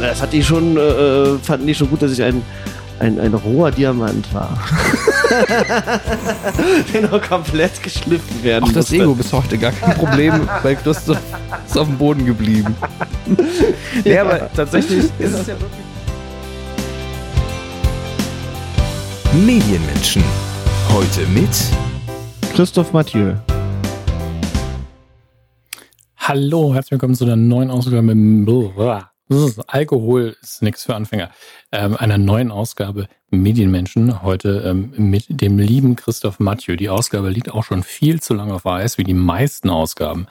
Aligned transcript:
das 0.00 0.22
hat 0.22 0.32
die 0.32 0.42
schon, 0.42 0.76
äh, 0.76 1.36
fanden 1.38 1.66
die 1.66 1.74
schon 1.74 1.88
gut, 1.90 2.02
dass 2.02 2.12
ich 2.12 2.22
ein, 2.22 2.42
ein, 2.98 3.18
ein 3.20 3.34
roher 3.34 3.70
Diamant 3.70 4.32
war. 4.34 4.58
Der 6.92 7.02
noch 7.02 7.22
komplett 7.22 7.82
geschliffen 7.82 8.42
werden 8.42 8.64
Auch 8.64 8.68
das 8.72 8.90
musste. 8.90 8.96
Ego 9.04 9.14
bis 9.14 9.32
heute 9.32 9.56
gar 9.58 9.72
kein 9.72 9.94
Problem, 9.94 10.48
weil 10.62 10.76
Christoph 10.76 11.18
ist 11.66 11.78
auf 11.78 11.86
dem 11.86 11.96
Boden 11.98 12.26
geblieben. 12.26 12.74
Nee, 14.04 14.12
Ja. 14.14 14.22
aber 14.22 14.50
tatsächlich 14.52 15.04
ist 15.18 15.34
es 15.34 15.46
ja 15.46 15.54
wirklich. 15.54 15.84
Medienmenschen. 19.46 20.24
Heute 20.88 21.20
mit 21.32 21.50
Christoph 22.54 22.92
Mathieu. 22.92 23.34
Hallo, 26.18 26.74
herzlich 26.74 26.92
willkommen 26.92 27.14
zu 27.14 27.24
einer 27.24 27.36
neuen 27.36 27.70
Ausgabe 27.70 28.02
mit 28.02 28.44
Blah. 28.46 29.09
Alkohol 29.68 30.36
ist 30.42 30.60
nichts 30.60 30.84
für 30.84 30.96
Anfänger. 30.96 31.30
Ähm, 31.70 31.96
einer 31.96 32.18
neuen 32.18 32.50
Ausgabe 32.50 33.06
Medienmenschen. 33.30 34.22
Heute 34.22 34.62
ähm, 34.66 34.92
mit 34.96 35.26
dem 35.28 35.58
lieben 35.58 35.94
Christoph 35.94 36.40
Mathieu. 36.40 36.74
Die 36.74 36.88
Ausgabe 36.88 37.30
liegt 37.30 37.50
auch 37.52 37.62
schon 37.62 37.84
viel 37.84 38.20
zu 38.20 38.34
lange 38.34 38.54
auf 38.54 38.66
Eis, 38.66 38.98
wie 38.98 39.04
die 39.04 39.14
meisten 39.14 39.70
Ausgaben 39.70 40.26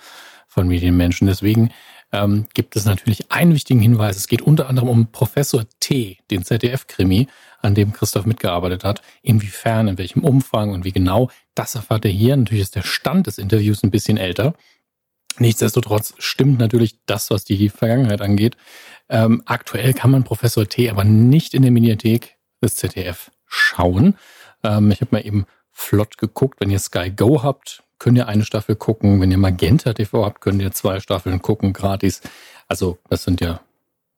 von 0.48 0.68
Medienmenschen. 0.68 1.28
Deswegen 1.28 1.72
ähm, 2.12 2.48
gibt 2.54 2.76
es 2.76 2.84
natürlich 2.84 3.32
einen 3.32 3.54
wichtigen 3.54 3.80
Hinweis. 3.80 4.18
Es 4.18 4.28
geht 4.28 4.42
unter 4.42 4.68
anderem 4.68 4.90
um 4.90 5.08
Professor 5.14 5.64
T, 5.80 6.18
den 6.30 6.44
ZDF-Krimi, 6.44 7.28
an 7.62 7.76
dem 7.76 7.94
Christoph 7.94 8.26
mitgearbeitet 8.26 8.84
hat. 8.84 9.02
Inwiefern, 9.22 9.88
in 9.88 9.98
welchem 9.98 10.26
Umfang 10.26 10.72
und 10.72 10.84
wie 10.84 10.92
genau, 10.92 11.30
das 11.56 11.76
erfahrt 11.76 12.04
ihr 12.04 12.12
hier. 12.12 12.36
Natürlich 12.36 12.64
ist 12.64 12.76
der 12.76 12.84
Stand 12.84 13.28
des 13.28 13.38
Interviews 13.38 13.82
ein 13.82 13.92
bisschen 13.92 14.18
älter. 14.18 14.56
Nichtsdestotrotz 15.38 16.14
stimmt 16.18 16.60
natürlich 16.60 17.00
das, 17.06 17.32
was 17.32 17.46
die 17.46 17.70
Vergangenheit 17.70 18.22
angeht. 18.22 18.58
Ähm, 19.10 19.42
aktuell 19.46 19.94
kann 19.94 20.12
man 20.12 20.24
Professor 20.24 20.68
T 20.68 20.90
aber 20.90 21.04
nicht 21.04 21.54
in 21.54 21.64
der 21.64 21.72
Mediathek 21.72 22.38
des 22.62 22.76
ZDF 22.76 23.32
schauen. 23.48 24.16
Ähm, 24.64 24.92
ich 24.92 25.02
habe 25.02 25.16
mal 25.16 25.26
eben 25.26 25.46
flott 25.72 26.18
geguckt. 26.18 26.62
Wenn 26.62 26.70
ihr 26.70 26.80
Sky 26.80 27.10
Go 27.10 27.42
habt, 27.42 27.84
könnt 27.98 28.18
ihr 28.18 28.28
eine 28.28 28.46
Staffel 28.46 28.76
gucken. 28.76 29.20
Wenn 29.22 29.32
ihr 29.32 29.38
Magenta 29.38 29.94
TV 29.94 30.26
habt, 30.26 30.42
könnt 30.42 30.62
ihr 30.62 30.72
zwei 30.72 31.00
Staffeln 31.00 31.42
gucken, 31.42 31.74
gratis. 31.74 32.22
Also 32.68 33.00
das 33.10 33.24
sind 33.24 33.42
ja 33.42 33.62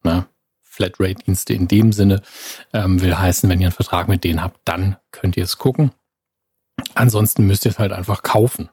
na, 0.04 0.28
Flatrate-Dienste 0.62 1.54
in 1.54 1.68
dem 1.68 1.94
Sinne. 1.94 2.22
Ähm, 2.74 3.02
will 3.02 3.18
heißen, 3.18 3.50
wenn 3.50 3.62
ihr 3.62 3.68
einen 3.68 3.76
Vertrag 3.76 4.08
mit 4.08 4.24
denen 4.24 4.42
habt, 4.42 4.60
dann 4.66 4.98
könnt 5.12 5.38
ihr 5.38 5.44
es 5.44 5.58
gucken. 5.58 5.92
Ansonsten 6.96 7.46
müsst 7.46 7.66
ihr 7.66 7.72
es 7.72 7.80
halt 7.80 7.92
einfach 7.92 8.24
kaufen. 8.24 8.70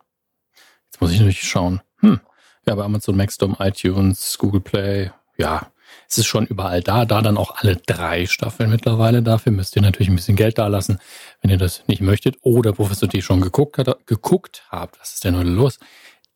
Jetzt 0.87 1.01
muss 1.01 1.13
ich 1.13 1.19
natürlich 1.19 1.43
schauen. 1.43 1.81
Hm, 2.01 2.21
ja, 2.67 2.75
bei 2.75 2.85
Amazon 2.85 3.17
Maxdom, 3.17 3.57
iTunes, 3.59 4.39
Google 4.39 4.61
Play, 4.61 5.11
ja, 5.37 5.71
es 6.09 6.19
ist 6.19 6.27
schon 6.27 6.47
überall 6.47 6.83
da. 6.83 7.05
Da 7.05 7.23
dann 7.23 7.37
auch 7.37 7.57
alle 7.57 7.77
drei 7.77 8.27
Staffeln 8.27 8.71
mittlerweile. 8.71 9.23
Dafür 9.23 9.53
müsst 9.53 9.77
ihr 9.77 9.83
natürlich 9.83 10.09
ein 10.09 10.17
bisschen 10.17 10.37
Geld 10.37 10.59
da 10.59 10.67
lassen, 10.67 10.99
wenn 11.41 11.51
ihr 11.51 11.59
das 11.59 11.83
nicht 11.87 12.01
möchtet. 12.01 12.37
Oder 12.43 12.73
Professor 12.73 13.09
T 13.09 13.23
schon 13.23 13.41
geguckt, 13.41 13.79
hat, 13.79 14.07
geguckt 14.07 14.65
habt, 14.71 14.99
was 15.01 15.15
ist 15.15 15.25
denn 15.25 15.37
heute 15.37 15.51
los? 15.51 15.79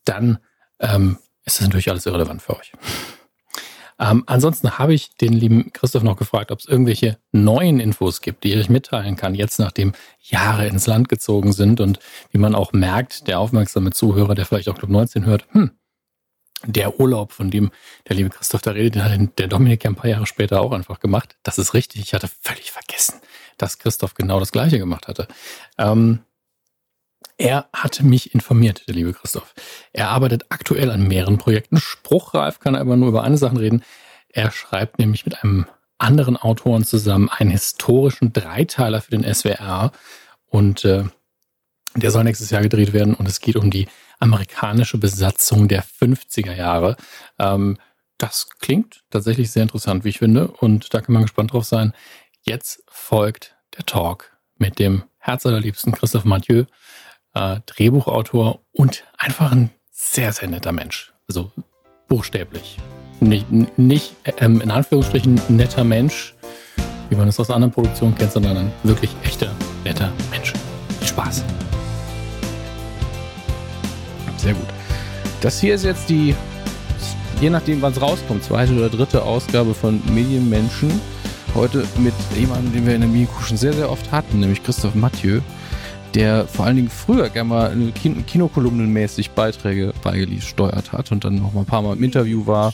Dann 0.05 0.39
ähm, 0.81 1.19
ist 1.45 1.61
das 1.61 1.67
natürlich 1.67 1.91
alles 1.91 2.07
irrelevant 2.07 2.43
für 2.43 2.59
euch. 2.59 2.73
Ähm, 4.03 4.25
ansonsten 4.27 4.79
habe 4.79 4.95
ich 4.95 5.15
den 5.17 5.33
lieben 5.33 5.73
Christoph 5.73 6.03
noch 6.03 6.17
gefragt, 6.17 6.51
ob 6.51 6.59
es 6.59 6.67
irgendwelche 6.67 7.19
neuen 7.31 7.79
Infos 7.79 8.21
gibt, 8.21 8.43
die 8.43 8.53
ich 8.53 8.59
euch 8.59 8.69
mitteilen 8.69 9.15
kann, 9.15 9.35
jetzt 9.35 9.61
nachdem 9.61 9.93
Jahre 10.19 10.67
ins 10.67 10.89
Land 10.89 11.09
gezogen 11.09 11.53
sind 11.53 11.81
und 11.81 12.01
wie 12.31 12.39
man 12.39 12.55
auch 12.57 12.73
merkt, 12.73 13.29
der 13.29 13.39
aufmerksame 13.39 13.93
Zuhörer, 13.93 14.35
der 14.35 14.45
vielleicht 14.45 14.69
auch 14.69 14.77
Club 14.77 14.91
19 14.91 15.25
hört, 15.25 15.47
hm, 15.53 15.71
der 16.65 17.01
Urlaub, 17.01 17.33
von 17.33 17.51
dem 17.51 17.73
der 18.09 18.17
liebe 18.17 18.31
Christoph 18.31 18.63
da 18.63 18.71
redet, 18.71 18.95
den 18.95 19.05
hat 19.05 19.39
der 19.39 19.49
Dominik 19.49 19.85
ja 19.85 19.91
ein 19.91 19.97
paar 19.97 20.11
Jahre 20.11 20.27
später 20.27 20.61
auch 20.61 20.73
einfach 20.73 21.01
gemacht. 21.01 21.37
Das 21.43 21.59
ist 21.59 21.75
richtig. 21.75 22.03
Ich 22.03 22.15
hatte 22.15 22.29
völlig 22.29 22.71
vergessen, 22.71 23.21
dass 23.59 23.79
Christoph 23.79 24.15
genau 24.15 24.39
das 24.39 24.53
Gleiche 24.53 24.79
gemacht 24.79 25.09
hatte. 25.09 25.27
Ähm, 25.79 26.21
er 27.39 27.69
hatte 27.73 28.05
mich 28.05 28.35
informiert, 28.35 28.87
der 28.87 28.95
liebe 28.95 29.13
Christoph. 29.13 29.55
Er 29.93 30.11
arbeitet 30.11 30.47
aktuell 30.51 30.91
an 30.91 31.07
mehreren 31.09 31.39
Projekten. 31.39 31.79
Spruchreif 31.79 32.61
kann 32.61 32.75
er 32.75 32.81
aber 32.81 32.97
nur 32.97 33.09
über 33.09 33.25
eine 33.25 33.39
Sache 33.39 33.59
reden. 33.59 33.83
Er 34.29 34.51
schreibt 34.51 34.99
nämlich 34.99 35.25
mit 35.25 35.43
einem 35.43 35.67
anderen 35.99 36.37
Autoren 36.37 36.85
zusammen 36.85 37.29
einen 37.29 37.51
historischen 37.51 38.33
Dreiteiler 38.33 39.01
für 39.01 39.11
den 39.11 39.25
SWR. 39.35 39.93
Und 40.47 40.85
äh, 40.85 41.05
der 41.95 42.11
soll 42.11 42.25
nächstes 42.25 42.51
Jahr 42.51 42.63
gedreht 42.63 42.93
werden. 42.93 43.15
Und 43.15 43.27
es 43.27 43.41
geht 43.41 43.57
um 43.57 43.71
die 43.71 43.89
amerikanische 44.23 44.99
Besatzung 44.99 45.67
der 45.67 45.83
50er 45.85 46.55
Jahre. 46.55 46.97
Ähm, 47.39 47.77
das 48.19 48.49
klingt 48.61 49.03
tatsächlich 49.11 49.51
sehr 49.51 49.65
interessant, 49.65 50.05
wie 50.05 50.11
ich 50.11 50.19
finde. 50.19 50.47
Und 50.47 50.95
da 50.95 51.01
kann 51.01 51.13
man 51.13 51.23
gespannt 51.23 51.53
drauf 51.53 51.65
sein. 51.65 51.93
Jetzt 52.43 52.85
folgt 52.89 53.57
der 53.77 53.85
Talk 53.85 54.37
mit 54.57 54.79
dem 54.79 55.03
Herz 55.19 55.45
allerliebsten 55.45 55.93
Christoph 55.93 56.25
Mathieu, 56.25 56.65
äh, 57.35 57.61
Drehbuchautor 57.67 58.61
und 58.71 59.05
einfach 59.19 59.51
ein 59.51 59.71
sehr, 59.91 60.33
sehr 60.33 60.49
netter 60.49 60.73
Mensch. 60.73 61.13
Also 61.29 61.51
buchstäblich. 62.07 62.79
Nicht, 63.19 63.47
nicht 63.77 64.15
ähm, 64.39 64.61
in 64.61 64.71
Anführungsstrichen 64.71 65.41
netter 65.49 65.85
Mensch, 65.85 66.35
wie 67.09 67.17
man 67.17 67.27
es 67.29 67.41
aus 67.41 67.51
anderen 67.51 67.73
Produktionen 67.73 68.15
kennt, 68.15 68.33
sondern 68.33 68.57
ein 68.57 68.73
wirklich 68.85 69.11
echter, 69.25 69.51
netter 69.85 70.13
Mensch. 70.31 70.53
Viel 71.01 71.09
Spaß. 71.09 71.45
Sehr 74.43 74.55
gut. 74.55 74.67
Das 75.41 75.61
hier 75.61 75.77
ist 75.77 75.85
jetzt 75.85 76.09
die, 76.09 76.35
je 77.41 77.49
nachdem, 77.49 77.81
wann 77.81 77.93
es 77.93 78.01
rauskommt, 78.01 78.43
zweite 78.43 78.75
oder 78.75 78.89
dritte 78.89 79.23
Ausgabe 79.23 79.73
von 79.73 80.03
Medienmenschen. 80.13 81.01
Heute 81.55 81.87
mit 81.99 82.13
jemandem, 82.37 82.73
den 82.73 82.87
wir 82.87 82.97
in 82.97 83.03
der 83.03 83.11
Medienkuh 83.11 83.41
schon 83.43 83.57
sehr, 83.57 83.73
sehr 83.73 83.89
oft 83.89 84.11
hatten, 84.11 84.41
nämlich 84.41 84.65
Christoph 84.65 84.97
Mathieu, 84.97 85.43
der 86.15 86.49
vor 86.49 86.67
allen 86.67 86.75
Dingen 86.75 86.91
früher 86.91 87.29
gerne 87.29 87.49
mal 87.49 87.93
Kin 87.95 88.27
Kinokolumnenmäßig 88.27 89.31
Beiträge 89.31 89.95
beigesteuert 90.03 90.91
hat 90.91 91.13
und 91.13 91.25
dann 91.25 91.37
noch 91.37 91.53
mal 91.53 91.61
ein 91.61 91.67
paar 91.67 91.83
Mal 91.83 91.97
im 91.97 92.03
Interview 92.03 92.45
war, 92.45 92.73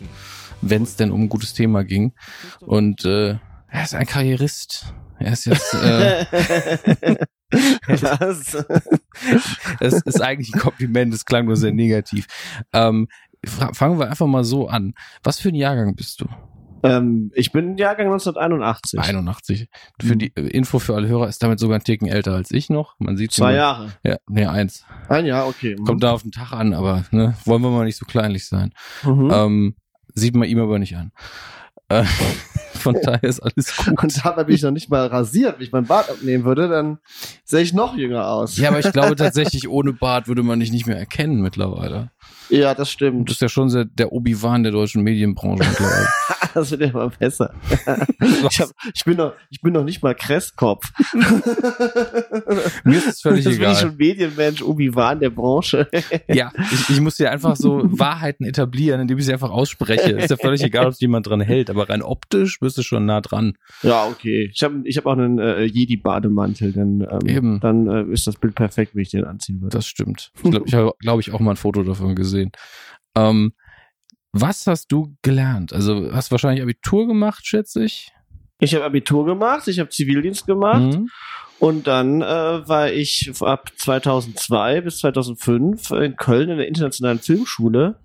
wenn 0.63 0.85
es 0.85 0.97
denn 0.97 1.11
um 1.11 1.25
ein 1.25 1.29
gutes 1.29 1.53
Thema 1.53 1.85
ging. 1.85 2.15
Und 2.61 3.05
äh, 3.05 3.37
er 3.69 3.85
ist 3.85 3.95
ein 3.95 4.07
Karrierist. 4.07 4.95
Er 5.19 5.33
ist 5.35 5.45
jetzt 5.45 5.75
äh, 5.75 6.25
Was? 7.51 8.65
Das 9.81 10.01
ist 10.03 10.21
eigentlich 10.21 10.55
ein 10.55 10.61
Kompliment, 10.61 11.13
das 11.13 11.25
klang 11.25 11.47
nur 11.47 11.57
sehr 11.57 11.73
negativ. 11.73 12.27
Ähm, 12.73 13.09
fangen 13.45 13.99
wir 13.99 14.09
einfach 14.09 14.27
mal 14.27 14.45
so 14.45 14.69
an. 14.69 14.95
Was 15.25 15.41
für 15.41 15.49
ein 15.49 15.57
Jahrgang 15.57 15.97
bist 15.97 16.21
du? 16.21 16.27
ähm, 16.83 17.31
ich 17.35 17.53
bin 17.53 17.77
Jahrgang 17.77 18.07
1981. 18.07 19.01
81. 19.01 19.69
Für 20.01 20.17
die 20.17 20.33
äh, 20.37 20.49
Info 20.49 20.79
für 20.79 20.95
alle 20.95 21.09
Hörer 21.09 21.29
ist 21.29 21.43
damit 21.43 21.59
sogar 21.59 21.79
ein 21.79 21.85
Ticken 21.85 22.09
älter 22.09 22.35
als 22.35 22.51
ich 22.51 22.71
noch. 22.71 22.95
Man 22.99 23.17
sieht 23.17 23.33
Zwei 23.33 23.55
Jahre. 23.55 23.93
Ja, 24.03 24.17
nee, 24.29 24.47
eins. 24.47 24.85
Ein 25.09 25.27
Jahr, 25.27 25.49
okay. 25.49 25.77
Kommt 25.77 26.03
da 26.03 26.13
auf 26.13 26.23
den 26.23 26.33
Tag 26.33 26.53
an, 26.53 26.75
aber 26.75 27.05
ne, 27.11 27.37
wollen 27.45 27.63
wir 27.63 27.71
mal 27.71 27.85
nicht 27.85 27.97
so 27.97 28.07
kleinlich 28.07 28.47
sein. 28.47 28.73
Mhm. 29.03 29.31
Ähm, 29.33 29.77
sieht 30.15 30.35
man 30.35 30.49
ihm 30.49 30.61
aber 30.61 30.79
nicht 30.79 30.97
an. 30.97 31.13
Äh, 31.89 32.05
von 32.75 32.97
daher 33.03 33.25
ist 33.25 33.41
alles 33.41 33.77
gut. 33.77 34.03
Und 34.03 34.25
dabei 34.25 34.45
bin 34.45 34.55
ich 34.55 34.63
noch 34.63 34.71
nicht 34.71 34.91
mal 34.91 35.07
rasiert. 35.07 35.57
Wenn 35.59 35.65
ich 35.65 35.73
mein 35.73 35.85
Bart 35.87 36.11
abnehmen 36.11 36.45
würde, 36.45 36.69
dann 36.69 36.99
sähe 37.45 37.63
ich 37.63 37.73
noch 37.73 37.97
jünger 37.97 38.27
aus. 38.29 38.57
Ja, 38.57 38.69
aber 38.69 38.79
ich 38.81 38.93
glaube 38.93 39.17
tatsächlich, 39.17 39.69
ohne 39.69 39.93
Bart 39.93 40.29
würde 40.29 40.43
man 40.43 40.61
dich 40.61 40.71
nicht 40.71 40.87
mehr 40.87 40.99
erkennen 40.99 41.41
mittlerweile. 41.41 42.11
Ja, 42.51 42.75
das 42.75 42.89
Du 42.89 42.93
stimmt. 42.93 43.25
bist 43.27 43.41
ja 43.41 43.49
schon 43.49 43.91
der 43.95 44.13
Obi-Wan 44.13 44.63
der 44.63 44.73
deutschen 44.73 45.03
Medienbranche 45.03 45.65
mittlerweile. 45.69 46.09
Das 46.55 46.71
wird 46.71 46.81
ja 46.81 46.89
immer 46.89 47.11
besser. 47.11 47.55
Ich, 48.51 48.61
hab, 48.61 48.71
ich, 48.95 49.05
bin 49.05 49.17
noch, 49.17 49.35
ich 49.51 49.61
bin 49.61 49.73
noch 49.73 49.85
nicht 49.85 50.03
mal 50.03 50.15
Kresskopf. 50.15 50.93
Mir 52.85 52.99
ist 52.99 53.07
es 53.07 53.21
völlig 53.21 53.45
das 53.45 53.55
bin 53.55 53.63
egal. 53.63 53.73
ich 53.73 53.79
schon 53.79 53.97
Medienmensch, 53.97 54.63
Obi-Wan 54.63 55.21
der 55.21 55.31
Branche. 55.31 55.89
Ja, 56.29 56.53
ich, 56.73 56.91
ich 56.91 57.01
muss 57.01 57.17
dir 57.17 57.31
einfach 57.31 57.57
so 57.57 57.83
Wahrheiten 57.85 58.45
etablieren, 58.45 59.01
indem 59.01 59.19
ich 59.19 59.27
sie 59.27 59.33
einfach 59.33 59.51
ausspreche. 59.51 60.13
Ist 60.13 60.31
ja 60.31 60.37
völlig 60.37 60.63
egal, 60.63 60.87
ob 60.87 60.95
jemand 60.95 61.27
dran 61.27 61.41
hält, 61.41 61.71
aber 61.71 61.89
rein 61.89 62.03
optisch 62.03 62.61
bist 62.61 62.79
du 62.79 62.83
schon 62.83 63.07
nah 63.07 63.21
dran. 63.21 63.55
Ja, 63.83 64.07
okay. 64.07 64.51
Ich 64.53 64.63
habe 64.63 64.81
ich 64.85 64.97
hab 64.97 65.07
auch 65.07 65.13
einen 65.13 65.39
äh, 65.39 65.65
Jedi-Bademantel, 65.65 66.73
dann, 66.73 67.07
ähm, 67.11 67.29
Eben. 67.29 67.61
dann 67.61 67.89
äh, 67.89 68.13
ist 68.13 68.27
das 68.27 68.37
Bild 68.37 68.55
perfekt, 68.55 68.95
wie 68.95 69.03
ich 69.03 69.11
den 69.11 69.25
anziehen 69.25 69.61
würde. 69.61 69.77
Das 69.77 69.87
stimmt. 69.87 70.33
Ich 70.43 70.51
glaube, 70.51 70.67
ich 70.67 70.75
habe, 70.75 70.93
glaube 70.99 71.21
ich, 71.21 71.33
auch 71.33 71.41
mal 71.41 71.53
ein 71.53 71.57
Foto 71.57 71.83
davon 71.83 72.15
gesehen. 72.15 72.53
Ähm, 73.15 73.53
was 74.33 74.67
hast 74.67 74.93
du 74.93 75.15
gelernt? 75.23 75.73
Also 75.73 76.13
hast 76.13 76.31
wahrscheinlich 76.31 76.63
Abitur 76.63 77.07
gemacht, 77.07 77.47
schätze 77.47 77.85
ich. 77.85 78.13
Ich 78.61 78.75
habe 78.75 78.85
Abitur 78.85 79.25
gemacht, 79.25 79.69
ich 79.69 79.79
habe 79.79 79.89
Zivildienst 79.91 80.47
gemacht 80.47 80.95
Mhm. 80.95 81.09
und 81.61 81.87
dann 81.87 82.23
äh, 82.23 82.69
war 82.69 82.91
ich 82.91 83.31
ab 83.41 83.71
2002 83.77 84.81
bis 84.81 84.99
2005 84.99 85.91
in 85.93 86.17
Köln 86.17 86.51
in 86.51 86.59
der 86.59 86.67
internationalen 86.69 87.21
Filmschule 87.21 88.01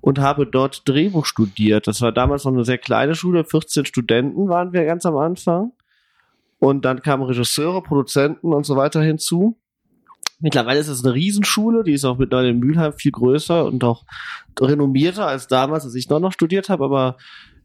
und 0.00 0.20
habe 0.20 0.46
dort 0.46 0.88
Drehbuch 0.88 1.26
studiert. 1.26 1.88
Das 1.88 2.00
war 2.00 2.12
damals 2.12 2.44
noch 2.44 2.52
eine 2.52 2.64
sehr 2.64 2.78
kleine 2.78 3.14
Schule, 3.16 3.44
14 3.44 3.84
Studenten 3.86 4.48
waren 4.48 4.72
wir 4.72 4.84
ganz 4.84 5.04
am 5.06 5.16
Anfang. 5.16 5.72
Und 6.58 6.84
dann 6.84 7.02
kamen 7.02 7.24
Regisseure, 7.24 7.82
Produzenten 7.82 8.52
und 8.54 8.64
so 8.64 8.76
weiter 8.76 9.02
hinzu. 9.02 9.58
Mittlerweile 10.38 10.80
ist 10.80 10.88
es 10.88 11.04
eine 11.04 11.14
Riesenschule, 11.14 11.82
die 11.82 11.92
ist 11.92 12.04
auch 12.04 12.18
mittlerweile 12.18 12.50
in 12.50 12.58
Mülheim 12.58 12.92
viel 12.92 13.12
größer 13.12 13.64
und 13.64 13.82
auch 13.84 14.04
renommierter 14.60 15.26
als 15.26 15.46
damals, 15.48 15.84
als 15.84 15.94
ich 15.94 16.08
noch, 16.10 16.20
noch 16.20 16.32
studiert 16.32 16.68
habe, 16.68 16.84
aber 16.84 17.16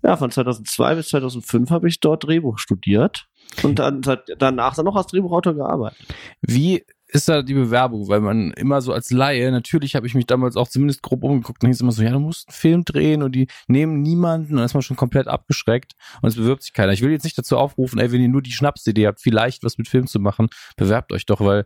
Ja, 0.03 0.17
von 0.17 0.31
2002 0.31 0.95
bis 0.95 1.09
2005 1.09 1.69
habe 1.69 1.87
ich 1.87 1.99
dort 1.99 2.25
Drehbuch 2.25 2.57
studiert 2.57 3.27
und 3.61 3.77
dann 3.77 4.01
danach 4.37 4.75
dann 4.75 4.85
noch 4.85 4.95
als 4.95 5.07
Drehbuchautor 5.07 5.53
gearbeitet. 5.53 6.07
Wie 6.41 6.83
ist 7.07 7.29
da 7.29 7.43
die 7.43 7.53
Bewerbung? 7.53 8.07
Weil 8.07 8.21
man 8.21 8.51
immer 8.51 8.81
so 8.81 8.93
als 8.93 9.11
Laie, 9.11 9.51
natürlich 9.51 9.95
habe 9.95 10.07
ich 10.07 10.15
mich 10.15 10.25
damals 10.25 10.55
auch 10.55 10.67
zumindest 10.67 11.03
grob 11.03 11.23
umgeguckt 11.23 11.61
und 11.61 11.69
hieß 11.69 11.81
immer 11.81 11.91
so, 11.91 12.01
ja, 12.01 12.11
du 12.11 12.19
musst 12.19 12.47
einen 12.47 12.55
Film 12.55 12.85
drehen 12.85 13.21
und 13.21 13.33
die 13.33 13.47
nehmen 13.67 14.01
niemanden 14.01 14.53
und 14.53 14.57
dann 14.57 14.65
ist 14.65 14.73
man 14.73 14.81
schon 14.81 14.97
komplett 14.97 15.27
abgeschreckt 15.27 15.93
und 16.21 16.29
es 16.29 16.35
bewirbt 16.35 16.63
sich 16.63 16.73
keiner. 16.73 16.93
Ich 16.93 17.01
will 17.01 17.11
jetzt 17.11 17.25
nicht 17.25 17.37
dazu 17.37 17.57
aufrufen, 17.57 17.99
ey, 17.99 18.11
wenn 18.11 18.21
ihr 18.21 18.29
nur 18.29 18.41
die 18.41 18.53
Schnapsidee 18.53 19.05
habt, 19.05 19.21
vielleicht 19.21 19.63
was 19.63 19.77
mit 19.77 19.87
Film 19.87 20.07
zu 20.07 20.19
machen, 20.19 20.47
bewerbt 20.77 21.11
euch 21.11 21.25
doch, 21.27 21.41
weil 21.41 21.65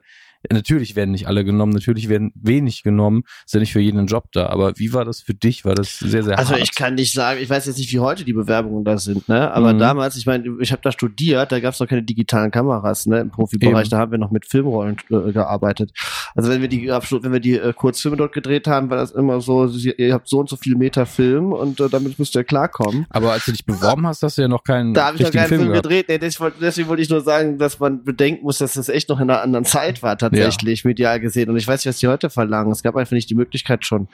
Natürlich 0.51 0.95
werden 0.95 1.11
nicht 1.11 1.27
alle 1.27 1.43
genommen, 1.45 1.71
natürlich 1.73 2.09
werden 2.09 2.31
wenig 2.35 2.83
genommen, 2.83 3.23
ist 3.45 3.53
ja 3.53 3.59
nicht 3.59 3.73
für 3.73 3.79
jeden 3.79 3.99
ein 3.99 4.07
Job 4.07 4.31
da. 4.31 4.47
Aber 4.47 4.73
wie 4.77 4.93
war 4.93 5.05
das 5.05 5.21
für 5.21 5.33
dich? 5.33 5.65
War 5.65 5.75
das 5.75 5.99
sehr, 5.99 6.23
sehr 6.23 6.37
Also 6.37 6.51
hart? 6.53 6.61
ich 6.61 6.75
kann 6.75 6.95
nicht 6.95 7.13
sagen, 7.13 7.39
ich 7.41 7.49
weiß 7.49 7.65
jetzt 7.65 7.77
nicht, 7.77 7.91
wie 7.91 7.99
heute 7.99 8.23
die 8.25 8.33
Bewerbungen 8.33 8.83
da 8.83 8.97
sind, 8.97 9.27
ne? 9.29 9.51
Aber 9.51 9.73
Mhm. 9.73 9.79
damals, 9.79 10.15
ich 10.17 10.25
meine, 10.25 10.45
ich 10.59 10.71
habe 10.71 10.81
da 10.83 10.91
studiert, 10.91 11.51
da 11.51 11.59
gab 11.59 11.73
es 11.73 11.79
noch 11.79 11.87
keine 11.87 12.03
digitalen 12.03 12.51
Kameras, 12.51 13.05
ne? 13.05 13.19
Im 13.19 13.29
Profibereich, 13.31 13.81
Eben. 13.85 13.89
da 13.89 13.97
haben 13.99 14.11
wir 14.11 14.17
noch 14.17 14.31
mit 14.31 14.45
Filmrollen 14.45 14.97
äh, 15.09 15.31
gearbeitet. 15.31 15.91
Also 16.35 16.49
wenn 16.49 16.61
wir 16.61 16.67
die 16.67 16.87
wenn 16.87 17.31
wir 17.33 17.39
die 17.39 17.57
äh, 17.57 17.73
Kurzfilme 17.73 18.17
dort 18.17 18.33
gedreht 18.33 18.67
haben, 18.67 18.89
war 18.89 18.97
das 18.97 19.11
immer 19.11 19.41
so, 19.41 19.65
ihr 19.67 20.13
habt 20.13 20.27
so 20.27 20.39
und 20.39 20.49
so 20.49 20.55
viel 20.57 20.75
Meter 20.75 21.05
Film 21.05 21.51
und 21.53 21.79
äh, 21.79 21.89
damit 21.89 22.17
müsst 22.19 22.35
ihr 22.35 22.43
klarkommen. 22.43 23.05
Aber 23.09 23.31
als 23.31 23.45
du 23.45 23.51
dich 23.51 23.65
beworben 23.65 24.05
hast, 24.07 24.21
hast 24.23 24.37
du 24.37 24.41
ja 24.43 24.47
noch 24.47 24.63
keinen 24.63 24.93
Da 24.93 25.07
habe 25.07 25.17
ich 25.17 25.23
noch 25.23 25.31
keinen 25.31 25.47
Film, 25.47 25.61
Film 25.61 25.73
gedreht. 25.73 26.07
Nee, 26.09 26.17
deswegen 26.17 26.87
wollte 26.87 27.01
ich 27.01 27.09
nur 27.09 27.21
sagen, 27.21 27.57
dass 27.57 27.79
man 27.79 28.03
bedenken 28.03 28.43
muss, 28.43 28.57
dass 28.59 28.73
das 28.73 28.89
echt 28.89 29.09
noch 29.09 29.19
in 29.19 29.29
einer 29.29 29.41
anderen 29.41 29.65
Zeit 29.65 30.03
war, 30.03 30.17
tatsächlich, 30.43 30.85
medial 30.85 31.19
gesehen. 31.19 31.49
Und 31.49 31.57
ich 31.57 31.67
weiß 31.67 31.79
nicht, 31.81 31.87
was 31.93 31.99
die 31.99 32.07
heute 32.07 32.29
verlangen. 32.29 32.71
Es 32.71 32.83
gab 32.83 32.95
einfach 32.95 33.13
nicht 33.13 33.29
die 33.29 33.35
Möglichkeit, 33.35 33.85
schon 33.85 34.07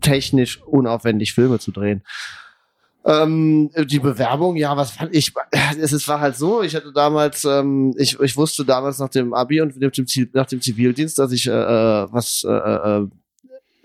technisch 0.00 0.62
unaufwendig 0.62 1.32
Filme 1.32 1.58
zu 1.58 1.72
drehen. 1.72 2.02
Ähm, 3.04 3.70
die 3.84 4.00
Bewerbung, 4.00 4.56
ja, 4.56 4.76
was 4.76 4.90
fand 4.90 5.14
ich? 5.14 5.32
Es 5.80 5.92
ist- 5.92 6.08
war 6.08 6.20
halt 6.20 6.36
so, 6.36 6.62
ich 6.62 6.74
hatte 6.74 6.92
damals, 6.92 7.44
ähm, 7.44 7.94
ich, 7.98 8.18
ich 8.18 8.36
wusste 8.36 8.64
damals 8.64 8.98
nach 8.98 9.08
dem 9.10 9.32
Abi 9.32 9.60
und 9.60 9.80
nach 9.80 9.92
dem, 9.92 10.06
Ziv- 10.06 10.30
nach 10.32 10.46
dem 10.46 10.60
Zivildienst, 10.60 11.16
dass 11.18 11.30
ich 11.30 11.46
äh, 11.46 11.50
äh, 11.52 12.06
was 12.10 12.44
äh, 12.44 12.50
äh, 12.50 13.06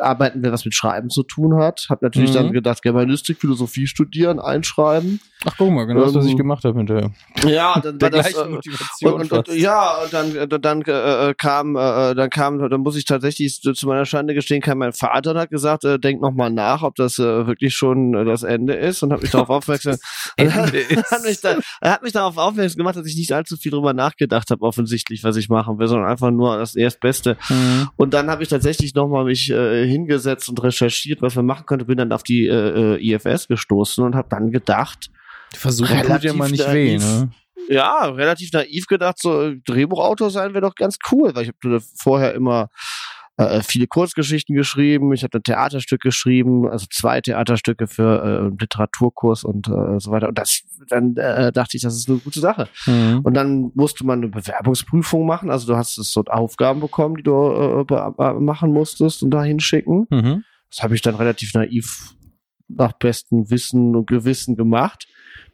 arbeiten 0.01 0.43
will, 0.43 0.51
was 0.51 0.65
mit 0.65 0.73
Schreiben 0.73 1.09
zu 1.09 1.23
tun 1.23 1.55
hat. 1.61 1.85
Hab 1.89 2.01
natürlich 2.01 2.31
Mhm. 2.31 2.35
dann 2.35 2.51
gedacht, 2.51 2.81
Germanistik, 2.81 3.39
Philosophie 3.39 3.87
studieren, 3.87 4.39
einschreiben. 4.39 5.19
Ach, 5.43 5.55
guck 5.57 5.71
mal, 5.71 5.85
genau 5.85 6.01
das, 6.05 6.13
was 6.13 6.25
ich 6.25 6.31
Ähm, 6.33 6.37
gemacht 6.37 6.63
habe 6.65 6.77
hinterher. 6.77 7.11
Ja, 7.47 7.79
dann 7.83 7.99
war 7.99 8.09
das, 8.11 8.33
äh, 8.33 8.47
Motivation. 8.47 9.13
und, 9.13 9.31
und, 9.31 9.49
und 9.49 9.57
ja, 9.57 9.95
und 10.03 10.13
dann, 10.13 10.35
äh, 10.35 10.47
dann 10.47 10.81
äh, 10.83 11.29
äh, 11.29 11.33
kam, 11.33 11.75
äh, 11.75 12.13
dann 12.13 12.29
kam, 12.29 12.59
dann 12.69 12.81
muss 12.81 12.95
ich 12.95 13.05
tatsächlich 13.05 13.59
zu 13.61 13.87
meiner 13.87 14.05
Schande 14.05 14.33
gestehen, 14.35 14.61
kam 14.61 14.77
mein 14.77 14.93
Vater 14.93 15.31
und 15.31 15.37
hat 15.37 15.49
gesagt, 15.49 15.83
äh, 15.83 15.97
denk 15.97 16.21
noch 16.21 16.31
mal 16.33 16.51
nach, 16.51 16.83
ob 16.83 16.95
das 16.95 17.17
äh, 17.17 17.47
wirklich 17.47 17.73
schon 17.73 18.13
äh, 18.13 18.23
das 18.23 18.43
Ende 18.43 18.73
ist 18.73 19.01
und 19.01 19.13
hat 19.13 19.21
mich 19.23 19.31
darauf 19.31 19.49
aufmerksam, 19.61 19.97
Ende 20.37 20.53
hat 21.11 21.23
mich 21.23 21.41
da, 21.41 21.55
er 21.81 21.91
hat 21.91 22.03
mich 22.03 22.13
darauf 22.13 22.37
aufmerksam 22.37 22.77
gemacht, 22.77 22.95
dass 22.95 23.07
ich 23.07 23.15
nicht 23.15 23.31
allzu 23.33 23.57
viel 23.57 23.71
drüber 23.71 23.93
nachgedacht 23.93 24.51
habe, 24.51 24.61
offensichtlich, 24.61 25.23
was 25.23 25.37
ich 25.37 25.49
machen 25.49 25.79
will, 25.79 25.87
sondern 25.87 26.07
einfach 26.09 26.29
nur 26.29 26.57
das 26.57 26.75
Erstbeste. 26.75 27.35
Mhm. 27.49 27.89
Und 27.95 28.13
dann 28.13 28.29
habe 28.29 28.43
ich 28.43 28.49
tatsächlich 28.49 28.93
noch 28.93 29.07
mal 29.07 29.25
mich 29.25 29.49
äh, 29.49 29.87
hingesetzt 29.91 30.49
und 30.49 30.61
recherchiert, 30.63 31.21
was 31.21 31.35
man 31.35 31.45
machen 31.45 31.65
könnte, 31.65 31.85
bin 31.85 31.97
dann 31.97 32.11
auf 32.11 32.23
die 32.23 32.47
äh, 32.47 32.95
äh, 32.95 33.13
IFS 33.13 33.47
gestoßen 33.47 34.03
und 34.03 34.15
habe 34.15 34.27
dann 34.29 34.51
gedacht, 34.51 35.11
Versuchen 35.53 36.01
tut 36.03 36.23
ja 36.23 36.33
mal 36.33 36.49
nicht 36.49 36.65
weh, 36.71 36.97
naiv. 36.97 37.03
ne? 37.03 37.31
ja, 37.67 38.05
relativ 38.05 38.51
naiv 38.53 38.85
gedacht, 38.87 39.17
so 39.19 39.53
Drehbuchautor 39.65 40.29
sein 40.29 40.53
wäre 40.53 40.61
doch 40.61 40.75
ganz 40.75 40.97
cool, 41.11 41.35
weil 41.35 41.43
ich 41.43 41.49
habe 41.49 41.81
vorher 41.97 42.33
immer 42.33 42.69
äh, 43.47 43.61
viele 43.63 43.87
Kurzgeschichten 43.87 44.55
geschrieben, 44.55 45.13
ich 45.13 45.23
habe 45.23 45.37
ein 45.37 45.43
Theaterstück 45.43 46.01
geschrieben, 46.01 46.69
also 46.69 46.85
zwei 46.89 47.21
Theaterstücke 47.21 47.87
für 47.87 48.23
äh, 48.23 48.45
einen 48.45 48.57
Literaturkurs 48.57 49.43
und 49.43 49.67
äh, 49.67 49.99
so 49.99 50.11
weiter. 50.11 50.29
Und 50.29 50.37
das 50.37 50.61
dann 50.87 51.15
äh, 51.15 51.51
dachte 51.51 51.77
ich, 51.77 51.83
das 51.83 51.95
ist 51.95 52.09
eine 52.09 52.17
gute 52.19 52.39
Sache. 52.39 52.67
Mhm. 52.87 53.19
Und 53.23 53.35
dann 53.35 53.71
musste 53.75 54.05
man 54.05 54.19
eine 54.19 54.29
Bewerbungsprüfung 54.29 55.25
machen. 55.25 55.49
Also 55.51 55.67
du 55.67 55.77
hast 55.77 55.95
so 55.95 56.23
Aufgaben 56.25 56.79
bekommen, 56.79 57.17
die 57.17 57.23
du 57.23 57.31
äh, 57.31 57.83
be- 57.83 58.39
machen 58.39 58.73
musstest 58.73 59.23
und 59.23 59.31
da 59.31 59.43
hinschicken. 59.43 60.07
Mhm. 60.09 60.43
Das 60.69 60.83
habe 60.83 60.95
ich 60.95 61.01
dann 61.01 61.15
relativ 61.15 61.53
naiv 61.53 62.15
nach 62.67 62.93
bestem 62.93 63.49
Wissen 63.49 63.95
und 63.95 64.07
Gewissen 64.07 64.55
gemacht. 64.55 65.07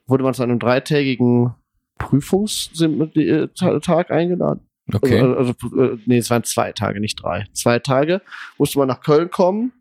Wurde 0.06 0.24
man 0.24 0.34
zu 0.34 0.42
einem 0.42 0.58
dreitägigen 0.58 1.54
Prüfungstag 1.98 4.10
eingeladen. 4.10 4.67
Okay. 4.92 5.20
Also, 5.20 5.54
also, 5.62 5.82
äh, 5.82 5.98
nee, 6.06 6.18
es 6.18 6.30
waren 6.30 6.44
zwei 6.44 6.72
Tage, 6.72 7.00
nicht 7.00 7.22
drei. 7.22 7.46
Zwei 7.52 7.78
Tage 7.78 8.22
musste 8.56 8.78
man 8.78 8.88
nach 8.88 9.00
Köln 9.00 9.30
kommen 9.30 9.72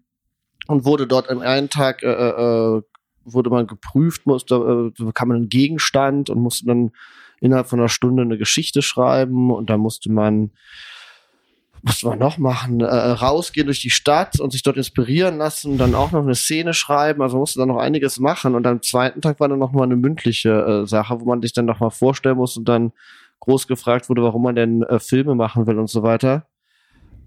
und 0.68 0.86
wurde 0.86 1.08
dort 1.08 1.30
am 1.30 1.40
einen 1.40 1.70
Tag 1.70 2.04
äh, 2.04 2.08
äh, 2.10 2.82
wurde 3.28 3.50
man 3.50 3.68
geprüft, 3.68 4.26
musste, 4.26 4.56
äh, 4.98 5.04
bekam 5.04 5.30
man 5.30 5.38
einen 5.38 5.50
Gegenstand 5.50 6.30
und 6.30 6.40
musste 6.40 6.66
dann 6.66 6.92
innerhalb 7.40 7.68
von 7.68 7.80
einer 7.80 7.90
Stunde 7.90 8.24
eine 8.24 8.38
Geschichte 8.38 8.82
schreiben 8.82 9.52
und 9.52 9.70
da 9.70 9.78
musste 9.78 10.12
man 10.12 10.52
musste 11.84 12.08
man 12.08 12.18
noch 12.20 12.40
machen, 12.40 12.82
äh, 12.82 12.86
rausgehen 12.86 13.68
durch 13.68 13.82
die 13.82 13.92
Stadt 13.92 14.40
und 14.40 14.52
sich 14.52 14.64
dort 14.64 14.78
inspirieren 14.78 15.38
lassen 15.38 15.78
dann 15.78 15.94
auch 15.94 16.12
noch 16.12 16.24
eine 16.24 16.36
Szene 16.36 16.74
schreiben, 16.74 17.22
also 17.22 17.38
musste 17.38 17.60
dann 17.60 17.68
noch 17.68 17.78
einiges 17.78 18.20
machen 18.20 18.56
und 18.56 18.66
am 18.66 18.82
zweiten 18.82 19.22
Tag 19.22 19.40
war 19.40 19.48
dann 19.48 19.60
noch 19.60 19.72
mal 19.72 19.84
eine 19.84 19.96
mündliche 19.96 20.84
äh, 20.84 20.88
Sache, 20.88 21.22
wo 21.22 21.26
man 21.26 21.42
sich 21.42 21.54
dann 21.54 21.66
noch 21.66 21.80
mal 21.80 21.92
vorstellen 21.92 22.38
muss 22.38 22.58
und 22.58 22.68
dann 22.68 22.94
groß 23.40 23.68
gefragt 23.68 24.10
wurde, 24.10 24.24
warum 24.24 24.44
man 24.44 24.56
denn 24.56 24.84
äh, 24.84 25.00
Filme 25.00 25.36
machen 25.36 25.68
will 25.68 25.80
und 25.80 25.90
so 25.90 26.04
weiter. 26.04 26.48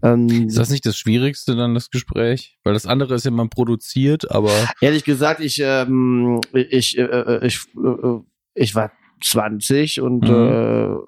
Ähm, 0.02 0.48
Ist 0.48 0.58
das 0.58 0.70
nicht 0.70 0.86
das 0.86 0.96
Schwierigste 0.96 1.56
dann, 1.56 1.74
das 1.74 1.90
Gespräch? 1.90 2.58
Weil 2.64 2.72
das 2.72 2.86
andere 2.86 3.14
ist 3.14 3.24
ja, 3.24 3.30
man 3.30 3.50
produziert, 3.50 4.30
aber 4.30 4.50
Ehrlich 4.80 5.04
gesagt, 5.04 5.40
ich, 5.40 5.60
ähm, 5.62 6.40
ich, 6.54 6.96
äh, 6.96 7.02
äh, 7.02 7.46
ich, 7.46 7.60
äh, 7.76 8.18
ich 8.54 8.74
war 8.74 8.92
20 9.22 10.00
und 10.00 10.28
Mhm. 10.28 11.00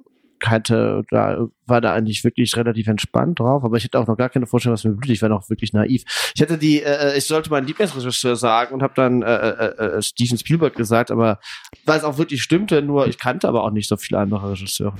Äh, 0.53 0.63
hatte, 0.63 1.03
da 1.11 1.49
war 1.67 1.81
da 1.81 1.93
eigentlich 1.95 2.25
wirklich 2.25 2.57
relativ 2.57 2.87
entspannt 2.89 3.41
drauf, 3.41 3.65
aber 3.65 3.77
ich 3.77 3.85
hätte 3.85 3.99
auch 3.99 4.07
noch 4.07 4.17
gar 4.17 4.29
keine 4.29 4.47
Vorstellung, 4.47 4.75
was 4.75 4.85
mir 4.85 4.93
blüht. 4.93 5.11
Ich 5.11 5.23
war 5.23 5.29
noch 5.29 5.49
wirklich 5.49 5.73
naiv. 5.73 6.05
Ich 6.35 6.41
hätte 6.41 6.59
die, 6.59 6.83
äh, 6.83 7.17
ich 7.17 7.25
sollte 7.25 7.51
meinen 7.51 7.67
Lieblingsregisseur 7.67 8.37
sagen 8.37 8.75
und 8.75 8.83
habe 8.83 8.95
dann 8.95 9.23
äh, 9.23 9.27
äh, 9.27 9.99
äh, 9.99 10.03
Steven 10.03 10.39
Spielberg 10.39 10.75
gesagt, 10.75 11.11
aber 11.11 11.39
weil 11.85 11.99
es 11.99 12.05
auch 12.05 12.19
wirklich 12.19 12.43
stimmte, 12.43 12.83
nur 12.83 13.07
ich 13.07 13.19
kannte 13.19 13.49
aber 13.49 13.65
auch 13.65 13.71
nicht 13.71 13.89
so 13.89 13.97
viele 13.97 14.21
andere 14.21 14.53
Regisseure. 14.53 14.95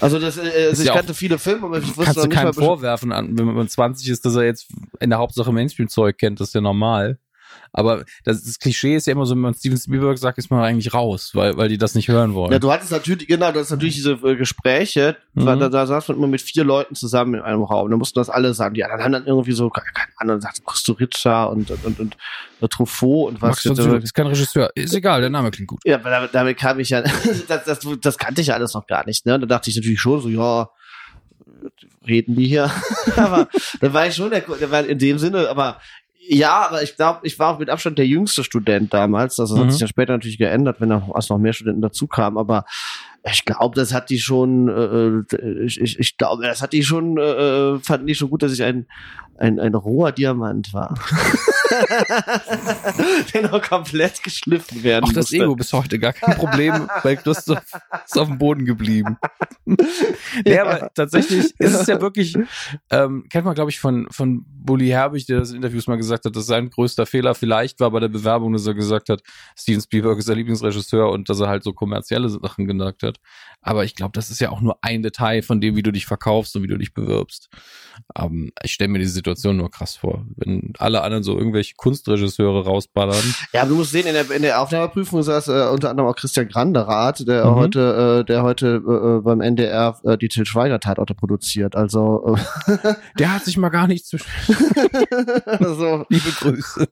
Also 0.00 0.18
das, 0.18 0.36
äh, 0.36 0.68
also 0.68 0.82
ich 0.82 0.88
ja 0.88 0.94
kannte 0.94 1.14
viele 1.14 1.38
Filme, 1.38 1.66
aber 1.66 1.78
ich 1.78 1.86
wusste 1.88 2.04
kannst 2.04 2.16
noch 2.16 2.24
du 2.24 2.28
nicht 2.28 2.38
keinem 2.38 2.54
vorwerfen, 2.54 3.12
an, 3.12 3.38
wenn 3.38 3.46
man 3.46 3.68
20 3.68 4.08
ist, 4.08 4.24
dass 4.24 4.34
er 4.36 4.44
jetzt 4.44 4.68
in 5.00 5.10
der 5.10 5.18
Hauptsache 5.18 5.52
Mainstream-Zeug 5.52 6.18
kennt, 6.18 6.40
das 6.40 6.48
ist 6.48 6.54
ja 6.54 6.60
normal. 6.60 7.18
Aber 7.72 8.04
das, 8.24 8.42
das 8.42 8.58
Klischee 8.58 8.96
ist 8.96 9.06
ja 9.06 9.12
immer 9.12 9.26
so, 9.26 9.34
wenn 9.34 9.42
man 9.42 9.54
Steven 9.54 9.78
Spielberg 9.78 10.18
sagt, 10.18 10.38
ist 10.38 10.50
man 10.50 10.60
eigentlich 10.60 10.92
raus, 10.92 11.30
weil, 11.34 11.56
weil 11.56 11.68
die 11.68 11.78
das 11.78 11.94
nicht 11.94 12.08
hören 12.08 12.34
wollen. 12.34 12.52
Ja, 12.52 12.58
du 12.58 12.72
hattest 12.72 12.90
natürlich, 12.90 13.28
genau, 13.28 13.46
du 13.52 13.58
hattest 13.58 13.70
natürlich 13.70 13.94
diese 13.94 14.12
äh, 14.12 14.36
Gespräche, 14.36 15.16
Mhm. 15.34 15.46
weil 15.46 15.58
da, 15.58 15.68
da 15.68 15.86
saß 15.86 16.08
man 16.08 16.16
immer 16.16 16.26
mit 16.26 16.42
vier 16.42 16.64
Leuten 16.64 16.96
zusammen 16.96 17.34
in 17.34 17.40
einem 17.40 17.62
Raum. 17.62 17.88
Da 17.90 17.96
mussten 17.96 18.18
das 18.18 18.28
alle 18.28 18.52
sagen. 18.52 18.74
Die 18.74 18.82
anderen 18.82 19.04
haben 19.04 19.12
dann 19.12 19.26
irgendwie 19.26 19.52
so, 19.52 19.70
keine 19.70 19.86
Ahnung, 20.16 20.40
sagten 20.40 20.64
Kusturica 20.64 21.44
und, 21.44 21.70
und, 21.70 21.84
und, 21.84 22.00
und, 22.00 22.16
und 22.60 22.72
Truffaut 22.72 23.28
und 23.30 23.42
was. 23.42 23.50
Max 23.50 23.62
von 23.62 23.76
Sydow 23.76 23.94
ist 23.96 24.12
kein 24.12 24.26
Regisseur. 24.26 24.70
Ist 24.74 24.92
egal, 24.94 25.20
der 25.20 25.30
Name 25.30 25.52
klingt 25.52 25.68
gut. 25.68 25.80
Ja, 25.84 25.96
aber 25.96 26.10
damit, 26.10 26.34
damit 26.34 26.58
kam 26.58 26.80
ich 26.80 26.90
ja, 26.90 27.02
das, 27.48 27.64
das, 27.64 27.86
das 28.00 28.18
kannte 28.18 28.40
ich 28.40 28.48
ja 28.48 28.54
alles 28.54 28.74
noch 28.74 28.86
gar 28.88 29.06
nicht. 29.06 29.24
Ne? 29.24 29.34
Und 29.34 29.42
da 29.42 29.46
dachte 29.46 29.70
ich 29.70 29.76
natürlich 29.76 30.00
schon 30.00 30.20
so, 30.20 30.28
ja, 30.28 30.68
reden 32.06 32.34
die 32.34 32.46
hier. 32.46 32.70
aber 33.16 33.48
da 33.80 33.92
war 33.92 34.06
ich 34.08 34.14
schon, 34.16 34.30
der, 34.30 34.40
der 34.40 34.70
war 34.70 34.84
in 34.84 34.98
dem 34.98 35.18
Sinne, 35.18 35.48
aber 35.48 35.80
ja, 36.28 36.66
aber 36.68 36.82
ich 36.82 36.96
glaube, 36.96 37.20
ich 37.24 37.38
war 37.38 37.54
auch 37.54 37.58
mit 37.58 37.70
Abstand 37.70 37.98
der 37.98 38.06
jüngste 38.06 38.44
Student 38.44 38.92
damals. 38.94 39.40
Also 39.40 39.54
das 39.54 39.60
Mhm. 39.60 39.64
hat 39.66 39.72
sich 39.72 39.80
ja 39.80 39.86
später 39.88 40.12
natürlich 40.12 40.38
geändert, 40.38 40.80
wenn 40.80 40.90
da 40.90 41.08
erst 41.14 41.30
noch 41.30 41.38
mehr 41.38 41.52
Studenten 41.52 41.80
dazu 41.82 42.06
kamen. 42.06 42.38
Aber 42.38 42.64
ich 43.30 43.44
glaube, 43.44 43.74
das 43.74 43.92
hat 43.92 44.10
die 44.10 44.18
schon, 44.18 44.68
äh, 44.68 45.64
ich, 45.64 45.80
ich, 45.80 45.98
ich 45.98 46.16
glaube, 46.16 46.44
das 46.44 46.62
hat 46.62 46.72
die 46.72 46.82
schon, 46.84 47.18
äh, 47.18 47.78
fanden 47.80 48.06
die 48.06 48.14
schon 48.14 48.30
gut, 48.30 48.42
dass 48.42 48.52
ich 48.52 48.62
ein, 48.62 48.86
ein, 49.38 49.58
ein 49.58 49.74
roher 49.74 50.12
Diamant 50.12 50.72
war. 50.72 50.94
Der 53.32 53.42
noch 53.48 53.62
komplett 53.62 54.22
geschliffen 54.22 54.82
werden 54.82 55.04
Auch 55.04 55.12
das 55.12 55.30
musste. 55.30 55.36
Ego 55.36 55.54
bis 55.54 55.72
heute 55.72 55.98
gar 55.98 56.12
kein 56.12 56.36
Problem, 56.36 56.88
weil 57.02 57.16
Christoph 57.16 57.62
ist 58.04 58.18
auf 58.18 58.28
dem 58.28 58.38
Boden 58.38 58.64
geblieben. 58.64 59.16
nee, 60.44 60.58
aber 60.58 60.90
tatsächlich 60.94 61.54
ist 61.58 61.74
es 61.74 61.86
ja 61.86 62.00
wirklich, 62.00 62.36
ähm, 62.90 63.26
kennt 63.30 63.44
man, 63.44 63.54
glaube 63.54 63.70
ich, 63.70 63.78
von, 63.78 64.08
von 64.10 64.44
Bully 64.46 64.88
Herbig, 64.88 65.26
der 65.26 65.40
das 65.40 65.50
in 65.50 65.56
Interviews 65.56 65.86
mal 65.86 65.96
gesagt 65.96 66.24
hat, 66.24 66.34
dass 66.34 66.46
sein 66.46 66.70
größter 66.70 67.06
Fehler 67.06 67.34
vielleicht 67.34 67.80
war 67.80 67.90
bei 67.90 68.00
der 68.00 68.08
Bewerbung, 68.08 68.52
dass 68.52 68.66
er 68.66 68.74
gesagt 68.74 69.08
hat, 69.08 69.22
Steven 69.56 69.80
Spielberg 69.80 70.18
ist 70.18 70.28
der 70.28 70.36
Lieblingsregisseur 70.36 71.10
und 71.10 71.28
dass 71.28 71.40
er 71.40 71.48
halt 71.48 71.62
so 71.62 71.72
kommerzielle 71.72 72.28
Sachen 72.28 72.66
gesagt 72.66 73.02
hat. 73.02 73.18
Aber 73.62 73.84
ich 73.84 73.94
glaube, 73.94 74.12
das 74.12 74.30
ist 74.30 74.40
ja 74.40 74.50
auch 74.50 74.60
nur 74.60 74.78
ein 74.82 75.02
Detail 75.02 75.42
von 75.42 75.60
dem, 75.60 75.76
wie 75.76 75.82
du 75.82 75.92
dich 75.92 76.06
verkaufst 76.06 76.56
und 76.56 76.62
wie 76.62 76.68
du 76.68 76.78
dich 76.78 76.94
bewirbst. 76.94 77.50
Ähm, 78.16 78.52
ich 78.62 78.72
stelle 78.72 78.88
mir 78.88 78.98
die 78.98 79.06
Situation 79.06 79.56
nur 79.56 79.70
krass 79.70 79.96
vor. 79.96 80.26
Wenn 80.36 80.72
alle 80.78 81.02
anderen 81.02 81.22
so 81.22 81.36
irgendwelche 81.36 81.59
Kunstregisseure 81.76 82.64
rausballern. 82.64 83.16
Ja, 83.52 83.64
du 83.66 83.74
musst 83.76 83.92
sehen, 83.92 84.06
in 84.06 84.14
der, 84.14 84.30
in 84.30 84.42
der 84.42 84.60
Aufnahmeprüfung 84.60 85.22
saß 85.22 85.48
äh, 85.48 85.68
unter 85.72 85.90
anderem 85.90 86.08
auch 86.10 86.16
Christian 86.16 86.48
Granderath, 86.48 87.26
der 87.26 87.46
Mhm. 87.46 87.54
heute, 87.54 88.20
äh, 88.20 88.24
der 88.24 88.42
heute 88.42 88.82
äh, 88.86 89.18
äh, 89.18 89.20
beim 89.22 89.40
NDR 89.40 89.98
äh, 90.04 90.16
die 90.18 90.28
Til 90.28 90.44
Schweiger 90.46 90.80
Tatorte 90.80 91.14
produziert. 91.14 91.76
Also, 91.76 92.36
Der 93.18 93.34
hat 93.34 93.44
sich 93.44 93.56
mal 93.56 93.68
gar 93.70 93.86
nicht 93.86 94.06
zu 94.06 94.16
äh, 94.48 95.40
also 95.46 96.04
Liebe 96.08 96.30
Grüße. 96.38 96.88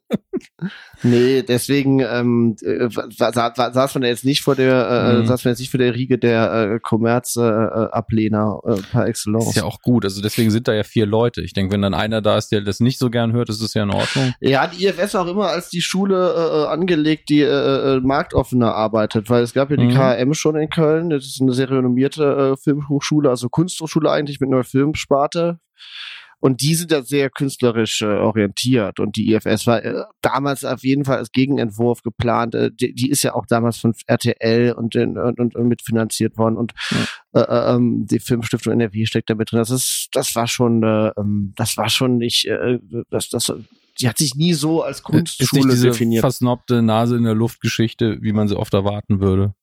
Nee, 1.02 1.42
deswegen 1.42 2.00
ähm, 2.00 2.56
äh, 2.62 2.88
sa 2.90 3.32
sa 3.32 3.52
saß 3.72 3.94
man 3.94 4.02
ja 4.02 4.08
jetzt 4.08 4.24
nicht 4.24 4.42
vor 4.42 4.54
der, 4.56 4.88
äh, 4.88 5.12
Mhm. 5.22 5.26
saß 5.26 5.44
man 5.44 5.52
jetzt 5.52 5.60
nicht 5.60 5.70
vor 5.70 5.78
der 5.78 5.94
Riege 5.94 6.18
der 6.18 6.52
äh, 6.74 6.80
Kommerz-Ablehner 6.80 8.60
äh, 8.66 8.76
par 8.92 9.06
excellence. 9.06 9.48
Ist 9.50 9.56
ja 9.56 9.64
auch 9.64 9.80
gut. 9.82 10.04
Also 10.04 10.20
deswegen 10.22 10.50
sind 10.50 10.68
da 10.68 10.72
ja 10.74 10.82
vier 10.82 11.06
Leute. 11.06 11.42
Ich 11.42 11.52
denke, 11.52 11.72
wenn 11.72 11.82
dann 11.82 11.94
einer 11.94 12.20
da 12.20 12.36
ist, 12.36 12.48
der 12.50 12.60
das 12.62 12.80
nicht 12.80 12.98
so 12.98 13.10
gern 13.10 13.32
hört, 13.32 13.48
ist 13.48 13.60
es 13.62 13.74
ja 13.74 13.82
in 13.84 13.90
Ordnung. 13.90 14.34
Ja, 14.40 14.57
die 14.66 14.86
IFS 14.86 15.14
auch 15.14 15.26
immer 15.26 15.48
als 15.48 15.70
die 15.70 15.80
Schule 15.80 16.34
äh, 16.34 16.62
äh, 16.62 16.66
angelegt, 16.66 17.28
die 17.28 17.40
äh, 17.40 17.96
äh, 17.96 18.00
marktoffener 18.00 18.74
arbeitet, 18.74 19.30
weil 19.30 19.42
es 19.42 19.54
gab 19.54 19.70
ja 19.70 19.76
die 19.76 19.86
Mhm. 19.86 19.94
KM 19.94 20.34
schon 20.34 20.56
in 20.56 20.68
Köln, 20.70 21.10
das 21.10 21.24
ist 21.24 21.40
eine 21.40 21.52
sehr 21.52 21.70
renommierte 21.70 22.54
äh, 22.54 22.56
Filmhochschule, 22.56 23.30
also 23.30 23.48
Kunsthochschule 23.48 24.10
eigentlich 24.10 24.40
mit 24.40 24.52
einer 24.52 24.64
Filmsparte. 24.64 25.60
Und 26.40 26.60
die 26.62 26.76
sind 26.76 26.92
ja 26.92 27.02
sehr 27.02 27.30
künstlerisch 27.30 28.00
äh, 28.02 28.06
orientiert. 28.06 29.00
Und 29.00 29.16
die 29.16 29.32
IFS 29.32 29.66
war 29.66 29.84
äh, 29.84 30.04
damals 30.20 30.64
auf 30.64 30.84
jeden 30.84 31.04
Fall 31.04 31.18
als 31.18 31.32
Gegenentwurf 31.32 32.02
geplant. 32.02 32.54
Äh, 32.54 32.70
die, 32.72 32.94
die 32.94 33.10
ist 33.10 33.24
ja 33.24 33.34
auch 33.34 33.44
damals 33.44 33.78
von 33.78 33.92
RTL 34.06 34.72
und, 34.72 34.94
den, 34.94 35.18
und, 35.18 35.40
und, 35.40 35.56
und 35.56 35.68
mitfinanziert 35.68 36.38
worden. 36.38 36.56
Und 36.56 36.74
äh, 37.34 37.40
äh, 37.40 37.74
ähm, 37.74 38.06
die 38.08 38.20
Filmstiftung 38.20 38.72
NRW 38.74 39.04
steckt 39.06 39.30
da 39.30 39.34
mit 39.34 39.50
drin. 39.50 39.58
Das 39.58 39.70
ist, 39.70 40.10
das 40.12 40.36
war 40.36 40.46
schon, 40.46 40.84
äh, 40.84 41.10
ähm, 41.18 41.54
das 41.56 41.76
war 41.76 41.88
schon 41.88 42.18
nicht, 42.18 42.46
äh, 42.46 42.78
das, 43.10 43.30
das, 43.30 43.52
die 44.00 44.08
hat 44.08 44.18
sich 44.18 44.34
nie 44.34 44.54
so 44.54 44.82
als 44.82 44.98
ist 44.98 45.08
nicht 45.08 45.18
Kunstschule 45.38 45.70
diese 45.72 45.88
definiert. 45.88 46.20
versnobte 46.20 46.82
Nase 46.82 47.16
in 47.16 47.24
der 47.24 47.34
Luft-Geschichte, 47.34 48.18
wie 48.20 48.32
man 48.32 48.48
sie 48.48 48.56
oft 48.56 48.74
erwarten 48.74 49.20
würde. 49.20 49.54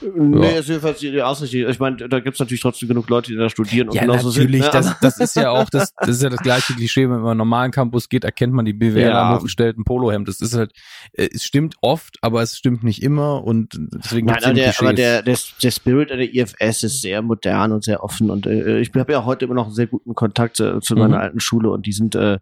Nee, 0.00 0.58
ist 0.58 0.68
jedenfalls 0.68 1.00
die 1.00 1.20
Ausrichtung. 1.20 1.68
Ich 1.68 1.80
meine, 1.80 1.96
da 2.08 2.20
gibt's 2.20 2.38
natürlich 2.38 2.60
trotzdem 2.60 2.88
genug 2.88 3.08
Leute, 3.10 3.32
die 3.32 3.36
da 3.36 3.48
studieren 3.50 3.88
und 3.88 3.96
Ja, 3.96 4.02
genauso 4.02 4.28
natürlich. 4.28 4.62
sind. 4.62 4.72
ne? 4.74 4.80
das, 4.80 4.98
das 5.00 5.18
ist 5.18 5.34
ja 5.36 5.50
auch 5.50 5.68
das, 5.70 5.92
das 5.96 6.08
ist 6.10 6.22
ja 6.22 6.28
das 6.30 6.40
gleiche 6.40 6.72
Klischee, 6.74 7.10
wenn 7.10 7.20
man 7.20 7.32
im 7.32 7.38
normalen 7.38 7.72
Campus 7.72 8.08
geht, 8.08 8.22
erkennt 8.22 8.52
man 8.52 8.64
die 8.64 8.72
BWL 8.74 9.00
Ja. 9.00 9.28
am 9.30 9.36
hochgestellten 9.36 9.84
Polohemd. 9.84 10.28
Das 10.28 10.40
ist 10.40 10.54
halt, 10.54 10.72
äh, 11.14 11.28
es 11.34 11.42
stimmt 11.42 11.74
oft, 11.80 12.16
aber 12.22 12.42
es 12.42 12.56
stimmt 12.56 12.84
nicht 12.84 13.02
immer 13.02 13.42
und 13.42 13.76
deswegen 13.76 14.26
Nein, 14.28 14.36
gibt's 14.36 14.46
aber 14.46 14.50
eben 14.52 14.56
der, 14.56 14.78
aber 14.78 14.92
Klischees. 14.94 14.96
der, 14.96 15.22
der, 15.22 15.38
der 15.64 15.70
Spirit 15.72 16.10
der 16.10 16.34
IFS 16.34 16.82
ist 16.84 17.02
sehr 17.02 17.20
modern 17.22 17.72
und 17.72 17.82
sehr 17.82 18.04
offen 18.04 18.30
und 18.30 18.46
äh, 18.46 18.78
ich 18.78 18.92
habe 18.94 19.10
ja 19.12 19.24
heute 19.24 19.46
immer 19.46 19.54
noch 19.54 19.66
einen 19.66 19.74
sehr 19.74 19.88
guten 19.88 20.14
Kontakt 20.14 20.60
äh, 20.60 20.80
zu 20.80 20.94
meiner 20.94 21.16
Mhm. 21.16 21.22
alten 21.22 21.40
Schule 21.40 21.70
und 21.70 21.86
die 21.86 21.92
sind, 21.92 22.14
äh, 22.14 22.38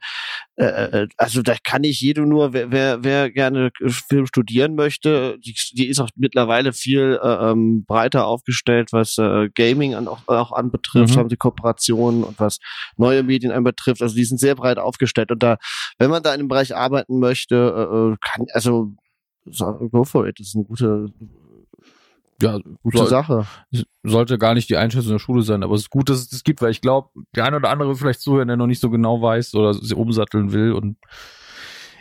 äh, 0.57 0.65
äh, 0.65 1.09
also 1.17 1.41
da 1.43 1.55
kann 1.65 1.85
ich 1.85 2.01
jedem 2.03 2.29
nur, 2.29 2.53
wer, 2.53 2.71
wer, 2.71 3.03
wer 3.03 3.31
gerne 3.31 3.71
Film 4.09 4.27
studieren 4.27 4.75
möchte, 4.75 5.39
die, 5.45 5.55
die 5.73 5.87
ist 5.87 6.01
auch 6.01 6.11
mittlerweile 6.17 6.73
viel 6.75 7.19
äh, 7.23 7.46
ähm, 7.53 7.85
breiter 7.87 8.27
aufgestellt, 8.27 8.93
was 8.93 9.19
äh, 9.19 9.49
Gaming 9.55 9.95
an, 9.95 10.09
auch, 10.09 10.21
auch 10.27 10.53
anbetrifft, 10.53 11.15
Mhm. 11.15 11.19
haben 11.21 11.29
sie 11.31 11.37
Kooperationen 11.37 12.25
und 12.25 12.39
was 12.41 12.59
neue 12.97 13.23
Medien 13.23 13.53
anbetrifft, 13.53 14.03
also 14.03 14.15
die 14.15 14.25
sind 14.25 14.39
sehr 14.39 14.55
breit 14.55 14.79
aufgestellt 14.79 15.31
und 15.31 15.43
da, 15.43 15.57
wenn 15.99 16.11
man 16.11 16.23
da 16.23 16.33
in 16.35 16.41
dem 16.41 16.49
Bereich 16.49 16.75
arbeiten 16.75 17.19
möchte, 17.19 17.55
äh, 17.57 18.13
äh, 18.13 18.17
kann, 18.21 18.47
also 18.53 18.93
so, 19.45 19.73
go 19.91 20.05
for 20.05 20.27
it, 20.27 20.41
das 20.41 20.49
ist 20.49 20.57
eine 20.57 20.65
gute, 20.65 21.07
ja, 22.43 22.59
gute 22.83 22.99
soll, 22.99 23.07
Sache. 23.07 23.47
sollte 24.03 24.37
gar 24.39 24.53
nicht 24.55 24.69
die 24.69 24.77
Einschätzung 24.77 25.13
der 25.13 25.19
Schule 25.19 25.43
sein, 25.43 25.63
aber 25.63 25.75
es 25.75 25.83
ist 25.83 25.91
gut, 25.91 26.11
dass 26.11 26.19
es 26.19 26.29
das 26.29 26.45
gibt, 26.45 26.61
weil 26.61 26.71
ich 26.71 26.81
glaube, 26.83 27.09
der 27.35 27.45
eine 27.45 27.57
oder 27.57 27.71
andere 27.71 27.95
vielleicht 27.95 28.21
zuhören, 28.21 28.49
der 28.49 28.57
noch 28.59 28.67
nicht 28.67 28.81
so 28.81 28.91
genau 28.91 29.23
weiß 29.23 29.55
oder 29.55 29.73
sie 29.73 29.95
umsatteln 29.95 30.53
will 30.53 30.73
und 30.73 30.99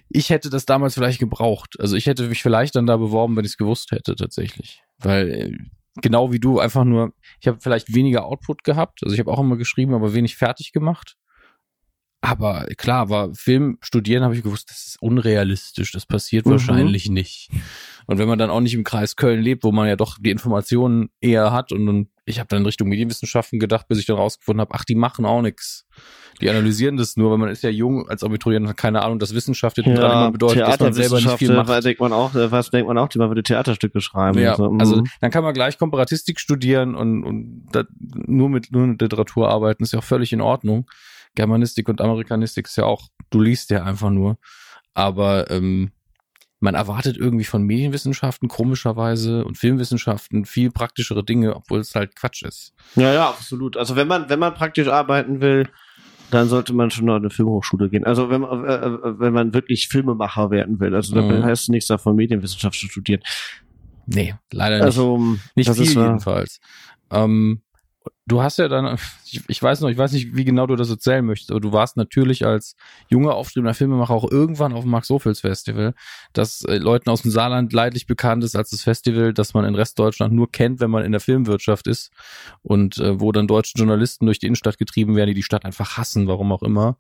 ich 0.10 0.30
hätte 0.30 0.50
das 0.50 0.66
damals 0.66 0.94
vielleicht 0.94 1.20
gebraucht. 1.20 1.80
Also 1.80 1.96
ich 1.96 2.06
hätte 2.06 2.28
mich 2.28 2.42
vielleicht 2.42 2.76
dann 2.76 2.86
da 2.86 2.98
beworben, 2.98 3.36
wenn 3.36 3.46
ich 3.46 3.52
es 3.52 3.58
gewusst 3.58 3.92
hätte 3.92 4.16
tatsächlich. 4.16 4.82
Weil 5.00 5.30
äh, 5.32 5.58
genau 6.02 6.32
wie 6.32 6.40
du 6.40 6.60
einfach 6.60 6.84
nur, 6.84 7.14
ich 7.42 7.48
habe 7.48 7.60
vielleicht 7.62 7.94
weniger 7.94 8.26
Output 8.26 8.64
gehabt. 8.64 9.00
Also 9.04 9.14
ich 9.14 9.20
habe 9.20 9.32
auch 9.32 9.40
immer 9.40 9.58
geschrieben, 9.58 9.94
aber 9.94 10.14
wenig 10.14 10.36
fertig 10.36 10.72
gemacht. 10.72 11.16
Aber 12.22 12.66
klar, 12.78 13.10
war 13.10 13.34
Film 13.36 13.78
studieren, 13.82 14.24
habe 14.24 14.36
ich 14.36 14.42
gewusst, 14.42 14.72
das 14.72 14.88
ist 14.88 15.02
unrealistisch, 15.02 15.92
das 15.92 16.08
passiert 16.08 16.46
Mhm. 16.48 16.52
wahrscheinlich 16.52 17.10
nicht. 17.10 17.50
Und 18.08 18.18
wenn 18.18 18.28
man 18.28 18.38
dann 18.38 18.50
auch 18.50 18.60
nicht 18.60 18.74
im 18.74 18.84
Kreis 18.84 19.16
Köln 19.16 19.42
lebt, 19.42 19.64
wo 19.64 19.72
man 19.72 19.88
ja 19.88 19.96
doch 19.96 20.18
die 20.20 20.32
Informationen 20.32 21.10
eher 21.22 21.52
hat 21.52 21.72
und, 21.72 21.88
und 21.90 22.10
ich 22.26 22.40
habe 22.40 22.48
dann 22.48 22.60
in 22.60 22.66
Richtung 22.66 22.90
Medienwissenschaften 22.90 23.60
gedacht, 23.60 23.88
bis 23.88 24.00
ich 24.00 24.06
dann 24.06 24.16
rausgefunden 24.16 24.62
habe, 24.62 24.74
ach, 24.74 24.84
die 24.84 24.96
machen 24.96 25.26
auch 25.26 25.42
nix. 25.42 25.86
Die 26.42 26.50
analysieren 26.50 26.98
das 26.98 27.16
nur, 27.16 27.32
weil 27.32 27.38
man 27.38 27.50
ist 27.50 27.64
ja 27.64 27.70
jung 27.70 28.10
als 28.10 28.24
Abiturient, 28.24 28.68
hat 28.68 28.78
keine 28.78 29.04
Ahnung, 29.04 29.20
dass 29.20 29.34
Wissenschaft 29.34 29.78
jetzt 29.78 29.86
dran 29.88 30.12
immer 30.12 30.32
bedeutet, 30.32 30.62
dass 30.68 30.80
man 30.80 30.94
selber 30.94 31.16
nicht 31.18 31.30
viel 31.38 31.54
macht. 31.54 31.84
Denkt 31.86 32.02
man 32.02 32.12
auch, 32.14 32.32
was 32.34 32.72
denkt 32.72 32.88
man 32.88 32.98
auch, 32.98 33.08
man 33.16 33.30
würde 33.30 33.44
Theaterstücke 33.44 34.02
schreiben. 34.02 34.40
Ja, 34.40 34.56
so. 34.56 34.76
also 34.80 34.98
Mhm. 34.98 35.06
dann 35.22 35.32
kann 35.32 35.44
man 35.44 35.54
gleich 35.54 35.78
Komparatistik 35.78 36.40
studieren 36.40 36.96
und, 36.96 37.24
und 37.24 37.68
da, 37.72 37.84
nur 38.00 38.50
mit 38.50 38.72
nur 38.72 38.88
mit 38.88 39.02
Literatur 39.02 39.50
arbeiten, 39.50 39.84
ist 39.84 39.94
ja 39.94 40.00
auch 40.00 40.04
völlig 40.04 40.34
in 40.34 40.42
Ordnung. 40.42 40.90
Germanistik 41.36 41.88
und 41.90 42.02
Amerikanistik 42.02 42.68
ist 42.68 42.76
ja 42.76 42.86
auch, 42.86 43.08
du 43.30 43.40
liest 43.40 43.70
ja 43.70 43.84
einfach 43.84 44.10
nur. 44.10 44.38
Aber 44.94 45.50
ähm, 45.52 45.92
man 46.60 46.76
erwartet 46.76 47.18
irgendwie 47.18 47.44
von 47.46 47.64
Medienwissenschaften 47.64 48.48
komischerweise 48.48 49.44
und 49.46 49.58
Filmwissenschaften 49.58 50.46
viel 50.46 50.72
praktischere 50.72 51.24
Dinge, 51.24 51.56
obwohl 51.56 51.80
es 51.80 51.94
halt 51.96 52.16
Quatsch 52.16 52.44
ist. 52.44 52.74
ja, 52.96 53.14
ja, 53.14 53.30
absolut. 53.30 53.78
Also 53.78 53.96
wenn 53.96 54.08
man, 54.08 54.30
wenn 54.30 54.40
man 54.40 54.54
praktisch 54.54 54.88
arbeiten 54.88 55.42
will, 55.42 55.68
dann 56.32 56.48
sollte 56.48 56.74
man 56.74 56.90
schon 56.90 57.06
noch 57.06 57.16
in 57.18 57.22
eine 57.24 57.30
Filmhochschule 57.30 57.90
gehen. 57.90 58.04
Also 58.04 58.30
wenn 58.30 58.42
man, 58.42 58.66
äh, 58.66 58.74
äh, 58.74 59.20
wenn 59.20 59.34
man 59.34 59.54
wirklich 59.54 59.88
Filmemacher 59.90 60.50
werden 60.50 60.80
will. 60.80 60.96
Also 60.96 61.16
Mhm. 61.16 61.30
da 61.30 61.44
heißt 61.44 61.64
es 61.64 61.70
nichts 61.70 61.88
davon, 61.88 62.16
Medienwissenschaft 62.16 62.80
zu 62.80 62.88
studieren. 62.88 63.22
Nee, 64.08 64.34
leider 64.52 64.78
nicht. 64.78 64.86
Also 64.86 65.38
Nicht 65.56 65.70
das 65.70 65.78
viel 65.78 65.88
jedenfalls. 65.90 66.60
Ähm, 67.12 67.62
du 68.28 68.42
hast 68.42 68.58
ja 68.58 68.68
dann, 68.68 68.98
ich, 69.26 69.44
ich 69.48 69.62
weiß 69.62 69.82
noch, 69.82 69.90
ich 69.90 69.98
weiß 69.98 70.12
nicht, 70.12 70.36
wie 70.36 70.46
genau 70.46 70.66
du 70.68 70.76
das 70.76 70.90
erzählen 70.90 71.24
möchtest, 71.26 71.52
aber 71.52 71.60
du 71.60 71.72
warst 71.72 71.98
natürlich 71.98 72.46
als 72.46 72.76
junger, 73.08 73.36
aufstrebender 73.36 73.74
Filmemacher 73.74 74.14
auch 74.14 74.30
irgendwann 74.30 74.74
auf 74.74 74.82
dem 74.82 74.92
Max-Ophüls-Festival, 74.92 75.94
das 76.34 76.64
äh, 76.64 76.78
Leuten 76.78 77.10
aus 77.10 77.22
dem 77.22 77.32
Saarland 77.32 77.72
leidlich 77.74 78.08
bekannt 78.08 78.44
ist 78.44 78.56
als 78.56 78.72
das 78.72 78.82
Festival, 78.82 79.34
das 79.34 79.54
man 79.54 79.66
in 79.66 79.76
Restdeutschland 79.76 80.34
nur 80.34 80.52
kennt, 80.52 80.80
wenn 80.80 80.92
man 80.92 81.06
in 81.06 81.12
der 81.12 81.22
Filmwirtschaft 81.22 81.88
ist 81.88 82.12
und 82.64 82.98
äh, 82.98 83.20
wo 83.20 83.32
dann 83.32 83.48
deutsche 83.48 83.78
Journalisten 83.78 84.26
durch 84.26 84.40
die 84.40 84.48
Innenstadt 84.48 84.78
getrieben 84.78 85.16
werden, 85.16 85.30
die 85.30 85.36
die 85.36 85.44
Stadt 85.44 85.66
einfach 85.66 85.98
hassen, 85.98 86.28
warum 86.28 86.52
auch 86.52 86.64
immer. 86.64 86.98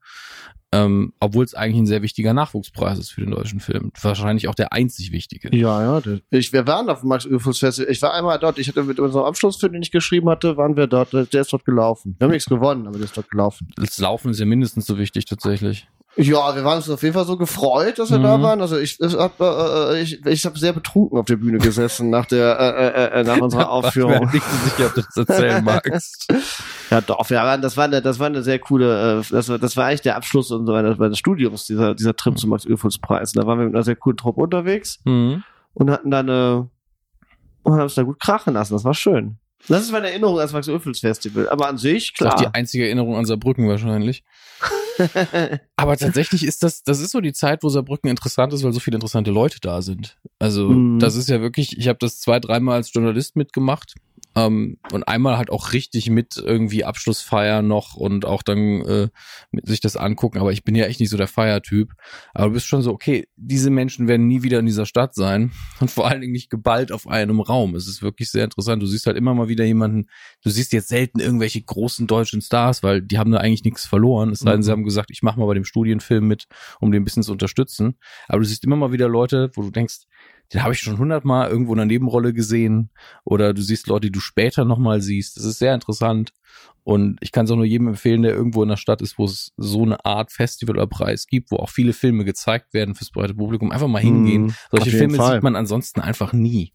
Ähm, 0.76 1.14
Obwohl 1.20 1.46
es 1.46 1.54
eigentlich 1.54 1.82
ein 1.82 1.86
sehr 1.86 2.02
wichtiger 2.02 2.34
Nachwuchspreis 2.34 3.00
ist 3.00 3.12
für 3.12 3.22
den 3.22 3.32
deutschen 3.32 3.60
Film. 3.60 3.92
Wahrscheinlich 4.02 4.48
auch 4.48 4.56
der 4.56 4.74
einzig 4.74 5.12
wichtige. 5.12 5.56
Ja, 5.56 6.00
ja. 6.00 6.18
Ich, 6.32 6.52
wir 6.54 6.68
waren 6.68 6.90
auf 6.90 7.02
dem 7.02 7.10
Max 7.10 7.26
Öfels 7.26 7.60
Festival. 7.60 7.92
Ich 7.92 8.02
war 8.02 8.14
einmal 8.14 8.40
dort. 8.40 8.60
Ich 8.60 8.68
hatte 8.68 8.84
mit 8.84 9.00
unserem 9.00 9.26
Abschlussfilm, 9.26 9.74
den 9.74 9.82
ich 9.82 9.92
geschrieben 9.92 10.30
hatte, 10.30 10.58
waren 10.58 10.76
wir 10.76 10.88
dort. 10.88 11.14
Der 11.14 11.42
ist 11.42 11.54
dort 11.54 11.66
gelaufen. 11.66 12.16
Wir 12.18 12.26
haben 12.26 12.32
nichts 12.32 12.50
gewonnen, 12.50 12.88
aber 12.88 12.98
der 12.98 13.06
ist 13.06 13.16
dort 13.16 13.30
gelaufen. 13.30 13.70
Das 13.76 13.98
Laufen 14.00 14.32
ist 14.32 14.40
ja 14.40 14.46
mindestens 14.46 14.86
so 14.86 14.98
wichtig 14.98 15.26
tatsächlich. 15.26 15.88
Ja, 16.18 16.56
wir 16.56 16.64
waren 16.64 16.78
uns 16.78 16.90
auf 16.90 17.02
jeden 17.04 17.14
Fall 17.14 17.26
so 17.26 17.36
gefreut, 17.36 18.00
dass 18.00 18.10
wir 18.10 18.20
da 18.20 18.38
Mhm. 18.38 18.42
waren. 18.44 18.62
Also 18.62 18.78
ich, 18.78 18.98
ich 19.02 19.16
habe 19.18 19.92
äh, 19.94 20.02
ich, 20.02 20.26
ich 20.26 20.46
hab 20.46 20.58
sehr 20.58 20.72
betrunken 20.72 21.18
auf 21.20 21.26
der 21.26 21.36
Bühne 21.36 21.58
gesessen 21.58 22.10
nach 22.10 22.26
der 22.26 22.58
äh, 22.58 22.88
äh, 23.18 23.20
äh, 23.20 23.24
nach 23.26 23.38
unserer 23.42 23.64
Ich 23.64 23.68
war 23.68 23.82
mir 23.82 23.88
Aufführung. 23.88 24.30
nicht 24.32 24.44
so 24.46 24.70
sicher, 24.70 24.86
ob 24.88 24.94
du 24.96 25.02
das 25.02 25.18
erzählen 25.18 25.64
magst. 25.66 26.28
Ja, 26.90 27.02
doch, 27.02 27.30
wir 27.30 27.38
waren, 27.40 27.62
das 27.62 27.76
war 27.76 27.84
eine, 27.84 28.02
das 28.02 28.18
war 28.20 28.28
eine 28.28 28.44
sehr 28.44 28.60
coole, 28.60 29.20
äh, 29.20 29.24
das 29.30 29.50
war, 29.50 29.60
das 29.60 29.76
war 29.76 29.88
eigentlich 29.88 30.02
der 30.02 30.16
Abschluss 30.16 30.52
unseres 30.52 30.98
meines 30.98 31.18
Studiums, 31.20 31.66
dieser, 31.66 31.96
dieser 31.96 32.16
Trip 32.16 32.38
zum 32.38 32.52
Max 32.52 32.66
Öfels 32.66 32.98
Preis. 32.98 33.34
Da 33.34 33.46
waren 33.46 33.60
wir 33.60 33.66
mit 33.66 33.76
einer 33.76 33.84
sehr 33.84 33.98
coolen 33.98 34.16
Truppe 34.18 34.40
unterwegs 34.42 35.00
Mhm. 35.04 35.44
und 35.74 35.92
hatten 35.92 36.12
dann 36.12 36.30
eine, 36.30 36.70
und 37.64 37.74
haben 37.74 37.82
uns 37.82 37.96
da 37.96 38.04
gut 38.04 38.22
krachen 38.22 38.54
lassen. 38.54 38.74
Das 38.74 38.86
war 38.86 38.94
schön. 38.94 39.38
Das 39.68 39.82
ist 39.82 39.92
meine 39.92 40.10
Erinnerung 40.12 40.40
als 40.40 40.54
Max 40.54 40.70
Öfels 40.70 41.00
Festival. 41.00 41.50
Aber 41.50 41.68
an 41.68 41.78
sich, 41.78 42.14
Das 42.14 42.28
ist 42.28 42.32
auch 42.34 42.38
klar. 42.38 42.52
die 42.52 42.58
einzige 42.58 42.86
Erinnerung 42.86 43.18
an 43.18 43.26
Saarbrücken 43.26 43.68
wahrscheinlich. 43.68 44.24
Aber 45.76 45.98
tatsächlich 45.98 46.46
ist 46.46 46.64
das, 46.64 46.84
das 46.84 47.00
ist 47.00 47.12
so 47.12 47.22
die 47.22 47.34
Zeit, 47.34 47.64
wo 47.64 47.70
Saarbrücken 47.70 48.10
interessant 48.10 48.54
ist, 48.54 48.64
weil 48.64 48.74
so 48.74 48.80
viele 48.80 48.96
interessante 48.96 49.32
Leute 49.32 49.60
da 49.62 49.82
sind. 49.82 50.18
Also 50.40 50.70
Mhm. 50.70 51.00
das 51.00 51.16
ist 51.16 51.30
ja 51.30 51.42
wirklich, 51.42 51.78
ich 51.78 51.88
habe 51.88 52.00
das 52.00 52.20
zwei, 52.20 52.40
dreimal 52.40 52.76
als 52.76 52.94
Journalist 52.94 53.36
mitgemacht 53.36 53.96
ähm, 54.36 54.78
und 54.92 55.08
einmal 55.08 55.38
halt 55.38 55.50
auch 55.50 55.74
richtig 55.74 56.10
mit 56.10 56.38
irgendwie 56.38 56.84
Abschlussfeier 56.84 57.62
noch 57.62 57.96
und 57.96 58.26
auch 58.26 58.44
dann 58.44 58.82
äh, 58.82 59.08
mit 59.52 59.68
sich 59.68 59.80
das 59.80 59.96
angucken. 59.98 60.40
Aber 60.40 60.52
ich 60.52 60.64
bin 60.64 60.76
ja 60.76 60.86
echt 60.86 61.00
nicht 61.00 61.10
so 61.10 61.18
der 61.18 61.28
Feiertyp. 61.28 61.94
Aber 62.34 62.48
du 62.48 62.54
bist 62.54 62.68
schon 62.68 62.82
so, 62.82 62.92
okay, 62.92 63.28
diese 63.38 63.70
Menschen 63.70 64.08
werden 64.08 64.28
nie 64.28 64.44
wieder 64.44 64.60
in 64.60 64.66
dieser 64.66 64.86
Stadt 64.86 65.16
sein 65.16 65.52
und 65.80 65.90
vor 65.90 66.08
allen 66.08 66.22
Dingen 66.22 66.34
nicht 66.34 66.50
geballt 66.50 66.92
auf 66.92 67.08
einem 67.08 67.40
Raum. 67.40 67.76
Es 67.76 67.88
ist 67.88 68.02
wirklich 68.02 68.30
sehr 68.30 68.44
interessant. 68.44 68.82
Du 68.82 68.88
siehst 68.88 69.06
halt 69.08 69.18
immer 69.18 69.34
mal 69.34 69.48
wieder 69.48 69.64
jemanden, 69.66 70.08
du 70.44 70.50
siehst 70.50 70.74
jetzt 70.74 70.90
selten 70.90 71.20
irgendwelche 71.20 71.62
großen 71.62 72.08
deutschen 72.08 72.42
Stars, 72.42 72.84
weil 72.84 73.02
die 73.02 73.18
haben 73.18 73.32
da 73.32 73.38
eigentlich 73.40 73.64
nichts 73.64 73.86
verloren. 73.86 74.32
Es 74.32 74.40
sei 74.40 74.52
denn, 74.52 74.64
sie 74.64 74.70
Mhm. 74.70 74.74
haben 74.74 74.84
gesagt, 74.84 75.12
ich 75.12 75.24
mache 75.24 75.40
mal 75.40 75.46
bei 75.46 75.54
dem 75.54 75.66
Studienfilm 75.66 76.28
mit, 76.28 76.46
um 76.80 76.92
den 76.92 77.02
ein 77.02 77.06
bisschen 77.06 77.24
zu 77.24 77.32
unterstützen. 77.32 77.98
Aber 78.28 78.40
du 78.40 78.46
siehst 78.46 78.64
immer 78.66 78.76
mal 78.76 78.92
wieder 78.92 79.08
Leute, 79.08 79.50
wo 79.54 79.62
du 79.62 79.72
denkst, 79.72 80.02
den 80.54 80.64
habe 80.64 80.74
ich 80.74 80.80
schon 80.80 80.98
hundertmal 80.98 81.50
irgendwo 81.50 81.74
in 81.74 81.80
einer 81.80 81.88
Nebenrolle 81.88 82.34
gesehen. 82.34 82.90
Oder 83.24 83.54
du 83.54 83.62
siehst 83.62 83.88
Leute, 83.88 84.08
die 84.08 84.12
du 84.12 84.20
später 84.20 84.66
nochmal 84.66 85.02
siehst. 85.02 85.38
Das 85.38 85.44
ist 85.46 85.60
sehr 85.60 85.74
interessant. 85.74 86.32
Und 86.84 87.18
ich 87.22 87.32
kann 87.32 87.46
es 87.46 87.52
auch 87.52 87.56
nur 87.56 87.66
jedem 87.66 87.88
empfehlen, 87.88 88.22
der 88.22 88.34
irgendwo 88.34 88.62
in 88.62 88.70
der 88.70 88.78
Stadt 88.78 89.02
ist, 89.02 89.18
wo 89.18 89.26
es 89.26 89.54
so 89.58 89.82
eine 89.82 90.06
Art 90.06 90.32
Festival 90.32 90.76
oder 90.76 90.86
Preis 90.88 91.26
gibt, 91.26 91.50
wo 91.52 91.58
auch 91.58 91.70
viele 91.70 91.94
Filme 91.94 92.26
gezeigt 92.26 92.74
werden 92.76 92.94
fürs 92.94 93.10
breite 93.10 93.34
Publikum. 93.34 93.72
Einfach 93.72 93.88
mal 93.88 94.02
hingehen. 94.02 94.44
Mhm, 94.44 94.56
Solche 94.70 94.92
Filme 94.92 95.18
Fall. 95.18 95.34
sieht 95.34 95.44
man 95.44 95.56
ansonsten 95.56 96.00
einfach 96.00 96.32
nie. 96.32 96.74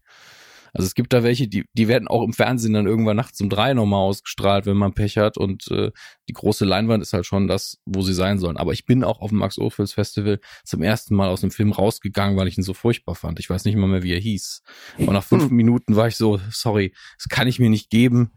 Also 0.73 0.85
es 0.85 0.95
gibt 0.95 1.11
da 1.13 1.23
welche, 1.23 1.47
die, 1.47 1.65
die 1.73 1.87
werden 1.87 2.07
auch 2.07 2.23
im 2.23 2.33
Fernsehen 2.33 2.73
dann 2.73 2.87
irgendwann 2.87 3.17
nachts 3.17 3.41
um 3.41 3.49
drei 3.49 3.73
nochmal 3.73 3.99
ausgestrahlt, 3.99 4.65
wenn 4.65 4.77
man 4.77 4.93
Pech 4.93 5.17
hat. 5.17 5.37
Und 5.37 5.69
äh, 5.69 5.91
die 6.29 6.33
große 6.33 6.65
Leinwand 6.65 7.03
ist 7.03 7.13
halt 7.13 7.25
schon 7.25 7.47
das, 7.47 7.79
wo 7.85 8.01
sie 8.01 8.13
sein 8.13 8.39
sollen. 8.39 8.57
Aber 8.57 8.71
ich 8.71 8.85
bin 8.85 9.03
auch 9.03 9.19
auf 9.19 9.29
dem 9.29 9.39
Max 9.39 9.57
Ophüls 9.57 9.93
Festival 9.93 10.39
zum 10.63 10.81
ersten 10.81 11.15
Mal 11.15 11.29
aus 11.29 11.41
dem 11.41 11.51
Film 11.51 11.71
rausgegangen, 11.71 12.37
weil 12.37 12.47
ich 12.47 12.57
ihn 12.57 12.63
so 12.63 12.73
furchtbar 12.73 13.15
fand. 13.15 13.39
Ich 13.39 13.49
weiß 13.49 13.65
nicht 13.65 13.75
mal 13.75 13.87
mehr, 13.87 14.03
wie 14.03 14.13
er 14.13 14.19
hieß. 14.19 14.61
Und 14.97 15.13
nach 15.13 15.23
fünf 15.23 15.49
hm. 15.49 15.55
Minuten 15.55 15.95
war 15.95 16.07
ich 16.07 16.15
so, 16.15 16.39
sorry, 16.51 16.93
das 17.17 17.27
kann 17.27 17.47
ich 17.47 17.59
mir 17.59 17.69
nicht 17.69 17.89
geben. 17.89 18.31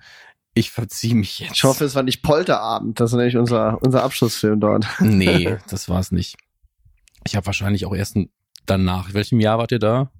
Ich 0.54 0.70
verziehe 0.70 1.14
mich 1.14 1.40
jetzt. 1.40 1.56
Ich 1.56 1.64
hoffe, 1.64 1.84
es 1.84 1.94
war 1.94 2.04
nicht 2.04 2.22
Polterabend. 2.22 3.00
Das 3.00 3.10
ist 3.10 3.16
nämlich 3.16 3.36
unser, 3.36 3.82
unser 3.82 4.02
Abschlussfilm 4.02 4.60
dort. 4.60 4.86
Nee, 5.00 5.56
das 5.68 5.88
war 5.88 6.00
es 6.00 6.12
nicht. 6.12 6.36
Ich 7.26 7.36
habe 7.36 7.46
wahrscheinlich 7.46 7.86
auch 7.86 7.94
erst 7.94 8.16
danach. 8.66 9.08
In 9.08 9.14
welchem 9.14 9.40
Jahr 9.40 9.58
wart 9.58 9.72
ihr 9.72 9.78
da? 9.78 10.10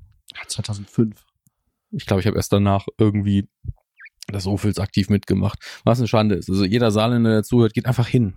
2005. 0.48 1.24
Ich 1.96 2.06
glaube, 2.06 2.20
ich 2.20 2.26
habe 2.26 2.36
erst 2.36 2.52
danach 2.52 2.86
irgendwie 2.98 3.48
das 4.28 4.46
Ofils 4.46 4.78
aktiv 4.78 5.10
mitgemacht. 5.10 5.58
Was 5.84 5.98
eine 5.98 6.08
Schande 6.08 6.34
ist. 6.34 6.48
Also 6.48 6.64
jeder 6.64 6.90
Saarländer, 6.90 7.30
der 7.30 7.42
zuhört, 7.42 7.74
geht 7.74 7.86
einfach 7.86 8.08
hin. 8.08 8.34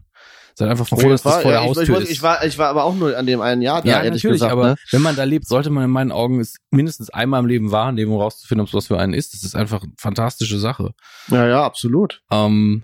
Seid 0.57 0.69
einfach 0.69 0.87
froh, 0.87 1.09
dass 1.09 1.21
das 1.21 1.41
vor 1.43 1.51
der 1.51 1.61
ja, 1.61 1.67
Haustür 1.67 1.83
ich, 1.83 1.89
ich, 1.89 2.03
ist. 2.05 2.09
Ich 2.09 2.21
war, 2.23 2.43
ich 2.43 2.57
war 2.57 2.69
aber 2.69 2.83
auch 2.83 2.95
nur 2.95 3.15
an 3.15 3.27
dem 3.27 3.41
einen 3.41 3.61
Jahr 3.61 3.83
da, 3.83 3.89
ja, 3.89 3.97
natürlich, 4.03 4.23
gesagt, 4.23 4.51
aber 4.51 4.69
ne? 4.69 4.75
wenn 4.89 5.03
man 5.03 5.15
da 5.15 5.23
lebt, 5.23 5.47
sollte 5.47 5.69
man 5.69 5.83
in 5.83 5.91
meinen 5.91 6.11
Augen 6.11 6.39
es 6.39 6.55
mindestens 6.71 7.11
einmal 7.11 7.41
im 7.41 7.45
Leben 7.45 7.71
wahrnehmen, 7.71 8.11
um 8.11 8.19
rauszufinden, 8.19 8.63
ob 8.63 8.67
es 8.67 8.73
was 8.73 8.87
für 8.87 8.97
einen 8.97 9.13
ist. 9.13 9.35
Das 9.35 9.43
ist 9.43 9.55
einfach 9.55 9.83
eine 9.83 9.91
fantastische 9.99 10.57
Sache. 10.57 10.93
Ja, 11.27 11.47
ja, 11.47 11.63
absolut. 11.63 12.23
Ähm, 12.31 12.81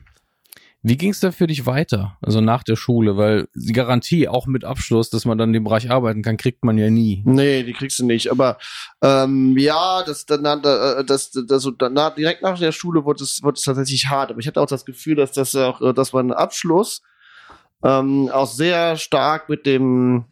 wie 0.85 0.97
ging 0.97 1.11
es 1.11 1.21
da 1.21 1.31
für 1.31 1.47
dich 1.47 1.65
weiter? 1.65 2.17
Also 2.21 2.41
nach 2.41 2.61
der 2.61 2.75
Schule, 2.75 3.15
weil 3.15 3.47
die 3.55 3.71
Garantie 3.71 4.27
auch 4.27 4.47
mit 4.47 4.65
Abschluss, 4.65 5.09
dass 5.09 5.23
man 5.23 5.37
dann 5.37 5.49
in 5.49 5.53
dem 5.53 5.63
Bereich 5.63 5.89
arbeiten 5.89 6.21
kann, 6.21 6.35
kriegt 6.35 6.65
man 6.65 6.77
ja 6.77 6.89
nie. 6.89 7.23
Nee, 7.25 7.63
die 7.63 7.71
kriegst 7.71 7.99
du 7.99 8.05
nicht. 8.05 8.29
Aber 8.29 8.57
ähm, 9.01 9.57
ja, 9.57 10.03
das 10.03 10.25
dann 10.25 10.43
äh, 10.43 11.05
das, 11.05 11.31
das, 11.31 11.45
das, 11.47 11.69
das 11.77 12.15
direkt 12.15 12.41
nach 12.41 12.59
der 12.59 12.73
Schule 12.73 13.05
wurde 13.05 13.23
es 13.23 13.41
wurde 13.41 13.55
es 13.55 13.63
tatsächlich 13.63 14.09
hart. 14.09 14.31
Aber 14.31 14.41
ich 14.41 14.47
hatte 14.47 14.59
auch 14.59 14.67
das 14.67 14.83
Gefühl, 14.83 15.15
dass 15.15 15.31
das 15.31 15.55
auch, 15.55 15.81
äh, 15.81 15.93
dass 15.93 16.11
man 16.11 16.33
Abschluss 16.33 17.01
ähm, 17.81 18.29
auch 18.29 18.47
sehr 18.47 18.97
stark 18.97 19.47
mit 19.47 19.65
dem 19.65 20.25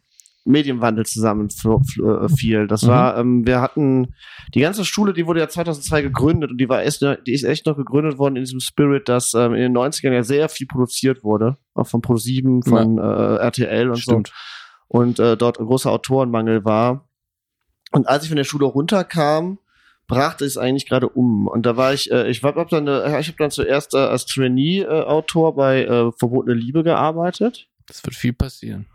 Medienwandel 0.44 1.06
zusammenfiel. 1.06 2.66
Das 2.66 2.82
mhm. 2.82 2.88
war, 2.88 3.18
ähm, 3.18 3.46
wir 3.46 3.60
hatten 3.60 4.14
die 4.54 4.60
ganze 4.60 4.84
Schule, 4.84 5.12
die 5.12 5.26
wurde 5.26 5.40
ja 5.40 5.48
2002 5.48 6.02
gegründet 6.02 6.50
und 6.50 6.58
die 6.58 6.68
war 6.68 6.82
echt, 6.82 7.00
die 7.00 7.32
ist 7.32 7.44
echt 7.44 7.66
noch 7.66 7.76
gegründet 7.76 8.18
worden 8.18 8.36
in 8.36 8.42
diesem 8.42 8.60
Spirit, 8.60 9.08
dass 9.08 9.34
ähm, 9.34 9.54
in 9.54 9.60
den 9.60 9.76
90ern 9.76 10.12
ja 10.12 10.22
sehr 10.22 10.48
viel 10.48 10.66
produziert 10.66 11.22
wurde, 11.22 11.56
auch 11.74 11.86
von 11.86 12.02
Pro7, 12.02 12.68
von 12.68 12.96
ja. 12.96 13.36
äh, 13.36 13.46
RTL 13.46 13.90
und 13.90 13.98
Stimmt. 13.98 14.28
so. 14.28 14.34
Und 14.88 15.18
äh, 15.18 15.36
dort 15.36 15.58
ein 15.58 15.66
großer 15.66 15.90
Autorenmangel 15.90 16.64
war. 16.64 17.08
Und 17.92 18.08
als 18.08 18.24
ich 18.24 18.28
von 18.28 18.36
der 18.36 18.44
Schule 18.44 18.66
runterkam, 18.66 19.58
brachte 20.06 20.44
es 20.44 20.58
eigentlich 20.58 20.86
gerade 20.86 21.08
um. 21.08 21.46
Und 21.46 21.64
da 21.64 21.76
war 21.76 21.94
ich, 21.94 22.10
äh, 22.10 22.28
ich 22.28 22.42
war 22.42 22.54
hab 22.54 22.68
dann, 22.68 22.86
äh, 22.86 23.20
ich 23.20 23.28
habe 23.28 23.38
dann 23.38 23.50
zuerst 23.50 23.94
äh, 23.94 23.98
als 23.98 24.26
Trainee-Autor 24.26 25.50
äh, 25.50 25.54
bei 25.54 25.84
äh, 25.84 26.12
Verbotene 26.12 26.54
Liebe 26.54 26.82
gearbeitet. 26.82 27.68
Das 27.86 28.04
wird 28.04 28.14
viel 28.14 28.32
passieren. 28.32 28.86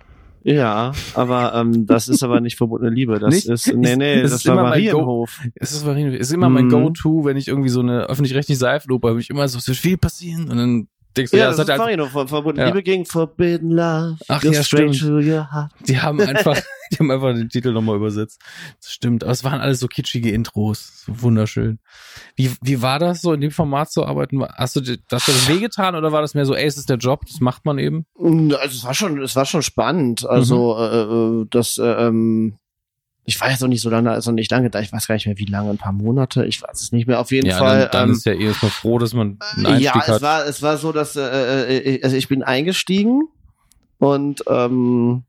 Ja, 0.48 0.94
aber 1.14 1.56
ähm, 1.56 1.86
das 1.86 2.08
ist 2.08 2.24
aber 2.24 2.40
nicht 2.40 2.56
verbotene 2.56 2.90
Liebe. 2.90 3.20
Das 3.20 3.34
nicht? 3.34 3.50
ist 3.50 3.68
nee, 3.68 3.98
nee, 3.98 4.22
das, 4.22 4.32
das 4.32 4.40
ist 4.46 4.48
war 4.48 4.56
Marienhof. 4.56 5.42
Es 5.56 5.74
ist 5.74 5.86
Marienhof. 5.86 6.18
Ist 6.18 6.32
immer 6.32 6.48
mein 6.48 6.68
mhm. 6.68 6.70
Go-To, 6.70 7.26
wenn 7.26 7.36
ich 7.36 7.50
irgendwie 7.50 7.68
so 7.68 7.82
eine 7.82 8.04
öffentlich-rechtliche 8.04 8.58
Seifenoper 8.58 9.10
habe 9.10 9.20
ich 9.20 9.30
immer 9.30 9.46
so, 9.50 9.58
es 9.58 9.68
wird 9.68 9.78
viel 9.78 9.98
passieren 9.98 10.50
und 10.50 10.58
dann 10.58 10.88
denkst 11.18 11.32
du, 11.32 11.38
ja, 11.38 11.44
ja 11.44 11.50
das, 11.50 11.58
das 11.58 11.70
ist 11.70 11.78
Marienhof, 11.78 12.14
halt, 12.14 12.30
verbotene 12.30 12.64
ja. 12.64 12.68
Liebe 12.68 12.84
gegen 12.84 13.06
Forbidden 13.06 13.72
Love. 13.72 14.18
Ach 14.28 14.44
ja, 14.44 14.64
stimmt. 14.64 15.02
Die 15.88 16.00
haben 16.00 16.22
einfach 16.22 16.58
Die 16.92 16.98
haben 16.98 17.12
einfach 17.12 17.34
den 17.34 17.50
Titel 17.50 17.72
nochmal 17.72 17.98
übersetzt. 17.98 18.42
Das 18.82 18.92
stimmt. 18.92 19.24
Aber 19.24 19.32
es 19.32 19.44
waren 19.44 19.60
alles 19.60 19.80
so 19.80 19.88
kitschige 19.88 20.32
Intros. 20.32 21.04
Wunderschön. 21.08 21.80
Wie, 22.36 22.52
wie 22.62 22.82
war 22.82 23.00
das 23.00 23.22
so 23.22 23.34
in 23.34 23.42
dem 23.42 23.52
Format 23.52 23.92
zu 23.92 24.06
arbeiten? 24.06 24.44
Hast 24.44 24.76
du 24.76 24.82
das, 24.82 24.98
hast 25.12 25.28
du 25.28 25.32
das 25.32 25.50
wehgetan 25.50 25.96
oder 25.96 26.12
war 26.12 26.22
das 26.22 26.34
mehr 26.34 26.46
so, 26.46 26.56
ey, 26.56 26.66
es 26.66 26.78
ist 26.78 26.90
der 26.90 26.98
Job, 26.98 27.26
das 27.26 27.40
macht 27.40 27.66
man 27.66 27.80
eben? 27.80 28.06
Also 28.18 28.78
es 28.78 28.84
war 28.84 28.94
schon, 28.94 29.22
es 29.22 29.36
war 29.36 29.46
schon 29.46 29.64
spannend. 29.64 30.26
Also, 30.26 30.76
mhm. 30.76 30.82
äh, 30.82 31.42
äh 31.42 31.48
das, 31.50 31.78
äh, 31.78 32.08
ähm, 32.08 32.58
ich 33.28 33.38
jetzt 33.42 33.62
noch 33.62 33.68
nicht 33.68 33.82
so 33.82 33.90
lange, 33.90 34.10
also 34.10 34.32
nicht 34.32 34.50
lange 34.50 34.70
da, 34.70 34.80
ich 34.80 34.94
weiß 34.94 35.06
gar 35.06 35.16
nicht 35.16 35.28
mehr 35.28 35.38
wie 35.38 35.46
lange, 35.46 35.70
ein 35.70 35.78
paar 35.78 35.92
Monate, 35.92 36.46
ich 36.46 36.62
weiß 36.64 36.82
es 36.82 36.94
nicht 36.94 37.08
mehr, 37.08 37.20
auf 37.20 37.30
jeden 37.32 37.48
ja, 37.48 37.58
Fall. 37.58 37.82
Dann, 37.82 37.92
dann 37.92 38.10
ähm, 38.10 38.16
ist 38.16 38.26
ja 38.26 38.32
eh 38.32 38.46
erstmal 38.46 38.72
froh, 38.72 39.00
dass 39.00 39.14
man 39.14 39.38
einen 39.56 39.66
Einstieg 39.66 39.86
Ja, 39.86 40.02
es 40.02 40.08
hat. 40.08 40.22
war, 40.22 40.46
es 40.48 40.62
war 40.62 40.78
so, 40.78 40.94
dass, 40.94 41.18
äh, 41.18 41.78
äh, 41.78 42.04
also 42.04 42.16
ich 42.16 42.30
bin 42.30 42.42
eingestiegen 42.42 43.24
und 44.00 44.46
ähm, 44.48 45.24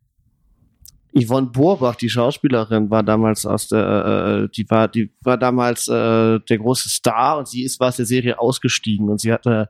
Yvonne 1.12 1.48
Borbach, 1.48 1.96
die 1.96 2.08
Schauspielerin, 2.08 2.88
war 2.88 3.02
damals 3.02 3.44
aus 3.44 3.66
der, 3.66 3.80
äh, 3.80 4.44
äh, 4.44 4.48
die 4.48 4.70
war, 4.70 4.86
die 4.86 5.10
war 5.22 5.36
damals 5.36 5.88
äh, 5.88 6.38
der 6.38 6.58
große 6.58 6.88
Star 6.88 7.38
und 7.38 7.48
sie 7.48 7.64
ist 7.64 7.80
war 7.80 7.88
aus 7.88 7.96
der 7.96 8.06
Serie 8.06 8.38
ausgestiegen 8.38 9.08
und 9.08 9.20
sie 9.20 9.32
hatte, 9.32 9.68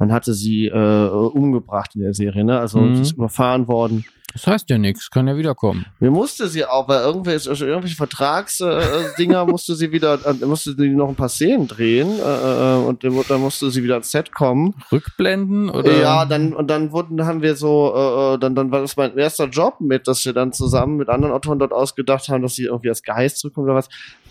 man 0.00 0.12
hatte 0.12 0.34
sie 0.34 0.66
äh, 0.66 1.08
umgebracht 1.08 1.94
in 1.94 2.00
der 2.00 2.14
Serie, 2.14 2.44
ne? 2.44 2.58
Also 2.58 2.80
mhm. 2.80 2.96
sie 2.96 3.02
ist 3.02 3.12
überfahren 3.12 3.68
worden. 3.68 4.04
Das 4.32 4.46
heißt 4.46 4.70
ja 4.70 4.78
nichts, 4.78 5.10
kann 5.10 5.26
ja 5.26 5.36
wiederkommen. 5.36 5.86
Mir 6.00 6.10
musste 6.10 6.48
sie 6.48 6.64
auch, 6.64 6.86
weil 6.88 7.00
irgendwelche, 7.00 7.48
also 7.48 7.64
irgendwelche 7.64 7.96
Vertragsdinger 7.96 9.42
äh, 9.42 9.46
musste 9.50 9.74
sie 9.74 9.90
wieder, 9.90 10.18
äh, 10.24 10.44
musste 10.44 10.74
sie 10.76 10.88
noch 10.90 11.08
ein 11.08 11.14
paar 11.14 11.30
Szenen 11.30 11.66
drehen 11.66 12.18
äh, 12.18 12.74
äh 12.74 12.76
und 12.76 13.04
dann 13.04 13.40
musste 13.40 13.70
sie 13.70 13.82
wieder 13.82 13.94
ans 13.94 14.10
Set 14.10 14.32
kommen. 14.32 14.74
Rückblenden 14.92 15.70
oder? 15.70 15.98
Ja, 15.98 16.24
dann 16.24 16.52
und 16.52 16.68
dann 16.68 16.92
wurden 16.92 17.24
haben 17.24 17.42
wir 17.42 17.56
so, 17.56 17.92
äh, 17.94 18.34
äh, 18.34 18.38
dann 18.38 18.54
dann 18.54 18.70
war 18.70 18.82
das 18.82 18.96
mein 18.96 19.16
erster 19.16 19.46
Job 19.46 19.80
mit, 19.80 20.06
dass 20.06 20.24
wir 20.24 20.34
dann 20.34 20.52
zusammen 20.52 20.98
mit 20.98 21.08
anderen 21.08 21.32
Autoren 21.32 21.58
dort 21.58 21.72
ausgedacht 21.72 22.28
haben, 22.28 22.42
dass 22.42 22.54
sie 22.54 22.64
irgendwie 22.64 22.90
als 22.90 23.02
Geist 23.02 23.38
zurückkommen 23.38 23.66
oder 23.66 23.76
was 23.76 23.88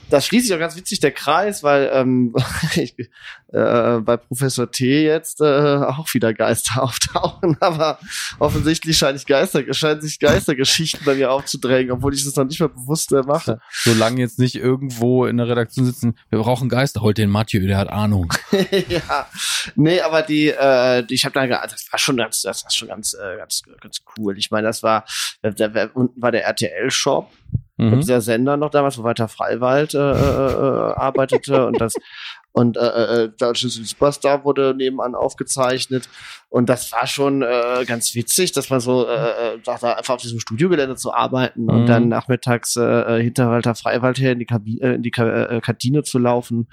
da 0.10 0.22
schließt 0.22 0.48
sich 0.48 0.56
auch 0.56 0.60
ganz 0.60 0.76
witzig 0.76 1.00
der 1.00 1.12
Kreis, 1.12 1.64
weil 1.64 1.90
ähm, 1.94 2.34
ich, 2.76 2.96
äh, 2.98 4.00
bei 4.00 4.18
Professor 4.18 4.70
T 4.72 5.04
jetzt 5.06 5.42
äh, 5.42 5.78
auch 5.78 6.14
wieder 6.14 6.34
Geister 6.34 6.84
auftauchen, 6.84 7.58
aber 7.60 8.00
offensichtlich 8.40 8.98
scheint, 8.98 9.20
ich 9.20 9.26
Geister, 9.26 9.64
scheint 9.74 10.02
sich 10.02 10.20
Geistergeschichten 10.20 11.06
bei 11.06 11.16
mir 11.16 11.32
aufzudrängen, 11.32 11.92
obwohl 11.92 12.14
ich 12.14 12.24
das 12.24 12.36
noch 12.36 12.46
nicht 12.46 12.60
mehr 12.60 12.70
bewusst 12.70 13.12
äh, 13.12 13.24
mache. 13.24 13.60
Solange 13.84 14.22
jetzt 14.22 14.40
nicht 14.40 14.56
irgendwo 14.56 15.26
in 15.26 15.38
der 15.38 15.48
Redaktion 15.48 15.86
sitzen, 15.86 16.18
wir 16.30 16.40
brauchen 16.40 16.70
Geister, 16.70 17.02
holt 17.02 17.18
den 17.18 17.30
Mathieu, 17.30 17.66
der 17.66 17.78
hat 17.78 17.90
Ahnung. 17.90 18.34
ja, 18.88 19.28
nee, 19.76 20.02
aber 20.02 20.22
die, 20.22 20.50
äh, 20.50 21.04
die 21.04 21.16
ich 21.16 21.26
habe 21.26 21.34
da, 21.34 21.48
das 21.48 21.92
war 21.92 22.00
schon 22.00 22.18
ganz, 22.18 22.42
das 22.42 22.64
war 22.64 22.72
schon 22.72 22.88
ganz, 22.88 23.14
äh, 23.14 23.38
ganz, 23.38 23.64
ganz 23.82 24.02
cool. 24.18 24.38
Ich 24.38 24.52
meine, 24.52 24.68
das 24.68 24.84
war, 24.84 25.06
da, 25.42 25.52
da, 25.52 25.90
unten 25.94 26.22
war 26.22 26.32
der 26.32 26.46
RTL-Shop 26.46 27.32
mhm. 27.78 28.00
dieser 28.00 28.22
Sender 28.22 28.58
noch 28.58 28.70
damals, 28.70 28.98
wo 28.98 29.04
Walter 29.04 29.28
Freiwald 29.28 29.94
äh, 29.94 29.98
äh, 29.98 30.14
äh, 30.14 30.94
arbeitete 30.96 31.66
und 31.66 31.80
das 31.80 31.96
und 32.52 32.76
äh, 32.76 33.26
äh, 33.26 33.30
Deutsche 33.38 33.70
Superstar 33.70 34.44
wurde 34.44 34.74
nebenan 34.76 35.14
aufgezeichnet 35.14 36.10
und 36.50 36.70
das 36.70 36.92
war 36.92 37.06
schon 37.06 37.44
äh, 37.44 37.86
ganz 37.86 38.16
witzig, 38.16 38.52
dass 38.52 38.70
man 38.70 38.80
so 38.80 39.08
äh, 39.08 39.54
äh 39.54 39.60
da 39.64 39.74
einfach 39.74 40.16
auf 40.16 40.22
diesem 40.22 40.40
Studiogelände 40.40 40.96
zu 40.96 41.14
arbeiten 41.14 41.64
mhm. 41.64 41.70
und 41.70 41.86
dann 41.86 42.10
nachmittags 42.10 42.76
äh, 42.76 43.22
hinter 43.22 43.50
Walter 43.50 43.76
Freiwald 43.76 44.20
her 44.20 44.32
in 44.32 44.40
die, 44.40 44.46
Kabi 44.46 44.80
äh, 44.82 44.96
in 44.96 45.04
die 45.04 45.12
Ka 45.12 45.28
äh, 45.28 45.62
Kantine 45.62 46.04
zu 46.04 46.18
laufen 46.18 46.68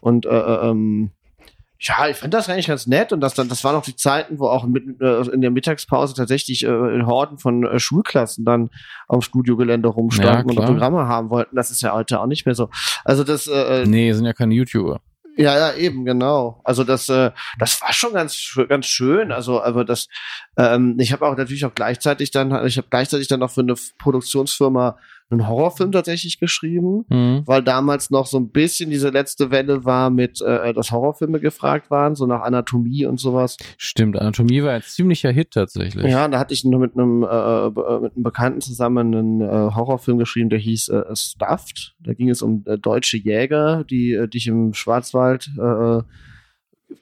und 0.00 0.24
äh, 0.24 0.30
ähm, 0.30 1.10
ja, 1.78 2.08
ich 2.08 2.16
fand 2.16 2.32
das 2.32 2.48
eigentlich 2.48 2.68
ganz 2.68 2.86
nett 2.86 3.12
und 3.12 3.20
das 3.20 3.34
dann, 3.34 3.48
das 3.48 3.62
waren 3.64 3.76
auch 3.76 3.82
die 3.82 3.96
Zeiten, 3.96 4.38
wo 4.38 4.48
auch 4.48 4.64
mit, 4.64 5.00
äh, 5.00 5.20
in 5.30 5.40
der 5.40 5.50
Mittagspause 5.50 6.14
tatsächlich 6.14 6.64
äh, 6.64 6.68
in 6.68 7.06
Horden 7.06 7.38
von 7.38 7.64
äh, 7.64 7.78
Schulklassen 7.78 8.44
dann 8.44 8.70
am 9.08 9.20
Studiogelände 9.20 9.88
rumstanden 9.88 10.52
ja, 10.52 10.60
und 10.60 10.66
Programme 10.66 11.06
haben 11.06 11.30
wollten. 11.30 11.54
Das 11.56 11.70
ist 11.70 11.82
ja 11.82 11.92
heute 11.92 12.20
auch 12.20 12.26
nicht 12.26 12.46
mehr 12.46 12.54
so. 12.54 12.70
Also 13.04 13.24
das. 13.24 13.46
Äh, 13.46 13.82
äh 13.82 13.86
nee, 13.86 14.12
sind 14.12 14.24
ja 14.24 14.32
keine 14.32 14.54
YouTuber. 14.54 15.00
Ja, 15.38 15.54
ja, 15.58 15.74
eben, 15.74 16.06
genau. 16.06 16.62
Also 16.64 16.82
das, 16.82 17.10
äh, 17.10 17.30
das 17.58 17.80
war 17.82 17.92
schon 17.92 18.14
ganz, 18.14 18.58
ganz 18.68 18.86
schön. 18.86 19.32
Also, 19.32 19.62
aber 19.62 19.84
das, 19.84 20.08
ähm, 20.56 20.96
ich 20.98 21.12
habe 21.12 21.26
auch 21.26 21.36
natürlich 21.36 21.66
auch 21.66 21.74
gleichzeitig 21.74 22.30
dann, 22.30 22.66
ich 22.66 22.78
habe 22.78 22.88
gleichzeitig 22.88 23.28
dann 23.28 23.42
auch 23.42 23.50
für 23.50 23.60
eine 23.60 23.74
Produktionsfirma 23.98 24.96
einen 25.30 25.48
Horrorfilm 25.48 25.90
tatsächlich 25.90 26.38
geschrieben, 26.38 27.04
mhm. 27.08 27.42
weil 27.46 27.62
damals 27.62 28.10
noch 28.10 28.26
so 28.26 28.38
ein 28.38 28.50
bisschen 28.50 28.90
diese 28.90 29.10
letzte 29.10 29.50
Welle 29.50 29.84
war 29.84 30.08
mit, 30.10 30.40
äh, 30.40 30.72
dass 30.72 30.92
Horrorfilme 30.92 31.40
gefragt 31.40 31.90
waren, 31.90 32.14
so 32.14 32.26
nach 32.26 32.42
Anatomie 32.42 33.06
und 33.06 33.18
sowas. 33.18 33.56
Stimmt, 33.76 34.16
Anatomie 34.16 34.62
war 34.62 34.72
ein 34.74 34.82
ziemlicher 34.82 35.30
Hit 35.30 35.50
tatsächlich. 35.50 36.06
Ja, 36.10 36.28
da 36.28 36.38
hatte 36.38 36.54
ich 36.54 36.64
nur 36.64 36.78
mit 36.78 36.94
einem, 36.96 37.24
äh, 37.24 37.26
äh, 37.26 38.00
mit 38.00 38.14
einem 38.14 38.22
Bekannten 38.22 38.60
zusammen 38.60 39.14
einen 39.14 39.40
äh, 39.40 39.74
Horrorfilm 39.74 40.18
geschrieben, 40.18 40.48
der 40.48 40.60
hieß 40.60 40.88
äh, 40.90 41.16
Stuffed. 41.16 41.96
Da 42.00 42.14
ging 42.14 42.30
es 42.30 42.40
um 42.42 42.62
äh, 42.66 42.78
deutsche 42.78 43.16
Jäger, 43.16 43.82
die 43.84 44.12
äh, 44.12 44.28
dich 44.28 44.46
im 44.46 44.74
Schwarzwald 44.74 45.50
äh, 45.58 46.02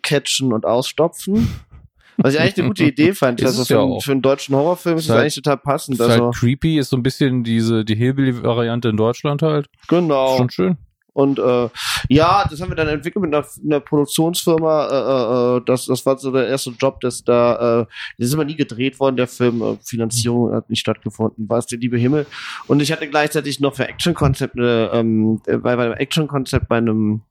catchen 0.02 0.52
und 0.52 0.64
ausstopfen. 0.64 1.48
Was 2.16 2.34
ich 2.34 2.40
eigentlich 2.40 2.58
eine 2.58 2.68
gute 2.68 2.84
Idee 2.84 3.14
fand. 3.14 3.42
also 3.42 3.64
für, 3.64 3.74
ja 3.74 4.00
für, 4.00 4.12
einen 4.12 4.22
deutschen 4.22 4.54
Horrorfilm 4.54 4.98
ist 4.98 5.04
es 5.04 5.10
eigentlich 5.10 5.34
total 5.34 5.58
passend. 5.58 5.98
Ist 5.98 6.00
also. 6.00 6.24
halt 6.26 6.34
creepy, 6.34 6.78
ist 6.78 6.90
so 6.90 6.96
ein 6.96 7.02
bisschen 7.02 7.44
diese, 7.44 7.84
die 7.84 7.96
Hillbilly-Variante 7.96 8.88
in 8.88 8.96
Deutschland 8.96 9.42
halt. 9.42 9.68
Genau. 9.88 10.32
Ist 10.32 10.38
schon 10.38 10.50
schön. 10.50 10.78
Und 11.14 11.38
äh, 11.38 11.68
ja, 12.08 12.44
das 12.50 12.60
haben 12.60 12.70
wir 12.70 12.76
dann 12.76 12.88
entwickelt 12.88 13.22
mit 13.22 13.32
einer, 13.32 13.46
einer 13.64 13.78
Produktionsfirma. 13.78 14.86
Äh, 14.86 15.58
äh, 15.58 15.62
das, 15.64 15.86
das 15.86 16.04
war 16.04 16.18
so 16.18 16.32
der 16.32 16.48
erste 16.48 16.70
Job, 16.70 17.00
dass 17.00 17.22
da, 17.22 17.82
äh, 17.82 17.86
das 18.18 18.28
ist 18.28 18.34
aber 18.34 18.44
nie 18.44 18.56
gedreht 18.56 18.98
worden, 18.98 19.16
der 19.16 19.28
Film. 19.28 19.62
Äh, 19.62 19.76
Finanzierung 19.84 20.52
hat 20.52 20.68
nicht 20.68 20.80
stattgefunden, 20.80 21.48
war 21.48 21.58
es 21.58 21.66
der 21.66 21.78
liebe 21.78 21.98
Himmel. 21.98 22.26
Und 22.66 22.82
ich 22.82 22.90
hatte 22.90 23.08
gleichzeitig 23.08 23.60
noch 23.60 23.76
für 23.76 23.86
Action-Konzept, 23.86 24.56
ähm, 24.58 25.40
bei, 25.46 25.58
bei 25.58 25.84
einem 25.84 25.92
Action-Konzept 25.92 26.68
bei 26.68 26.78
einem 26.78 27.22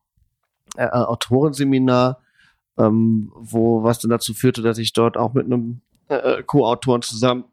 äh, 0.78 0.88
Autorenseminar, 0.88 2.22
ähm, 2.78 3.32
wo 3.36 3.84
was 3.84 4.00
dann 4.00 4.12
dazu 4.12 4.34
führte, 4.34 4.62
dass 4.62 4.78
ich 4.78 4.94
dort 4.94 5.18
auch 5.18 5.34
mit 5.34 5.46
einem 5.46 5.82
äh, 6.10 6.16
äh 6.16 6.44
Co-Autoren 6.44 7.02
zusammen 7.02 7.46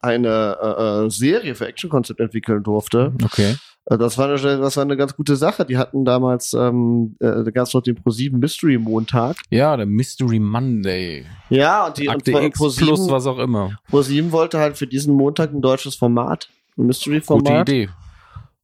eine 0.00 0.58
äh, 0.60 1.06
äh, 1.06 1.10
Serie 1.10 1.54
für 1.54 1.66
Action 1.66 1.90
Concept 1.90 2.20
entwickeln 2.20 2.62
durfte. 2.62 3.12
Okay. 3.22 3.56
Äh, 3.86 3.98
Das 3.98 4.16
war, 4.16 4.28
eine, 4.28 4.36
das 4.36 4.76
war 4.76 4.84
eine 4.84 4.96
ganz 4.96 5.14
gute 5.14 5.36
Sache. 5.36 5.64
Die 5.64 5.76
hatten 5.76 6.04
damals, 6.04 6.54
ähm, 6.54 7.16
äh, 7.20 7.42
es 7.54 7.74
noch 7.74 7.82
den 7.82 7.98
Pro7 7.98 8.38
Mystery 8.38 8.78
Montag. 8.78 9.36
Ja, 9.50 9.76
der 9.76 9.86
Mystery 9.86 10.38
Monday. 10.38 11.26
Ja, 11.50 11.86
und 11.86 11.98
die 11.98 12.08
und 12.08 12.14
Akte 12.14 12.30
zwar 12.32 12.42
X 12.42 12.58
plus 12.58 12.78
Pro7, 12.78 13.10
was 13.10 13.26
auch 13.26 13.38
immer. 13.38 13.78
Pro7 13.90 14.32
wollte 14.32 14.58
halt 14.58 14.78
für 14.78 14.86
diesen 14.86 15.14
Montag 15.14 15.52
ein 15.52 15.60
deutsches 15.60 15.96
Format, 15.96 16.48
ein 16.76 16.82
Gute 16.82 16.86
Mystery-Format. 16.86 17.68
Idee. 17.68 17.88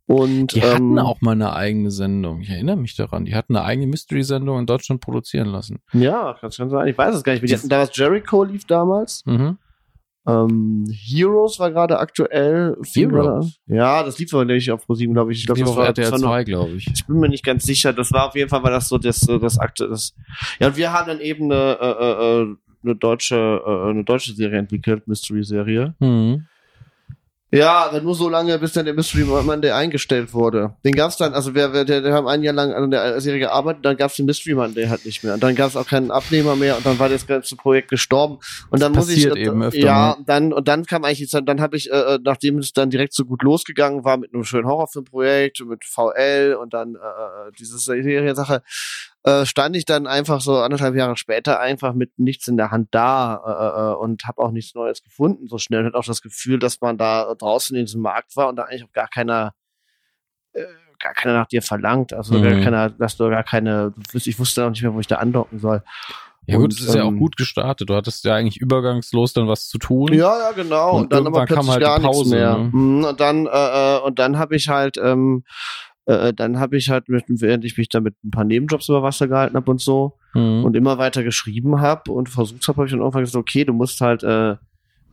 Und 0.06 0.54
Die 0.54 0.62
hatten 0.62 0.92
ähm, 0.92 0.98
auch 0.98 1.20
mal 1.20 1.32
eine 1.32 1.52
eigene 1.52 1.90
Sendung. 1.90 2.40
Ich 2.40 2.50
erinnere 2.50 2.76
mich 2.76 2.94
daran. 2.94 3.24
Die 3.24 3.34
hatten 3.34 3.56
eine 3.56 3.64
eigene 3.64 3.88
Mystery-Sendung 3.88 4.60
in 4.60 4.66
Deutschland 4.66 5.00
produzieren 5.00 5.48
lassen. 5.48 5.80
Ja, 5.92 6.36
kann 6.40 6.52
schon 6.52 6.70
sein. 6.70 6.86
Ich 6.86 6.96
weiß 6.96 7.14
es 7.16 7.24
gar 7.24 7.32
nicht. 7.32 7.42
mehr. 7.42 7.48
Die 7.48 7.56
hatten 7.56 7.68
damals 7.68 7.96
Jericho 7.96 8.44
lief 8.44 8.64
damals. 8.66 9.24
Mhm. 9.26 9.58
Ähm, 10.28 10.84
Heroes 10.90 11.58
war 11.58 11.70
gerade 11.70 11.98
aktuell. 11.98 12.76
Heroes? 12.84 13.58
Ja, 13.66 14.02
das 14.02 14.18
lief 14.18 14.32
aber 14.34 14.44
nicht 14.44 14.70
auf 14.70 14.84
Pro7, 14.86 15.12
glaube 15.12 15.32
ich. 15.32 15.40
Ich 15.40 15.46
glaube, 15.46 15.60
das 15.60 15.76
war, 15.76 15.86
RTL 15.86 16.04
das 16.04 16.12
war 16.12 16.18
noch, 16.18 16.28
2, 16.28 16.44
glaube 16.44 16.72
ich. 16.72 16.86
ich 16.92 17.06
bin 17.06 17.18
mir 17.18 17.28
nicht 17.28 17.44
ganz 17.44 17.64
sicher. 17.64 17.92
Das 17.92 18.12
war 18.12 18.28
auf 18.28 18.34
jeden 18.34 18.48
Fall, 18.48 18.62
war 18.62 18.70
das 18.70 18.88
so 18.88 18.98
das, 18.98 19.20
das 19.20 19.58
Akte, 19.58 19.88
das. 19.88 20.14
Ja, 20.60 20.68
und 20.68 20.76
wir 20.76 20.92
haben 20.92 21.06
dann 21.06 21.20
eben 21.20 21.50
eine, 21.50 21.78
äh, 21.80 21.86
äh, 21.86 22.42
äh, 22.42 22.56
eine 22.84 22.96
deutsche, 22.96 23.36
äh, 23.64 23.90
eine 23.90 24.04
deutsche 24.04 24.34
Serie 24.34 24.58
entwickelt, 24.58 25.06
Mystery-Serie. 25.06 25.94
Mhm. 26.00 26.46
Ja, 27.52 27.86
aber 27.86 28.00
nur 28.00 28.16
so 28.16 28.28
lange, 28.28 28.58
bis 28.58 28.72
dann 28.72 28.86
der 28.86 28.94
Mystery 28.94 29.22
Monday 29.22 29.70
eingestellt 29.70 30.34
wurde. 30.34 30.74
Den 30.84 30.94
gab's 30.96 31.16
dann, 31.16 31.32
also 31.32 31.54
wir, 31.54 31.72
wir, 31.72 31.84
der, 31.84 32.00
der 32.00 32.12
haben 32.12 32.26
ein 32.26 32.42
Jahr 32.42 32.52
lang 32.54 32.72
an 32.74 32.90
der 32.90 33.20
Serie 33.20 33.38
gearbeitet, 33.38 33.84
dann 33.84 33.96
gab's 33.96 34.16
den 34.16 34.26
Mystery 34.26 34.54
Monday 34.54 34.88
halt 34.88 35.04
nicht 35.06 35.22
mehr. 35.22 35.34
Und 35.34 35.42
dann 35.44 35.54
gab's 35.54 35.76
auch 35.76 35.86
keinen 35.86 36.10
Abnehmer 36.10 36.56
mehr 36.56 36.76
und 36.76 36.84
dann 36.84 36.98
war 36.98 37.08
das 37.08 37.24
ganze 37.24 37.54
Projekt 37.54 37.88
gestorben. 37.88 38.38
Und 38.70 38.82
dann 38.82 38.92
Das 38.94 39.06
muss 39.06 39.16
ich, 39.16 39.24
eben 39.26 39.62
öfter, 39.62 39.78
ja, 39.78 40.16
ne? 40.18 40.24
dann, 40.26 40.52
und 40.52 40.66
dann 40.66 40.84
kam 40.86 41.04
eigentlich, 41.04 41.20
jetzt- 41.20 41.40
dann 41.46 41.60
habe 41.60 41.76
ich, 41.76 41.88
äh, 41.90 42.18
nachdem 42.24 42.58
es 42.58 42.72
dann 42.72 42.90
direkt 42.90 43.14
so 43.14 43.24
gut 43.24 43.44
losgegangen 43.44 44.02
war 44.04 44.16
mit 44.16 44.34
einem 44.34 44.42
schönen 44.42 44.66
Horrorfilmprojekt, 44.66 45.64
mit 45.66 45.84
VL 45.84 46.56
und 46.60 46.74
dann, 46.74 46.96
äh, 46.96 47.52
diese 47.58 47.78
Serie-Sache, 47.78 48.62
äh, 49.26 49.44
stand 49.44 49.74
ich 49.76 49.84
dann 49.84 50.06
einfach 50.06 50.40
so 50.40 50.56
anderthalb 50.58 50.94
Jahre 50.94 51.16
später 51.16 51.60
einfach 51.60 51.92
mit 51.94 52.18
nichts 52.18 52.46
in 52.48 52.56
der 52.56 52.70
Hand 52.70 52.88
da 52.92 53.34
äh, 53.44 53.92
äh, 53.92 53.96
und 53.96 54.24
habe 54.26 54.40
auch 54.40 54.52
nichts 54.52 54.74
Neues 54.74 55.02
gefunden 55.02 55.48
so 55.48 55.58
schnell. 55.58 55.80
Und 55.80 55.86
hatte 55.86 55.98
auch 55.98 56.04
das 56.04 56.22
Gefühl, 56.22 56.58
dass 56.58 56.80
man 56.80 56.96
da 56.96 57.34
draußen 57.34 57.76
in 57.76 57.84
diesem 57.86 58.02
Markt 58.02 58.36
war 58.36 58.48
und 58.48 58.56
da 58.56 58.62
eigentlich 58.62 58.84
auch 58.84 58.92
gar 58.92 59.08
keiner 59.08 59.52
äh, 60.52 60.62
gar 60.98 61.12
keiner 61.12 61.34
nach 61.34 61.46
dir 61.46 61.60
verlangt. 61.60 62.12
Also 62.14 62.40
gar 62.40 62.52
Mhm. 62.54 62.62
keiner, 62.62 62.88
dass 62.90 63.16
du 63.16 63.28
gar 63.28 63.42
keine, 63.44 63.92
ich 64.14 64.38
wusste 64.38 64.64
auch 64.64 64.70
nicht 64.70 64.82
mehr, 64.82 64.94
wo 64.94 65.00
ich 65.00 65.06
da 65.06 65.16
andocken 65.16 65.58
soll. 65.58 65.82
Ja 66.46 66.58
gut, 66.58 66.72
es 66.72 66.80
ist 66.80 66.94
ja 66.94 67.02
auch 67.02 67.08
ähm, 67.08 67.18
gut 67.18 67.36
gestartet. 67.36 67.90
Du 67.90 67.94
hattest 67.96 68.24
ja 68.24 68.34
eigentlich 68.36 68.58
übergangslos 68.58 69.32
dann 69.32 69.48
was 69.48 69.66
zu 69.66 69.78
tun. 69.78 70.12
Ja, 70.12 70.38
ja, 70.38 70.52
genau. 70.52 70.92
Und 70.92 71.00
Und, 71.00 71.12
dann 71.12 71.26
aber 71.26 71.40
irgendwann 71.40 71.46
kam 71.48 71.66
plötzlich 71.66 71.72
halt 71.72 71.82
gar 71.82 71.98
nichts 71.98 72.16
Pause, 72.16 72.36
mehr. 72.36 72.56
ne? 72.58 72.70
Mhm, 72.72 73.04
Und 73.04 73.20
dann, 73.20 73.46
äh, 73.46 73.96
äh, 73.96 74.00
und 74.00 74.18
dann 74.20 74.38
habe 74.38 74.54
ich 74.54 74.68
halt, 74.68 74.96
ähm, 74.96 75.44
äh, 76.06 76.32
dann 76.32 76.58
habe 76.58 76.76
ich 76.76 76.88
halt, 76.90 77.08
mit, 77.08 77.24
während 77.28 77.64
ich 77.64 77.76
mich 77.76 77.88
da 77.88 78.00
mit 78.00 78.14
ein 78.24 78.30
paar 78.30 78.44
Nebenjobs 78.44 78.88
über 78.88 79.02
Wasser 79.02 79.28
gehalten 79.28 79.56
habe 79.56 79.70
und 79.70 79.80
so, 79.80 80.14
Mhm. 80.34 80.64
und 80.64 80.76
immer 80.76 80.98
weiter 80.98 81.22
geschrieben 81.24 81.80
habe 81.80 82.12
und 82.12 82.28
versucht 82.28 82.66
habe, 82.68 82.76
habe 82.76 82.86
ich 82.86 82.90
dann 82.92 83.00
irgendwann 83.00 83.22
gesagt, 83.24 83.40
okay, 83.40 83.64
du 83.64 83.72
musst 83.72 84.00
halt, 84.00 84.22
äh, 84.22 84.56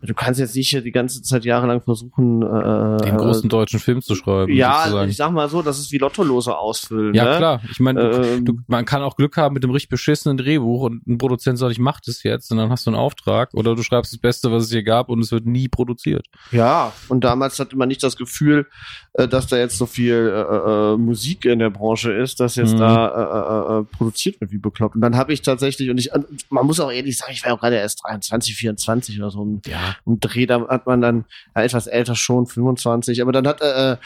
du 0.03 0.13
kannst 0.13 0.39
jetzt 0.39 0.55
nicht 0.55 0.71
die 0.73 0.91
ganze 0.91 1.21
Zeit 1.21 1.45
jahrelang 1.45 1.81
versuchen, 1.81 2.41
äh, 2.41 2.97
den 3.05 3.17
großen 3.17 3.49
deutschen 3.49 3.79
Film 3.79 4.01
zu 4.01 4.15
schreiben. 4.15 4.51
ja, 4.53 4.83
sozusagen. 4.83 5.09
ich 5.09 5.17
sag 5.17 5.31
mal 5.31 5.49
so, 5.49 5.61
das 5.61 5.79
ist 5.79 5.91
wie 5.91 5.97
Lottolose 5.97 6.57
ausfüllen. 6.57 7.13
ja 7.13 7.25
ne? 7.31 7.37
klar. 7.37 7.61
Ich 7.71 7.79
meine, 7.79 8.01
Ähm, 8.01 8.63
man 8.67 8.85
kann 8.85 9.01
auch 9.01 9.15
Glück 9.15 9.37
haben 9.37 9.53
mit 9.53 9.63
dem 9.63 9.71
richtig 9.71 9.89
beschissenen 9.89 10.37
Drehbuch 10.37 10.81
und 10.83 11.07
ein 11.07 11.17
Produzent 11.17 11.57
sagt, 11.57 11.71
ich 11.71 11.79
mach 11.79 11.99
das 12.01 12.23
jetzt 12.23 12.51
und 12.51 12.57
dann 12.57 12.69
hast 12.69 12.85
du 12.85 12.91
einen 12.91 12.99
Auftrag 12.99 13.49
oder 13.53 13.75
du 13.75 13.83
schreibst 13.83 14.11
das 14.13 14.19
Beste, 14.19 14.51
was 14.51 14.63
es 14.65 14.71
hier 14.71 14.83
gab 14.83 15.09
und 15.09 15.19
es 15.19 15.31
wird 15.31 15.45
nie 15.45 15.67
produziert. 15.67 16.27
Ja, 16.51 16.91
und 17.09 17.23
damals 17.23 17.59
hatte 17.59 17.75
man 17.77 17.87
nicht 17.87 18.03
das 18.03 18.15
Gefühl, 18.15 18.67
äh, 19.13 19.27
dass 19.27 19.47
da 19.47 19.57
jetzt 19.57 19.77
so 19.77 19.85
viel 19.85 20.13
äh, 20.13 20.93
äh, 20.93 20.97
Musik 20.97 21.45
in 21.45 21.59
der 21.59 21.69
Branche 21.69 22.11
ist, 22.11 22.39
dass 22.39 22.55
jetzt 22.55 22.73
Mhm. 22.73 22.79
da 22.79 23.07
äh, 23.07 23.77
äh, 23.77 23.79
äh, 23.79 23.83
produziert 23.85 24.39
wird 24.41 24.51
wie 24.51 24.57
bekloppt. 24.57 24.95
Und 24.95 25.01
dann 25.01 25.15
habe 25.15 25.33
ich 25.33 25.41
tatsächlich, 25.41 25.89
und 25.89 25.97
ich, 25.97 26.09
man 26.49 26.65
muss 26.65 26.79
auch 26.79 26.91
ehrlich 26.91 27.17
sagen, 27.17 27.31
ich 27.33 27.43
war 27.43 27.51
ja 27.51 27.55
gerade 27.57 27.75
erst 27.77 28.03
23, 28.03 28.55
24 28.55 29.19
oder 29.19 29.31
so 29.31 29.59
Ja. 29.65 29.92
Im 30.05 30.19
Dreh, 30.19 30.45
da 30.45 30.67
hat 30.67 30.85
man 30.85 31.01
dann, 31.01 31.25
ja, 31.55 31.63
etwas 31.63 31.87
älter 31.87 32.15
schon, 32.15 32.45
25, 32.45 33.21
aber 33.21 33.31
dann 33.31 33.47
hat 33.47 33.61
äh, 33.61 33.97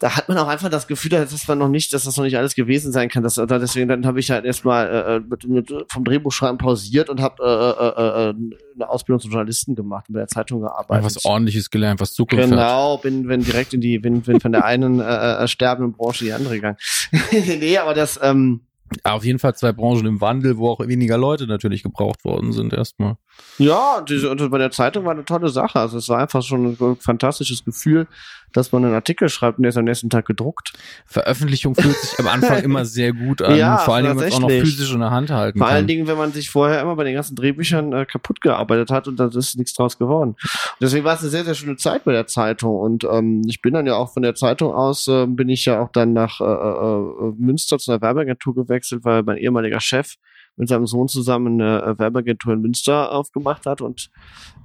da 0.00 0.16
hat 0.16 0.28
man 0.28 0.38
auch 0.38 0.48
einfach 0.48 0.70
das 0.70 0.86
Gefühl, 0.86 1.10
dass 1.10 1.46
man 1.46 1.58
noch 1.58 1.68
nicht, 1.68 1.92
dass 1.92 2.04
das 2.04 2.16
noch 2.16 2.24
nicht 2.24 2.38
alles 2.38 2.54
gewesen 2.54 2.90
sein 2.90 3.10
kann. 3.10 3.22
Das, 3.22 3.34
deswegen 3.34 3.86
dann 3.86 4.06
habe 4.06 4.18
ich 4.18 4.30
halt 4.30 4.46
erstmal 4.46 4.88
äh, 4.88 5.20
mit, 5.20 5.46
mit, 5.46 5.72
vom 5.88 6.04
Drehbuchschreiben 6.04 6.56
pausiert 6.56 7.10
und 7.10 7.20
habe 7.20 7.42
äh, 7.42 7.84
äh, 7.84 8.30
äh, 8.30 8.34
eine 8.76 8.88
Ausbildung 8.88 9.20
zum 9.20 9.30
Journalisten 9.30 9.74
gemacht 9.74 10.06
und 10.08 10.14
bei 10.14 10.20
der 10.20 10.28
Zeitung 10.28 10.62
gearbeitet. 10.62 11.04
was 11.04 11.24
ordentliches 11.26 11.68
gelernt, 11.68 12.00
was 12.00 12.14
Zukunft 12.14 12.44
hat. 12.44 12.50
Genau, 12.50 12.96
bin, 12.96 13.26
bin 13.28 13.44
direkt 13.44 13.74
in 13.74 13.82
die, 13.82 13.98
bin, 13.98 14.22
bin 14.22 14.40
von 14.40 14.52
der 14.52 14.64
einen 14.64 15.00
äh, 15.00 15.44
äh, 15.44 15.46
sterbenden 15.46 15.92
Branche 15.92 16.24
in 16.24 16.28
die 16.28 16.32
andere 16.32 16.54
gegangen. 16.54 16.78
nee, 17.30 17.76
aber 17.76 17.92
das, 17.92 18.18
ähm, 18.22 18.62
Auf 19.04 19.24
jeden 19.24 19.38
Fall 19.38 19.54
zwei 19.54 19.72
Branchen 19.72 20.06
im 20.06 20.20
Wandel, 20.20 20.58
wo 20.58 20.68
auch 20.70 20.80
weniger 20.80 21.16
Leute 21.16 21.46
natürlich 21.46 21.82
gebraucht 21.82 22.24
worden 22.24 22.52
sind 22.52 22.72
erstmal. 22.72 23.16
ja, 23.58 24.00
diese, 24.00 24.30
und 24.30 24.50
bei 24.50 24.58
der 24.58 24.70
Zeitung 24.72 25.04
war 25.04 25.12
eine 25.12 25.24
tolle 25.24 25.48
Sache. 25.48 25.78
Also 25.78 25.98
es 25.98 26.08
war 26.08 26.18
einfach 26.18 26.42
schon 26.42 26.76
ein 26.80 26.96
fantastisches 26.96 27.64
Gefühl, 27.64 28.08
dass 28.52 28.72
man 28.72 28.84
einen 28.84 28.94
Artikel 28.94 29.28
schreibt 29.28 29.58
und 29.58 29.62
der 29.62 29.70
ist 29.70 29.76
am 29.76 29.84
nächsten 29.84 30.10
Tag 30.10 30.26
gedruckt. 30.26 30.72
Veröffentlichung 31.06 31.74
fühlt 31.74 31.96
sich 31.96 32.18
am 32.18 32.28
Anfang 32.28 32.58
immer 32.62 32.84
sehr 32.84 33.12
gut 33.12 33.42
an, 33.42 33.56
Ja, 33.56 33.78
vor 33.78 33.94
allen 33.94 34.04
Dingen, 34.06 34.18
wenn 34.18 34.24
man 34.24 34.28
es 34.28 34.34
auch 34.34 34.40
noch 34.40 34.50
physisch 34.50 34.92
in 34.92 35.00
der 35.00 35.10
Hand 35.10 35.30
halten 35.30 35.58
Vor 35.58 35.66
kann. 35.68 35.76
allen 35.76 35.86
Dingen, 35.86 36.06
wenn 36.06 36.18
man 36.18 36.32
sich 36.32 36.50
vorher 36.50 36.80
immer 36.80 36.96
bei 36.96 37.04
den 37.04 37.14
ganzen 37.14 37.36
Drehbüchern 37.36 37.92
äh, 37.92 38.06
kaputt 38.06 38.40
gearbeitet 38.40 38.90
hat 38.90 39.08
und 39.08 39.18
da 39.18 39.26
ist 39.26 39.56
nichts 39.56 39.74
draus 39.74 39.98
geworden. 39.98 40.36
Deswegen 40.80 41.04
war 41.04 41.14
es 41.14 41.20
eine 41.20 41.30
sehr, 41.30 41.44
sehr 41.44 41.54
schöne 41.54 41.76
Zeit 41.76 42.04
bei 42.04 42.12
der 42.12 42.26
Zeitung. 42.26 42.78
Und 42.78 43.04
ähm, 43.04 43.42
ich 43.46 43.62
bin 43.62 43.74
dann 43.74 43.86
ja 43.86 43.94
auch 43.94 44.12
von 44.12 44.22
der 44.22 44.34
Zeitung 44.34 44.72
aus, 44.72 45.06
äh, 45.08 45.26
bin 45.26 45.48
ich 45.48 45.64
ja 45.64 45.80
auch 45.80 45.90
dann 45.92 46.12
nach 46.12 46.40
äh, 46.40 46.44
äh, 46.44 47.32
Münster 47.38 47.78
zu 47.78 47.90
einer 47.90 48.02
Werbeagentur 48.02 48.54
gewechselt, 48.54 49.04
weil 49.04 49.22
mein 49.22 49.36
ehemaliger 49.38 49.80
Chef 49.80 50.14
mit 50.56 50.68
seinem 50.68 50.86
Sohn 50.86 51.08
zusammen 51.08 51.60
eine 51.60 51.82
äh, 51.82 51.98
Werbeagentur 51.98 52.52
in 52.52 52.60
Münster 52.60 53.12
aufgemacht 53.12 53.66
hat 53.66 53.80
und 53.80 54.10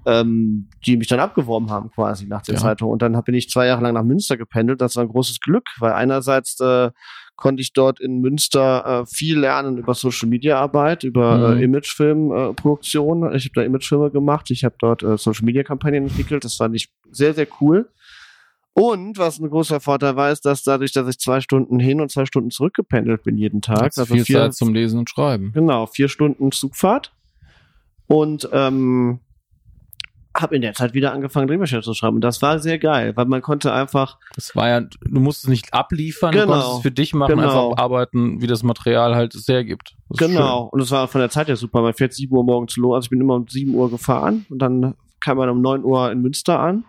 ähm, 0.05 0.69
die 0.85 0.97
mich 0.97 1.07
dann 1.07 1.19
abgeworben 1.19 1.69
haben 1.71 1.89
quasi 1.91 2.27
nach 2.27 2.41
der 2.43 2.55
Ja. 2.55 2.61
Zeitung. 2.61 2.89
Und 2.91 3.01
dann 3.01 3.19
bin 3.23 3.33
ich 3.35 3.49
zwei 3.49 3.65
Jahre 3.67 3.81
lang 3.83 3.93
nach 3.95 4.03
Münster 4.03 4.37
gependelt. 4.37 4.81
Das 4.81 4.95
war 4.95 5.03
ein 5.03 5.09
großes 5.09 5.39
Glück, 5.39 5.63
weil 5.79 5.93
einerseits 5.93 6.59
äh, 6.59 6.91
konnte 7.37 7.61
ich 7.61 7.73
dort 7.73 7.99
in 7.99 8.21
Münster 8.21 9.01
äh, 9.01 9.05
viel 9.07 9.39
lernen 9.39 9.77
über 9.77 9.93
Social 9.93 10.29
Media 10.29 10.59
Arbeit, 10.59 11.03
über 11.03 11.55
Mhm. 11.55 11.61
äh, 11.61 11.63
Imagefilmproduktion. 11.63 13.31
Äh, 13.31 13.37
ich 13.37 13.45
habe 13.45 13.53
da 13.55 13.61
Imagefilme 13.63 14.11
gemacht, 14.11 14.51
ich 14.51 14.63
habe 14.63 14.75
dort 14.79 15.03
äh, 15.03 15.17
Social 15.17 15.45
Media 15.45 15.63
Kampagnen 15.63 16.03
entwickelt. 16.05 16.43
Das 16.43 16.55
fand 16.55 16.75
ich 16.75 16.89
sehr, 17.11 17.33
sehr 17.33 17.47
cool. 17.61 17.89
Und 18.77 19.17
was 19.17 19.39
ein 19.39 19.49
großer 19.49 19.79
Vorteil 19.79 20.17
war, 20.17 20.31
ist, 20.31 20.41
dass 20.45 20.63
dadurch, 20.63 20.91
dass 20.91 21.07
ich 21.07 21.17
zwei 21.17 21.39
Stunden 21.39 21.79
hin 21.79 22.01
und 22.01 22.11
zwei 22.11 22.25
Stunden 22.25 22.51
zurückgependelt 22.51 23.23
bin 23.23 23.38
jeden 23.38 23.61
Tag, 23.61 23.79
Hat's 23.83 24.03
viel 24.05 24.25
Zeit 24.25 24.53
zum 24.53 24.73
Lesen 24.73 24.99
und 24.99 25.09
Schreiben. 25.09 25.53
Genau, 25.53 25.85
vier 25.85 26.09
Stunden 26.09 26.51
Zugfahrt. 26.51 27.13
Und 28.07 28.49
ähm, 28.51 29.21
habe 30.35 30.57
in 30.57 30.61
der 30.61 30.73
Zeit 30.73 30.93
wieder 30.93 31.13
angefangen, 31.13 31.47
Drehbücher 31.47 31.81
zu 31.81 31.93
schreiben. 31.93 32.15
Und 32.15 32.21
das 32.21 32.41
war 32.41 32.59
sehr 32.59 32.77
geil, 32.77 33.13
weil 33.15 33.25
man 33.27 33.41
konnte 33.41 33.71
einfach, 33.71 34.17
Das 34.35 34.53
war 34.57 34.67
ja, 34.67 34.81
du 34.81 35.19
musst 35.21 35.45
es 35.45 35.49
nicht 35.49 35.73
abliefern, 35.73 36.33
du 36.33 36.39
Genau. 36.39 36.51
konntest 36.51 36.71
es 36.75 36.81
für 36.81 36.91
dich 36.91 37.13
machen, 37.13 37.38
Genau. 37.38 37.69
einfach 37.69 37.81
arbeiten, 37.81 38.41
wie 38.41 38.47
das 38.47 38.61
Material 38.61 39.15
halt 39.15 39.33
es 39.35 39.47
hergibt. 39.47 39.95
Das 40.09 40.17
genau, 40.27 40.63
und 40.73 40.81
es 40.81 40.91
war 40.91 41.07
von 41.07 41.21
der 41.21 41.29
Zeit 41.29 41.47
her 41.47 41.55
super. 41.55 41.81
Man 41.81 41.93
fährt 41.93 42.13
7 42.13 42.35
Uhr 42.35 42.43
morgens 42.43 42.75
los, 42.75 42.95
also 42.95 43.05
ich 43.05 43.09
bin 43.09 43.21
immer 43.21 43.35
um 43.35 43.47
7 43.47 43.73
Uhr 43.73 43.89
gefahren 43.89 44.45
und 44.49 44.59
dann 44.59 44.95
kam 45.21 45.38
man 45.38 45.47
um 45.49 45.61
9 45.61 45.85
Uhr 45.85 46.11
in 46.11 46.21
Münster 46.21 46.59
an 46.59 46.83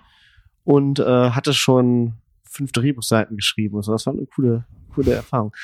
und 0.66 0.98
äh, 0.98 1.30
hatte 1.30 1.54
schon 1.54 2.14
fünf 2.42 2.72
Drehbuchseiten 2.72 3.36
geschrieben. 3.36 3.76
Also 3.76 3.92
das 3.92 4.04
war 4.04 4.12
eine 4.12 4.26
coole, 4.26 4.64
coole 4.94 5.14
Erfahrung. 5.14 5.54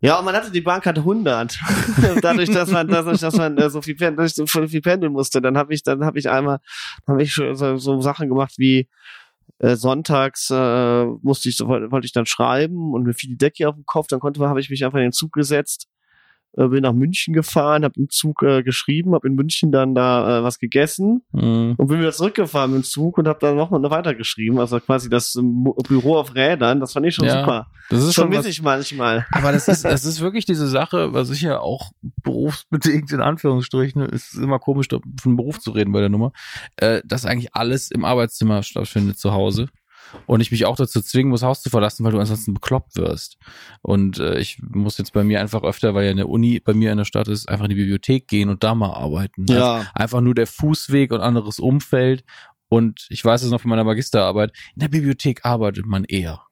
Ja, 0.00 0.18
und 0.18 0.24
man 0.24 0.34
hatte 0.34 0.50
die 0.50 0.62
Bank 0.62 0.86
hatte 0.86 1.00
100. 1.00 1.58
dadurch, 2.22 2.50
dass 2.50 2.70
man, 2.70 2.88
dadurch, 2.88 3.20
dass 3.20 3.36
man 3.36 3.58
äh, 3.58 3.68
so 3.68 3.82
viel, 3.82 3.96
ich 4.00 4.34
so 4.34 4.46
viel 4.46 4.80
pendeln 4.80 5.12
musste, 5.12 5.42
dann 5.42 5.58
habe 5.58 5.74
ich, 5.74 5.82
dann 5.82 6.04
habe 6.04 6.18
ich 6.18 6.30
einmal, 6.30 6.60
habe 7.06 7.22
ich 7.22 7.34
so, 7.34 7.76
so 7.76 8.00
Sachen 8.00 8.28
gemacht 8.28 8.54
wie 8.56 8.88
äh, 9.58 9.76
sonntags 9.76 10.48
äh, 10.50 11.04
musste 11.04 11.50
ich, 11.50 11.60
wollte 11.60 12.06
ich 12.06 12.12
dann 12.12 12.26
schreiben 12.26 12.94
und 12.94 13.02
mir 13.02 13.12
fiel 13.12 13.30
die 13.30 13.38
Decke 13.38 13.68
auf 13.68 13.74
den 13.74 13.84
Kopf, 13.84 14.06
dann 14.06 14.20
konnte, 14.20 14.40
habe 14.48 14.60
ich 14.60 14.70
mich 14.70 14.84
einfach 14.84 14.98
in 14.98 15.06
den 15.06 15.12
Zug 15.12 15.32
gesetzt, 15.32 15.88
äh, 16.56 16.68
bin 16.68 16.82
nach 16.82 16.92
München 16.92 17.34
gefahren, 17.34 17.84
habe 17.84 17.94
im 17.96 18.08
Zug 18.08 18.42
äh, 18.42 18.62
geschrieben, 18.62 19.14
habe 19.14 19.28
in 19.28 19.34
München 19.34 19.72
dann 19.72 19.94
da 19.94 20.38
äh, 20.38 20.42
was 20.42 20.58
gegessen. 20.58 21.22
Mhm. 21.32 21.74
und 21.76 21.86
bin 21.86 22.00
wieder 22.00 22.12
zurückgefahren 22.12 22.72
mit 22.72 22.82
dem 22.82 22.84
Zug 22.84 23.18
und 23.18 23.28
habe 23.28 23.38
dann 23.40 23.56
noch 23.56 23.70
mal 23.70 23.82
weitergeschrieben, 23.90 24.58
also 24.58 24.80
quasi 24.80 25.08
das 25.08 25.34
ähm, 25.36 25.72
Büro 25.88 26.16
auf 26.16 26.34
Rädern, 26.34 26.80
das 26.80 26.92
fand 26.92 27.06
ich 27.06 27.14
schon 27.14 27.26
Ja, 27.26 27.40
super. 27.40 27.66
Das 27.90 28.02
ist 28.02 28.14
Schon 28.14 28.32
ich 28.32 28.62
manchmal. 28.62 29.26
aber 29.30 29.50
das 29.52 29.66
ist, 29.66 29.84
das 29.84 30.04
ist 30.04 30.20
wirklich 30.20 30.44
diese 30.44 30.68
Sache, 30.68 31.14
was 31.14 31.30
ich 31.30 31.40
ja 31.40 31.58
auch 31.60 31.90
berufsbedingt 32.22 33.10
in 33.12 33.20
Anführungsstrichen, 33.20 34.02
es 34.02 34.34
ist 34.34 34.42
immer 34.42 34.58
komisch, 34.58 34.88
von 35.20 35.36
Beruf 35.36 35.58
zu 35.58 35.70
reden 35.70 35.92
bei 35.92 36.00
der 36.00 36.10
Nummer, 36.10 36.32
äh, 36.76 37.00
dass 37.04 37.24
eigentlich 37.24 37.54
alles 37.54 37.90
im 37.90 38.04
Arbeitszimmer 38.04 38.62
stattfindet 38.62 39.18
zu 39.18 39.32
Hause. 39.32 39.68
Und 40.26 40.40
ich 40.40 40.50
mich 40.50 40.66
auch 40.66 40.76
dazu 40.76 41.00
zwingen 41.00 41.30
muss, 41.30 41.42
Haus 41.42 41.62
zu 41.62 41.70
verlassen, 41.70 42.04
weil 42.04 42.12
du 42.12 42.18
ansonsten 42.18 42.54
bekloppt 42.54 42.96
wirst. 42.96 43.38
Und 43.82 44.18
äh, 44.18 44.38
ich 44.38 44.60
muss 44.62 44.98
jetzt 44.98 45.12
bei 45.12 45.24
mir 45.24 45.40
einfach 45.40 45.62
öfter, 45.62 45.94
weil 45.94 46.04
ja 46.04 46.10
eine 46.10 46.26
Uni 46.26 46.60
bei 46.60 46.74
mir 46.74 46.92
in 46.92 46.98
der 46.98 47.04
Stadt 47.04 47.28
ist, 47.28 47.48
einfach 47.48 47.64
in 47.64 47.70
die 47.70 47.76
Bibliothek 47.76 48.28
gehen 48.28 48.48
und 48.48 48.62
da 48.64 48.74
mal 48.74 48.92
arbeiten. 48.92 49.46
Ja. 49.48 49.74
Also 49.76 49.88
einfach 49.94 50.20
nur 50.20 50.34
der 50.34 50.46
Fußweg 50.46 51.12
und 51.12 51.20
anderes 51.20 51.58
Umfeld. 51.58 52.24
Und 52.68 53.06
ich 53.08 53.24
weiß 53.24 53.42
es 53.42 53.50
noch 53.50 53.60
von 53.60 53.70
meiner 53.70 53.84
Magisterarbeit, 53.84 54.52
in 54.74 54.80
der 54.80 54.88
Bibliothek 54.88 55.44
arbeitet 55.44 55.86
man 55.86 56.04
eher. 56.04 56.42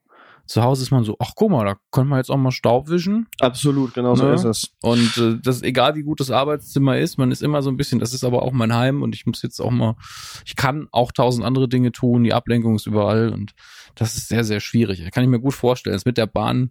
Zu 0.47 0.63
Hause 0.63 0.83
ist 0.83 0.91
man 0.91 1.03
so, 1.05 1.17
ach 1.19 1.33
guck 1.35 1.51
mal, 1.51 1.65
da 1.65 1.77
können 1.91 2.09
wir 2.09 2.19
jetzt 2.19 2.31
auch 2.31 2.37
mal 2.37 2.51
Staub 2.53 2.89
wischen. 2.89 3.27
Absolut, 3.41 3.95
genau 3.95 4.15
so 4.15 4.25
Ne? 4.27 4.35
ist 4.35 4.45
es. 4.45 4.71
Und 4.83 5.17
äh, 5.19 5.39
das 5.43 5.63
egal 5.63 5.95
wie 5.97 6.03
gut 6.03 6.21
das 6.21 6.31
Arbeitszimmer 6.31 6.99
ist, 6.99 7.19
man 7.19 7.31
ist 7.33 7.43
immer 7.43 7.63
so 7.63 7.71
ein 7.71 7.77
bisschen, 7.77 7.99
das 7.99 8.13
ist 8.15 8.23
aber 8.25 8.43
auch 8.43 8.53
mein 8.53 8.75
Heim 8.75 9.03
und 9.03 9.15
ich 9.15 9.27
muss 9.27 9.43
jetzt 9.43 9.61
auch 9.61 9.71
mal, 9.71 9.97
ich 10.45 10.55
kann 10.57 10.89
auch 10.93 11.11
tausend 11.13 11.45
andere 11.45 11.69
Dinge 11.69 11.91
tun, 11.93 12.23
die 12.25 12.33
Ablenkung 12.33 12.77
ist 12.77 12.87
überall 12.87 13.31
und 13.33 13.55
das 13.97 14.17
ist 14.17 14.29
sehr, 14.29 14.45
sehr 14.45 14.61
schwierig. 14.61 15.03
Kann 15.11 15.25
ich 15.25 15.31
mir 15.31 15.41
gut 15.41 15.55
vorstellen. 15.55 15.95
Das 15.95 16.05
mit 16.05 16.17
der 16.19 16.27
Bahn, 16.27 16.71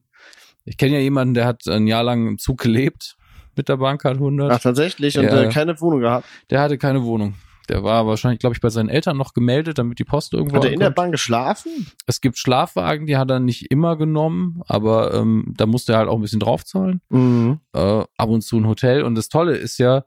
ich 0.63 0.77
kenne 0.77 0.93
ja 0.95 0.99
jemanden, 1.01 1.33
der 1.33 1.45
hat 1.45 1.67
ein 1.67 1.87
Jahr 1.87 2.03
lang 2.03 2.27
im 2.27 2.37
Zug 2.37 2.59
gelebt 2.61 3.17
mit 3.57 3.69
der 3.69 3.77
Bahncard 3.77 4.15
100. 4.17 4.51
Ach, 4.51 4.59
tatsächlich. 4.59 5.17
Und 5.17 5.25
Ja. 5.25 5.43
äh, 5.43 5.49
keine 5.49 5.79
Wohnung 5.81 5.99
gehabt. 6.01 6.25
Der 6.49 6.61
hatte 6.61 6.77
keine 6.77 7.03
Wohnung. 7.03 7.35
Der 7.69 7.83
war 7.83 8.07
wahrscheinlich, 8.07 8.39
glaube 8.39 8.55
ich, 8.55 8.61
bei 8.61 8.69
seinen 8.69 8.89
Eltern 8.89 9.17
noch 9.17 9.33
gemeldet, 9.33 9.77
damit 9.77 9.99
die 9.99 10.03
Post 10.03 10.33
irgendwo 10.33 10.57
Hat 10.57 10.65
er 10.65 10.73
in 10.73 10.79
der. 10.79 10.89
Bahn 10.89 11.11
geschlafen? 11.11 11.87
Es 12.05 12.21
gibt 12.21 12.37
Schlafwagen, 12.37 13.05
die 13.05 13.17
hat 13.17 13.29
er 13.29 13.39
nicht 13.39 13.71
immer 13.71 13.97
genommen, 13.97 14.61
aber 14.67 15.13
ähm, 15.13 15.53
da 15.57 15.65
musste 15.65 15.93
er 15.93 15.99
halt 15.99 16.09
auch 16.09 16.15
ein 16.15 16.21
bisschen 16.21 16.39
draufzahlen. 16.39 17.01
Mhm. 17.09 17.59
Äh, 17.73 18.03
ab 18.17 18.29
und 18.29 18.41
zu 18.41 18.57
ein 18.57 18.67
Hotel. 18.67 19.03
Und 19.03 19.15
das 19.15 19.29
Tolle 19.29 19.55
ist 19.57 19.77
ja, 19.77 20.05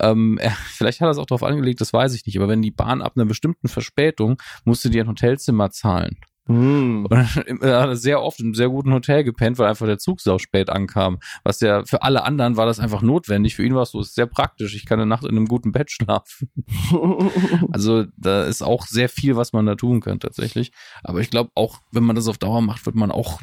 ähm, 0.00 0.38
er, 0.40 0.52
vielleicht 0.52 1.00
hat 1.00 1.08
er 1.08 1.10
es 1.10 1.18
auch 1.18 1.26
darauf 1.26 1.42
angelegt, 1.42 1.80
das 1.80 1.92
weiß 1.92 2.14
ich 2.14 2.26
nicht, 2.26 2.38
aber 2.38 2.48
wenn 2.48 2.62
die 2.62 2.70
Bahn 2.70 3.02
ab 3.02 3.12
einer 3.16 3.26
bestimmten 3.26 3.68
Verspätung 3.68 4.40
musste 4.64 4.90
die 4.90 5.00
ein 5.00 5.08
Hotelzimmer 5.08 5.70
zahlen. 5.70 6.18
Mhm. 6.50 7.06
Und 7.06 7.12
er 7.62 7.80
hat 7.82 7.98
sehr 7.98 8.22
oft 8.22 8.40
in 8.40 8.46
einem 8.46 8.54
sehr 8.54 8.68
guten 8.68 8.92
Hotel 8.92 9.24
gepennt, 9.24 9.58
weil 9.58 9.68
einfach 9.68 9.86
der 9.86 9.98
Zug 9.98 10.20
sau 10.20 10.38
spät 10.38 10.68
ankam. 10.68 11.18
Was 11.44 11.60
ja 11.60 11.84
für 11.84 12.02
alle 12.02 12.24
anderen 12.24 12.56
war 12.56 12.66
das 12.66 12.80
einfach 12.80 13.02
notwendig. 13.02 13.54
Für 13.54 13.64
ihn 13.64 13.74
war 13.74 13.82
es 13.82 13.90
so, 13.90 14.00
ist 14.00 14.14
sehr 14.14 14.26
praktisch. 14.26 14.74
Ich 14.74 14.86
kann 14.86 14.98
eine 14.98 15.08
Nacht 15.08 15.24
in 15.24 15.30
einem 15.30 15.46
guten 15.46 15.72
Bett 15.72 15.90
schlafen. 15.90 16.50
Also 17.72 18.04
da 18.16 18.44
ist 18.44 18.62
auch 18.62 18.86
sehr 18.86 19.08
viel, 19.08 19.36
was 19.36 19.52
man 19.52 19.66
da 19.66 19.74
tun 19.74 20.00
kann 20.00 20.20
tatsächlich. 20.20 20.72
Aber 21.02 21.20
ich 21.20 21.30
glaube 21.30 21.50
auch, 21.54 21.80
wenn 21.92 22.04
man 22.04 22.16
das 22.16 22.28
auf 22.28 22.38
Dauer 22.38 22.62
macht, 22.62 22.84
wird 22.86 22.96
man 22.96 23.10
auch, 23.10 23.40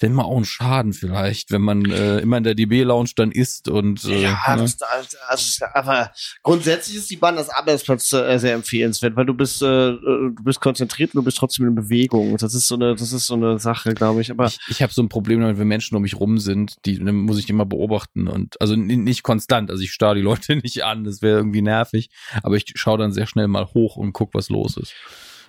wenn 0.00 0.12
man 0.12 0.26
auch 0.26 0.36
einen 0.36 0.44
Schaden 0.44 0.92
vielleicht, 0.92 1.50
wenn 1.50 1.62
man 1.62 1.84
äh, 1.90 2.18
immer 2.18 2.38
in 2.38 2.44
der 2.44 2.54
DB-Lounge 2.54 3.10
dann 3.16 3.30
isst 3.30 3.68
und 3.68 4.04
äh, 4.04 4.22
Ja, 4.22 4.56
ne? 4.56 4.62
das, 4.62 4.76
das, 4.76 5.16
das, 5.28 5.62
aber 5.74 6.10
grundsätzlich 6.42 6.96
ist 6.96 7.10
die 7.10 7.16
Bahn 7.16 7.38
als 7.38 7.48
Arbeitsplatz 7.48 8.12
äh, 8.12 8.38
sehr 8.38 8.54
empfehlenswert, 8.54 9.16
weil 9.16 9.26
du 9.26 9.34
bist, 9.34 9.62
äh, 9.62 9.90
äh, 9.90 9.96
du 9.98 10.42
bist 10.42 10.60
konzentriert 10.60 11.14
und 11.14 11.20
du 11.20 11.24
bist 11.24 11.38
trotzdem 11.38 11.66
in 11.66 11.74
Bewegung. 11.74 12.36
Das 12.36 12.54
ist 12.54 12.66
so 12.66 12.74
eine, 12.74 12.94
das 12.94 13.12
ist 13.12 13.26
so 13.26 13.34
eine 13.34 13.58
Sache, 13.58 13.94
glaube 13.94 14.20
ich. 14.20 14.30
Aber 14.30 14.46
ich, 14.46 14.58
ich 14.68 14.82
habe 14.82 14.92
so 14.92 15.02
ein 15.02 15.08
Problem 15.08 15.40
damit, 15.40 15.58
wenn 15.58 15.68
Menschen 15.68 15.96
um 15.96 16.02
mich 16.02 16.18
rum 16.18 16.38
sind, 16.38 16.76
die 16.84 16.98
muss 16.98 17.38
ich 17.38 17.48
immer 17.48 17.66
beobachten 17.66 18.28
und 18.28 18.60
also 18.60 18.74
nicht 18.76 19.22
konstant, 19.22 19.70
also 19.70 19.82
ich 19.82 19.92
starre 19.92 20.16
die 20.16 20.20
Leute 20.32 20.56
nicht 20.56 20.84
an, 20.84 21.04
das 21.04 21.22
wäre 21.22 21.36
irgendwie 21.36 21.62
nervig, 21.62 22.10
aber 22.42 22.56
ich 22.56 22.72
schaue 22.74 22.98
dann 22.98 23.12
sehr 23.12 23.26
schnell 23.26 23.48
mal 23.48 23.66
hoch 23.66 23.96
und 23.96 24.12
guck, 24.12 24.34
was 24.34 24.48
los 24.48 24.76
ist. 24.76 24.94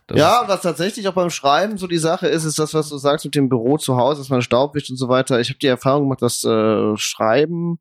Das 0.08 0.18
ja, 0.20 0.44
was 0.48 0.62
tatsächlich 0.62 1.08
auch 1.08 1.14
beim 1.14 1.30
Schreiben 1.30 1.78
so 1.78 1.88
die 1.88 1.98
Sache 1.98 2.28
ist, 2.28 2.44
ist 2.44 2.60
das, 2.60 2.74
was 2.74 2.90
du 2.90 2.98
sagst 2.98 3.26
mit 3.26 3.36
dem 3.36 3.50
Büro 3.50 3.78
zu 3.78 3.96
Hause, 3.98 4.22
dass 4.22 4.30
man 4.30 4.42
Staub 4.42 4.76
wischt 4.76 4.90
und 4.90 4.98
so 4.98 5.08
weiter. 5.08 5.40
Ich 5.40 5.50
habe 5.50 5.60
die 5.60 5.68
Erfahrung 5.68 6.04
gemacht, 6.04 6.22
dass 6.22 6.44
äh, 6.44 6.98
Schreiben 6.98 7.80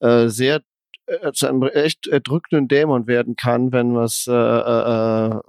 äh, 0.00 0.28
sehr 0.28 0.62
äh, 1.06 1.32
zu 1.32 1.46
einem 1.46 1.62
echt 1.62 2.06
erdrückenden 2.08 2.68
Dämon 2.68 3.06
werden 3.06 3.36
kann, 3.36 3.72
wenn 3.72 3.94
was 3.94 4.26
äh, 4.26 4.32
äh, 4.32 5.28
äh, 5.36 5.40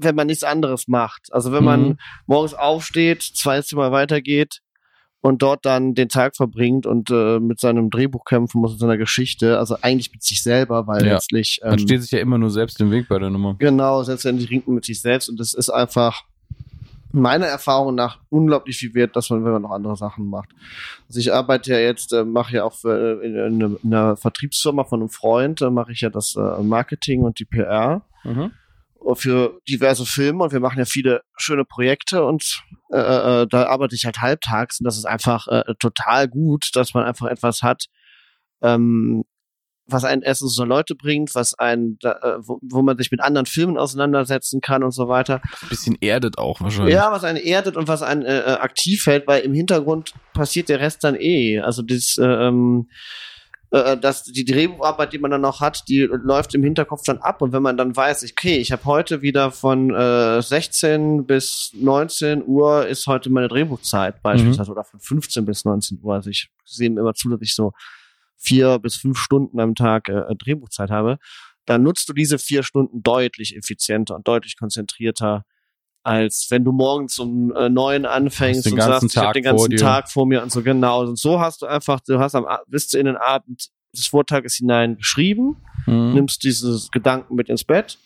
wenn 0.00 0.14
man 0.14 0.28
nichts 0.28 0.44
anderes 0.44 0.86
macht. 0.86 1.32
Also 1.32 1.50
wenn 1.52 1.64
man 1.64 1.88
Mhm. 1.88 1.98
morgens 2.26 2.54
aufsteht, 2.54 3.22
zwei 3.22 3.60
Zimmer 3.62 3.90
weitergeht 3.90 4.60
und 5.28 5.42
dort 5.42 5.64
dann 5.66 5.94
den 5.94 6.08
Tag 6.08 6.34
verbringt 6.36 6.86
und 6.86 7.10
äh, 7.10 7.38
mit 7.38 7.60
seinem 7.60 7.90
Drehbuch 7.90 8.24
kämpfen 8.24 8.60
muss, 8.60 8.72
mit 8.72 8.80
seiner 8.80 8.96
Geschichte, 8.98 9.58
also 9.58 9.76
eigentlich 9.82 10.10
mit 10.12 10.22
sich 10.22 10.42
selber, 10.42 10.86
weil 10.86 11.04
Ja. 11.06 11.12
letztlich 11.14 11.60
man 11.62 11.74
ähm, 11.74 11.78
steht 11.78 12.02
sich 12.02 12.10
ja 12.12 12.18
immer 12.20 12.38
nur 12.38 12.50
selbst 12.50 12.80
im 12.80 12.90
Weg 12.90 13.08
bei 13.08 13.18
der 13.18 13.30
Nummer. 13.30 13.54
Genau, 13.58 14.02
selbstverständlich 14.02 14.50
ringt 14.50 14.66
man 14.66 14.76
mit 14.76 14.84
sich 14.84 15.00
selbst 15.00 15.28
und 15.28 15.38
das 15.38 15.54
ist 15.54 15.70
einfach 15.70 16.24
meiner 17.12 17.46
Erfahrung 17.46 17.94
nach 17.94 18.18
unglaublich 18.28 18.76
viel 18.76 18.92
wert, 18.94 19.16
dass 19.16 19.30
man, 19.30 19.44
wenn 19.44 19.52
man 19.52 19.62
noch 19.62 19.70
andere 19.70 19.96
Sachen 19.96 20.28
macht. 20.28 20.50
Also 21.08 21.20
ich 21.20 21.32
arbeite 21.32 21.72
ja 21.72 21.78
jetzt, 21.78 22.12
äh, 22.12 22.24
mache 22.24 22.56
ja 22.56 22.64
auch 22.64 22.74
für, 22.74 23.20
äh, 23.22 23.26
in, 23.26 23.34
in, 23.34 23.62
einer- 23.64 23.76
in 23.82 23.94
einer 23.94 24.16
Vertriebsfirma 24.16 24.84
von 24.84 25.00
einem 25.00 25.08
Freund, 25.08 25.60
da 25.62 25.70
mache 25.70 25.92
ich 25.92 26.02
ja 26.02 26.10
das 26.10 26.36
äh, 26.36 26.62
Marketing 26.62 27.22
und 27.22 27.38
die 27.38 27.44
PR 27.46 28.02
für 29.14 29.60
diverse 29.68 30.06
Filme 30.06 30.44
und 30.44 30.52
wir 30.52 30.60
machen 30.60 30.78
ja 30.78 30.84
viele 30.84 31.22
schöne 31.36 31.64
Projekte 31.64 32.24
und 32.24 32.62
äh, 32.92 32.98
äh, 32.98 33.46
da 33.46 33.66
arbeite 33.66 33.94
ich 33.94 34.04
halt 34.04 34.20
halbtags 34.20 34.80
und 34.80 34.84
das 34.84 34.96
ist 34.96 35.06
einfach 35.06 35.48
äh, 35.48 35.74
total 35.78 36.28
gut, 36.28 36.70
dass 36.74 36.94
man 36.94 37.04
einfach 37.04 37.26
etwas 37.26 37.62
hat, 37.62 37.86
ähm, 38.62 39.24
was 39.88 40.04
einen 40.04 40.22
erstens 40.22 40.54
so 40.54 40.64
Leute 40.64 40.94
bringt, 40.94 41.34
was 41.34 41.54
einen, 41.54 41.98
da, 42.00 42.12
äh, 42.12 42.36
wo, 42.40 42.58
wo 42.62 42.82
man 42.82 42.98
sich 42.98 43.10
mit 43.10 43.20
anderen 43.20 43.46
Filmen 43.46 43.78
auseinandersetzen 43.78 44.60
kann 44.60 44.82
und 44.82 44.90
so 44.90 45.08
weiter. 45.08 45.40
Bisschen 45.68 45.96
erdet 46.00 46.38
auch 46.38 46.60
wahrscheinlich. 46.60 46.94
Ja, 46.94 47.10
was 47.10 47.24
einen 47.24 47.38
erdet 47.38 47.76
und 47.76 47.88
was 47.88 48.02
einen 48.02 48.22
äh, 48.22 48.40
äh, 48.40 48.58
aktiv 48.58 49.06
hält, 49.06 49.26
weil 49.26 49.42
im 49.42 49.54
Hintergrund 49.54 50.12
passiert 50.34 50.68
der 50.68 50.80
Rest 50.80 51.04
dann 51.04 51.16
eh. 51.18 51.60
Also 51.60 51.82
das, 51.82 52.18
äh, 52.18 52.26
ähm, 52.26 52.88
äh, 53.70 53.96
dass 53.98 54.24
die 54.24 54.44
Drehbucharbeit, 54.44 55.12
die 55.12 55.18
man 55.18 55.30
dann 55.30 55.42
noch 55.42 55.60
hat, 55.60 55.88
die 55.88 56.02
läuft 56.02 56.54
im 56.54 56.62
Hinterkopf 56.62 57.02
dann 57.04 57.18
ab 57.18 57.42
und 57.42 57.52
wenn 57.52 57.62
man 57.62 57.76
dann 57.76 57.94
weiß, 57.94 58.24
okay, 58.30 58.56
ich 58.56 58.72
habe 58.72 58.84
heute 58.84 59.20
wieder 59.20 59.50
von 59.50 59.94
äh, 59.94 60.40
16 60.40 61.26
bis 61.26 61.72
19 61.74 62.46
Uhr 62.46 62.86
ist 62.86 63.06
heute 63.06 63.30
meine 63.30 63.48
Drehbuchzeit 63.48 64.22
beispielsweise 64.22 64.70
oder 64.70 64.84
von 64.84 65.00
15 65.00 65.44
bis 65.44 65.64
19 65.64 66.00
Uhr. 66.02 66.14
Also 66.14 66.30
ich 66.30 66.48
sehe 66.64 66.88
immer 66.88 67.14
zu, 67.14 67.28
dass 67.28 67.42
ich 67.42 67.54
so 67.54 67.72
vier 68.38 68.78
bis 68.78 68.96
fünf 68.96 69.18
Stunden 69.18 69.60
am 69.60 69.74
Tag 69.74 70.08
äh, 70.08 70.34
Drehbuchzeit 70.34 70.90
habe. 70.90 71.18
Dann 71.66 71.82
nutzt 71.82 72.08
du 72.08 72.14
diese 72.14 72.38
vier 72.38 72.62
Stunden 72.62 73.02
deutlich 73.02 73.54
effizienter 73.54 74.14
und 74.16 74.26
deutlich 74.26 74.56
konzentrierter 74.56 75.44
als 76.08 76.46
wenn 76.50 76.64
du 76.64 76.72
morgens 76.72 77.18
um 77.18 77.52
äh, 77.54 77.68
neun 77.68 78.06
anfängst 78.06 78.70
und 78.70 78.80
sagst, 78.80 79.04
ich 79.04 79.16
habe 79.16 79.26
Tag 79.26 79.34
den 79.34 79.42
ganzen. 79.44 79.76
Tag 79.76 80.10
vor 80.10 80.26
mir 80.26 80.42
und 80.42 80.50
so 80.52 80.62
genau. 80.62 81.02
Und 81.02 81.18
so 81.18 81.40
hast 81.40 81.62
du 81.62 81.66
einfach, 81.66 82.00
du 82.00 82.18
hast 82.18 82.34
am 82.34 82.46
bist 82.66 82.92
du 82.94 82.98
in 82.98 83.06
den 83.06 83.16
Abend 83.16 83.68
des 83.96 84.06
Vortages 84.06 84.54
hinein 84.56 84.96
geschrieben, 84.96 85.56
Mhm. 85.86 86.14
nimmst 86.14 86.42
dieses 86.44 86.90
Gedanken 86.90 87.34
mit 87.34 87.48
ins 87.48 87.64
Bett, 87.64 87.98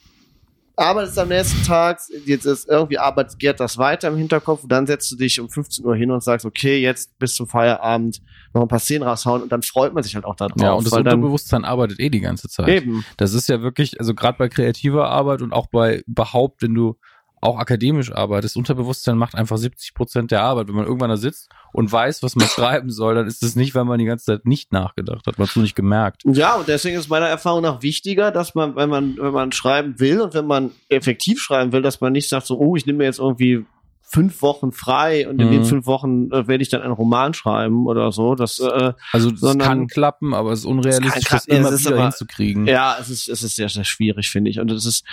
arbeitest 0.77 1.19
am 1.19 1.29
nächsten 1.29 1.62
Tag, 1.65 2.01
jetzt 2.25 2.45
ist 2.47 2.69
irgendwie 2.69 2.99
arbeitet 2.99 3.38
geht 3.38 3.61
das 3.61 3.77
weiter 3.79 4.09
im 4.09 4.17
Hinterkopf 4.17 4.62
und 4.62 4.71
dann 4.73 4.87
setzt 4.87 5.11
du 5.12 5.17
dich 5.17 5.38
um 5.41 5.51
15 5.51 5.85
Uhr 5.85 5.95
hin 5.97 6.11
und 6.11 6.23
sagst, 6.23 6.47
okay, 6.47 6.81
jetzt 6.81 7.19
bis 7.19 7.35
zum 7.35 7.47
Feierabend 7.47 8.21
noch 8.55 8.62
ein 8.62 8.69
paar 8.69 8.79
Szenen 8.79 9.03
raushauen 9.03 9.43
und 9.43 9.53
dann 9.53 9.62
freut 9.62 9.93
man 9.93 10.03
sich 10.03 10.15
halt 10.15 10.25
auch 10.25 10.37
darauf. 10.37 10.61
Ja, 10.61 10.73
und 10.73 10.87
das 10.87 10.93
Unterbewusstsein 10.93 11.65
arbeitet 11.65 12.01
eh 12.01 12.09
die 12.11 12.21
ganze 12.21 12.49
Zeit. 12.49 12.69
eben. 12.69 13.05
Das 13.17 13.35
ist 13.35 13.49
ja 13.49 13.61
wirklich, 13.61 13.99
also 14.01 14.15
gerade 14.15 14.38
bei 14.38 14.49
kreativer 14.49 15.09
Arbeit 15.09 15.43
und 15.43 15.53
auch 15.53 15.67
bei 15.67 16.03
überhaupt, 16.07 16.62
wenn 16.62 16.75
du 16.75 16.97
auch 17.43 17.59
akademisch 17.59 18.13
arbeitest, 18.13 18.57
Unterbewusstsein 18.57 19.19
macht 19.19 19.35
einfach 19.35 19.57
70 19.59 19.95
Prozent 19.95 20.31
der 20.31 20.43
Arbeit. 20.43 20.69
Wenn 20.69 20.77
man 20.77 20.87
irgendwann 20.87 21.11
da 21.11 21.17
sitzt 21.17 21.51
und 21.73 21.91
weiß, 21.91 22.23
was 22.23 22.37
man 22.37 22.47
schreiben 22.49 22.91
soll, 22.91 23.15
dann 23.17 23.27
ist 23.27 23.43
es 23.43 23.57
nicht, 23.57 23.75
weil 23.75 23.85
man 23.85 23.99
die 23.99 24.05
ganze 24.05 24.25
Zeit 24.27 24.47
nicht 24.47 24.73
nachgedacht 24.73 25.27
hat, 25.27 25.39
man 25.39 25.49
es 25.49 25.57
nur 25.57 25.65
nicht 25.65 25.75
gemerkt. 25.75 26.23
Ja, 26.25 26.55
und 26.55 26.69
deswegen 26.69 26.97
ist 26.97 27.09
meiner 27.09 27.27
Erfahrung 27.27 27.63
nach 27.63 27.83
wichtiger, 27.83 28.31
dass 28.31 28.55
man, 28.55 28.77
wenn 28.77 28.89
man, 28.89 29.17
wenn 29.19 29.33
man 29.33 29.53
schreiben 29.53 29.99
will 29.99 30.21
und 30.21 30.35
wenn 30.35 30.47
man 30.47 30.71
effektiv 30.89 31.41
schreiben 31.41 31.73
will, 31.73 31.83
dass 31.83 32.01
man 32.01 32.13
nicht 32.13 32.29
sagt 32.29 32.47
so, 32.47 32.59
oh, 32.59 32.77
ich 32.77 32.87
nehme 32.87 32.99
mir 32.99 33.05
jetzt 33.05 33.19
irgendwie 33.19 33.67
fünf 34.05 34.43
Wochen 34.43 34.73
frei 34.73 35.27
und 35.27 35.41
in 35.41 35.49
Mhm. 35.49 35.53
den 35.53 35.65
fünf 35.65 35.87
Wochen 35.87 36.31
äh, 36.33 36.47
werde 36.47 36.63
ich 36.63 36.69
dann 36.69 36.83
einen 36.83 36.93
Roman 36.93 37.33
schreiben 37.35 37.87
oder 37.87 38.13
so. 38.13 38.35
Das, 38.35 38.59
äh, 38.61 38.93
Also 39.13 39.31
es 39.31 39.41
Sondern- 39.41 39.67
kann 39.67 39.87
klappen, 39.87 40.35
aber 40.35 40.53
es 40.53 40.61
ist 40.61 40.65
unrealistisch, 40.67 41.25
das 41.31 41.47
immer 41.47 41.69
es 41.69 41.75
ist 41.77 41.87
wieder 41.87 41.95
aber- 41.97 42.03
hinzukriegen. 42.05 42.67
ja, 42.67 42.97
es 43.01 43.09
ist, 43.09 43.29
es 43.31 43.43
ist 43.43 43.57
sehr, 43.57 43.71
sehr 43.71 43.85
schwierig, 43.85 44.29
finde 44.29 44.51
ich. 44.51 44.61
Und 44.61 44.71
es 44.71 44.85
ist, 44.85 45.05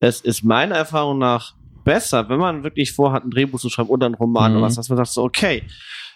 es 0.00 0.20
ist 0.20 0.42
meiner 0.42 0.74
Erfahrung 0.74 1.18
nach 1.18 1.54
besser, 1.94 2.28
wenn 2.28 2.38
man 2.38 2.62
wirklich 2.62 2.92
vorhat, 2.92 3.24
ein 3.24 3.30
Drehbuch 3.30 3.58
zu 3.60 3.68
schreiben 3.68 3.88
oder 3.88 4.06
einen 4.06 4.14
Roman 4.14 4.52
Mhm. 4.52 4.58
oder 4.58 4.66
was, 4.66 4.76
dass 4.76 4.88
man 4.88 4.96
sagt 4.98 5.08
so, 5.10 5.24
okay, 5.24 5.64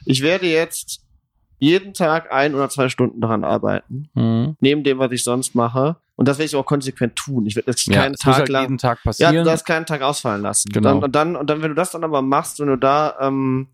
ich 0.06 0.22
werde 0.22 0.46
jetzt 0.46 1.00
jeden 1.58 1.94
Tag 1.94 2.32
ein 2.32 2.54
oder 2.54 2.68
zwei 2.68 2.88
Stunden 2.88 3.20
daran 3.20 3.42
arbeiten, 3.42 4.08
Mhm. 4.14 4.56
neben 4.60 4.84
dem, 4.84 4.98
was 4.98 5.10
ich 5.12 5.24
sonst 5.24 5.54
mache. 5.56 5.96
Und 6.16 6.28
das 6.28 6.38
werde 6.38 6.46
ich 6.46 6.54
auch 6.54 6.64
konsequent 6.66 7.16
tun. 7.16 7.44
Ich 7.46 7.56
werde 7.56 7.70
jetzt 7.72 7.88
Ja, 7.88 8.02
keinen 8.02 8.14
Tag 8.14 8.34
halt 8.36 8.48
lang 8.50 8.62
jeden 8.62 8.78
Tag 8.78 8.98
Ja, 8.98 9.02
passieren. 9.04 9.34
du 9.36 9.42
darfst 9.42 9.66
keinen 9.66 9.84
Tag 9.86 10.02
ausfallen 10.02 10.42
lassen. 10.42 10.68
Genau. 10.72 10.88
Dann, 10.90 11.02
und, 11.02 11.12
dann, 11.16 11.36
und 11.36 11.50
dann, 11.50 11.60
wenn 11.62 11.70
du 11.70 11.74
das 11.74 11.90
dann 11.90 12.04
aber 12.04 12.22
machst, 12.22 12.60
wenn 12.60 12.68
du 12.68 12.76
da 12.76 13.16
ähm, 13.20 13.66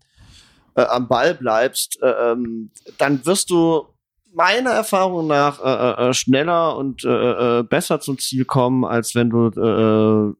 äh, 0.75 0.81
am 0.81 1.07
Ball 1.07 1.35
bleibst, 1.35 1.99
äh, 2.01 2.31
ähm, 2.31 2.71
dann 2.97 3.23
wirst 3.27 3.51
du 3.51 3.85
meiner 4.33 4.71
Erfahrung 4.71 5.27
nach 5.27 5.59
äh, 5.63 6.09
äh, 6.09 6.13
schneller 6.13 6.77
und 6.77 7.03
äh, 7.03 7.59
äh, 7.59 7.63
besser 7.63 7.99
zum 7.99 8.17
Ziel 8.17 8.45
kommen, 8.45 8.85
als 8.85 9.13
wenn 9.13 9.29
du 9.29 9.47
äh, 9.49 10.33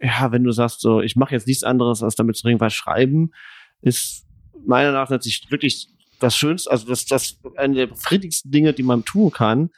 ja, 0.00 0.32
wenn 0.32 0.44
du 0.44 0.52
sagst 0.52 0.80
so, 0.80 1.00
ich 1.00 1.16
mache 1.16 1.34
jetzt 1.34 1.46
nichts 1.46 1.64
anderes, 1.64 2.02
als 2.02 2.14
damit 2.16 2.36
zu 2.36 2.46
irgendwas 2.46 2.74
schreiben, 2.74 3.30
ist 3.80 4.26
meiner 4.66 4.88
Meinung 4.90 5.02
nach 5.02 5.10
natürlich 5.10 5.46
wirklich 5.50 5.88
das 6.20 6.36
Schönste, 6.36 6.70
also 6.70 6.86
das, 6.86 7.06
das 7.06 7.38
eine 7.56 7.74
der 7.74 7.86
befriedigsten 7.88 8.50
Dinge, 8.50 8.72
die 8.72 8.82
man 8.82 9.04
tun 9.04 9.30
kann. 9.30 9.70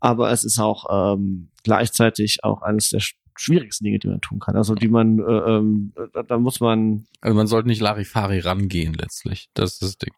Aber 0.00 0.30
es 0.30 0.42
ist 0.42 0.58
auch 0.58 1.14
ähm, 1.14 1.48
gleichzeitig 1.62 2.42
auch 2.42 2.62
eines 2.62 2.90
der 2.90 3.00
sch- 3.00 3.14
schwierigsten 3.36 3.84
Dinge, 3.84 3.98
die 3.98 4.08
man 4.08 4.20
tun 4.20 4.40
kann. 4.40 4.56
Also 4.56 4.74
die 4.74 4.88
man, 4.88 5.18
äh, 5.18 5.22
ähm, 5.22 5.92
da, 6.12 6.22
da 6.22 6.38
muss 6.38 6.60
man. 6.60 7.06
Also 7.20 7.36
man 7.36 7.46
sollte 7.46 7.68
nicht 7.68 7.80
Larifari 7.80 8.40
rangehen 8.40 8.94
letztlich. 8.94 9.48
Das 9.54 9.74
ist 9.74 9.82
das 9.82 9.98
Ding. 9.98 10.12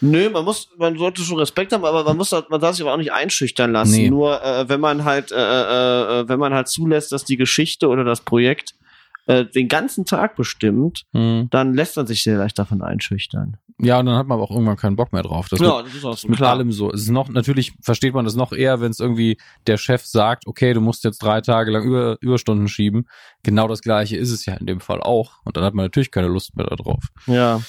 Nö, 0.00 0.28
man 0.30 0.44
muss, 0.44 0.68
man 0.76 0.96
sollte 0.98 1.22
schon 1.22 1.38
Respekt 1.38 1.72
haben, 1.72 1.84
aber 1.84 2.04
man 2.04 2.16
muss, 2.16 2.30
man 2.30 2.60
darf 2.60 2.76
sich 2.76 2.82
aber 2.82 2.92
auch 2.92 2.98
nicht 2.98 3.12
einschüchtern 3.12 3.72
lassen. 3.72 3.92
Nee. 3.92 4.10
Nur 4.10 4.42
äh, 4.44 4.68
wenn 4.68 4.80
man 4.80 5.04
halt, 5.04 5.32
äh, 5.32 5.36
äh, 5.36 6.20
äh, 6.20 6.28
wenn 6.28 6.38
man 6.38 6.52
halt 6.52 6.68
zulässt, 6.68 7.10
dass 7.12 7.24
die 7.24 7.36
Geschichte 7.36 7.88
oder 7.88 8.04
das 8.04 8.20
Projekt 8.20 8.74
äh, 9.26 9.44
den 9.44 9.68
ganzen 9.68 10.04
Tag 10.04 10.36
bestimmt, 10.36 11.04
Hm. 11.12 11.48
dann 11.50 11.74
lässt 11.74 11.96
man 11.96 12.06
sich 12.06 12.22
sehr 12.22 12.38
leicht 12.38 12.58
davon 12.58 12.82
einschüchtern. 12.82 13.56
Ja, 13.80 13.98
und 13.98 14.06
dann 14.06 14.16
hat 14.16 14.28
man 14.28 14.36
aber 14.36 14.44
auch 14.44 14.52
irgendwann 14.52 14.76
keinen 14.76 14.94
Bock 14.94 15.12
mehr 15.12 15.22
drauf. 15.24 15.48
Das 15.48 15.58
ja, 15.58 15.82
das 15.82 15.94
ist 15.94 16.04
auch 16.04 16.16
so 16.16 16.28
mit 16.28 16.40
allem 16.40 16.70
so. 16.70 16.92
Es 16.92 17.02
ist 17.02 17.08
noch, 17.10 17.28
natürlich 17.28 17.72
versteht 17.80 18.14
man 18.14 18.24
das 18.24 18.36
noch 18.36 18.52
eher, 18.52 18.80
wenn 18.80 18.92
es 18.92 19.00
irgendwie 19.00 19.36
der 19.66 19.78
Chef 19.78 20.04
sagt, 20.04 20.46
okay, 20.46 20.74
du 20.74 20.80
musst 20.80 21.02
jetzt 21.02 21.20
drei 21.20 21.40
Tage 21.40 21.72
lang 21.72 21.82
über, 21.82 22.16
Überstunden 22.20 22.68
schieben. 22.68 23.08
Genau 23.42 23.66
das 23.66 23.80
gleiche 23.80 24.16
ist 24.16 24.30
es 24.30 24.46
ja 24.46 24.54
in 24.54 24.66
dem 24.66 24.78
Fall 24.80 25.00
auch. 25.00 25.40
Und 25.44 25.56
dann 25.56 25.64
hat 25.64 25.74
man 25.74 25.86
natürlich 25.86 26.12
keine 26.12 26.28
Lust 26.28 26.54
mehr 26.56 26.66
darauf. 26.66 27.02
Ja. 27.26 27.60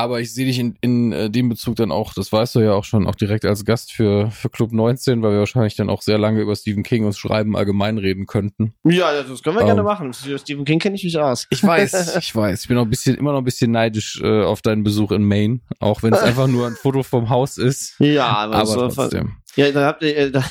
Aber 0.00 0.18
ich 0.20 0.32
sehe 0.32 0.46
dich 0.46 0.58
in, 0.58 0.76
in 0.80 1.12
äh, 1.12 1.28
dem 1.28 1.50
Bezug 1.50 1.76
dann 1.76 1.92
auch, 1.92 2.14
das 2.14 2.32
weißt 2.32 2.54
du 2.54 2.60
ja 2.60 2.72
auch 2.72 2.84
schon, 2.84 3.06
auch 3.06 3.14
direkt 3.14 3.44
als 3.44 3.66
Gast 3.66 3.92
für, 3.92 4.30
für 4.30 4.48
Club 4.48 4.72
19, 4.72 5.20
weil 5.22 5.32
wir 5.32 5.40
wahrscheinlich 5.40 5.76
dann 5.76 5.90
auch 5.90 6.00
sehr 6.00 6.16
lange 6.16 6.40
über 6.40 6.56
Stephen 6.56 6.82
King 6.82 7.04
und 7.04 7.14
Schreiben 7.14 7.54
allgemein 7.54 7.98
reden 7.98 8.24
könnten. 8.24 8.72
Ja, 8.84 9.12
das 9.22 9.42
können 9.42 9.56
wir 9.56 9.60
Ähm. 9.60 9.66
gerne 9.66 9.82
machen. 9.82 10.14
Für 10.14 10.38
Stephen 10.38 10.64
King 10.64 10.78
kenne 10.78 10.96
ich 10.96 11.04
mich 11.04 11.18
aus. 11.18 11.46
Ich 11.50 11.62
weiß, 11.62 12.16
ich 12.18 12.34
weiß. 12.34 12.62
Ich 12.62 12.68
bin 12.68 12.78
auch 12.78 12.84
ein 12.84 12.90
bisschen, 12.90 13.16
immer 13.16 13.32
noch 13.32 13.38
ein 13.40 13.44
bisschen 13.44 13.72
neidisch 13.72 14.20
äh, 14.22 14.42
auf 14.42 14.62
deinen 14.62 14.84
Besuch 14.84 15.12
in 15.12 15.22
Maine, 15.22 15.60
auch 15.80 16.02
wenn 16.02 16.14
es 16.14 16.20
einfach 16.22 16.46
nur 16.46 16.66
ein 16.66 16.76
Foto 16.76 17.02
vom 17.02 17.28
Haus 17.28 17.58
ist. 17.58 17.96
Ja, 17.98 18.26
aber, 18.28 18.54
Aber 18.54 18.88
trotzdem. 18.88 19.36
Ja, 19.56 19.70
da, 19.72 19.96
ihr, 20.00 20.16
äh, 20.16 20.30
da, 20.30 20.44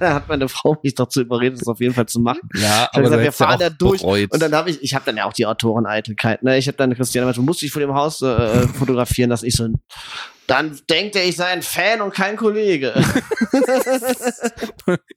hat 0.00 0.28
meine 0.28 0.48
Frau 0.48 0.78
mich 0.82 0.94
dazu 0.94 1.20
überredet, 1.20 1.60
das 1.60 1.68
auf 1.68 1.80
jeden 1.80 1.94
Fall 1.94 2.06
zu 2.06 2.20
machen. 2.20 2.40
Ja, 2.54 2.88
Ich 2.90 2.98
aber 2.98 3.02
gesagt, 3.02 3.04
du 3.04 3.10
wir 3.10 3.24
hättest 3.24 3.40
ja 3.40 3.46
fahren 3.46 3.58
da 3.60 3.70
durch. 3.70 4.00
bereut. 4.00 4.32
Und 4.32 4.42
dann 4.42 4.54
habe 4.54 4.70
ich, 4.70 4.82
ich 4.82 4.94
habe 4.94 5.04
dann 5.04 5.16
ja 5.16 5.24
auch 5.26 5.32
die 5.32 5.46
Autoreneitelkeit. 5.46 6.42
Ne? 6.42 6.58
Ich 6.58 6.66
habe 6.66 6.76
dann 6.76 6.94
Christiane 6.94 7.26
gesagt, 7.26 7.38
du 7.38 7.42
musst 7.42 7.62
dich 7.62 7.70
vor 7.70 7.80
dem 7.80 7.94
Haus 7.94 8.22
äh, 8.22 8.66
fotografieren 8.78 9.30
lassen. 9.30 9.46
Ich 9.46 9.56
so, 9.56 9.68
dann 10.50 10.76
denkt 10.90 11.14
er, 11.14 11.24
ich 11.28 11.36
sei 11.36 11.46
ein 11.46 11.62
Fan 11.62 12.00
und 12.00 12.12
kein 12.12 12.36
Kollege. 12.36 12.92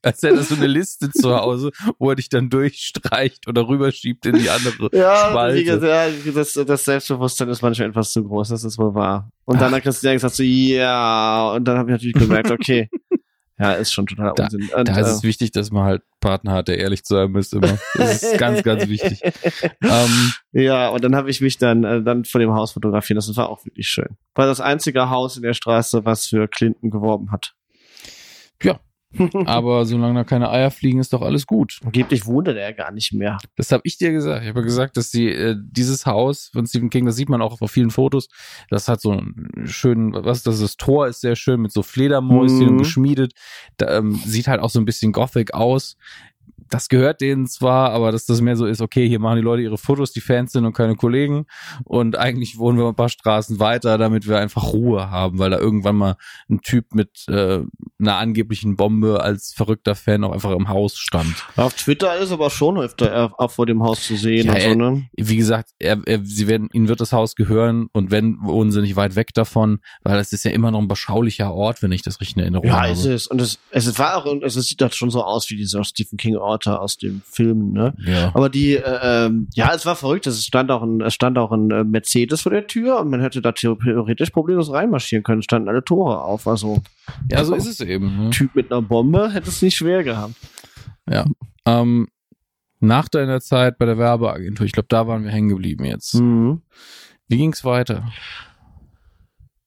Als 0.03 0.21
hätte 0.21 0.35
er 0.35 0.43
so 0.43 0.53
eine 0.53 0.67
Liste 0.67 1.09
zu 1.09 1.35
Hause, 1.35 1.71
wo 1.97 2.11
er 2.11 2.15
dich 2.15 2.29
dann 2.29 2.51
durchstreicht 2.51 3.47
oder 3.47 3.67
rüberschiebt 3.67 4.27
in 4.27 4.37
die 4.37 4.51
andere 4.51 4.89
ja, 4.91 5.29
Spalte. 5.31 5.59
ja, 5.61 6.07
das, 6.35 6.53
das 6.53 6.85
Selbstbewusstsein 6.85 7.49
ist 7.49 7.63
manchmal 7.63 7.89
etwas 7.89 8.11
zu 8.11 8.23
groß, 8.23 8.49
das 8.49 8.63
ist 8.63 8.77
wohl 8.77 8.93
wahr. 8.93 9.31
Und 9.45 9.59
dann 9.59 9.73
hat 9.73 9.81
Christiane 9.81 10.17
gesagt 10.17 10.35
so, 10.35 10.43
ja, 10.43 11.51
und 11.53 11.65
dann 11.65 11.79
habe 11.79 11.89
ich 11.89 11.93
natürlich 11.93 12.13
gemerkt, 12.13 12.51
okay, 12.51 12.87
ja, 13.59 13.73
ist 13.73 13.93
schon 13.93 14.07
total 14.07 14.33
Da- 14.35 14.45
Unsinn. 14.45 14.69
Und, 14.75 14.87
Da 14.87 14.99
ist 14.99 15.07
äh, 15.07 15.11
es 15.11 15.23
wichtig, 15.23 15.51
dass 15.51 15.71
man 15.71 15.83
halt 15.83 16.01
Partner 16.19 16.53
hat, 16.53 16.67
der 16.67 16.79
ehrlich 16.79 17.03
zu 17.03 17.15
einem 17.15 17.35
ist 17.35 17.53
immer. 17.53 17.77
Das 17.95 18.23
ist 18.23 18.37
ganz, 18.39 18.63
ganz 18.63 18.87
wichtig. 18.87 19.21
Ähm, 19.81 20.33
Ja, 20.51 20.89
und 20.89 21.03
dann 21.03 21.15
habe 21.15 21.29
ich 21.29 21.41
mich 21.41 21.57
dann 21.57 21.83
äh, 21.83 22.01
dann 22.01 22.25
vor 22.25 22.39
dem 22.39 22.53
Haus 22.53 22.71
fotografieren. 22.71 23.15
Das 23.17 23.35
war 23.37 23.49
auch 23.49 23.63
wirklich 23.65 23.87
schön. 23.87 24.17
War 24.35 24.45
das 24.47 24.59
einzige 24.59 25.09
Haus 25.09 25.37
in 25.37 25.43
der 25.43 25.53
Straße, 25.53 26.05
was 26.05 26.25
für 26.27 26.47
Clinton 26.47 26.89
geworben 26.89 27.31
hat. 27.31 27.53
Ja. 28.61 28.79
Aber 29.45 29.85
solange 29.85 30.15
da 30.15 30.23
keine 30.23 30.49
Eier 30.49 30.71
fliegen, 30.71 30.99
ist 30.99 31.13
doch 31.13 31.21
alles 31.21 31.45
gut. 31.47 31.79
Angeblich 31.85 32.25
wohnte 32.25 32.53
der 32.53 32.73
gar 32.73 32.91
nicht 32.91 33.13
mehr. 33.13 33.37
Das 33.55 33.71
habe 33.71 33.81
ich 33.85 33.97
dir 33.97 34.11
gesagt. 34.11 34.43
Ich 34.43 34.49
habe 34.49 34.59
ja 34.59 34.63
gesagt, 34.65 34.97
dass 34.97 35.11
die, 35.11 35.27
äh, 35.29 35.55
dieses 35.59 36.05
Haus 36.05 36.49
von 36.53 36.65
Stephen 36.65 36.89
King, 36.89 37.05
das 37.05 37.15
sieht 37.15 37.29
man 37.29 37.41
auch 37.41 37.61
auf 37.61 37.71
vielen 37.71 37.91
Fotos, 37.91 38.27
das 38.69 38.87
hat 38.87 39.01
so 39.01 39.11
einen 39.11 39.51
schönen, 39.65 40.13
was 40.13 40.37
ist 40.39 40.47
das, 40.47 40.59
das 40.61 40.77
Tor 40.77 41.07
ist 41.07 41.21
sehr 41.21 41.35
schön 41.35 41.61
mit 41.61 41.71
so 41.71 41.83
Fledermäuschen 41.83 42.73
Mhm. 42.73 42.77
geschmiedet. 42.77 43.33
Da, 43.77 43.97
ähm, 43.97 44.15
sieht 44.15 44.47
halt 44.47 44.61
auch 44.61 44.69
so 44.69 44.79
ein 44.79 44.85
bisschen 44.85 45.11
gothic 45.11 45.53
aus. 45.53 45.97
Das 46.73 46.89
gehört 46.89 47.21
denen 47.21 47.47
zwar, 47.47 47.91
aber 47.91 48.11
dass 48.11 48.25
das 48.25 48.41
mehr 48.41 48.55
so 48.55 48.65
ist, 48.65 48.81
okay, 48.81 49.07
hier 49.07 49.19
machen 49.19 49.35
die 49.37 49.41
Leute 49.43 49.61
ihre 49.63 49.77
Fotos, 49.77 50.11
die 50.11 50.21
Fans 50.21 50.51
sind 50.51 50.65
und 50.65 50.73
keine 50.73 50.95
Kollegen. 50.95 51.45
Und 51.83 52.17
eigentlich 52.17 52.57
wohnen 52.57 52.77
wir 52.79 52.87
ein 52.87 52.95
paar 52.95 53.09
Straßen 53.09 53.59
weiter, 53.59 53.97
damit 53.97 54.27
wir 54.27 54.39
einfach 54.39 54.73
Ruhe 54.73 55.09
haben, 55.11 55.37
weil 55.39 55.51
da 55.51 55.59
irgendwann 55.59 55.95
mal 55.95 56.15
ein 56.49 56.61
Typ 56.61 56.93
mit 56.95 57.25
äh, 57.27 57.59
einer 57.99 58.17
angeblichen 58.17 58.75
Bombe 58.75 59.21
als 59.21 59.53
verrückter 59.55 59.95
Fan 59.95 60.23
auch 60.23 60.31
einfach 60.31 60.51
im 60.51 60.67
Haus 60.69 60.97
stand. 60.97 61.35
Auf 61.55 61.73
Twitter 61.75 62.17
ist 62.17 62.31
aber 62.31 62.49
schon 62.49 62.77
öfter 62.79 63.13
äh, 63.25 63.29
auch 63.37 63.51
vor 63.51 63.65
dem 63.65 63.83
Haus 63.83 64.05
zu 64.07 64.15
sehen 64.15 64.47
Ja, 64.47 64.53
und 64.53 64.61
so, 64.61 64.67
er- 64.69 64.75
ne? 64.75 65.09
wie 65.15 65.35
gesagt, 65.37 65.69
er, 65.79 65.99
er, 66.05 66.19
sie 66.23 66.47
werden, 66.47 66.69
ihnen 66.73 66.87
wird 66.87 67.01
das 67.01 67.13
Haus 67.13 67.35
gehören 67.35 67.87
und 67.93 68.09
wenn, 68.11 68.37
wohnen 68.41 68.71
sie 68.71 68.81
nicht 68.81 68.95
weit 68.95 69.15
weg 69.15 69.33
davon, 69.33 69.79
weil 70.03 70.17
es 70.19 70.33
ist 70.33 70.43
ja 70.45 70.51
immer 70.51 70.71
noch 70.71 70.79
ein 70.79 70.87
beschaulicher 70.87 71.53
Ort, 71.53 71.81
wenn 71.83 71.91
ich 71.91 72.01
das 72.01 72.19
richtig 72.19 72.37
in 72.37 72.41
Erinnerung 72.43 72.67
Ja, 72.67 72.81
habe. 72.81 72.91
ist 72.91 73.05
es. 73.05 73.27
Und 73.27 73.39
es, 73.41 73.59
es 73.71 73.99
war 73.99 74.17
auch, 74.17 74.25
es 74.41 74.53
sieht 74.55 74.81
doch 74.81 74.91
schon 74.93 75.09
so 75.11 75.23
aus 75.23 75.49
wie 75.49 75.55
diese 75.55 75.83
Stephen 75.83 76.17
King 76.17 76.37
Orte 76.65 76.79
aus 76.79 76.97
dem 76.97 77.21
Film, 77.25 77.71
ne? 77.71 77.93
Ja. 78.05 78.31
Aber 78.33 78.49
die, 78.49 78.75
äh, 78.75 78.99
ähm, 79.25 79.47
ja, 79.53 79.73
es 79.73 79.85
war 79.85 79.95
verrückt. 79.95 80.27
Es 80.27 80.43
stand 80.45 80.71
auch 80.71 80.83
ein, 80.83 81.01
es 81.01 81.13
stand 81.13 81.37
auch 81.37 81.51
ein 81.51 81.71
äh, 81.71 81.83
Mercedes 81.83 82.41
vor 82.41 82.51
der 82.51 82.67
Tür 82.67 82.99
und 82.99 83.09
man 83.09 83.21
hätte 83.21 83.41
da 83.41 83.51
theoretisch 83.51 84.29
problemlos 84.29 84.71
reinmarschieren 84.71 85.23
können. 85.23 85.39
Es 85.39 85.45
standen 85.45 85.69
alle 85.69 85.83
Tore 85.83 86.21
auf. 86.21 86.47
Also 86.47 86.81
ja, 87.29 87.43
so 87.43 87.55
ist 87.55 87.67
es 87.67 87.79
eben. 87.81 88.25
Ne? 88.25 88.29
Typ 88.31 88.55
mit 88.55 88.71
einer 88.71 88.81
Bombe 88.81 89.31
hätte 89.31 89.49
es 89.49 89.61
nicht 89.61 89.75
schwer 89.75 90.03
gehabt. 90.03 90.35
Ja. 91.09 91.25
Ähm, 91.65 92.07
nach 92.79 93.07
deiner 93.07 93.39
Zeit 93.39 93.77
bei 93.77 93.85
der 93.85 93.97
Werbeagentur, 93.97 94.65
ich 94.65 94.73
glaube, 94.73 94.87
da 94.89 95.07
waren 95.07 95.23
wir 95.23 95.31
hängen 95.31 95.49
geblieben 95.49 95.85
jetzt. 95.85 96.15
Mhm. 96.15 96.61
Wie 97.27 97.37
ging's 97.37 97.63
weiter? 97.63 98.05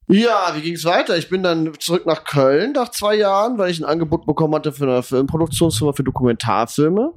Ja, 0.08 0.52
wie 0.54 0.60
ging's 0.60 0.84
weiter? 0.84 1.16
Ich 1.16 1.28
bin 1.28 1.42
dann 1.42 1.72
zurück 1.80 2.06
nach 2.06 2.24
Köln 2.24 2.72
nach 2.72 2.90
zwei 2.90 3.16
Jahren, 3.16 3.58
weil 3.58 3.70
ich 3.70 3.80
ein 3.80 3.84
Angebot 3.84 4.24
bekommen 4.26 4.54
hatte 4.54 4.72
für 4.72 4.84
eine 4.84 5.02
Filmproduktionsfirma 5.02 5.92
für 5.92 6.04
Dokumentarfilme. 6.04 7.12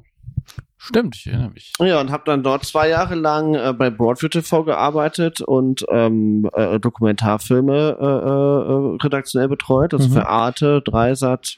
Stimmt, 0.82 1.18
ich 1.18 1.28
erinnere 1.28 1.50
mich. 1.52 1.74
Ja, 1.80 2.00
und 2.00 2.10
habe 2.10 2.24
dann 2.26 2.42
dort 2.42 2.64
zwei 2.66 2.88
Jahre 2.90 3.14
lang 3.16 3.54
äh, 3.54 3.74
bei 3.78 3.90
Broadview 3.90 4.30
TV 4.30 4.64
gearbeitet 4.64 5.42
und 5.42 5.86
ähm, 5.92 6.50
äh, 6.54 6.80
Dokumentarfilme 6.80 7.98
äh, 8.00 8.04
äh, 8.06 8.98
redaktionell 9.04 9.50
betreut, 9.50 9.94
also 9.94 10.08
Mhm. 10.08 10.14
für 10.14 10.28
Arte, 10.28 10.82
Dreisat, 10.82 11.58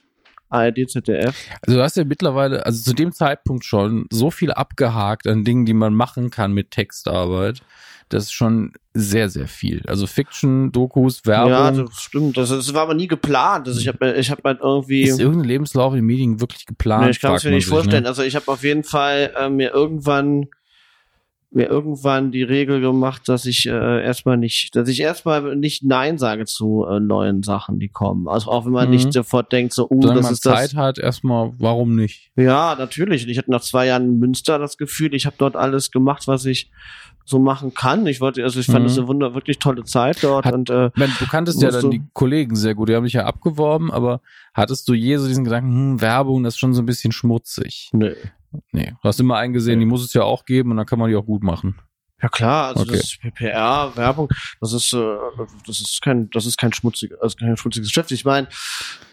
ARD, 0.50 0.90
ZDF. 0.90 1.36
Also 1.62 1.78
du 1.78 1.84
hast 1.84 1.96
ja 1.98 2.04
mittlerweile, 2.04 2.66
also 2.66 2.82
zu 2.84 2.94
dem 2.96 3.12
Zeitpunkt 3.14 3.64
schon 3.64 4.06
so 4.12 4.32
viel 4.32 4.52
abgehakt 4.52 5.28
an 5.28 5.44
Dingen, 5.46 5.66
die 5.66 5.74
man 5.76 5.94
machen 5.94 6.30
kann 6.32 6.52
mit 6.52 6.72
Textarbeit. 6.72 7.62
Das 8.14 8.24
ist 8.24 8.34
schon 8.34 8.74
sehr, 8.94 9.30
sehr 9.30 9.48
viel. 9.48 9.82
Also 9.88 10.06
Fiction, 10.08 10.72
Dokus, 10.72 11.26
Werbung. 11.26 11.52
Ja, 11.52 11.72
das 11.72 12.02
stimmt. 12.02 12.38
Das, 12.38 12.50
das 12.50 12.74
war 12.74 12.82
aber 12.84 12.94
nie 12.94 13.08
geplant. 13.08 13.68
Also 13.68 13.80
ich 13.80 13.88
habe 13.88 14.14
ich 14.14 14.30
hab 14.30 14.44
halt 14.44 14.60
irgendwie. 14.62 15.04
ist 15.04 15.20
irgendein 15.20 15.48
Lebenslauf 15.48 15.94
in 15.94 16.00
den 16.00 16.06
Medien 16.06 16.42
wirklich 16.42 16.66
geplant? 16.66 17.06
Nee, 17.06 17.12
ich 17.12 17.22
kann 17.22 17.36
es 17.36 17.44
mir 17.44 17.52
nicht 17.52 17.66
sich, 17.66 17.74
vorstellen. 17.74 18.04
Ne? 18.04 18.10
Also 18.10 18.24
ich 18.24 18.36
habe 18.36 18.48
auf 18.50 18.64
jeden 18.64 18.84
Fall 18.84 19.32
äh, 19.38 19.50
mir 19.50 19.72
irgendwann 19.72 20.48
mir 21.54 21.68
irgendwann 21.68 22.32
die 22.32 22.44
Regel 22.44 22.80
gemacht, 22.80 23.28
dass 23.28 23.46
ich 23.46 23.66
äh, 23.68 24.04
erstmal 24.04 24.38
nicht, 24.38 24.74
dass 24.78 24.88
ich 24.88 25.02
erstmal 25.02 25.58
nicht 25.58 25.84
Nein 25.84 26.18
sage 26.18 26.46
zu 26.46 26.86
äh, 26.90 27.02
neuen 27.02 27.44
Sachen, 27.44 27.78
die 27.78 27.90
kommen. 27.90 28.30
Also 28.30 28.50
auch 28.50 28.66
wenn 28.66 28.72
man 28.72 28.86
Mhm. 28.86 28.96
nicht 28.96 29.12
sofort 29.12 29.52
denkt, 29.52 29.74
so, 29.74 29.84
uh, 29.90 30.02
Solange 30.02 30.20
das 30.20 30.24
man 30.24 30.34
ist 30.34 30.46
das. 30.46 30.60
Zeit 30.60 30.76
hat, 30.76 30.98
erstmal, 30.98 31.52
warum 31.58 31.94
nicht? 31.96 32.32
Ja, 32.38 32.76
natürlich. 32.80 33.26
Und 33.26 33.30
ich 33.32 33.38
hatte 33.38 33.52
nach 33.52 33.60
zwei 33.60 33.88
Jahren 33.88 34.04
in 34.04 34.20
Münster 34.20 34.60
das 34.60 34.78
Gefühl, 34.78 35.14
ich 35.14 35.26
habe 35.26 35.36
dort 35.38 35.58
alles 35.58 35.92
gemacht, 35.92 36.26
was 36.26 36.46
ich 36.46 36.72
so 37.26 37.40
machen 37.40 37.74
kann. 37.74 38.06
Ich 38.08 38.20
wollte, 38.22 38.44
also 38.44 38.60
ich 38.60 38.66
fand 38.68 38.82
Mhm. 38.84 38.92
es 38.92 38.98
eine 38.98 39.08
wunder, 39.08 39.34
wirklich 39.36 39.60
tolle 39.60 39.84
Zeit 39.84 40.18
dort 40.24 40.46
Hat- 40.46 40.54
und 40.54 40.70
äh, 40.70 40.90
meine, 40.96 41.14
du 41.20 41.26
kanntest 41.28 41.62
ja 41.62 41.72
dann 41.72 41.92
die 41.92 42.04
Kollegen 42.14 42.56
sehr 42.56 42.76
gut, 42.76 42.90
die 42.90 42.96
haben 42.96 43.04
dich 43.04 43.14
ja 43.14 43.26
abgeworben, 43.26 43.92
aber 43.92 44.22
hattest 44.54 44.88
du 44.88 44.94
je 44.94 45.18
so 45.18 45.28
diesen 45.28 45.44
Gedanken, 45.44 45.72
hm, 45.72 46.02
Werbung, 46.02 46.44
das 46.44 46.56
ist 46.56 46.60
schon 46.60 46.74
so 46.74 46.82
ein 46.82 46.86
bisschen 46.86 47.12
schmutzig? 47.12 47.90
nö. 47.94 48.14
Nee, 48.74 48.94
du 49.02 49.08
hast 49.08 49.18
immer 49.20 49.38
eingesehen, 49.38 49.80
die 49.80 49.86
muss 49.86 50.04
es 50.04 50.14
ja 50.14 50.24
auch 50.24 50.44
geben 50.44 50.72
und 50.72 50.78
dann 50.78 50.86
kann 50.86 51.00
man 51.00 51.10
die 51.10 51.16
auch 51.16 51.26
gut 51.26 51.42
machen. 51.42 51.80
Ja 52.22 52.28
klar, 52.30 52.68
also 52.68 52.82
Okay. 52.84 52.92
das 52.92 53.02
ist 53.04 53.20
PPR, 53.22 53.94
Werbung, 53.96 54.28
das 54.60 54.74
ist, 54.74 54.92
äh, 54.94 55.18
das 55.66 55.80
ist 55.80 56.02
kein, 56.04 56.30
das 56.32 56.46
ist 56.46 56.58
kein 56.58 56.72
schmutziges, 56.74 57.18
also 57.20 57.36
kein 57.38 57.56
schmutziges 57.58 57.88
Geschäft. 57.88 58.12
Ich 58.12 58.26
meine, 58.26 58.48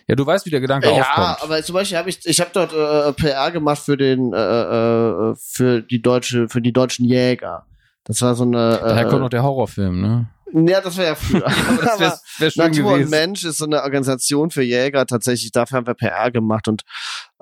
Ja, 0.09 0.15
du 0.17 0.27
weißt, 0.27 0.45
wie 0.45 0.51
der 0.51 0.61
Gedanke 0.61 0.89
ja, 0.91 1.01
aufkommt. 1.01 1.43
aber 1.43 1.63
zum 1.63 1.75
Beispiel 1.75 1.97
habe 1.99 2.11
ich, 2.11 2.19
ich 2.27 2.41
habe 2.41 2.51
dort 2.53 2.73
äh, 2.75 3.13
PR 3.13 3.51
gemacht 3.53 3.79
für 3.79 3.97
den, 3.97 4.33
äh, 4.35 4.37
äh, 4.37 5.35
für 5.39 5.83
die 5.83 6.03
deutsche, 6.03 6.49
für 6.49 6.61
die 6.61 6.73
deutschen 6.73 7.05
Jäger. 7.05 7.65
Das 8.05 8.23
war 8.23 8.35
so 8.35 8.45
eine. 8.45 8.79
Daher 8.83 9.05
kommt 9.07 9.21
noch 9.21 9.27
Äh, 9.27 9.31
der 9.31 9.43
Horrorfilm, 9.43 10.01
ne? 10.01 10.29
ja, 10.67 10.81
das 10.81 10.97
war 10.97 11.05
ja 11.05 11.15
früher. 11.15 11.43
Das 11.83 12.01
wäre 12.01 12.19
wär 12.39 12.51
schön 12.51 12.65
Natur 12.65 12.93
und 12.93 12.99
gewesen. 13.01 13.11
Mensch 13.11 13.45
ist 13.45 13.59
so 13.59 13.67
eine 13.67 13.83
Organisation 13.83 14.51
für 14.51 14.63
Jäger 14.63 15.05
tatsächlich. 15.07 15.53
Dafür 15.53 15.79
haben 15.79 15.87
wir 15.87 15.95
PR 15.95 16.31
gemacht 16.31 16.69
und 16.69 16.83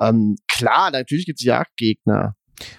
ähm, 0.00 0.36
klar, 0.48 0.90
natürlich 0.90 1.26
gibt's 1.26 1.44
Jagdgegner. 1.44 2.34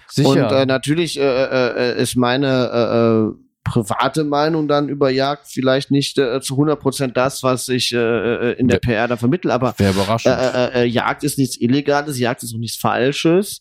Sicher. 0.08 0.28
Und 0.28 0.38
äh, 0.38 0.66
natürlich 0.66 1.18
äh, 1.18 1.22
äh, 1.22 1.92
äh, 1.92 2.02
ist 2.02 2.16
meine 2.16 2.48
äh, 2.72 3.28
äh, 3.30 3.44
private 3.64 4.24
Meinung 4.24 4.66
dann 4.68 4.88
über 4.88 5.08
Jagd 5.10 5.46
vielleicht 5.46 5.90
nicht 5.90 6.18
äh, 6.18 6.40
zu 6.40 6.56
100% 6.56 7.12
das, 7.12 7.42
was 7.42 7.68
ich 7.68 7.92
äh, 7.94 7.98
äh, 7.98 8.52
in 8.58 8.68
der. 8.68 8.78
PR 8.80 9.06
da 9.08 9.16
vermittle, 9.16 9.52
aber 9.52 9.74
Wäre 9.78 9.92
äh, 9.92 9.94
überraschend. 9.94 10.34
äh, 10.34 10.82
äh, 10.82 10.84
Jagd 10.84 11.22
ist 11.22 11.38
nichts 11.38 11.58
Illegales, 11.60 12.18
Jagd 12.18 12.42
ist 12.42 12.54
auch 12.54 12.58
nichts 12.58 12.76
Falsches. 12.76 13.60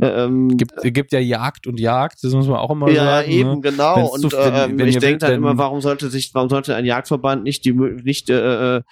Ähm, 0.00 0.56
gibt, 0.56 0.72
gibt 0.82 1.12
ja 1.12 1.18
Jagd 1.18 1.66
und 1.66 1.78
Jagd, 1.80 2.22
das 2.22 2.32
muss 2.32 2.46
man 2.46 2.56
auch 2.58 2.70
immer 2.70 2.90
ja, 2.90 3.04
sagen. 3.04 3.30
eben, 3.30 3.50
Ne? 3.56 3.60
genau. 3.60 3.96
Wenn's 3.96 4.10
Und 4.10 4.30
zu- 4.30 4.36
wenn- 4.36 4.70
ähm, 4.72 4.78
wenn 4.78 4.88
ich 4.88 4.98
denke 4.98 5.18
dann 5.18 5.32
immer, 5.34 5.48
werden- 5.48 5.58
warum 5.58 5.80
sollte 5.80 6.10
sich, 6.10 6.30
warum 6.34 6.48
sollte 6.48 6.74
ein 6.74 6.84
Jagdverband 6.84 7.42
nicht 7.42 7.64
die 7.64 7.72
nicht 7.72 8.30
äh, 8.30 8.76
äh, 8.78 8.82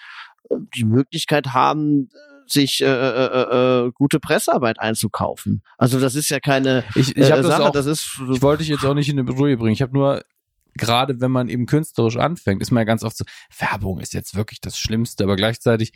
die 0.76 0.84
Möglichkeit 0.84 1.48
haben, 1.48 2.08
sich 2.48 2.80
äh, 2.80 2.86
äh, 2.86 3.86
äh, 3.86 3.90
gute 3.92 4.20
Pressearbeit 4.20 4.78
einzukaufen. 4.78 5.62
Also 5.78 5.98
das 5.98 6.14
ist 6.14 6.28
ja 6.28 6.38
keine 6.38 6.84
Ich, 6.94 7.16
ich 7.16 7.24
äh, 7.24 7.30
habe 7.32 7.42
das 7.42 7.50
Sache, 7.50 7.64
auch, 7.64 7.70
das 7.72 7.86
ist 7.86 8.20
ich 8.32 8.40
wollte 8.42 8.62
dich 8.62 8.68
jetzt 8.68 8.84
auch 8.84 8.94
nicht 8.94 9.08
in 9.08 9.16
eine 9.18 9.24
Bedrohung 9.24 9.56
bringen. 9.56 9.72
Ich 9.72 9.82
habe 9.82 9.92
nur 9.92 10.22
gerade 10.74 11.20
wenn 11.20 11.30
man 11.32 11.48
eben 11.48 11.66
künstlerisch 11.66 12.16
anfängt, 12.18 12.62
ist 12.62 12.70
man 12.70 12.82
ja 12.82 12.84
ganz 12.84 13.02
oft 13.02 13.16
so, 13.16 13.24
Werbung 13.58 13.98
ist 13.98 14.14
jetzt 14.14 14.36
wirklich 14.36 14.60
das 14.60 14.78
Schlimmste, 14.78 15.24
aber 15.24 15.34
gleichzeitig 15.34 15.92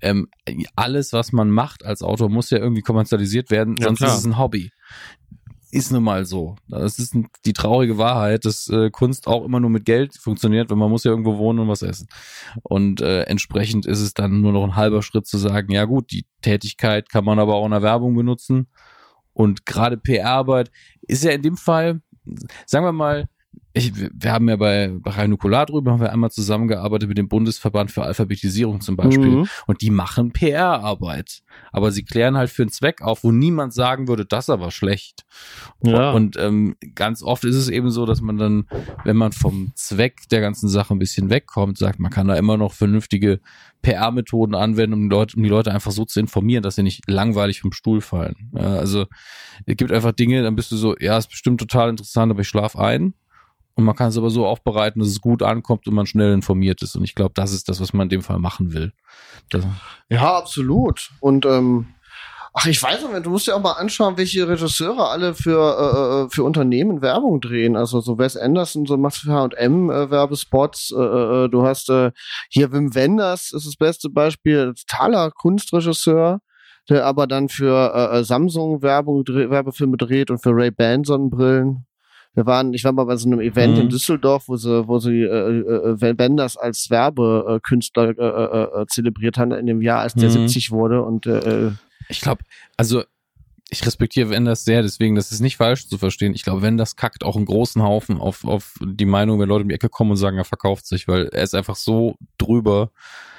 ähm, 0.00 0.28
alles, 0.76 1.12
was 1.12 1.32
man 1.32 1.50
macht 1.50 1.84
als 1.84 2.02
Autor, 2.02 2.28
muss 2.28 2.50
ja 2.50 2.58
irgendwie 2.58 2.82
kommerzialisiert 2.82 3.50
werden, 3.50 3.76
Ja, 3.78 3.86
sonst 3.86 3.98
klar. 3.98 4.12
ist 4.12 4.18
es 4.20 4.24
ein 4.24 4.38
Hobby. 4.38 4.70
Ist 5.70 5.92
nun 5.92 6.02
mal 6.02 6.24
so. 6.24 6.56
Das 6.68 6.98
ist 6.98 7.14
die 7.44 7.52
traurige 7.52 7.98
Wahrheit, 7.98 8.46
dass 8.46 8.68
äh, 8.68 8.90
Kunst 8.90 9.26
auch 9.26 9.44
immer 9.44 9.60
nur 9.60 9.68
mit 9.68 9.84
Geld 9.84 10.16
funktioniert, 10.16 10.70
weil 10.70 10.78
man 10.78 10.88
muss 10.88 11.04
ja 11.04 11.10
irgendwo 11.10 11.36
wohnen 11.36 11.58
und 11.58 11.68
was 11.68 11.82
essen. 11.82 12.08
Und 12.62 13.02
äh, 13.02 13.24
entsprechend 13.24 13.84
ist 13.84 14.00
es 14.00 14.14
dann 14.14 14.40
nur 14.40 14.52
noch 14.52 14.64
ein 14.64 14.76
halber 14.76 15.02
Schritt 15.02 15.26
zu 15.26 15.36
sagen, 15.36 15.70
ja 15.70 15.84
gut, 15.84 16.10
die 16.10 16.24
Tätigkeit 16.40 17.10
kann 17.10 17.24
man 17.24 17.38
aber 17.38 17.54
auch 17.56 17.66
in 17.66 17.72
der 17.72 17.82
Werbung 17.82 18.14
benutzen. 18.14 18.68
Und 19.34 19.66
gerade 19.66 19.98
PR-Arbeit 19.98 20.70
ist 21.02 21.22
ja 21.22 21.32
in 21.32 21.42
dem 21.42 21.58
Fall, 21.58 22.00
sagen 22.64 22.86
wir 22.86 22.92
mal, 22.92 23.28
ich, 23.74 23.92
wir 23.94 24.32
haben 24.32 24.48
ja 24.48 24.56
bei, 24.56 24.90
bei 24.92 25.10
Rein 25.10 25.30
Nukular 25.30 25.66
drüber, 25.66 25.92
haben 25.92 26.00
wir 26.00 26.12
einmal 26.12 26.30
zusammengearbeitet 26.30 27.08
mit 27.08 27.18
dem 27.18 27.28
Bundesverband 27.28 27.90
für 27.90 28.02
Alphabetisierung 28.02 28.80
zum 28.80 28.96
Beispiel. 28.96 29.28
Mhm. 29.28 29.48
Und 29.66 29.82
die 29.82 29.90
machen 29.90 30.32
PR-Arbeit. 30.32 31.42
Aber 31.70 31.92
sie 31.92 32.02
klären 32.02 32.36
halt 32.36 32.50
für 32.50 32.62
einen 32.62 32.70
Zweck 32.70 33.02
auf, 33.02 33.24
wo 33.24 33.30
niemand 33.30 33.74
sagen 33.74 34.08
würde, 34.08 34.24
das 34.24 34.48
aber 34.48 34.70
schlecht. 34.70 35.24
Ja. 35.82 36.12
Und 36.12 36.36
ähm, 36.38 36.76
ganz 36.94 37.22
oft 37.22 37.44
ist 37.44 37.56
es 37.56 37.68
eben 37.68 37.90
so, 37.90 38.06
dass 38.06 38.20
man 38.20 38.38
dann, 38.38 38.66
wenn 39.04 39.16
man 39.16 39.32
vom 39.32 39.72
Zweck 39.74 40.28
der 40.30 40.40
ganzen 40.40 40.68
Sache 40.68 40.94
ein 40.94 40.98
bisschen 40.98 41.30
wegkommt, 41.30 41.78
sagt, 41.78 42.00
man 42.00 42.10
kann 42.10 42.28
da 42.28 42.34
immer 42.34 42.56
noch 42.56 42.72
vernünftige 42.72 43.40
PR-Methoden 43.82 44.54
anwenden, 44.54 44.94
um 44.94 45.02
die, 45.02 45.14
Leute, 45.14 45.36
um 45.36 45.42
die 45.42 45.48
Leute 45.48 45.72
einfach 45.72 45.92
so 45.92 46.04
zu 46.04 46.20
informieren, 46.20 46.62
dass 46.62 46.76
sie 46.76 46.82
nicht 46.82 47.08
langweilig 47.08 47.60
vom 47.60 47.72
Stuhl 47.72 48.00
fallen. 48.00 48.50
Ja, 48.54 48.74
also 48.74 49.06
es 49.66 49.76
gibt 49.76 49.92
einfach 49.92 50.12
Dinge, 50.12 50.42
dann 50.42 50.56
bist 50.56 50.72
du 50.72 50.76
so, 50.76 50.96
ja, 50.98 51.18
ist 51.18 51.28
bestimmt 51.28 51.60
total 51.60 51.90
interessant, 51.90 52.32
aber 52.32 52.40
ich 52.40 52.48
schlaf 52.48 52.74
ein. 52.74 53.14
Und 53.78 53.84
man 53.84 53.94
kann 53.94 54.08
es 54.08 54.18
aber 54.18 54.28
so 54.28 54.44
aufbereiten, 54.44 54.98
dass 54.98 55.08
es 55.08 55.20
gut 55.20 55.40
ankommt 55.40 55.86
und 55.86 55.94
man 55.94 56.04
schnell 56.04 56.32
informiert 56.32 56.82
ist. 56.82 56.96
Und 56.96 57.04
ich 57.04 57.14
glaube, 57.14 57.30
das 57.34 57.52
ist 57.52 57.68
das, 57.68 57.80
was 57.80 57.92
man 57.92 58.06
in 58.06 58.08
dem 58.08 58.22
Fall 58.22 58.40
machen 58.40 58.72
will. 58.72 58.92
Das, 59.50 59.64
Ja, 60.08 60.36
absolut. 60.36 61.12
Und 61.20 61.46
ähm, 61.46 61.86
ach, 62.54 62.66
ich 62.66 62.82
weiß 62.82 63.00
nicht, 63.00 63.24
du 63.24 63.30
musst 63.30 63.46
dir 63.46 63.54
auch 63.54 63.62
mal 63.62 63.74
anschauen, 63.74 64.16
welche 64.16 64.48
Regisseure 64.48 65.10
alle 65.10 65.32
für 65.32 66.26
äh, 66.26 66.34
für 66.34 66.42
Unternehmen 66.42 67.02
Werbung 67.02 67.40
drehen. 67.40 67.76
Also 67.76 68.00
so 68.00 68.18
Wes 68.18 68.36
Anderson, 68.36 68.84
so 68.84 68.96
macht 68.96 69.18
für 69.18 69.32
H&M 69.32 69.90
äh, 69.90 70.10
Werbespots. 70.10 70.90
Äh, 70.90 71.00
äh, 71.00 71.48
du 71.48 71.62
hast 71.64 71.88
äh, 71.88 72.10
hier 72.48 72.72
Wim 72.72 72.96
Wenders 72.96 73.52
ist 73.52 73.64
das 73.64 73.76
beste 73.76 74.10
Beispiel, 74.10 74.74
totaler 74.74 75.30
Kunstregisseur, 75.30 76.40
der 76.88 77.06
aber 77.06 77.28
dann 77.28 77.48
für 77.48 77.94
äh, 77.94 78.18
äh, 78.18 78.24
Samsung 78.24 78.82
Werbung 78.82 79.22
Werbefilme 79.24 79.96
dreht 79.96 80.32
und 80.32 80.42
für 80.42 80.50
Ray 80.50 80.72
Ban 80.72 81.04
Sonnenbrillen. 81.04 81.84
Wir 82.38 82.46
waren, 82.46 82.72
ich 82.72 82.84
war 82.84 82.92
mal 82.92 83.02
bei 83.04 83.16
so 83.16 83.28
einem 83.28 83.40
Event 83.40 83.74
Mhm. 83.74 83.80
in 83.82 83.88
Düsseldorf, 83.88 84.44
wo 84.46 84.54
sie, 84.54 84.86
wo 84.86 85.00
sie 85.00 85.22
äh, 85.22 85.58
äh, 85.58 86.18
Wenders 86.18 86.56
als 86.56 86.88
Werbekünstler 86.88 88.10
äh, 88.16 88.78
äh, 88.78 88.82
äh, 88.82 88.86
zelebriert 88.86 89.38
haben 89.38 89.50
in 89.50 89.66
dem 89.66 89.82
Jahr, 89.82 90.02
als 90.02 90.14
der 90.14 90.28
Mhm. 90.28 90.46
70 90.46 90.70
wurde 90.70 91.02
und 91.02 91.26
äh, 91.26 91.38
äh, 91.38 91.70
Ich 92.08 92.20
glaube, 92.20 92.42
also 92.76 93.02
ich 93.70 93.84
respektiere 93.84 94.30
Wenders 94.30 94.64
sehr, 94.64 94.82
deswegen, 94.82 95.16
das 95.16 95.32
ist 95.32 95.40
nicht 95.40 95.56
falsch 95.56 95.88
zu 95.88 95.98
verstehen. 95.98 96.32
Ich 96.32 96.44
glaube, 96.44 96.62
Wenders 96.62 96.94
kackt 96.94 97.24
auch 97.24 97.34
einen 97.34 97.44
großen 97.44 97.82
Haufen 97.82 98.20
auf, 98.20 98.44
auf 98.44 98.74
die 98.80 99.04
Meinung, 99.04 99.40
wenn 99.40 99.48
Leute 99.48 99.64
um 99.64 99.68
die 99.68 99.74
Ecke 99.74 99.88
kommen 99.88 100.12
und 100.12 100.16
sagen, 100.16 100.38
er 100.38 100.44
verkauft 100.44 100.86
sich, 100.86 101.08
weil 101.08 101.26
er 101.32 101.42
ist 101.42 101.56
einfach 101.56 101.76
so 101.76 102.14
drüber, 102.38 102.92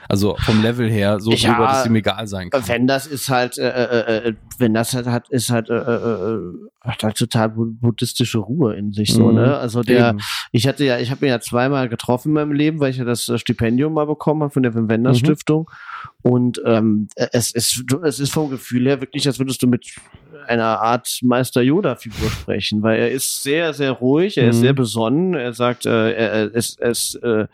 also 0.09 0.37
vom 0.41 0.59
Level 0.61 0.89
her 0.89 1.19
so 1.21 1.31
Ja, 1.31 1.53
drüber, 1.53 1.67
dass 1.67 1.85
ihm 1.85 1.95
egal 1.95 2.27
sein 2.27 2.49
kann. 2.49 2.67
wenn 2.67 2.87
das 2.87 3.07
ist 3.07 3.29
halt, 3.29 3.57
äh, 3.57 3.69
äh, 3.69 4.27
äh, 4.29 4.33
wenn 4.57 4.73
das 4.73 4.93
halt 4.93 5.05
hat, 5.05 5.29
ist 5.29 5.49
halt, 5.49 5.69
äh, 5.69 5.75
äh, 5.77 6.33
äh, 6.35 6.39
halt 6.83 7.15
total 7.17 7.49
bu- 7.49 7.71
buddhistische 7.79 8.39
Ruhe 8.39 8.75
in 8.75 8.91
sich 8.91 9.13
so, 9.13 9.29
Mhm. 9.29 9.35
ne? 9.35 9.57
Also 9.57 9.83
der, 9.83 10.09
Eben. 10.09 10.19
ich 10.51 10.67
hatte 10.67 10.83
ja, 10.83 10.97
ich 10.99 11.11
habe 11.11 11.25
ihn 11.25 11.29
ja 11.29 11.39
zweimal 11.39 11.87
getroffen 11.87 12.29
in 12.29 12.33
meinem 12.33 12.51
Leben, 12.51 12.79
weil 12.79 12.89
ich 12.91 12.97
ja 12.97 13.05
das 13.05 13.29
äh, 13.29 13.37
Stipendium 13.37 13.93
mal 13.93 14.05
bekommen 14.07 14.41
habe 14.43 14.51
von 14.51 14.63
der 14.63 14.73
Wim 14.73 14.89
Wenders 14.89 15.17
Mhm. 15.17 15.25
Stiftung. 15.25 15.69
Und 16.23 16.61
ähm, 16.65 17.07
es 17.15 17.51
ist, 17.51 17.83
es 18.03 18.19
ist 18.19 18.33
vom 18.33 18.49
Gefühl 18.49 18.87
her 18.87 18.99
wirklich, 19.01 19.27
als 19.27 19.39
würdest 19.39 19.61
du 19.61 19.67
mit 19.67 19.85
einer 20.47 20.79
Art 20.81 21.19
Meister 21.21 21.61
Yoda-Figur 21.61 22.29
sprechen, 22.31 22.81
weil 22.81 22.99
er 22.99 23.11
ist 23.11 23.43
sehr, 23.43 23.73
sehr 23.73 23.91
ruhig, 23.91 24.37
er 24.37 24.49
ist 24.49 24.57
Mhm. 24.57 24.61
sehr 24.61 24.73
besonnen, 24.73 25.33
er 25.35 25.53
sagt, 25.53 25.85
äh, 25.85 26.11
er, 26.13 26.53
ist, 26.53 26.79
er 26.79 26.89
ist 26.91 27.15
äh, 27.23 27.47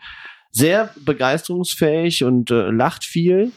sehr 0.56 0.90
begeisterungsfähig 1.04 2.24
und 2.24 2.50
äh, 2.50 2.70
lacht 2.70 3.04
viel. 3.04 3.52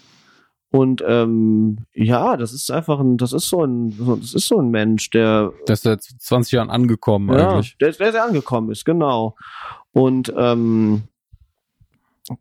Und 0.71 1.01
ähm, 1.07 1.85
ja, 1.93 2.35
das 2.37 2.53
ist 2.53 2.69
einfach 2.69 2.99
ein, 2.99 3.17
das 3.17 3.31
ist 3.33 3.47
so 3.47 3.63
ein, 3.63 4.19
das 4.19 4.33
ist 4.33 4.47
so 4.47 4.59
ein 4.59 4.69
Mensch, 4.69 5.09
der 5.09 5.51
Der 5.67 5.73
ist 5.73 5.83
seit 5.83 6.03
20 6.03 6.51
Jahren 6.51 6.69
angekommen 6.69 7.35
ja, 7.35 7.53
eigentlich. 7.53 7.77
der, 7.77 7.93
der 7.93 8.11
sehr 8.11 8.23
angekommen 8.25 8.69
ist, 8.69 8.85
genau. 8.85 9.35
Und 9.93 10.31
ähm, 10.37 11.03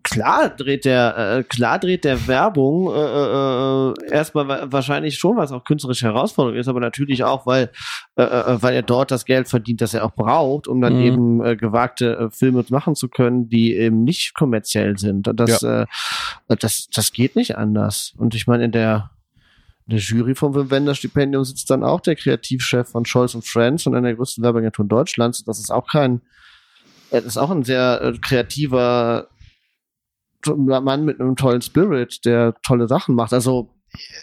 klar 0.02 0.50
dreht 0.50 0.84
der, 0.84 1.16
äh, 1.38 1.42
klar 1.44 1.78
dreht 1.78 2.04
der 2.04 2.26
Werbung 2.26 2.92
äh, 2.92 2.98
äh, 2.98 3.90
äh, 4.08 4.12
erstmal 4.12 4.48
wa- 4.48 4.66
wahrscheinlich 4.70 5.18
schon, 5.18 5.36
was 5.36 5.52
auch 5.52 5.64
künstlerische 5.64 6.06
Herausforderung 6.06 6.58
ist, 6.58 6.68
aber 6.68 6.80
natürlich 6.80 7.24
auch, 7.24 7.46
weil, 7.46 7.70
äh, 8.16 8.22
äh, 8.22 8.62
weil 8.62 8.74
er 8.74 8.82
dort 8.82 9.10
das 9.10 9.24
Geld 9.24 9.48
verdient, 9.48 9.80
das 9.80 9.94
er 9.94 10.04
auch 10.04 10.14
braucht, 10.14 10.68
um 10.68 10.80
dann 10.80 10.94
Mhm. 10.94 11.00
eben 11.00 11.44
äh, 11.44 11.56
gewagte 11.56 12.16
äh, 12.18 12.30
Filme 12.30 12.64
machen 12.68 12.94
zu 12.94 13.08
können, 13.08 13.48
die 13.48 13.74
eben 13.74 14.04
nicht 14.04 14.34
kommerziell 14.34 14.98
sind. 14.98 15.28
Und 15.28 15.38
Das, 15.40 15.62
äh, 15.62 15.86
das, 16.48 16.88
das 16.92 17.12
geht 17.12 17.36
nicht 17.36 17.56
anders. 17.56 18.14
Und 18.18 18.34
ich 18.34 18.46
meine, 18.46 18.64
in 18.64 18.72
der 18.72 19.10
der 19.90 20.00
Jury 20.00 20.34
vom 20.34 20.54
Wim 20.54 20.70
Wenders 20.70 20.98
Stipendium 20.98 21.44
sitzt 21.44 21.70
dann 21.70 21.82
auch 21.82 22.00
der 22.02 22.14
Kreativchef 22.14 22.90
von 22.90 23.06
Scholz 23.06 23.34
und 23.34 23.46
Friends 23.46 23.86
und 23.86 23.94
einer 23.94 24.08
der 24.08 24.16
größten 24.16 24.44
Werbeagenturen 24.44 24.86
Deutschlands. 24.90 25.44
Das 25.44 25.58
ist 25.58 25.70
auch 25.72 25.86
kein, 25.88 26.20
das 27.10 27.24
ist 27.24 27.38
auch 27.38 27.50
ein 27.50 27.62
sehr 27.62 28.02
äh, 28.02 28.12
kreativer 28.18 29.28
Mann 30.46 31.04
mit 31.04 31.20
einem 31.20 31.36
tollen 31.36 31.62
Spirit, 31.62 32.24
der 32.24 32.54
tolle 32.62 32.88
Sachen 32.88 33.14
macht. 33.14 33.32
Also 33.32 33.70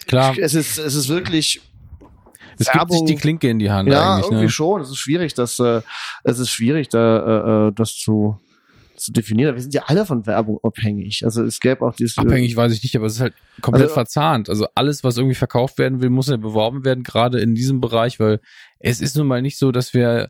Klar, 0.08 0.36
es 0.38 0.54
ist, 0.54 0.78
es 0.78 0.96
ist 0.96 1.10
wirklich 1.10 1.62
es 2.58 2.68
gibt 2.68 2.72
sich 2.72 2.74
Werbung- 2.74 3.06
die 3.06 3.16
Klinke 3.16 3.50
in 3.50 3.60
die 3.60 3.70
Hand 3.72 3.90
ja, 3.90 4.14
eigentlich. 4.14 4.26
irgendwie 4.28 4.44
Ne? 4.46 4.50
schon. 4.50 4.82
Es 4.82 4.90
ist 4.90 4.98
schwierig, 4.98 5.34
das, 5.34 5.60
äh, 5.60 5.82
es 6.24 6.40
ist 6.40 6.50
schwierig, 6.52 6.88
da, 6.90 7.66
äh, 7.66 7.68
äh, 7.68 7.72
das 7.76 7.96
zu, 7.98 8.40
zu 8.96 9.12
definieren. 9.12 9.56
Wir 9.56 9.62
sind 9.62 9.74
ja 9.74 9.84
alle 9.88 10.06
von 10.06 10.26
Werbung 10.26 10.60
abhängig. 10.64 11.26
Also 11.26 11.44
es 11.44 11.60
gäbe 11.60 11.86
auch 11.86 11.94
dieses 11.96 12.18
Abhängig 12.18 12.56
weiß 12.56 12.72
ich 12.72 12.82
nicht, 12.82 12.96
aber 12.96 13.08
es 13.08 13.16
ist 13.16 13.20
halt 13.22 13.34
komplett 13.62 13.86
Also- 13.86 13.96
verzahnt. 13.96 14.50
Also 14.50 14.68
alles, 14.74 15.04
was 15.04 15.18
irgendwie 15.18 15.36
verkauft 15.36 15.78
werden 15.80 16.00
will, 16.02 16.10
muss 16.10 16.30
ja 16.30 16.38
beworben 16.38 16.86
werden, 16.86 17.04
gerade 17.04 17.40
in 17.42 17.56
diesem 17.56 17.82
Bereich, 17.82 18.22
weil 18.22 18.40
es 18.80 19.02
ist 19.02 19.18
nun 19.18 19.28
mal 19.28 19.42
nicht 19.42 19.58
so, 19.58 19.74
dass 19.74 19.94
wir 19.94 20.30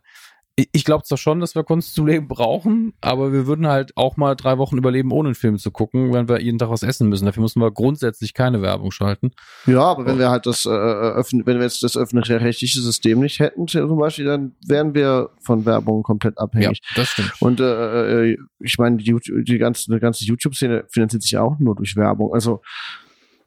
ich- 0.56 0.86
glaube 0.86 1.04
zwar 1.04 1.18
schon, 1.18 1.40
dass 1.40 1.56
wir 1.56 1.64
Kunst 1.64 1.96
zum 1.96 2.08
Leben 2.08 2.28
brauchen, 2.28 2.94
aber 3.02 3.34
wir 3.34 3.46
würden 3.48 3.68
halt 3.68 3.96
auch 3.98 4.16
mal 4.18 4.36
drei 4.36 4.58
Wochen 4.58 4.78
überleben, 4.78 5.12
ohne 5.12 5.30
einen 5.30 5.36
Film 5.36 5.58
zu 5.58 5.72
gucken, 5.72 6.14
wenn 6.14 6.30
wir 6.30 6.40
jeden 6.42 6.58
Tag 6.60 6.70
was 6.70 6.84
essen 6.84 7.10
müssen. 7.10 7.26
Dafür 7.26 7.42
müssen 7.42 7.62
wir 7.62 7.72
grundsätzlich 7.72 8.34
keine 8.34 8.62
Werbung 8.62 8.92
schalten. 8.92 9.32
Ja, 9.66 9.82
aber 9.82 10.06
wenn 10.06 10.18
wir 10.20 10.30
halt 10.30 10.46
das 10.46 10.66
äh, 10.66 10.70
öffn 10.70 11.46
wenn 11.46 11.58
wir 11.58 11.64
jetzt 11.64 11.84
das 11.84 11.98
öffentlich-rechtliche 11.98 12.80
System 12.80 13.20
nicht 13.20 13.40
hätten, 13.40 13.68
zum 13.68 13.98
Beispiel, 13.98 14.26
dann 14.26 14.56
wären 14.66 14.94
wir 14.94 15.32
von 15.42 15.66
Werbung 15.66 16.04
komplett 16.04 16.38
abhängig. 16.38 16.82
das 16.96 17.10
stimmt. 17.10 17.34
Und 17.42 17.60
äh, 17.60 18.32
äh, 18.32 18.38
ich 18.60 18.78
meine, 18.78 18.98
die, 18.98 19.16
die 19.44 19.58
ganze, 19.58 19.92
die 19.92 20.00
ganze 20.00 20.24
YouTube-Szene 20.26 20.86
finanziert 20.90 21.24
sich 21.24 21.32
ja 21.32 21.42
auch 21.42 21.60
nur 21.60 21.76
durch 21.76 21.96
Werbung. 21.96 22.34
Also 22.34 22.62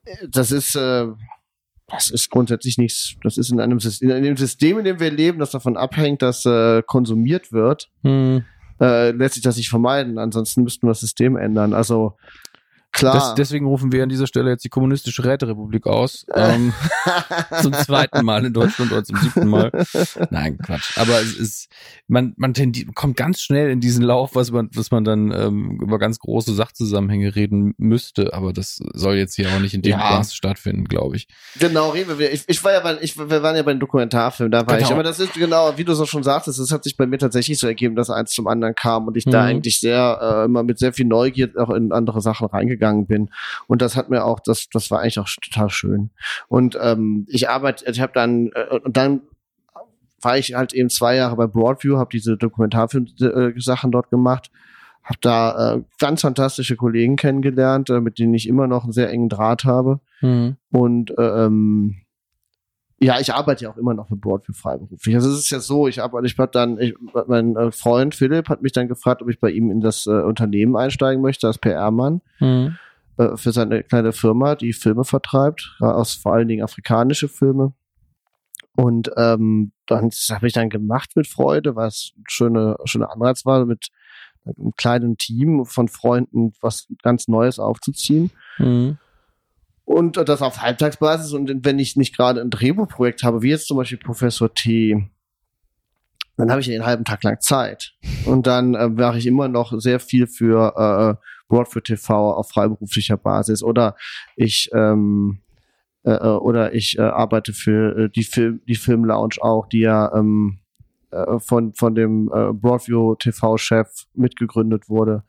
äh, 0.04 0.26
das 0.28 0.52
ist, 0.52 0.74
äh, 0.76 1.06
das 1.88 2.10
ist 2.10 2.30
grundsätzlich 2.30 2.78
nichts. 2.78 3.14
Das 3.22 3.38
ist 3.38 3.50
in 3.50 3.60
einem 3.60 3.80
System, 3.80 4.10
in 4.10 4.16
einem 4.16 4.36
System, 4.36 4.78
in 4.78 4.84
dem 4.84 5.00
wir 5.00 5.10
leben, 5.10 5.38
das 5.38 5.50
davon 5.50 5.76
abhängt, 5.76 6.22
dass 6.22 6.44
äh, 6.44 6.82
konsumiert 6.86 7.50
wird, 7.52 7.88
Hm. 8.02 8.44
äh, 8.80 9.10
lässt 9.12 9.34
sich 9.34 9.42
das 9.42 9.56
nicht 9.56 9.70
vermeiden. 9.70 10.18
Ansonsten 10.18 10.62
müssten 10.62 10.86
wir 10.86 10.90
das 10.90 11.00
System 11.00 11.36
ändern. 11.36 11.72
Also 11.72 12.16
klar. 12.98 13.14
Das, 13.14 13.34
deswegen 13.34 13.66
rufen 13.66 13.92
wir 13.92 14.02
an 14.02 14.08
dieser 14.08 14.26
Stelle 14.26 14.50
jetzt 14.50 14.64
die 14.64 14.68
Kommunistische 14.68 15.24
Räterepublik 15.24 15.86
aus. 15.86 16.26
Ähm, 16.34 16.72
zum 17.62 17.72
zweiten 17.72 18.24
Mal 18.24 18.44
in 18.44 18.52
Deutschland 18.52 18.92
oder 18.92 19.04
zum 19.04 19.16
siebten 19.18 19.48
Mal. 19.48 19.70
Nein, 20.30 20.58
Quatsch. 20.58 20.96
Aber 20.98 21.20
es 21.20 21.34
ist, 21.36 21.68
man, 22.06 22.34
man 22.36 22.52
kommt 22.94 23.16
ganz 23.16 23.40
schnell 23.40 23.70
in 23.70 23.80
diesen 23.80 24.02
Lauf, 24.04 24.34
was 24.34 24.50
man, 24.50 24.68
was 24.74 24.90
man 24.90 25.04
dann 25.04 25.32
ähm, 25.32 25.78
über 25.82 25.98
ganz 25.98 26.18
große 26.18 26.54
Sachzusammenhänge 26.54 27.34
reden 27.34 27.74
müsste. 27.78 28.34
Aber 28.34 28.52
das 28.52 28.80
soll 28.94 29.16
jetzt 29.16 29.34
hier 29.36 29.48
auch 29.50 29.60
nicht 29.60 29.74
in 29.74 29.82
dem 29.82 29.92
Ja. 29.92 29.98
Maß 29.98 30.34
stattfinden, 30.34 30.84
glaube 30.84 31.16
ich. 31.16 31.28
Genau, 31.58 31.90
reden 31.90 32.18
wir. 32.18 32.32
Ich, 32.32 32.44
ich 32.46 32.62
war 32.64 32.72
ja 32.72 32.80
bei, 32.80 32.98
ich, 33.00 33.16
wir 33.18 33.42
waren 33.42 33.56
ja 33.56 33.62
bei 33.62 33.70
einem 33.72 33.80
Dokumentarfilm, 33.80 34.50
da 34.50 34.66
war 34.66 34.76
Genau. 34.76 34.86
ich. 34.88 34.92
Aber 34.92 35.02
das 35.02 35.20
ist 35.20 35.34
genau, 35.34 35.76
wie 35.76 35.84
du 35.84 35.94
so 35.94 36.06
schon 36.06 36.22
sagtest, 36.22 36.58
es 36.58 36.72
hat 36.72 36.84
sich 36.84 36.96
bei 36.96 37.06
mir 37.06 37.18
tatsächlich 37.18 37.58
so 37.58 37.66
ergeben, 37.66 37.94
dass 37.96 38.10
eins 38.10 38.32
zum 38.32 38.46
anderen 38.46 38.74
kam 38.74 39.06
und 39.06 39.16
ich 39.16 39.24
da 39.24 39.42
Mhm. 39.42 39.48
eigentlich 39.48 39.80
sehr 39.80 40.18
äh, 40.20 40.44
immer 40.46 40.62
mit 40.62 40.78
sehr 40.78 40.92
viel 40.92 41.06
Neugier 41.06 41.50
auch 41.56 41.70
in 41.70 41.92
andere 41.92 42.20
Sachen 42.20 42.46
reingegangen 42.48 42.87
bin. 43.06 43.30
Und 43.66 43.82
das 43.82 43.96
hat 43.96 44.10
mir 44.10 44.24
auch, 44.24 44.40
das, 44.40 44.68
das 44.70 44.90
war 44.90 45.00
eigentlich 45.00 45.18
auch 45.18 45.28
total 45.42 45.70
schön. 45.70 46.10
Und 46.48 46.78
ähm, 46.80 47.26
ich 47.28 47.48
arbeite, 47.48 47.90
ich 47.90 48.00
habe 48.00 48.12
dann 48.14 48.50
äh, 48.54 48.78
und 48.82 48.96
dann 48.96 49.22
war 50.20 50.36
ich 50.36 50.54
halt 50.54 50.72
eben 50.72 50.90
zwei 50.90 51.16
Jahre 51.16 51.36
bei 51.36 51.46
Broadview, 51.46 51.98
habe 51.98 52.10
diese 52.12 52.36
Dokumentarfilm-Sachen 52.36 53.92
dort 53.92 54.10
gemacht 54.10 54.50
habe 55.08 55.18
da 55.22 55.74
äh, 55.74 55.82
ganz 55.98 56.20
fantastische 56.20 56.76
Kollegen 56.76 57.16
kennengelernt, 57.16 57.88
äh, 57.88 58.00
mit 58.00 58.18
denen 58.18 58.34
ich 58.34 58.46
immer 58.46 58.66
noch 58.66 58.84
einen 58.84 58.92
sehr 58.92 59.08
engen 59.10 59.30
Draht 59.30 59.64
habe. 59.64 60.00
Mhm. 60.20 60.56
Und 60.70 61.14
ähm, 61.18 61.96
ja, 63.00 63.20
ich 63.20 63.32
arbeite 63.32 63.64
ja 63.64 63.70
auch 63.70 63.76
immer 63.76 63.94
noch 63.94 64.08
für 64.08 64.16
Broadview 64.16 64.52
freiberuflich. 64.54 65.14
Also 65.14 65.30
es 65.30 65.38
ist 65.38 65.50
ja 65.50 65.60
so, 65.60 65.86
ich 65.86 66.02
arbeite, 66.02 66.26
ich 66.26 66.36
hab 66.36 66.50
dann, 66.52 66.80
ich, 66.80 66.94
mein 67.26 67.54
äh, 67.56 67.70
Freund 67.70 68.14
Philipp 68.14 68.48
hat 68.48 68.62
mich 68.62 68.72
dann 68.72 68.88
gefragt, 68.88 69.22
ob 69.22 69.28
ich 69.28 69.38
bei 69.38 69.50
ihm 69.50 69.70
in 69.70 69.80
das 69.80 70.06
äh, 70.06 70.10
Unternehmen 70.10 70.76
einsteigen 70.76 71.22
möchte 71.22 71.46
als 71.46 71.58
PR-Mann 71.58 72.20
Mhm. 72.40 72.76
äh, 73.18 73.36
für 73.36 73.52
seine 73.52 73.84
kleine 73.84 74.12
Firma, 74.12 74.56
die 74.56 74.72
Filme 74.72 75.04
vertreibt, 75.04 75.76
ja, 75.80 75.92
aus 75.92 76.14
vor 76.14 76.34
allen 76.34 76.48
Dingen 76.48 76.64
afrikanische 76.64 77.28
Filme. 77.28 77.72
Und 78.74 79.10
ähm, 79.16 79.72
dann 79.86 80.08
das 80.08 80.28
habe 80.30 80.46
ich 80.46 80.52
dann 80.52 80.68
gemacht 80.70 81.16
mit 81.16 81.26
Freude, 81.26 81.76
was 81.76 82.12
ein 82.16 82.24
schöne, 82.28 82.76
schöner 82.84 83.12
Anreiz 83.12 83.44
war, 83.44 83.64
mit 83.64 83.88
einem 84.44 84.72
kleinen 84.76 85.16
Team 85.18 85.64
von 85.66 85.88
Freunden 85.88 86.52
was 86.60 86.86
ganz 87.02 87.28
Neues 87.28 87.58
aufzuziehen. 87.58 88.30
Mhm. 88.58 88.98
Und 89.88 90.18
das 90.18 90.42
auf 90.42 90.60
Halbtagsbasis. 90.60 91.32
Und 91.32 91.64
wenn 91.64 91.78
ich 91.78 91.96
nicht 91.96 92.14
gerade 92.14 92.42
ein 92.42 92.50
Drehbuchprojekt 92.50 93.22
habe, 93.22 93.40
wie 93.40 93.48
jetzt 93.48 93.68
zum 93.68 93.78
Beispiel 93.78 93.96
Professor 93.96 94.52
T, 94.52 95.08
dann 96.36 96.50
habe 96.50 96.60
ich 96.60 96.66
den 96.66 96.84
halben 96.84 97.06
Tag 97.06 97.22
lang 97.22 97.40
Zeit. 97.40 97.94
Und 98.26 98.46
dann 98.46 98.74
äh, 98.74 98.90
mache 98.90 99.16
ich 99.16 99.26
immer 99.26 99.48
noch 99.48 99.72
sehr 99.80 99.98
viel 99.98 100.26
für 100.26 100.74
äh, 100.76 101.26
Broadway 101.48 101.80
TV 101.80 102.34
auf 102.34 102.50
freiberuflicher 102.50 103.16
Basis. 103.16 103.62
Oder 103.62 103.96
ich 104.36 104.68
ähm, 104.74 105.40
äh, 106.04 106.10
äh, 106.10 106.36
oder 106.36 106.74
ich 106.74 106.98
äh, 106.98 107.02
arbeite 107.02 107.54
für 107.54 107.96
äh, 107.96 108.10
die 108.10 108.24
Film 108.24 108.60
die 108.68 108.74
Film 108.74 109.06
Lounge 109.06 109.36
auch, 109.40 109.68
die 109.68 109.80
ja 109.80 110.14
ähm, 110.14 110.58
äh, 111.12 111.38
von 111.38 111.72
von 111.72 111.94
dem 111.94 112.30
äh, 112.30 112.52
Broadview 112.52 113.14
TV 113.14 113.56
Chef 113.56 113.88
mitgegründet 114.12 114.90
wurde, 114.90 115.22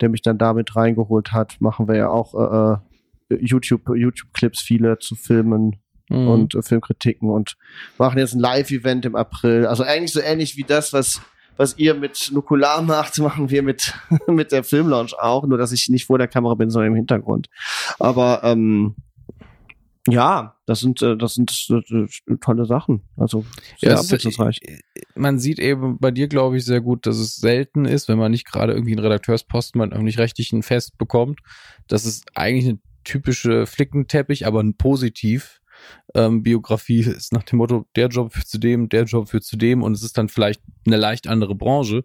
der 0.00 0.08
mich 0.08 0.22
dann 0.22 0.38
damit 0.38 0.74
reingeholt 0.74 1.30
hat. 1.32 1.60
Machen 1.60 1.86
wir 1.86 1.94
ja 1.94 2.08
auch 2.08 2.34
äh, 2.34 2.72
äh, 2.72 2.91
YouTube 3.40 3.88
YouTube 3.94 4.32
Clips 4.32 4.60
viele 4.60 4.98
zu 4.98 5.14
Filmen 5.14 5.76
Mhm. 6.08 6.28
und 6.28 6.54
äh, 6.54 6.62
Filmkritiken 6.62 7.30
und 7.30 7.56
machen 7.96 8.18
jetzt 8.18 8.34
ein 8.34 8.40
Live-Event 8.40 9.06
im 9.06 9.14
April. 9.16 9.66
Also 9.66 9.82
eigentlich 9.84 10.12
so 10.12 10.20
ähnlich 10.20 10.56
wie 10.56 10.64
das, 10.64 10.92
was 10.92 11.22
was 11.56 11.78
ihr 11.78 11.94
mit 11.94 12.30
Nukular 12.32 12.82
macht, 12.82 13.18
machen 13.20 13.50
wir 13.50 13.62
mit 13.62 13.94
mit 14.26 14.52
der 14.52 14.64
Filmlaunch 14.64 15.14
auch, 15.18 15.46
nur 15.46 15.56
dass 15.58 15.72
ich 15.72 15.88
nicht 15.88 16.06
vor 16.06 16.18
der 16.18 16.28
Kamera 16.28 16.54
bin, 16.54 16.70
sondern 16.70 16.90
im 16.92 16.96
Hintergrund. 16.96 17.48
Aber 17.98 18.42
ähm, 18.44 18.96
ja, 20.08 20.56
das 20.66 20.80
sind 20.80 21.00
äh, 21.02 21.16
das 21.16 21.34
sind 21.34 21.52
äh, 21.70 22.36
tolle 22.40 22.66
Sachen. 22.66 23.02
Also 23.16 23.44
sehr 23.78 23.92
Ja, 23.92 24.00
abwechslungsreich. 24.00 24.58
man 25.14 25.38
sieht 25.38 25.60
eben 25.60 25.98
bei 25.98 26.10
dir, 26.10 26.26
glaube 26.26 26.56
ich, 26.56 26.64
sehr 26.64 26.80
gut, 26.80 27.06
dass 27.06 27.16
es 27.18 27.36
selten 27.36 27.84
ist, 27.84 28.08
wenn 28.08 28.18
man 28.18 28.32
nicht 28.32 28.44
gerade 28.46 28.72
irgendwie 28.72 28.92
einen 28.92 29.04
Redakteursposten 29.04 29.78
beim 29.78 29.92
öffentlich-rechtlichen 29.92 30.62
Fest 30.64 30.98
bekommt, 30.98 31.38
dass 31.86 32.04
es 32.04 32.22
eigentlich 32.34 32.68
eine 32.68 32.78
typische 33.04 33.66
Flickenteppich, 33.66 34.46
aber 34.46 34.62
ein 34.62 34.76
positiv 34.76 35.60
ähm, 36.14 36.42
Biografie 36.42 37.00
ist 37.00 37.32
nach 37.32 37.42
dem 37.42 37.58
Motto, 37.58 37.86
der 37.96 38.08
Job 38.08 38.32
führt 38.32 38.46
zu 38.46 38.58
dem, 38.58 38.88
der 38.88 39.04
Job 39.04 39.28
führt 39.28 39.44
zu 39.44 39.56
dem 39.56 39.82
und 39.82 39.92
es 39.92 40.02
ist 40.02 40.18
dann 40.18 40.28
vielleicht 40.28 40.62
eine 40.86 40.96
leicht 40.96 41.28
andere 41.28 41.54
Branche, 41.54 42.04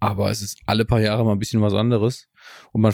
aber 0.00 0.30
es 0.30 0.42
ist 0.42 0.58
alle 0.66 0.84
paar 0.84 1.00
Jahre 1.00 1.24
mal 1.24 1.32
ein 1.32 1.38
bisschen 1.38 1.60
was 1.60 1.74
anderes 1.74 2.26
und 2.72 2.80
man 2.80 2.92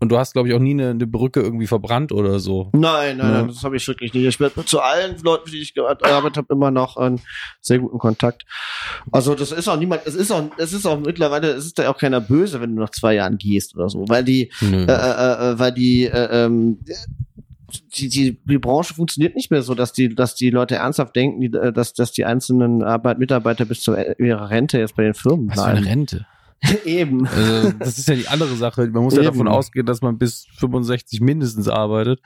und 0.00 0.08
du 0.10 0.18
hast, 0.18 0.32
glaube 0.32 0.48
ich, 0.48 0.54
auch 0.54 0.58
nie 0.58 0.72
eine, 0.72 0.90
eine 0.90 1.06
Brücke 1.06 1.40
irgendwie 1.40 1.68
verbrannt 1.68 2.10
oder 2.10 2.40
so. 2.40 2.70
Nein, 2.72 3.16
nein, 3.16 3.18
Ja. 3.18 3.30
nein, 3.38 3.48
das 3.48 3.62
habe 3.62 3.76
ich 3.76 3.86
wirklich 3.86 4.12
nicht. 4.12 4.24
Ich 4.26 4.36
bin 4.38 4.50
zu 4.66 4.80
allen 4.80 5.16
Leuten, 5.22 5.48
die 5.50 5.62
ich 5.62 5.74
gearbeitet 5.74 6.36
habe, 6.36 6.52
immer 6.52 6.70
noch 6.72 6.96
einen 6.96 7.20
sehr 7.60 7.78
guten 7.78 7.98
Kontakt. 7.98 8.44
Also 9.12 9.34
das 9.36 9.52
ist 9.52 9.68
auch 9.68 9.78
niemand, 9.78 10.02
es 10.06 10.16
ist 10.16 10.32
auch, 10.32 10.50
es 10.58 10.72
ist 10.72 10.86
auch 10.86 10.98
mittlerweile, 10.98 11.50
es 11.52 11.66
ist 11.66 11.78
ja 11.78 11.88
auch 11.92 11.98
keiner 11.98 12.20
böse, 12.20 12.60
wenn 12.60 12.74
du 12.74 12.82
nach 12.82 12.90
zwei 12.90 13.14
Jahren 13.14 13.38
gehst 13.38 13.76
oder 13.76 13.88
so, 13.88 14.04
weil 14.08 14.24
die, 14.24 14.50
Nö. 14.60 14.84
äh, 14.86 14.90
äh, 14.92 15.52
äh, 15.52 15.58
weil 15.58 15.72
die, 15.72 16.06
äh, 16.06 16.44
ähm, 16.46 16.80
die, 17.94 18.08
die, 18.08 18.40
die 18.44 18.58
Branche 18.58 18.94
funktioniert 18.94 19.36
nicht 19.36 19.52
mehr 19.52 19.62
so, 19.62 19.76
dass 19.76 19.92
die, 19.92 20.12
dass 20.12 20.34
die 20.34 20.50
Leute 20.50 20.74
ernsthaft 20.74 21.14
denken, 21.14 21.40
die, 21.40 21.56
äh, 21.56 21.72
dass, 21.72 21.92
dass 21.92 22.10
die 22.10 22.24
einzelnen 22.24 22.82
Arbeit, 22.82 23.20
Mitarbeiter 23.20 23.64
bis 23.64 23.82
zu 23.82 23.94
ihrer 24.18 24.50
Rente 24.50 24.78
jetzt 24.80 24.96
bei 24.96 25.04
den 25.04 25.14
Firmen 25.14 25.48
was 25.48 25.54
für 25.60 25.64
eine 25.66 25.80
bleiben. 25.80 25.86
Rente. 26.00 26.26
Eben. 26.84 27.26
Also, 27.26 27.72
das 27.78 27.98
ist 27.98 28.08
ja 28.08 28.14
die 28.14 28.28
andere 28.28 28.54
Sache. 28.54 28.86
Man 28.88 29.02
muss 29.02 29.14
ja 29.14 29.22
Eben. 29.22 29.32
davon 29.32 29.48
ausgehen, 29.48 29.86
dass 29.86 30.02
man 30.02 30.18
bis 30.18 30.46
65 30.58 31.20
mindestens 31.20 31.68
arbeitet 31.68 32.20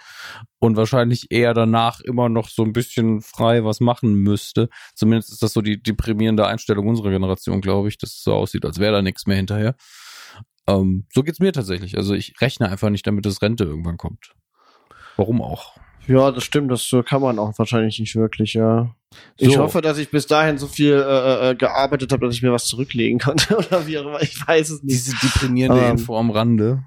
und 0.59 0.77
wahrscheinlich 0.77 1.31
eher 1.31 1.55
danach 1.55 2.01
immer 2.01 2.29
noch 2.29 2.49
so 2.49 2.65
ein 2.65 2.73
bisschen 2.73 3.21
frei 3.21 3.65
was 3.65 3.81
machen 3.81 4.15
müsste. 4.15 4.69
Zumindest 4.95 5.33
ist 5.33 5.43
das 5.43 5.53
so 5.53 5.63
die 5.63 5.81
deprimierende 5.83 6.47
Einstellung 6.47 6.89
unserer 6.89 7.11
Generation, 7.11 7.61
glaube 7.61 7.89
ich, 7.89 7.99
dass 7.99 8.11
es 8.11 8.23
so 8.23 8.35
aussieht, 8.35 8.65
als 8.65 8.79
wäre 8.79 8.93
da 8.93 9.03
nichts 9.03 9.27
mehr 9.27 9.37
hinterher. 9.37 9.77
Ähm, 10.67 11.07
so 11.13 11.23
geht's 11.23 11.41
mir 11.41 11.53
tatsächlich. 11.53 11.97
Also 11.97 12.15
ich 12.15 12.41
rechne 12.41 12.69
einfach 12.69 12.91
nicht 12.91 13.07
damit, 13.07 13.27
dass 13.27 13.43
Rente 13.43 13.65
irgendwann 13.65 13.99
kommt. 13.99 14.35
Warum 15.17 15.43
auch? 15.43 15.77
Ja, 16.07 16.31
das 16.31 16.45
stimmt, 16.45 16.71
das 16.71 16.95
kann 17.07 17.23
man 17.23 17.39
auch 17.39 17.57
wahrscheinlich 17.59 17.99
nicht 17.99 18.17
wirklich, 18.17 18.55
ja. 18.55 18.95
Ich 19.37 19.53
So. 19.55 19.59
hoffe, 19.61 19.81
dass 19.81 19.99
ich 19.99 20.11
bis 20.11 20.27
dahin 20.27 20.59
so 20.59 20.67
viel 20.67 20.93
äh, 20.95 21.51
äh, 21.51 21.55
gearbeitet 21.55 22.13
habe, 22.13 22.27
dass 22.27 22.35
ich 22.35 22.43
mir 22.43 22.53
was 22.53 22.67
zurücklegen 22.67 23.19
konnte 23.21 23.57
oder 23.57 23.87
wie 23.87 23.99
auch 23.99 24.07
immer. 24.07 24.23
Ich 24.23 24.37
weiß 24.47 24.71
es 24.71 24.83
nicht. 24.83 24.95
Diese 24.95 25.17
deprimierende 25.17 25.83
Ähm. 25.83 25.91
Info 25.93 26.19
am 26.19 26.31
Rande. 26.31 26.85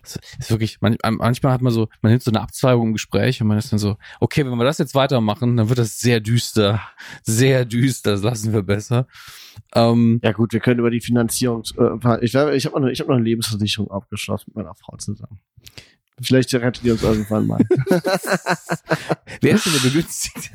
Das 0.00 0.16
ist 0.38 0.50
wirklich, 0.50 0.80
man, 0.80 0.96
manchmal 1.02 1.52
hat 1.52 1.60
man 1.60 1.72
so, 1.72 1.88
man 2.00 2.12
nimmt 2.12 2.22
so 2.22 2.30
eine 2.30 2.40
Abzweigung 2.40 2.86
im 2.88 2.92
Gespräch 2.92 3.42
und 3.42 3.48
man 3.48 3.58
ist 3.58 3.72
dann 3.72 3.80
so, 3.80 3.96
okay, 4.20 4.46
wenn 4.46 4.56
wir 4.56 4.64
das 4.64 4.78
jetzt 4.78 4.94
weitermachen, 4.94 5.56
dann 5.56 5.68
wird 5.68 5.80
das 5.80 5.98
sehr 5.98 6.20
düster. 6.20 6.80
Sehr 7.24 7.64
düster, 7.64 8.12
das 8.12 8.22
lassen 8.22 8.52
wir 8.52 8.62
besser. 8.62 9.08
Ähm, 9.74 10.20
Ja 10.22 10.30
gut, 10.30 10.52
wir 10.52 10.60
können 10.60 10.78
über 10.78 10.90
die 10.90 11.00
Finanzierung. 11.00 11.64
Äh, 11.78 12.24
ich 12.24 12.34
ich 12.34 12.66
habe 12.66 12.80
noch, 12.80 12.88
ich 12.88 13.00
hab 13.00 13.08
noch 13.08 13.16
eine 13.16 13.24
Lebensversicherung 13.24 13.90
abgeschlossen 13.90 14.52
mit 14.54 14.56
meiner 14.64 14.74
Frau 14.76 14.96
zusammen. 14.98 15.40
Vielleicht 16.22 16.54
rettet 16.54 16.84
ihr 16.84 16.92
uns 16.92 17.02
irgendwann 17.02 17.46
mal. 17.48 17.58
wer 19.40 19.54
ist 19.54 19.66
denn 19.66 19.72
der 19.72 19.80
Begünstigte? 19.80 20.48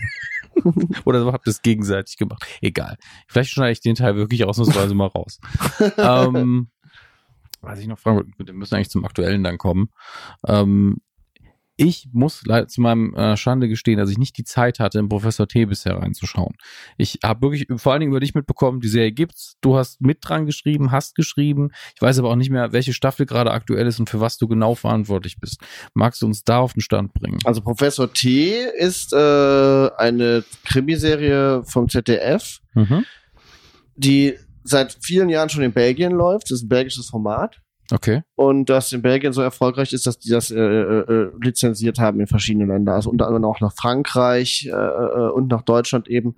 Oder 1.05 1.25
habt 1.31 1.47
ihr 1.47 1.51
es 1.51 1.61
gegenseitig 1.61 2.17
gemacht? 2.17 2.45
Egal. 2.61 2.97
Vielleicht 3.27 3.51
schneide 3.51 3.71
ich 3.71 3.81
den 3.81 3.95
Teil 3.95 4.15
wirklich 4.15 4.43
ausnahmsweise 4.45 4.93
mal 4.93 5.07
raus. 5.07 5.39
ähm, 5.97 6.69
was 7.61 7.79
ich 7.79 7.87
noch 7.87 7.99
fragen 7.99 8.33
wir 8.37 8.53
müssen 8.53 8.75
eigentlich 8.75 8.89
zum 8.89 9.05
Aktuellen 9.05 9.43
dann 9.43 9.57
kommen. 9.57 9.89
Ähm, 10.47 10.97
ich 11.81 12.07
muss 12.11 12.43
leider 12.45 12.67
zu 12.67 12.79
meinem 12.79 13.15
äh, 13.15 13.35
Schande 13.35 13.67
gestehen, 13.67 13.97
dass 13.97 14.09
ich 14.11 14.17
nicht 14.19 14.37
die 14.37 14.43
Zeit 14.43 14.79
hatte, 14.79 14.99
in 14.99 15.09
Professor 15.09 15.47
T 15.47 15.65
bisher 15.65 15.97
reinzuschauen. 15.97 16.55
Ich 16.97 17.19
habe 17.23 17.41
wirklich 17.41 17.67
vor 17.81 17.91
allen 17.91 18.01
Dingen 18.01 18.11
über 18.11 18.19
dich 18.19 18.35
mitbekommen, 18.35 18.81
die 18.81 18.87
Serie 18.87 19.11
gibt's. 19.11 19.55
Du 19.61 19.75
hast 19.77 19.99
mit 19.99 20.19
dran 20.21 20.45
geschrieben, 20.45 20.91
hast 20.91 21.15
geschrieben. 21.15 21.71
Ich 21.95 22.01
weiß 22.01 22.19
aber 22.19 22.29
auch 22.29 22.35
nicht 22.35 22.51
mehr, 22.51 22.71
welche 22.71 22.93
Staffel 22.93 23.25
gerade 23.25 23.51
aktuell 23.51 23.87
ist 23.87 23.99
und 23.99 24.09
für 24.09 24.19
was 24.19 24.37
du 24.37 24.47
genau 24.47 24.75
verantwortlich 24.75 25.37
bist. 25.39 25.59
Magst 25.95 26.21
du 26.21 26.27
uns 26.27 26.43
da 26.43 26.59
auf 26.59 26.73
den 26.73 26.81
Stand 26.81 27.13
bringen? 27.13 27.39
Also 27.45 27.61
Professor 27.61 28.13
T 28.13 28.63
ist 28.77 29.11
äh, 29.13 29.17
eine 29.97 30.43
Krimiserie 30.65 31.63
vom 31.65 31.89
ZDF, 31.89 32.59
Mhm. 32.73 33.05
die 33.95 34.35
seit 34.63 34.97
vielen 35.01 35.29
Jahren 35.29 35.49
schon 35.49 35.63
in 35.63 35.73
Belgien 35.73 36.11
läuft. 36.11 36.51
Das 36.51 36.59
ist 36.59 36.63
ein 36.65 36.69
belgisches 36.69 37.09
Format. 37.09 37.59
Okay. 37.91 38.23
und 38.35 38.69
das 38.69 38.91
in 38.93 39.01
Belgien 39.01 39.33
so 39.33 39.41
erfolgreich 39.41 39.91
ist, 39.93 40.05
dass 40.07 40.17
die 40.19 40.29
das 40.29 40.49
äh, 40.51 40.59
äh, 40.59 40.99
äh, 41.01 41.31
lizenziert 41.41 41.99
haben 41.99 42.19
in 42.19 42.27
verschiedenen 42.27 42.69
Ländern, 42.69 42.95
also 42.95 43.09
unter 43.09 43.25
anderem 43.27 43.45
auch 43.45 43.59
nach 43.59 43.73
Frankreich 43.73 44.67
äh, 44.67 44.71
äh, 44.71 45.29
und 45.31 45.49
nach 45.49 45.61
Deutschland 45.63 46.07
eben. 46.07 46.35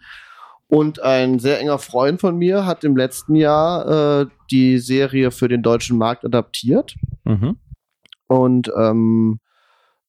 Und 0.68 1.02
ein 1.04 1.38
sehr 1.38 1.60
enger 1.60 1.78
Freund 1.78 2.22
von 2.22 2.38
mir 2.38 2.66
hat 2.66 2.84
im 2.84 2.98
letzten 2.98 3.36
Jahr 3.36 4.22
äh, 4.22 4.26
die 4.50 4.80
Serie 4.80 5.30
für 5.30 5.48
den 5.48 5.62
deutschen 5.62 5.98
Markt 5.98 6.26
adaptiert 6.26 6.96
Mhm. 7.26 7.58
und 8.28 8.72
ähm, 8.76 9.39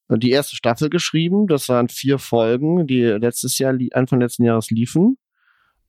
die 0.09 0.31
erste 0.31 0.55
Staffel 0.55 0.89
geschrieben. 0.89 1.47
Das 1.47 1.69
waren 1.69 1.89
vier 1.89 2.17
Folgen, 2.19 2.87
die 2.87 3.01
letztes 3.03 3.57
Jahr, 3.59 3.75
Anfang 3.93 4.19
letzten 4.19 4.43
Jahres 4.43 4.69
liefen. 4.71 5.17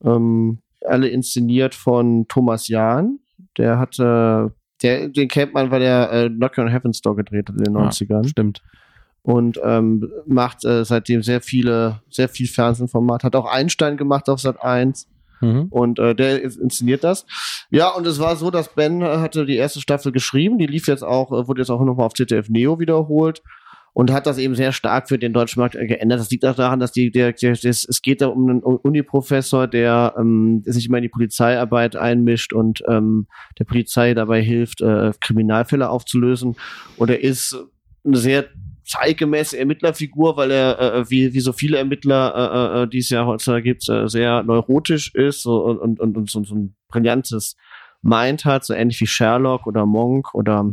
Ähm, 0.04 0.58
alle 0.84 1.08
inszeniert 1.08 1.74
von 1.74 2.26
Thomas 2.28 2.68
Jahn. 2.68 3.18
Der 3.58 3.78
hatte, 3.78 4.52
der, 4.82 5.08
den 5.08 5.28
kennt 5.28 5.54
man, 5.54 5.70
weil 5.70 5.82
er 5.82 6.12
äh, 6.12 6.28
Knock 6.28 6.58
on 6.58 6.68
Heaven's 6.68 7.00
Door 7.00 7.16
gedreht 7.16 7.48
hat 7.48 7.56
in 7.56 7.64
den 7.64 7.76
Ah, 7.76 7.88
90ern. 7.88 8.28
Stimmt. 8.28 8.62
Und 9.22 9.60
ähm, 9.64 10.10
macht 10.26 10.64
äh, 10.64 10.84
seitdem 10.84 11.22
sehr 11.22 11.40
viele, 11.40 12.00
sehr 12.10 12.28
viel 12.28 12.46
Fernsehformat. 12.46 13.24
Hat 13.24 13.34
auch 13.34 13.46
Einstein 13.46 13.96
gemacht 13.96 14.28
auf 14.28 14.40
Sat 14.40 14.62
1. 14.62 15.08
Mhm. 15.40 15.66
Und 15.70 15.98
äh, 15.98 16.14
der 16.14 16.42
inszeniert 16.42 17.04
das. 17.04 17.26
Ja, 17.70 17.90
und 17.90 18.06
es 18.06 18.20
war 18.20 18.36
so, 18.36 18.50
dass 18.50 18.74
Ben 18.74 19.02
äh, 19.02 19.18
hatte 19.18 19.44
die 19.44 19.56
erste 19.56 19.80
Staffel 19.80 20.12
geschrieben, 20.12 20.58
die 20.58 20.66
lief 20.66 20.86
jetzt 20.86 21.02
auch, 21.02 21.32
äh, 21.32 21.48
wurde 21.48 21.60
jetzt 21.60 21.70
auch 21.70 21.84
nochmal 21.84 22.06
auf 22.06 22.14
ZDF 22.14 22.48
Neo 22.48 22.78
wiederholt 22.78 23.42
und 23.96 24.12
hat 24.12 24.26
das 24.26 24.36
eben 24.36 24.54
sehr 24.54 24.72
stark 24.72 25.08
für 25.08 25.18
den 25.18 25.32
deutschen 25.32 25.58
Markt 25.58 25.74
äh, 25.74 25.86
geändert. 25.86 26.20
Das 26.20 26.30
liegt 26.30 26.44
auch 26.44 26.54
daran, 26.54 26.80
dass 26.80 26.92
die, 26.92 27.10
der, 27.10 27.32
der 27.32 27.52
das, 27.52 27.82
es 27.82 28.02
geht 28.02 28.20
da 28.20 28.26
um 28.26 28.46
einen 28.46 28.60
Uniprofessor, 28.60 29.66
der 29.68 30.14
ähm, 30.18 30.62
sich 30.66 30.84
immer 30.86 30.98
in 30.98 31.04
die 31.04 31.08
Polizeiarbeit 31.08 31.96
einmischt 31.96 32.52
und 32.52 32.82
ähm, 32.88 33.26
der 33.58 33.64
Polizei 33.64 34.12
dabei 34.12 34.42
hilft, 34.42 34.82
äh, 34.82 35.12
Kriminalfälle 35.22 35.88
aufzulösen. 35.88 36.56
Und 36.98 37.08
er 37.08 37.22
ist 37.22 37.56
eine 38.04 38.18
sehr 38.18 38.44
zeitgemäße 38.84 39.58
Ermittlerfigur, 39.58 40.36
weil 40.36 40.50
er, 40.50 40.78
äh, 40.78 41.10
wie, 41.10 41.32
wie 41.32 41.40
so 41.40 41.54
viele 41.54 41.78
Ermittler, 41.78 42.34
äh, 42.34 42.82
äh, 42.82 42.88
die 42.88 42.98
es 42.98 43.08
ja 43.08 43.24
heutzutage 43.24 43.62
gibt, 43.62 43.88
äh, 43.88 44.10
sehr 44.10 44.42
neurotisch 44.42 45.14
ist 45.14 45.40
so, 45.40 45.64
und, 45.64 45.78
und, 45.78 46.00
und, 46.00 46.18
und 46.18 46.30
so, 46.30 46.44
so 46.44 46.54
ein 46.54 46.76
brillantes 46.88 47.56
Mind 48.02 48.44
hat, 48.44 48.62
so 48.66 48.74
ähnlich 48.74 49.00
wie 49.00 49.06
Sherlock 49.06 49.66
oder 49.66 49.86
Monk 49.86 50.34
oder 50.34 50.70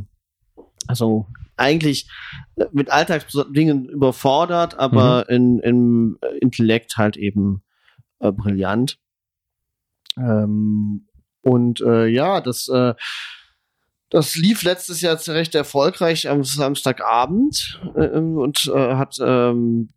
also 0.87 1.27
eigentlich 1.63 2.09
äh, 2.55 2.65
mit 2.71 2.91
Alltagsdingen 2.91 3.89
überfordert, 3.89 4.77
aber 4.77 5.25
mhm. 5.29 5.35
in, 5.35 5.59
im 5.59 6.19
Intellekt 6.41 6.97
halt 6.97 7.17
eben 7.17 7.63
äh, 8.19 8.31
brillant. 8.31 8.99
Ähm, 10.17 11.07
und 11.41 11.81
äh, 11.81 12.07
ja, 12.07 12.41
das 12.41 12.67
äh, 12.67 12.93
das 14.09 14.35
lief 14.35 14.61
letztes 14.61 15.01
Jahr 15.01 15.17
recht 15.29 15.55
erfolgreich 15.55 16.29
am 16.29 16.43
Samstagabend 16.43 17.81
äh, 17.95 18.09
und 18.09 18.71
äh, 18.73 18.95
hat 18.95 19.17
ähm, 19.19 19.89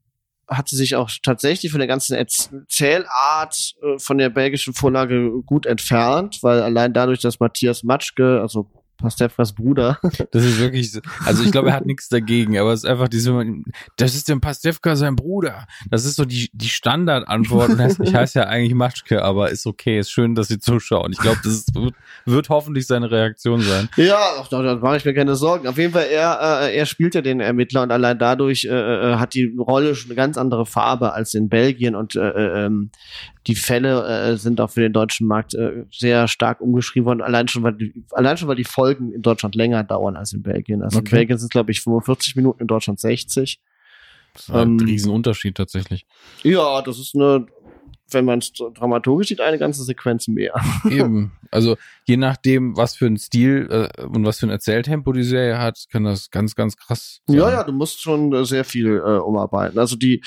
hatte 0.48 0.76
sich 0.76 0.94
auch 0.94 1.10
tatsächlich 1.22 1.72
von 1.72 1.80
der 1.80 1.88
ganzen 1.88 2.14
Erzählart 2.14 3.74
äh, 3.82 3.98
von 3.98 4.16
der 4.16 4.30
belgischen 4.30 4.74
Vorlage 4.74 5.42
gut 5.44 5.66
entfernt, 5.66 6.38
weil 6.42 6.62
allein 6.62 6.92
dadurch, 6.92 7.20
dass 7.20 7.40
Matthias 7.40 7.82
Matschke, 7.82 8.40
also 8.40 8.70
Pastewkas 8.97 9.53
Bruder. 9.53 9.99
Das 10.32 10.44
ist 10.44 10.59
wirklich, 10.59 10.92
so, 10.92 11.01
also 11.24 11.44
ich 11.44 11.53
glaube, 11.53 11.68
er 11.68 11.74
hat 11.74 11.86
nichts 11.86 12.09
dagegen, 12.09 12.59
aber 12.59 12.72
es 12.72 12.84
ist 12.84 12.90
einfach 12.90 13.09
diese, 13.09 13.32
das 13.97 14.14
ist 14.14 14.28
dem 14.28 14.40
Pastewka 14.40 14.97
sein 14.97 15.14
Bruder. 15.14 15.66
Das 15.90 16.05
ist 16.05 16.16
so 16.16 16.24
die, 16.24 16.51
die 16.53 16.68
Standardantwort. 16.68 17.70
Ich 18.03 18.14
heiße 18.14 18.40
ja 18.40 18.47
eigentlich 18.47 18.74
Matschke, 18.74 19.22
aber 19.22 19.51
ist 19.51 19.66
okay, 19.66 19.99
ist 19.99 20.11
schön, 20.11 20.34
dass 20.34 20.49
sie 20.49 20.59
zuschauen. 20.59 21.12
Ich 21.12 21.18
glaube, 21.18 21.38
das 21.44 21.53
ist, 21.53 21.74
wird, 21.74 21.94
wird, 22.24 22.49
hoffentlich 22.49 22.86
seine 22.86 23.11
Reaktion 23.11 23.61
sein. 23.61 23.88
Ja, 23.97 24.18
ach, 24.40 24.49
da, 24.49 24.62
da 24.62 24.76
mache 24.76 24.97
ich 24.97 25.05
mir 25.05 25.14
keine 25.14 25.36
Sorgen. 25.36 25.68
Auf 25.68 25.78
jeden 25.78 25.92
Fall, 25.92 26.07
er, 26.11 26.62
äh, 26.62 26.76
er 26.76 26.86
spielt 26.86 27.14
ja 27.14 27.22
den 27.22 27.40
Ermittler 27.40 27.82
und 27.82 27.92
allein 27.92 28.18
dadurch 28.18 28.64
äh, 28.64 28.68
äh 28.68 29.16
hat 29.16 29.34
die 29.34 29.55
Rolle 29.59 29.94
schon 29.94 30.11
eine 30.11 30.16
ganz 30.16 30.36
andere 30.36 30.66
Farbe 30.66 31.12
als 31.12 31.34
in 31.34 31.49
Belgien 31.49 31.94
und 31.94 32.16
äh, 32.16 32.20
äh 32.20 32.66
ähm, 32.66 32.90
die 33.47 33.55
Fälle 33.55 34.32
äh, 34.32 34.36
sind 34.36 34.61
auch 34.61 34.70
für 34.70 34.80
den 34.80 34.92
deutschen 34.92 35.26
Markt 35.26 35.55
äh, 35.55 35.84
sehr 35.90 36.26
stark 36.28 36.61
umgeschrieben 36.61 37.07
worden, 37.07 37.22
allein 37.22 37.49
schon, 37.49 37.62
weil 37.62 37.74
die, 37.74 38.05
allein 38.11 38.36
schon, 38.36 38.49
weil 38.49 38.57
die 38.57 38.64
Folgen 38.64 39.12
in 39.12 39.22
Deutschland 39.22 39.55
länger 39.55 39.84
dauern 39.84 40.16
als 40.16 40.32
in 40.32 40.42
Belgien. 40.42 40.82
Also 40.82 40.99
okay. 40.99 41.09
in 41.09 41.11
Belgien 41.12 41.38
sind 41.38 41.47
es, 41.47 41.51
glaube 41.51 41.70
ich, 41.70 41.80
45 41.80 42.36
Minuten, 42.36 42.62
in 42.62 42.66
Deutschland 42.66 42.99
60. 42.99 43.61
Das 44.32 44.42
ist 44.42 44.51
ein 44.51 44.78
ähm, 44.78 44.80
Riesenunterschied 44.80 45.57
tatsächlich. 45.57 46.07
Ja, 46.42 46.82
das 46.82 46.99
ist 46.99 47.14
eine, 47.14 47.47
wenn 48.11 48.24
man 48.24 48.38
es 48.38 48.52
dramaturgisch 48.52 49.28
sieht, 49.28 49.40
eine 49.40 49.59
ganze 49.59 49.82
Sequenz 49.82 50.28
mehr. 50.28 50.54
Eben. 50.90 51.32
Also 51.50 51.76
je 52.04 52.16
nachdem, 52.16 52.76
was 52.76 52.94
für 52.94 53.07
ein 53.07 53.16
Stil 53.16 53.68
äh, 53.70 54.02
und 54.02 54.24
was 54.24 54.40
für 54.40 54.46
ein 54.46 54.50
Erzähltempo 54.50 55.12
die 55.12 55.22
Serie 55.22 55.59
hat, 55.59 55.86
kann 55.90 56.04
das 56.04 56.30
ganz, 56.30 56.54
ganz 56.54 56.76
krass 56.76 57.20
sein. 57.26 57.36
Ja, 57.36 57.50
ja, 57.50 57.64
du 57.64 57.72
musst 57.72 58.00
schon 58.02 58.32
äh, 58.32 58.44
sehr 58.44 58.64
viel 58.64 58.96
äh, 58.96 59.18
umarbeiten. 59.18 59.78
Also 59.78 59.96
die, 59.96 60.22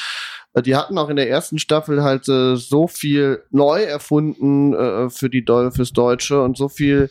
äh, 0.54 0.62
die 0.62 0.76
hatten 0.76 0.98
auch 0.98 1.10
in 1.10 1.16
der 1.16 1.30
ersten 1.30 1.60
Staffel 1.60 2.04
halt 2.04 2.28
äh, 2.28 2.56
so 2.56 2.88
viel 2.88 3.44
neu 3.52 3.82
erfunden 3.82 4.74
äh, 4.74 5.10
für 5.10 5.30
die 5.30 5.44
fürs 5.46 5.94
Deutsche 5.94 6.42
und 6.42 6.58
so 6.58 6.70
viel 6.70 7.10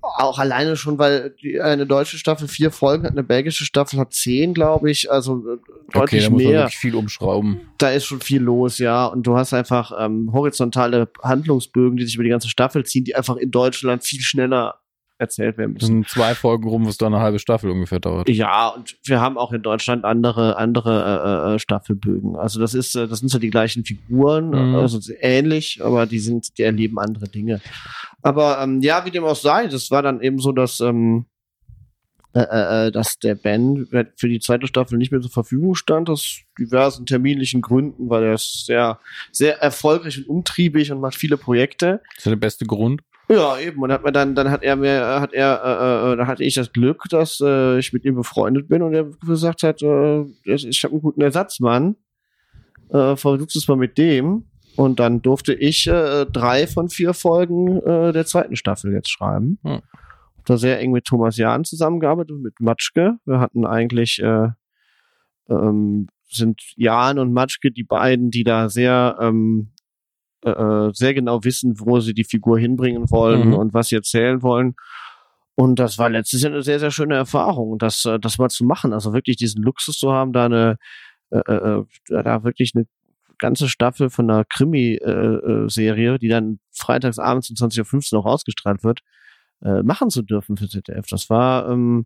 auch 0.00 0.38
alleine 0.38 0.76
schon, 0.76 0.98
weil 0.98 1.34
die, 1.42 1.60
eine 1.60 1.86
deutsche 1.86 2.18
Staffel 2.18 2.48
vier 2.48 2.70
Folgen 2.70 3.04
hat, 3.04 3.12
eine 3.12 3.22
belgische 3.22 3.64
Staffel 3.64 3.98
hat 3.98 4.12
zehn, 4.12 4.54
glaube 4.54 4.90
ich. 4.90 5.10
Also 5.10 5.38
äh, 5.38 5.58
deutlich 5.92 6.02
okay, 6.02 6.20
da 6.20 6.30
muss 6.30 6.42
mehr. 6.42 6.50
Man 6.50 6.58
wirklich 6.60 6.78
viel 6.78 6.94
umschrauben. 6.94 7.60
Da 7.78 7.90
ist 7.90 8.04
schon 8.06 8.20
viel 8.20 8.42
los, 8.42 8.78
ja. 8.78 9.06
Und 9.06 9.26
du 9.26 9.36
hast 9.36 9.52
einfach 9.52 9.92
ähm, 9.98 10.30
horizontale 10.32 11.08
Handlungsbögen, 11.22 11.96
die 11.96 12.04
sich 12.04 12.14
über 12.14 12.24
die 12.24 12.30
ganze 12.30 12.48
Staffel 12.48 12.84
ziehen, 12.84 13.04
die 13.04 13.14
einfach 13.14 13.36
in 13.36 13.50
Deutschland 13.50 14.04
viel 14.04 14.20
schneller 14.20 14.80
erzählt 15.18 15.58
werden 15.58 15.72
müssen. 15.72 15.80
Das 15.80 15.88
sind 15.88 16.08
zwei 16.08 16.34
Folgen 16.34 16.68
rum, 16.68 16.86
was 16.86 16.96
da 16.96 17.06
eine 17.06 17.18
halbe 17.18 17.38
Staffel 17.38 17.70
ungefähr 17.70 18.00
dauert. 18.00 18.28
Ja, 18.28 18.68
und 18.68 18.96
wir 19.04 19.20
haben 19.20 19.36
auch 19.36 19.52
in 19.52 19.62
Deutschland 19.62 20.04
andere 20.04 20.56
andere 20.56 21.52
äh, 21.52 21.54
äh 21.54 21.58
Staffelbögen. 21.58 22.36
Also 22.36 22.60
das 22.60 22.74
ist 22.74 22.94
äh, 22.94 23.08
das 23.08 23.18
sind 23.20 23.28
so 23.28 23.38
die 23.38 23.50
gleichen 23.50 23.84
Figuren, 23.84 24.50
mhm. 24.50 24.76
also 24.76 25.00
ähnlich, 25.20 25.80
aber 25.82 26.06
die 26.06 26.20
sind 26.20 26.56
die 26.58 26.62
erleben 26.62 26.98
andere 26.98 27.28
Dinge. 27.28 27.60
Aber 28.22 28.60
ähm, 28.62 28.80
ja, 28.80 29.04
wie 29.04 29.10
dem 29.10 29.24
auch 29.24 29.36
sei, 29.36 29.66
das 29.66 29.90
war 29.90 30.02
dann 30.02 30.20
eben 30.20 30.38
so, 30.38 30.52
dass 30.52 30.80
ähm, 30.80 31.26
äh, 32.34 32.40
äh, 32.40 32.86
äh 32.86 32.90
dass 32.92 33.18
der 33.18 33.34
Ben 33.34 33.88
für 34.16 34.28
die 34.28 34.40
zweite 34.40 34.66
Staffel 34.66 34.98
nicht 34.98 35.10
mehr 35.10 35.20
zur 35.20 35.30
Verfügung 35.30 35.74
stand, 35.74 36.10
aus 36.10 36.40
diversen 36.58 37.06
terminlichen 37.06 37.62
Gründen, 37.62 38.10
weil 38.10 38.24
er 38.24 38.34
ist 38.34 38.66
sehr, 38.66 39.00
sehr 39.32 39.60
erfolgreich 39.60 40.18
und 40.18 40.28
umtriebig 40.28 40.92
und 40.92 41.00
macht 41.00 41.16
viele 41.16 41.36
Projekte. 41.36 42.02
Das 42.16 42.26
ist 42.26 42.26
der 42.26 42.36
beste 42.36 42.66
Grund. 42.66 43.02
Ja, 43.28 43.58
eben. 43.58 43.82
Und 43.82 43.92
hat 43.92 44.04
mir 44.04 44.12
dann, 44.12 44.34
dann 44.34 44.50
hat 44.50 44.62
er 44.62 44.76
mir, 44.76 45.20
hat 45.20 45.32
er, 45.34 45.60
äh, 45.62 46.12
äh, 46.12 46.16
da 46.16 46.26
hatte 46.26 46.44
ich 46.44 46.54
das 46.54 46.72
Glück, 46.72 47.04
dass 47.10 47.40
äh, 47.40 47.78
ich 47.78 47.92
mit 47.92 48.04
ihm 48.04 48.14
befreundet 48.14 48.68
bin 48.68 48.82
und 48.82 48.94
er 48.94 49.04
gesagt 49.26 49.62
hat, 49.62 49.82
äh, 49.82 50.22
ich 50.44 50.82
habe 50.82 50.92
einen 50.92 51.02
guten 51.02 51.20
Ersatzmann, 51.20 51.96
äh, 52.90 53.16
versuchst 53.16 53.56
es 53.56 53.68
mal 53.68 53.76
mit 53.76 53.98
dem. 53.98 54.44
Und 54.76 55.00
dann 55.00 55.22
durfte 55.22 55.54
ich 55.54 55.88
äh, 55.88 56.24
drei 56.26 56.68
von 56.68 56.88
vier 56.88 57.12
Folgen 57.12 57.82
äh, 57.82 58.12
der 58.12 58.26
zweiten 58.26 58.54
Staffel 58.54 58.92
jetzt 58.92 59.10
schreiben. 59.10 59.58
Hm. 59.64 59.80
Da 60.44 60.56
sehr 60.56 60.78
eng 60.78 60.92
mit 60.92 61.04
Thomas 61.04 61.36
Jahn 61.36 61.64
zusammengearbeitet, 61.64 62.38
mit 62.40 62.60
Matschke. 62.60 63.18
Wir 63.26 63.40
hatten 63.40 63.66
eigentlich, 63.66 64.22
äh, 64.22 64.48
ähm, 65.50 66.06
sind 66.30 66.62
Jahn 66.76 67.18
und 67.18 67.32
Matschke 67.32 67.72
die 67.72 67.82
beiden, 67.82 68.30
die 68.30 68.44
da 68.44 68.68
sehr 68.68 69.18
ähm, 69.20 69.72
äh, 70.44 70.50
äh, 70.50 70.90
sehr 70.92 71.14
genau 71.14 71.42
wissen, 71.44 71.74
wo 71.80 72.00
sie 72.00 72.14
die 72.14 72.24
Figur 72.24 72.58
hinbringen 72.58 73.10
wollen 73.10 73.48
mhm. 73.48 73.54
und 73.54 73.74
was 73.74 73.88
sie 73.88 73.96
erzählen 73.96 74.42
wollen. 74.42 74.74
Und 75.54 75.80
das 75.80 75.98
war 75.98 76.08
letztes 76.08 76.42
Jahr 76.42 76.52
eine 76.52 76.62
sehr, 76.62 76.78
sehr 76.78 76.92
schöne 76.92 77.16
Erfahrung, 77.16 77.78
das, 77.78 78.04
äh, 78.04 78.20
das 78.20 78.38
mal 78.38 78.48
zu 78.48 78.64
machen. 78.64 78.92
Also 78.92 79.12
wirklich 79.12 79.36
diesen 79.36 79.62
Luxus 79.62 79.96
zu 79.98 80.12
haben, 80.12 80.32
da 80.32 80.44
eine, 80.44 80.76
äh, 81.30 81.82
da 82.08 82.44
wirklich 82.44 82.72
eine 82.74 82.86
ganze 83.38 83.68
Staffel 83.68 84.10
von 84.10 84.30
einer 84.30 84.44
Krimi-Serie, 84.44 86.18
die 86.18 86.28
dann 86.28 86.60
freitags 86.72 87.18
abends 87.18 87.50
um 87.50 87.56
20.15 87.56 88.12
Uhr 88.14 88.20
noch 88.20 88.26
ausgestrahlt 88.26 88.84
wird, 88.84 89.00
äh, 89.62 89.82
machen 89.82 90.10
zu 90.10 90.22
dürfen 90.22 90.56
für 90.56 90.68
ZDF. 90.68 91.06
Das 91.08 91.30
war, 91.30 91.68
ähm, 91.68 92.04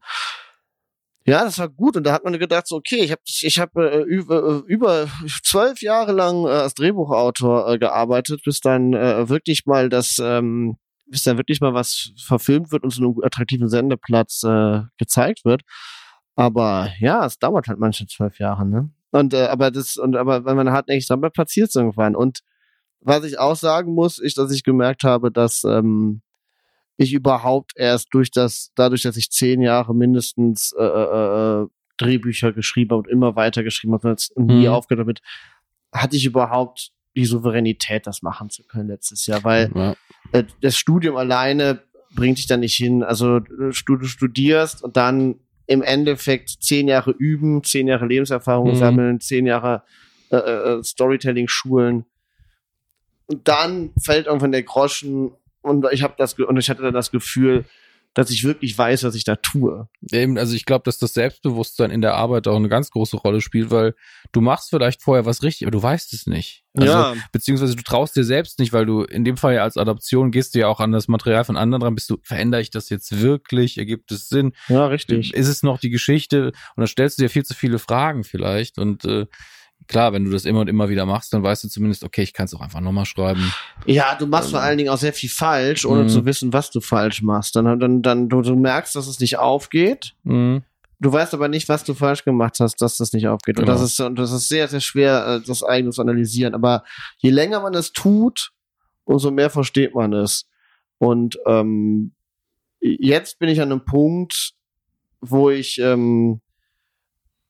ja, 1.25 1.45
das 1.45 1.59
war 1.59 1.69
gut 1.69 1.97
und 1.97 2.05
da 2.05 2.13
hat 2.13 2.25
man 2.25 2.39
gedacht, 2.39 2.67
so, 2.67 2.77
okay, 2.77 3.01
ich 3.05 3.13
habe 3.13 3.23
ich 3.25 3.59
hab, 3.61 3.77
äh, 3.77 4.03
über, 4.03 4.65
äh, 4.67 4.73
über 4.73 5.07
zwölf 5.45 5.81
Jahre 5.83 6.13
lang 6.13 6.45
äh, 6.47 6.51
als 6.51 6.75
Drehbuchautor 6.75 7.69
äh, 7.73 7.79
gearbeitet, 7.79 8.43
bis 8.45 8.61
dann 8.61 8.93
äh, 8.93 9.29
wirklich 9.29 9.67
mal 9.67 9.89
das, 9.89 10.19
ähm, 10.23 10.77
bis 11.07 11.23
dann 11.23 11.37
wirklich 11.37 11.61
mal 11.61 11.75
was 11.75 12.13
verfilmt 12.25 12.73
wird 12.73 12.83
und 12.83 12.91
zu 12.91 13.03
einem 13.03 13.15
attraktiven 13.23 13.69
Sendeplatz 13.69 14.43
äh, 14.43 14.81
gezeigt 14.99 15.45
wird. 15.45 15.63
Aber 16.35 16.91
ja, 16.99 17.25
es 17.27 17.39
dauert 17.39 17.69
halt 17.69 17.79
manche 17.79 18.07
zwölf 18.07 18.39
Jahre, 18.39 18.67
ne? 18.67 18.91
Und 19.11 19.35
äh, 19.35 19.47
aber 19.47 19.71
das 19.71 19.99
und 19.99 20.17
aber 20.17 20.45
wenn 20.47 20.57
man 20.57 20.71
hartnäckig 20.71 21.07
dran 21.07 21.21
bleibt, 21.21 21.37
passiert 21.37 21.75
irgendwann. 21.77 22.17
Und 22.17 22.41
was 23.01 23.25
ich 23.25 23.39
auch 23.39 23.57
sagen 23.57 23.95
muss, 23.95 24.19
ist, 24.19 24.39
dass 24.39 24.51
ich 24.51 24.65
gemerkt 24.65 25.05
habe, 25.05 25.31
dass 25.31 25.65
ähm, 25.65 26.23
ich 27.03 27.13
überhaupt 27.13 27.73
erst 27.77 28.09
durch 28.13 28.31
das, 28.31 28.73
dadurch, 28.75 29.03
dass 29.03 29.17
ich 29.17 29.31
zehn 29.31 29.61
Jahre 29.61 29.95
mindestens 29.95 30.75
äh, 30.79 30.83
äh, 30.85 31.63
äh 31.63 31.67
Drehbücher 31.99 32.53
geschrieben 32.53 32.91
habe 32.93 33.03
und 33.03 33.09
immer 33.09 33.37
weiter 33.37 33.63
geschrieben 33.63 33.93
habe 33.93 34.09
und 34.09 34.31
nie 34.37 34.67
mhm. 34.67 34.73
aufgehört 34.73 35.07
damit, 35.07 35.21
hatte 35.93 36.17
ich 36.17 36.25
überhaupt 36.25 36.91
die 37.15 37.27
Souveränität, 37.27 38.07
das 38.07 38.23
machen 38.23 38.51
zu 38.51 38.65
können 38.65 38.89
letztes 38.89 39.27
Jahr, 39.27 39.45
weil 39.45 39.71
ja. 39.75 39.95
äh, 40.33 40.45
das 40.63 40.77
Studium 40.77 41.17
alleine 41.17 41.83
bringt 42.15 42.39
dich 42.39 42.47
da 42.47 42.57
nicht 42.57 42.75
hin. 42.75 43.03
Also 43.03 43.41
du 43.41 43.73
studierst 43.73 44.83
und 44.83 44.97
dann 44.97 45.37
im 45.67 45.83
Endeffekt 45.83 46.51
zehn 46.51 46.89
Jahre 46.89 47.13
üben, 47.13 47.63
zehn 47.63 47.87
Jahre 47.87 48.07
Lebenserfahrung 48.07 48.71
mhm. 48.71 48.77
sammeln, 48.77 49.21
zehn 49.21 49.47
Jahre 49.47 49.83
äh, 50.31 50.37
äh, 50.37 50.83
Storytelling 50.83 51.49
schulen. 51.49 52.05
Und 53.27 53.49
dann 53.49 53.93
fällt 54.03 54.27
irgendwann 54.27 54.53
der 54.53 54.63
Groschen 54.63 55.33
und 55.63 55.87
ich 55.93 56.03
habe 56.03 56.15
das 56.19 56.35
und 56.35 56.57
ich 56.57 56.71
hatte 56.71 56.83
dann 56.83 56.95
das 56.95 57.11
Gefühl, 57.11 57.65
dass 58.15 58.31
ich 58.31 58.45
wirklich 58.45 58.77
weiß, 58.77 59.05
was 59.05 59.15
ich 59.15 59.25
da 59.25 59.37
tue. 59.37 59.89
Eben, 60.11 60.37
also 60.37 60.55
ich 60.55 60.67
glaube, 60.67 60.83
dass 60.85 60.99
das 60.99 61.15
Selbstbewusstsein 61.15 61.91
in 61.91 62.03
der 62.03 62.15
Arbeit 62.15 62.47
auch 62.47 62.57
eine 62.57 62.69
ganz 62.69 62.91
große 62.91 63.17
Rolle 63.17 63.41
spielt, 63.41 63.71
weil 63.71 63.95
du 64.33 64.41
machst 64.41 64.69
vielleicht 64.71 65.03
vorher 65.03 65.25
was 65.25 65.43
richtig, 65.43 65.67
aber 65.67 65.71
du 65.71 65.83
weißt 65.83 66.13
es 66.13 66.27
nicht. 66.27 66.65
Also, 66.75 66.93
ja. 66.93 67.15
Beziehungsweise 67.33 67.75
du 67.75 67.83
traust 67.83 68.15
dir 68.15 68.25
selbst 68.25 68.59
nicht, 68.59 68.73
weil 68.73 68.85
du 68.85 69.03
in 69.03 69.25
dem 69.25 69.37
Fall 69.37 69.55
ja 69.55 69.63
als 69.63 69.77
Adaption 69.79 70.31
gehst 70.31 70.55
du 70.55 70.59
ja 70.59 70.69
auch 70.69 70.81
an 70.81 70.93
das 70.93 71.09
Material 71.09 71.45
von 71.45 71.57
anderen 71.57 71.81
dran, 71.81 71.95
bist 71.95 72.11
du, 72.11 72.19
verändere 72.23 72.61
ich 72.61 72.71
das 72.71 72.91
jetzt 72.91 73.21
wirklich? 73.23 73.79
Ergibt 73.79 74.13
es 74.13 74.29
Sinn? 74.29 74.53
Ja, 74.69 74.87
richtig. 74.87 75.33
Ist 75.33 75.49
es 75.49 75.63
noch 75.63 75.79
die 75.79 75.91
Geschichte? 75.91 76.47
Und 76.47 76.55
dann 76.77 76.87
stellst 76.87 77.19
du 77.19 77.23
dir 77.23 77.31
viel 77.31 77.45
zu 77.45 77.55
viele 77.55 77.79
Fragen 77.79 78.25
vielleicht 78.25 78.79
und 78.79 79.05
äh, 79.07 79.27
klar, 79.93 80.13
wenn 80.13 80.25
du 80.25 80.31
das 80.31 80.45
immer 80.45 80.61
und 80.61 80.69
immer 80.69 80.89
wieder 80.89 81.07
machst, 81.07 81.33
dann 81.33 81.43
weißt 81.43 81.65
du 81.65 81.69
zumindest, 81.69 82.03
okay, 82.03 82.23
ich 82.23 82.33
kann 82.33 82.47
es 82.47 82.55
auch 82.55 82.61
einfach 82.61 82.81
nochmal 82.81 83.05
schreiben. 83.05 83.53
Ja, 83.87 84.15
du 84.15 84.27
machst 84.27 84.49
ähm, 84.49 84.53
vor 84.53 84.61
allen 84.61 84.79
Dingen 84.79 84.91
auch 84.91 84.97
sehr 84.99 85.13
viel 85.13 85.29
falsch, 85.29 85.85
ohne 85.85 86.05
mhm. 86.05 86.09
zu 86.09 86.25
wissen, 86.25 86.53
was 86.53 86.71
du 86.71 86.81
falsch 86.81 87.23
machst. 87.23 87.55
Dann, 87.55 87.79
dann, 87.79 88.03
dann 88.03 88.29
du, 88.29 88.41
du 88.41 88.57
merkst, 88.57 88.97
dass 88.97 89.07
es 89.07 89.21
nicht 89.21 89.39
aufgeht. 89.39 90.15
Mhm. 90.25 90.63
Du 90.99 91.13
weißt 91.13 91.35
aber 91.35 91.49
nicht, 91.49 91.69
was 91.69 91.85
du 91.85 91.95
falsch 91.95 92.25
gemacht 92.25 92.57
hast, 92.61 92.81
dass 92.81 92.97
das 92.97 93.13
nicht 93.13 93.29
aufgeht. 93.29 93.57
Genau. 93.57 93.71
Und 93.71 93.75
das 93.75 93.83
ist, 93.83 94.01
und 94.01 94.19
das 94.19 94.33
ist 94.33 94.49
sehr, 94.49 94.67
sehr 94.69 94.81
schwer, 94.81 95.27
äh, 95.27 95.47
das 95.47 95.63
eigene 95.63 95.93
zu 95.93 96.01
analysieren. 96.01 96.55
Aber 96.55 96.85
je 97.19 97.31
länger 97.31 97.61
man 97.61 97.75
es 97.75 97.93
tut, 97.93 98.53
umso 99.05 99.31
mehr 99.31 99.51
versteht 99.51 99.95
man 99.95 100.13
es. 100.13 100.49
Und 100.99 101.39
ähm, 101.47 102.13
jetzt 102.81 103.39
bin 103.39 103.49
ich 103.49 103.61
an 103.61 103.71
einem 103.71 103.85
Punkt, 103.85 104.55
wo 105.21 105.51
ich, 105.51 105.79
ähm, 105.79 106.41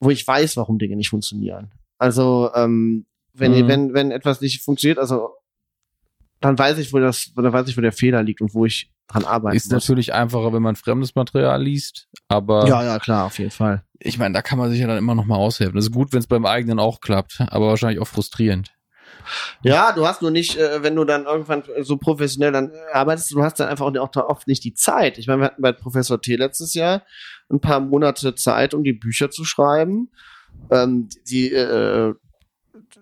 wo 0.00 0.10
ich 0.10 0.26
weiß, 0.26 0.56
warum 0.56 0.78
Dinge 0.78 0.96
nicht 0.96 1.10
funktionieren. 1.10 1.70
Also 2.02 2.50
ähm, 2.56 3.06
wenn, 3.32 3.52
mhm. 3.52 3.68
wenn, 3.68 3.94
wenn 3.94 4.10
etwas 4.10 4.40
nicht 4.40 4.64
funktioniert, 4.64 4.98
also 4.98 5.36
dann 6.40 6.58
weiß 6.58 6.78
ich, 6.78 6.92
wo 6.92 6.98
das, 6.98 7.30
dann 7.36 7.52
weiß 7.52 7.68
ich, 7.68 7.76
wo 7.76 7.80
der 7.80 7.92
Fehler 7.92 8.24
liegt 8.24 8.40
und 8.40 8.54
wo 8.54 8.66
ich 8.66 8.90
dran 9.06 9.24
arbeiten 9.24 9.56
Ist 9.56 9.66
muss. 9.66 9.84
natürlich 9.84 10.12
einfacher, 10.12 10.52
wenn 10.52 10.62
man 10.62 10.74
fremdes 10.74 11.14
Material 11.14 11.62
liest, 11.62 12.08
aber 12.26 12.66
Ja, 12.66 12.82
ja, 12.82 12.98
klar, 12.98 13.26
auf 13.26 13.38
jeden 13.38 13.52
Fall. 13.52 13.84
ich 14.00 14.18
meine, 14.18 14.34
da 14.34 14.42
kann 14.42 14.58
man 14.58 14.68
sich 14.68 14.80
ja 14.80 14.88
dann 14.88 14.98
immer 14.98 15.14
noch 15.14 15.26
mal 15.26 15.36
aushelfen. 15.36 15.76
Das 15.76 15.84
ist 15.84 15.92
gut, 15.92 16.12
wenn 16.12 16.18
es 16.18 16.26
beim 16.26 16.44
eigenen 16.44 16.80
auch 16.80 17.00
klappt, 17.00 17.40
aber 17.40 17.68
wahrscheinlich 17.68 18.00
auch 18.00 18.08
frustrierend. 18.08 18.72
Ja, 19.62 19.92
du 19.92 20.04
hast 20.04 20.22
nur 20.22 20.32
nicht, 20.32 20.56
äh, 20.56 20.82
wenn 20.82 20.96
du 20.96 21.04
dann 21.04 21.26
irgendwann 21.26 21.62
so 21.82 21.98
professionell 21.98 22.50
dann 22.50 22.72
arbeitest, 22.92 23.30
du 23.30 23.44
hast 23.44 23.60
dann 23.60 23.68
einfach 23.68 23.86
auch 23.86 24.16
oft 24.16 24.48
nicht 24.48 24.64
die 24.64 24.74
Zeit. 24.74 25.18
Ich 25.18 25.28
meine, 25.28 25.42
wir 25.42 25.46
hatten 25.46 25.62
bei 25.62 25.70
Professor 25.70 26.20
T 26.20 26.34
letztes 26.34 26.74
Jahr 26.74 27.04
ein 27.48 27.60
paar 27.60 27.78
Monate 27.78 28.34
Zeit, 28.34 28.74
um 28.74 28.82
die 28.82 28.92
Bücher 28.92 29.30
zu 29.30 29.44
schreiben. 29.44 30.10
Ähm, 30.70 31.08
die, 31.28 31.52
äh, 31.52 32.14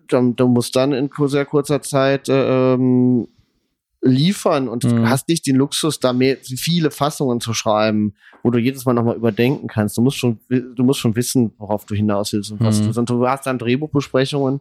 du, 0.09 0.32
du 0.32 0.48
musst 0.48 0.74
dann 0.76 0.92
in 0.92 1.11
sehr 1.26 1.44
kurzer 1.44 1.82
Zeit 1.82 2.28
äh, 2.28 2.74
ähm, 2.74 3.28
liefern 4.03 4.68
und 4.68 4.84
Mhm. 4.84 5.09
hast 5.09 5.28
nicht 5.28 5.46
den 5.46 5.57
Luxus, 5.57 6.01
da 6.01 6.12
mehr, 6.12 6.38
viele 6.42 6.90
Fassungen 6.90 7.40
zu 7.40 7.53
schreiben, 7.53 8.14
wo 8.42 8.51
du 8.51 8.59
jedes 8.59 8.84
Mal 8.86 8.94
nochmal 8.94 9.16
überdenken 9.16 9.68
kannst. 9.68 9.96
Du 9.98 10.03
musst 10.03 10.16
schon, 10.16 10.40
du 10.48 10.82
musst 10.84 11.01
schon 11.01 11.14
wissen, 11.16 11.53
worauf 11.59 11.84
du 11.84 11.94
hinaus 11.94 12.32
willst 12.32 12.51
und 12.51 12.61
was 12.61 12.80
Mhm. 12.80 12.92
du, 12.92 13.01
und 13.01 13.11
du 13.11 13.28
hast 13.28 13.46
dann 13.46 13.59
Drehbuchbesprechungen. 13.59 14.61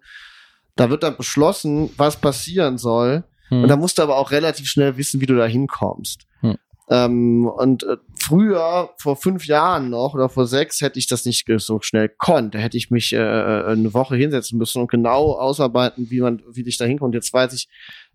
Da 0.75 0.89
wird 0.89 1.03
dann 1.03 1.17
beschlossen, 1.17 1.89
was 1.97 2.17
passieren 2.17 2.77
soll. 2.77 3.23
Hm. 3.49 3.63
Und 3.63 3.67
da 3.69 3.75
musst 3.75 3.97
du 3.97 4.01
aber 4.01 4.17
auch 4.17 4.31
relativ 4.31 4.67
schnell 4.67 4.95
wissen, 4.97 5.19
wie 5.19 5.25
du 5.25 5.35
da 5.35 5.45
hinkommst. 5.45 6.25
Hm. 6.41 6.55
Ähm, 6.89 7.47
und 7.47 7.83
äh, 7.83 7.97
früher, 8.21 8.93
vor 8.97 9.15
fünf 9.15 9.45
Jahren 9.45 9.89
noch 9.89 10.13
oder 10.13 10.29
vor 10.29 10.47
sechs, 10.47 10.81
hätte 10.81 10.99
ich 10.99 11.07
das 11.07 11.25
nicht 11.25 11.47
so 11.57 11.79
schnell 11.81 12.09
konnt. 12.09 12.55
Da 12.55 12.59
hätte 12.59 12.77
ich 12.77 12.91
mich 12.91 13.13
äh, 13.13 13.17
äh, 13.17 13.71
eine 13.71 13.93
Woche 13.93 14.15
hinsetzen 14.15 14.57
müssen 14.57 14.81
und 14.81 14.91
genau 14.91 15.33
ausarbeiten, 15.33 16.09
wie 16.09 16.21
man, 16.21 16.41
wie 16.51 16.67
ich 16.67 16.77
da 16.77 16.85
hinkomme. 16.85 17.13
Jetzt 17.13 17.33
weiß 17.33 17.53
ich, 17.53 17.67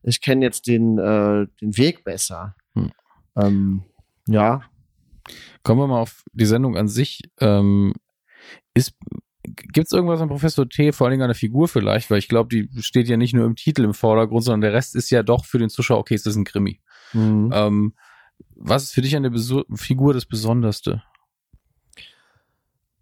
ich 0.02 0.20
kenne 0.20 0.44
jetzt 0.44 0.66
den, 0.66 0.98
äh, 0.98 1.46
den 1.60 1.76
Weg 1.76 2.04
besser. 2.04 2.54
Hm. 2.74 2.92
Ähm, 3.36 3.82
ja. 4.26 4.62
Kommen 5.62 5.80
wir 5.80 5.86
mal 5.86 6.00
auf 6.00 6.22
die 6.32 6.46
Sendung 6.46 6.76
an 6.76 6.88
sich. 6.88 7.20
Ähm, 7.40 7.94
ist 8.74 8.94
Gibt 9.46 9.88
es 9.88 9.92
irgendwas 9.92 10.22
an 10.22 10.28
Professor 10.28 10.66
T, 10.66 10.92
vor 10.92 11.06
allen 11.06 11.12
Dingen 11.12 11.22
an 11.22 11.28
der 11.28 11.34
Figur 11.34 11.68
vielleicht, 11.68 12.10
weil 12.10 12.18
ich 12.18 12.28
glaube, 12.28 12.48
die 12.48 12.82
steht 12.82 13.08
ja 13.08 13.18
nicht 13.18 13.34
nur 13.34 13.44
im 13.44 13.56
Titel 13.56 13.84
im 13.84 13.92
Vordergrund, 13.92 14.42
sondern 14.42 14.62
der 14.62 14.72
Rest 14.72 14.96
ist 14.96 15.10
ja 15.10 15.22
doch 15.22 15.44
für 15.44 15.58
den 15.58 15.68
Zuschauer, 15.68 15.98
okay, 15.98 16.14
es 16.14 16.24
ist 16.24 16.36
ein 16.36 16.44
Krimi. 16.44 16.80
Mhm. 17.12 17.50
Ähm, 17.52 17.94
was 18.64 18.84
ist 18.84 18.92
für 18.92 19.02
dich 19.02 19.14
an 19.14 19.22
der 19.22 19.30
Beso 19.30 19.64
Figur 19.74 20.14
das 20.14 20.26
Besonderste? 20.26 21.02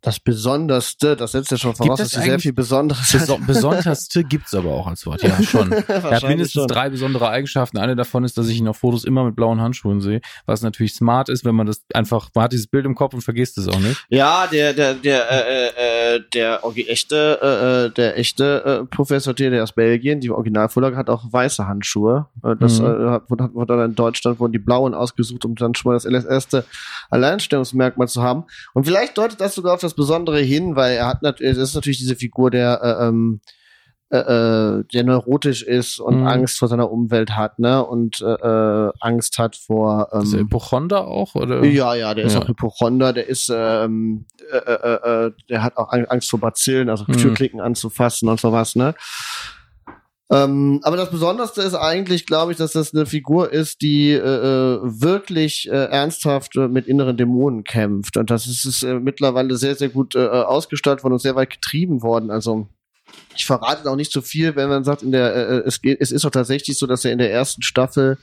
Das 0.05 0.19
Besonderste, 0.19 1.15
das 1.17 1.31
setzt 1.33 1.53
ja 1.53 1.57
schon 1.57 1.77
voraus, 1.77 2.01
es 2.01 2.11
dass 2.11 2.21
sie 2.23 2.29
sehr 2.29 2.39
viel 2.41 2.53
Besonderes 2.53 3.13
Beso 3.13 3.39
Besonderste 3.39 4.25
gibt's 4.25 4.53
aber 4.53 4.71
auch 4.71 4.89
als 4.89 5.07
Wort, 5.07 5.23
ja 5.23 5.41
schon. 5.49 5.71
Er 5.71 6.03
hat 6.03 6.23
mindestens 6.25 6.63
schon. 6.63 6.67
drei 6.69 6.91
besondere 6.91 7.29
Eigenschaften. 7.29 7.79
Eine 7.79 7.95
davon 7.95 8.25
ist, 8.25 8.37
dass 8.37 8.49
ich 8.49 8.59
ihn 8.59 8.67
auf 8.67 8.79
Fotos 8.79 9.05
immer 9.05 9.25
mit 9.25 9.37
blauen 9.37 9.61
Handschuhen 9.61 10.01
sehe, 10.01 10.21
was 10.45 10.63
natürlich 10.63 10.95
smart 10.95 11.29
ist, 11.29 11.45
wenn 11.45 11.55
man 11.55 11.69
das 11.69 11.83
einfach, 11.95 12.31
man 12.35 12.45
hat 12.45 12.53
dieses 12.53 12.67
Bild 12.67 12.85
im 12.85 12.97
Kopf 12.97 13.15
und 13.15 13.21
vergisst 13.23 13.59
es 13.59 13.69
auch 13.69 13.79
nicht. 13.79 14.05
Ja, 14.09 14.49
der, 14.49 14.73
der, 14.73 14.95
der, 14.95 15.31
äh, 15.31 16.17
äh, 16.17 16.21
der 16.35 16.65
orgi- 16.65 16.89
echte, 16.89 17.39
äh, 17.41 17.87
äh, 17.87 17.91
der 17.91 18.19
echte 18.19 18.65
äh, 18.83 18.85
Professor 18.95 19.37
T, 19.37 19.51
der 19.51 19.63
aus 19.63 19.73
Belgien, 19.73 20.19
die 20.21 20.31
Originalvorlage 20.31 20.97
hat 20.97 21.11
auch 21.11 21.25
weiße 21.31 21.69
Handschuhe. 21.69 22.27
Äh, 22.43 22.57
das 22.59 22.81
Mhm. 22.81 22.87
äh, 22.87 23.11
hat- 23.11 23.31
wurde, 23.31 23.51
wurde 23.55 23.77
dann 23.77 23.91
in 23.91 23.95
Deutschland 23.95 24.41
wurden 24.41 24.53
die 24.53 24.59
blauen 24.59 24.95
ausgesucht, 24.95 25.45
um 25.45 25.55
dann 25.55 25.77
schon 25.77 25.93
mal 25.93 25.95
das 25.95 26.05
erste 26.25 26.65
Alleinstellungsmerkmal 27.11 28.09
zu 28.09 28.23
haben. 28.23 28.45
Und 28.75 28.85
vielleicht 28.85 29.17
deutet 29.17 29.41
das 29.41 29.55
sogar 29.55 29.75
auf 29.75 29.81
das 29.81 29.92
Besondere 29.95 30.41
hin, 30.41 30.77
weil 30.77 30.95
er 30.97 31.07
hat 31.07 31.23
natürlich, 31.23 31.53
es 31.53 31.59
ist 31.71 31.75
natürlich 31.75 31.99
diese 31.99 32.17
Figur, 32.17 32.51
der 32.51 32.81
äh, 32.83 33.07
ähm, 33.09 33.41
äh, 34.11 34.19
äh, 34.19 34.85
der 34.93 35.05
neurotisch 35.05 35.63
ist 35.63 35.99
und 35.99 36.17
Mhm. 36.17 36.27
Angst 36.27 36.59
vor 36.59 36.69
seiner 36.69 36.91
Umwelt 36.91 37.35
hat, 37.35 37.59
ne? 37.59 37.83
Und 37.83 38.21
äh, 38.21 38.27
äh, 38.27 38.93
Angst 39.01 39.39
hat 39.39 39.57
vor 39.57 40.09
ähm, 40.13 40.21
Ist 40.21 40.35
er 40.35 40.41
Hypochonder 40.41 41.07
auch, 41.07 41.35
oder? 41.35 41.65
ja, 41.65 41.95
ja, 41.95 42.13
der 42.13 42.27
ist 42.27 42.35
Ja. 42.35 42.43
auch 42.43 42.49
Hypochonder, 42.49 43.15
der 43.15 43.27
ist, 43.27 43.51
ähm, 43.55 44.27
äh, 44.53 44.57
äh, 44.59 45.27
äh, 45.29 45.33
der 45.49 45.63
hat 45.63 45.79
auch 45.79 45.91
Ang- 45.93 46.05
Angst 46.11 46.29
vor 46.29 46.41
Bazillen, 46.41 46.91
also 46.91 47.05
Mhm. 47.09 47.13
Türklicken 47.15 47.61
anzufassen 47.63 48.29
und 48.29 48.39
sowas, 48.39 48.77
ne? 48.77 48.95
Ähm, 50.33 50.81
aber 50.83 50.97
das 50.97 51.11
Besonderste 51.11 51.61
ist 51.61 51.75
eigentlich, 51.75 52.25
glaube 52.25 52.53
ich, 52.53 52.59
dass 52.59 52.73
das 52.73 52.95
eine 52.95 53.05
Figur 53.05 53.53
ist, 53.53 53.83
die 53.83 54.13
äh, 54.13 54.17
äh, 54.17 54.81
wirklich 54.83 55.69
äh, 55.69 55.75
ernsthaft 55.75 56.57
äh, 56.57 56.69
mit 56.69 56.87
inneren 56.87 57.19
Dämonen 57.19 57.65
kämpft. 57.65 58.17
Und 58.17 58.31
das 58.31 58.47
ist, 58.47 58.65
ist 58.65 58.83
äh, 58.83 58.99
mittlerweile 58.99 59.57
sehr, 59.57 59.75
sehr 59.75 59.91
gut 59.91 60.15
äh, 60.15 60.27
ausgestattet 60.27 61.05
worden 61.05 61.15
und 61.15 61.19
sehr 61.19 61.37
weit 61.37 61.51
getrieben 61.51 62.03
worden. 62.03 62.31
Also 62.31 62.67
ich 63.37 63.45
verrate 63.45 63.91
auch 63.91 63.97
nicht 63.97 64.11
so 64.11 64.23
viel, 64.23 64.57
wenn 64.57 64.71
man 64.71 64.85
sagt, 64.85 65.03
in 65.03 65.13
der 65.13 65.67
es 65.67 65.83
geht, 65.83 66.01
es 66.01 66.11
ist 66.11 66.25
auch 66.25 66.31
tatsächlich 66.31 66.79
so, 66.79 66.87
dass 66.87 67.05
er 67.05 67.13
in 67.13 67.19
der 67.19 67.31
ersten 67.31 67.63
Staffel 67.63 68.17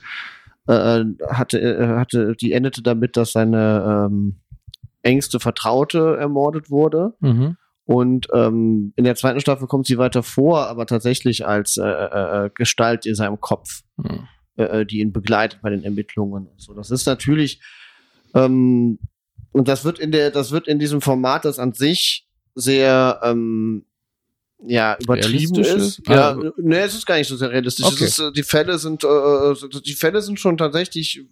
hatte, 0.66 1.96
hatte, 1.96 2.36
die 2.36 2.52
endete 2.52 2.82
damit, 2.82 3.16
dass 3.16 3.32
seine 3.32 4.08
ähm, 4.08 4.36
engste 5.02 5.40
Vertraute 5.40 6.16
ermordet 6.18 6.70
wurde. 6.70 7.14
Mhm. 7.20 7.56
Und 7.92 8.28
ähm, 8.32 8.92
in 8.94 9.02
der 9.02 9.16
zweiten 9.16 9.40
Staffel 9.40 9.66
kommt 9.66 9.84
sie 9.84 9.98
weiter 9.98 10.22
vor, 10.22 10.68
aber 10.68 10.86
tatsächlich 10.86 11.44
als 11.44 11.76
äh, 11.76 11.82
äh, 11.82 12.46
äh, 12.46 12.50
Gestalt 12.54 13.04
in 13.04 13.16
seinem 13.16 13.40
Kopf, 13.40 13.80
Mhm. 13.96 14.28
äh, 14.54 14.86
die 14.86 15.00
ihn 15.00 15.12
begleitet 15.12 15.58
bei 15.60 15.70
den 15.70 15.82
Ermittlungen 15.82 16.46
und 16.46 16.60
so. 16.60 16.72
Das 16.72 16.92
ist 16.92 17.04
natürlich 17.06 17.60
ähm, 18.36 19.00
und 19.50 19.66
das 19.66 19.84
wird 19.84 19.98
in 19.98 20.12
der, 20.12 20.30
das 20.30 20.52
wird 20.52 20.68
in 20.68 20.78
diesem 20.78 21.00
Format, 21.00 21.44
das 21.44 21.58
an 21.58 21.72
sich 21.72 22.28
sehr 22.54 23.18
ähm, 23.24 23.84
ja 24.64 24.96
übertrieben 25.02 25.58
ist. 25.58 26.00
Ja, 26.06 26.34
Ah. 26.38 26.52
nee, 26.58 26.76
es 26.78 26.94
ist 26.94 27.06
gar 27.06 27.16
nicht 27.16 27.26
so 27.26 27.34
sehr 27.36 27.50
realistisch. 27.50 27.86
Okay. 27.86 28.04
Es 28.04 28.18
ist, 28.18 28.18
äh, 28.20 28.30
die 28.30 28.44
Fälle 28.44 28.78
sind, 28.78 29.02
äh, 29.02 29.80
die 29.84 29.94
Fälle 29.94 30.22
sind 30.22 30.38
schon 30.38 30.56
tatsächlich 30.56 31.24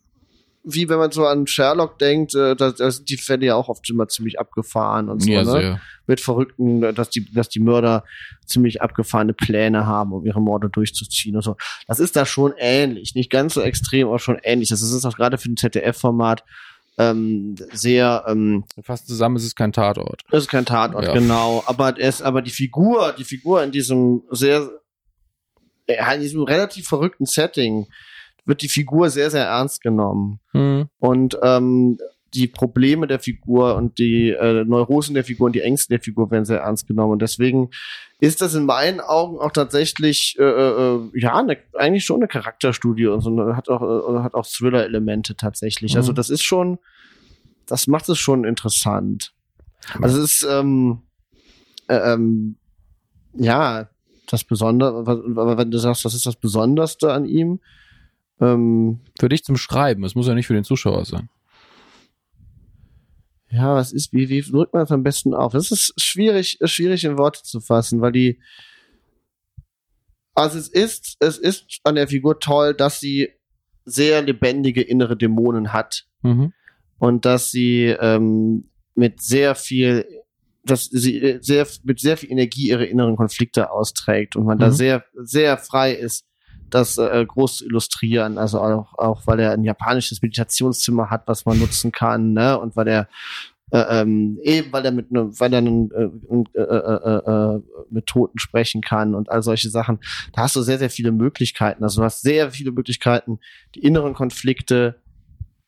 wie 0.70 0.88
wenn 0.88 0.98
man 0.98 1.10
so 1.12 1.26
an 1.26 1.46
Sherlock 1.46 1.98
denkt, 1.98 2.34
äh, 2.34 2.54
da, 2.54 2.70
da 2.72 2.90
sind 2.90 3.08
die 3.08 3.16
Fälle 3.16 3.46
ja 3.46 3.54
auch 3.54 3.68
oft 3.68 3.88
immer 3.90 4.06
ziemlich 4.08 4.38
abgefahren 4.38 5.08
und 5.08 5.22
so, 5.22 5.30
Ja, 5.30 5.42
ne? 5.44 5.50
sehr. 5.50 5.80
mit 6.06 6.20
Verrückten, 6.20 6.80
dass 6.94 7.10
die, 7.10 7.30
dass 7.32 7.48
die 7.48 7.60
Mörder 7.60 8.04
ziemlich 8.46 8.82
abgefahrene 8.82 9.32
Pläne 9.34 9.86
haben, 9.86 10.12
um 10.12 10.24
ihre 10.26 10.40
Morde 10.40 10.68
durchzuziehen 10.68 11.36
und 11.36 11.42
so. 11.42 11.56
Das 11.86 12.00
ist 12.00 12.16
da 12.16 12.26
schon 12.26 12.52
ähnlich, 12.58 13.14
nicht 13.14 13.30
ganz 13.30 13.54
so 13.54 13.60
extrem, 13.62 14.08
aber 14.08 14.18
schon 14.18 14.38
ähnlich. 14.42 14.68
Das 14.68 14.82
ist 14.82 15.04
auch 15.04 15.16
gerade 15.16 15.38
für 15.38 15.50
ein 15.50 15.56
ZDF-Format 15.56 16.44
ähm, 17.00 17.54
sehr, 17.72 18.24
ähm, 18.26 18.64
Fast 18.82 19.06
zusammen 19.06 19.36
ist 19.36 19.44
es 19.44 19.54
kein 19.54 19.72
Tatort. 19.72 20.22
das 20.30 20.44
ist 20.44 20.50
kein 20.50 20.64
Tatort, 20.66 21.04
Ja. 21.04 21.12
genau. 21.14 21.62
Aber 21.66 21.96
er 21.98 22.08
ist, 22.08 22.22
aber 22.22 22.42
die 22.42 22.50
Figur, 22.50 23.14
die 23.16 23.24
Figur 23.24 23.62
in 23.62 23.70
diesem 23.70 24.22
sehr, 24.30 24.68
ja, 25.88 26.12
in 26.12 26.20
diesem 26.20 26.42
relativ 26.42 26.88
verrückten 26.88 27.24
Setting 27.26 27.86
wird 28.48 28.62
die 28.62 28.68
Figur 28.68 29.10
sehr, 29.10 29.30
sehr 29.30 29.44
ernst 29.44 29.82
genommen. 29.82 30.40
Mhm. 30.52 30.88
Und 30.98 31.38
ähm, 31.42 31.98
die 32.34 32.46
Probleme 32.46 33.06
der 33.06 33.20
Figur 33.20 33.76
und 33.76 33.98
die 33.98 34.30
äh, 34.30 34.64
Neurosen 34.64 35.14
der 35.14 35.24
Figur 35.24 35.46
und 35.46 35.54
die 35.54 35.62
Ängste 35.62 35.94
der 35.94 36.00
Figur 36.00 36.30
werden 36.30 36.44
sehr 36.44 36.60
ernst 36.60 36.86
genommen. 36.86 37.12
Und 37.12 37.22
deswegen 37.22 37.70
ist 38.20 38.42
das 38.42 38.54
in 38.54 38.66
meinen 38.66 39.00
Augen 39.00 39.38
auch 39.38 39.52
tatsächlich 39.52 40.36
äh, 40.38 40.42
äh, 40.42 41.10
ja 41.14 41.36
eine, 41.36 41.58
eigentlich 41.74 42.04
schon 42.04 42.16
eine 42.16 42.28
Charakterstudie 42.28 43.06
und 43.06 43.20
so 43.20 43.30
eine- 43.30 43.56
hat 43.56 43.68
auch 43.68 43.82
äh, 43.82 44.18
hat 44.20 44.34
auch 44.34 44.46
Thriller-Elemente 44.46 45.36
tatsächlich. 45.36 45.92
Mhm. 45.92 45.98
Also 45.98 46.12
das 46.12 46.28
ist 46.28 46.42
schon, 46.42 46.78
das 47.66 47.86
macht 47.86 48.08
es 48.08 48.18
schon 48.18 48.44
interessant. 48.44 49.32
Also 50.02 50.20
es 50.20 50.42
ist 50.42 50.48
ähm, 50.50 51.02
äh, 51.86 52.12
ähm, 52.12 52.56
ja 53.34 53.88
das 54.30 54.44
Besondere, 54.44 54.98
aber 54.98 55.56
wenn 55.56 55.70
du 55.70 55.78
sagst, 55.78 56.04
was 56.04 56.14
ist 56.14 56.26
das 56.26 56.36
Besonderste 56.36 57.12
an 57.12 57.24
ihm? 57.24 57.60
Ähm, 58.40 59.00
Für 59.18 59.28
dich 59.28 59.44
zum 59.44 59.56
Schreiben, 59.56 60.04
es 60.04 60.14
muss 60.14 60.26
ja 60.28 60.34
nicht 60.34 60.46
für 60.46 60.54
den 60.54 60.64
Zuschauer 60.64 61.04
sein. 61.04 61.28
Ja, 63.50 63.74
was 63.74 63.92
ist, 63.92 64.12
wie, 64.12 64.28
wie 64.28 64.42
drückt 64.42 64.74
man 64.74 64.82
das 64.82 64.92
am 64.92 65.02
besten 65.02 65.32
auf? 65.34 65.52
Das 65.52 65.70
ist 65.70 65.94
schwierig, 65.96 66.60
ist 66.60 66.70
schwierig 66.70 67.04
in 67.04 67.16
Worte 67.16 67.42
zu 67.42 67.60
fassen, 67.60 68.00
weil 68.02 68.12
die, 68.12 68.40
also 70.34 70.58
es 70.58 70.68
ist, 70.68 71.16
es 71.20 71.38
ist 71.38 71.80
an 71.84 71.94
der 71.94 72.08
Figur 72.08 72.38
toll, 72.40 72.74
dass 72.74 73.00
sie 73.00 73.30
sehr 73.84 74.22
lebendige 74.22 74.82
innere 74.82 75.16
Dämonen 75.16 75.72
hat 75.72 76.04
Mhm. 76.22 76.52
und 76.98 77.24
dass 77.24 77.50
sie 77.50 77.86
ähm, 77.86 78.68
mit 78.94 79.22
sehr 79.22 79.54
viel, 79.54 80.04
dass 80.64 80.84
sie 80.84 81.16
äh, 81.18 81.38
sehr, 81.40 81.66
mit 81.84 82.00
sehr 82.00 82.18
viel 82.18 82.30
Energie 82.30 82.68
ihre 82.68 82.84
inneren 82.84 83.16
Konflikte 83.16 83.70
austrägt 83.70 84.36
und 84.36 84.44
man 84.44 84.58
da 84.58 84.66
Mhm. 84.68 84.72
sehr, 84.72 85.04
sehr 85.14 85.56
frei 85.56 85.94
ist, 85.94 86.26
das 86.70 86.98
äh, 86.98 87.24
groß 87.26 87.58
zu 87.58 87.66
illustrieren. 87.66 88.38
Also 88.38 88.60
auch, 88.60 88.98
auch 88.98 89.26
weil 89.26 89.40
er 89.40 89.52
ein 89.52 89.64
japanisches 89.64 90.22
Meditationszimmer 90.22 91.10
hat, 91.10 91.22
was 91.26 91.44
man 91.46 91.58
nutzen 91.58 91.92
kann, 91.92 92.32
ne? 92.32 92.58
Und 92.58 92.76
weil 92.76 92.88
er 92.88 93.08
äh, 93.70 94.00
ähm, 94.00 94.38
eben 94.42 94.72
weil 94.72 94.84
er 94.84 94.92
mit 94.92 95.10
ne, 95.12 95.28
weil 95.38 95.52
er 95.52 95.58
einen, 95.58 95.90
äh, 95.90 96.04
äh, 96.58 96.62
äh, 96.62 97.56
äh, 97.56 97.62
mit 97.90 98.06
Toten 98.06 98.38
sprechen 98.38 98.80
kann 98.80 99.14
und 99.14 99.30
all 99.30 99.42
solche 99.42 99.68
Sachen. 99.68 99.98
Da 100.32 100.42
hast 100.42 100.56
du 100.56 100.62
sehr, 100.62 100.78
sehr 100.78 100.90
viele 100.90 101.12
Möglichkeiten. 101.12 101.84
Also 101.84 102.00
du 102.00 102.04
hast 102.04 102.22
sehr 102.22 102.50
viele 102.50 102.72
Möglichkeiten, 102.72 103.40
die 103.74 103.80
inneren 103.80 104.14
Konflikte 104.14 105.02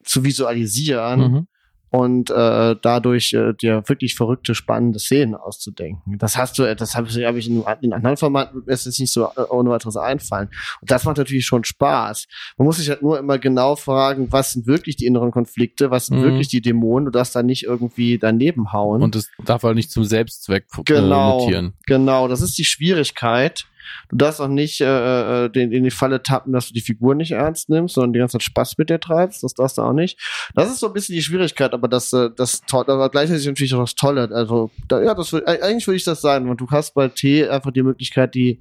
zu 0.02 0.24
visualisieren 0.24 1.20
Mhm. 1.20 1.46
Und 1.90 2.30
äh, 2.30 2.76
dadurch 2.80 3.32
äh, 3.32 3.52
dir 3.54 3.82
wirklich 3.86 4.14
verrückte, 4.14 4.54
spannende 4.54 4.98
Szenen 4.98 5.34
auszudenken. 5.34 6.18
Das 6.18 6.36
hast 6.36 6.58
du, 6.58 6.74
das 6.74 6.94
habe 6.94 7.08
hab 7.08 7.36
ich 7.36 7.48
in, 7.48 7.64
in 7.82 7.92
anderen 7.92 8.16
Formaten, 8.16 8.62
ist 8.66 8.86
es 8.86 8.98
nicht 8.98 9.12
so 9.12 9.26
äh, 9.36 9.42
ohne 9.50 9.70
weiteres 9.70 9.96
einfallen. 9.96 10.48
Und 10.80 10.90
das 10.90 11.04
macht 11.04 11.18
natürlich 11.18 11.46
schon 11.46 11.64
Spaß. 11.64 12.26
Man 12.58 12.66
muss 12.66 12.76
sich 12.76 12.88
halt 12.88 13.02
nur 13.02 13.18
immer 13.18 13.38
genau 13.38 13.76
fragen, 13.76 14.30
was 14.30 14.52
sind 14.52 14.66
wirklich 14.66 14.96
die 14.96 15.06
inneren 15.06 15.30
Konflikte, 15.32 15.90
was 15.90 16.06
sind 16.06 16.18
Mhm. 16.18 16.22
wirklich 16.22 16.48
die 16.48 16.60
Dämonen, 16.60 17.06
du 17.06 17.10
darfst 17.10 17.34
da 17.34 17.42
nicht 17.42 17.64
irgendwie 17.64 18.18
daneben 18.18 18.72
hauen. 18.72 19.02
Und 19.02 19.16
es 19.16 19.30
darf 19.44 19.62
halt 19.64 19.74
nicht 19.74 19.90
zum 19.90 20.04
Selbstzweck 20.04 20.66
äh, 20.78 20.82
Genau. 20.84 21.40
mutieren. 21.40 21.72
Genau, 21.86 22.28
das 22.28 22.40
ist 22.40 22.56
die 22.58 22.64
Schwierigkeit. 22.64 23.66
Du 24.08 24.16
darfst 24.16 24.40
auch 24.40 24.48
nicht 24.48 24.80
äh, 24.80 25.44
äh, 25.44 25.50
den, 25.50 25.72
in 25.72 25.84
die 25.84 25.90
Falle 25.90 26.22
tappen, 26.22 26.52
dass 26.52 26.68
du 26.68 26.74
die 26.74 26.80
Figur 26.80 27.14
nicht 27.14 27.32
ernst 27.32 27.68
nimmst, 27.68 27.94
sondern 27.94 28.12
die 28.12 28.18
ganze 28.18 28.32
Zeit 28.38 28.42
Spaß 28.42 28.78
mit 28.78 28.90
dir 28.90 29.00
treibst. 29.00 29.42
Das 29.42 29.54
darfst 29.54 29.78
du 29.78 29.82
auch 29.82 29.92
nicht. 29.92 30.18
Das 30.54 30.70
ist 30.70 30.80
so 30.80 30.88
ein 30.88 30.92
bisschen 30.92 31.14
die 31.14 31.22
Schwierigkeit, 31.22 31.72
aber 31.72 31.88
das, 31.88 32.12
äh, 32.12 32.30
das 32.36 32.62
aber 32.72 33.08
gleichzeitig 33.10 33.46
natürlich 33.46 33.74
auch 33.74 33.80
das 33.80 33.94
Tolle. 33.94 34.28
Also, 34.32 34.70
da, 34.88 35.02
ja, 35.02 35.14
das 35.14 35.32
äh, 35.32 35.42
eigentlich 35.44 35.86
würde 35.86 35.96
ich 35.96 36.04
das 36.04 36.20
sagen, 36.20 36.48
weil 36.48 36.56
du 36.56 36.66
hast 36.70 36.94
bei 36.94 37.08
T 37.08 37.48
einfach 37.48 37.70
die 37.70 37.82
Möglichkeit, 37.82 38.34
die 38.34 38.60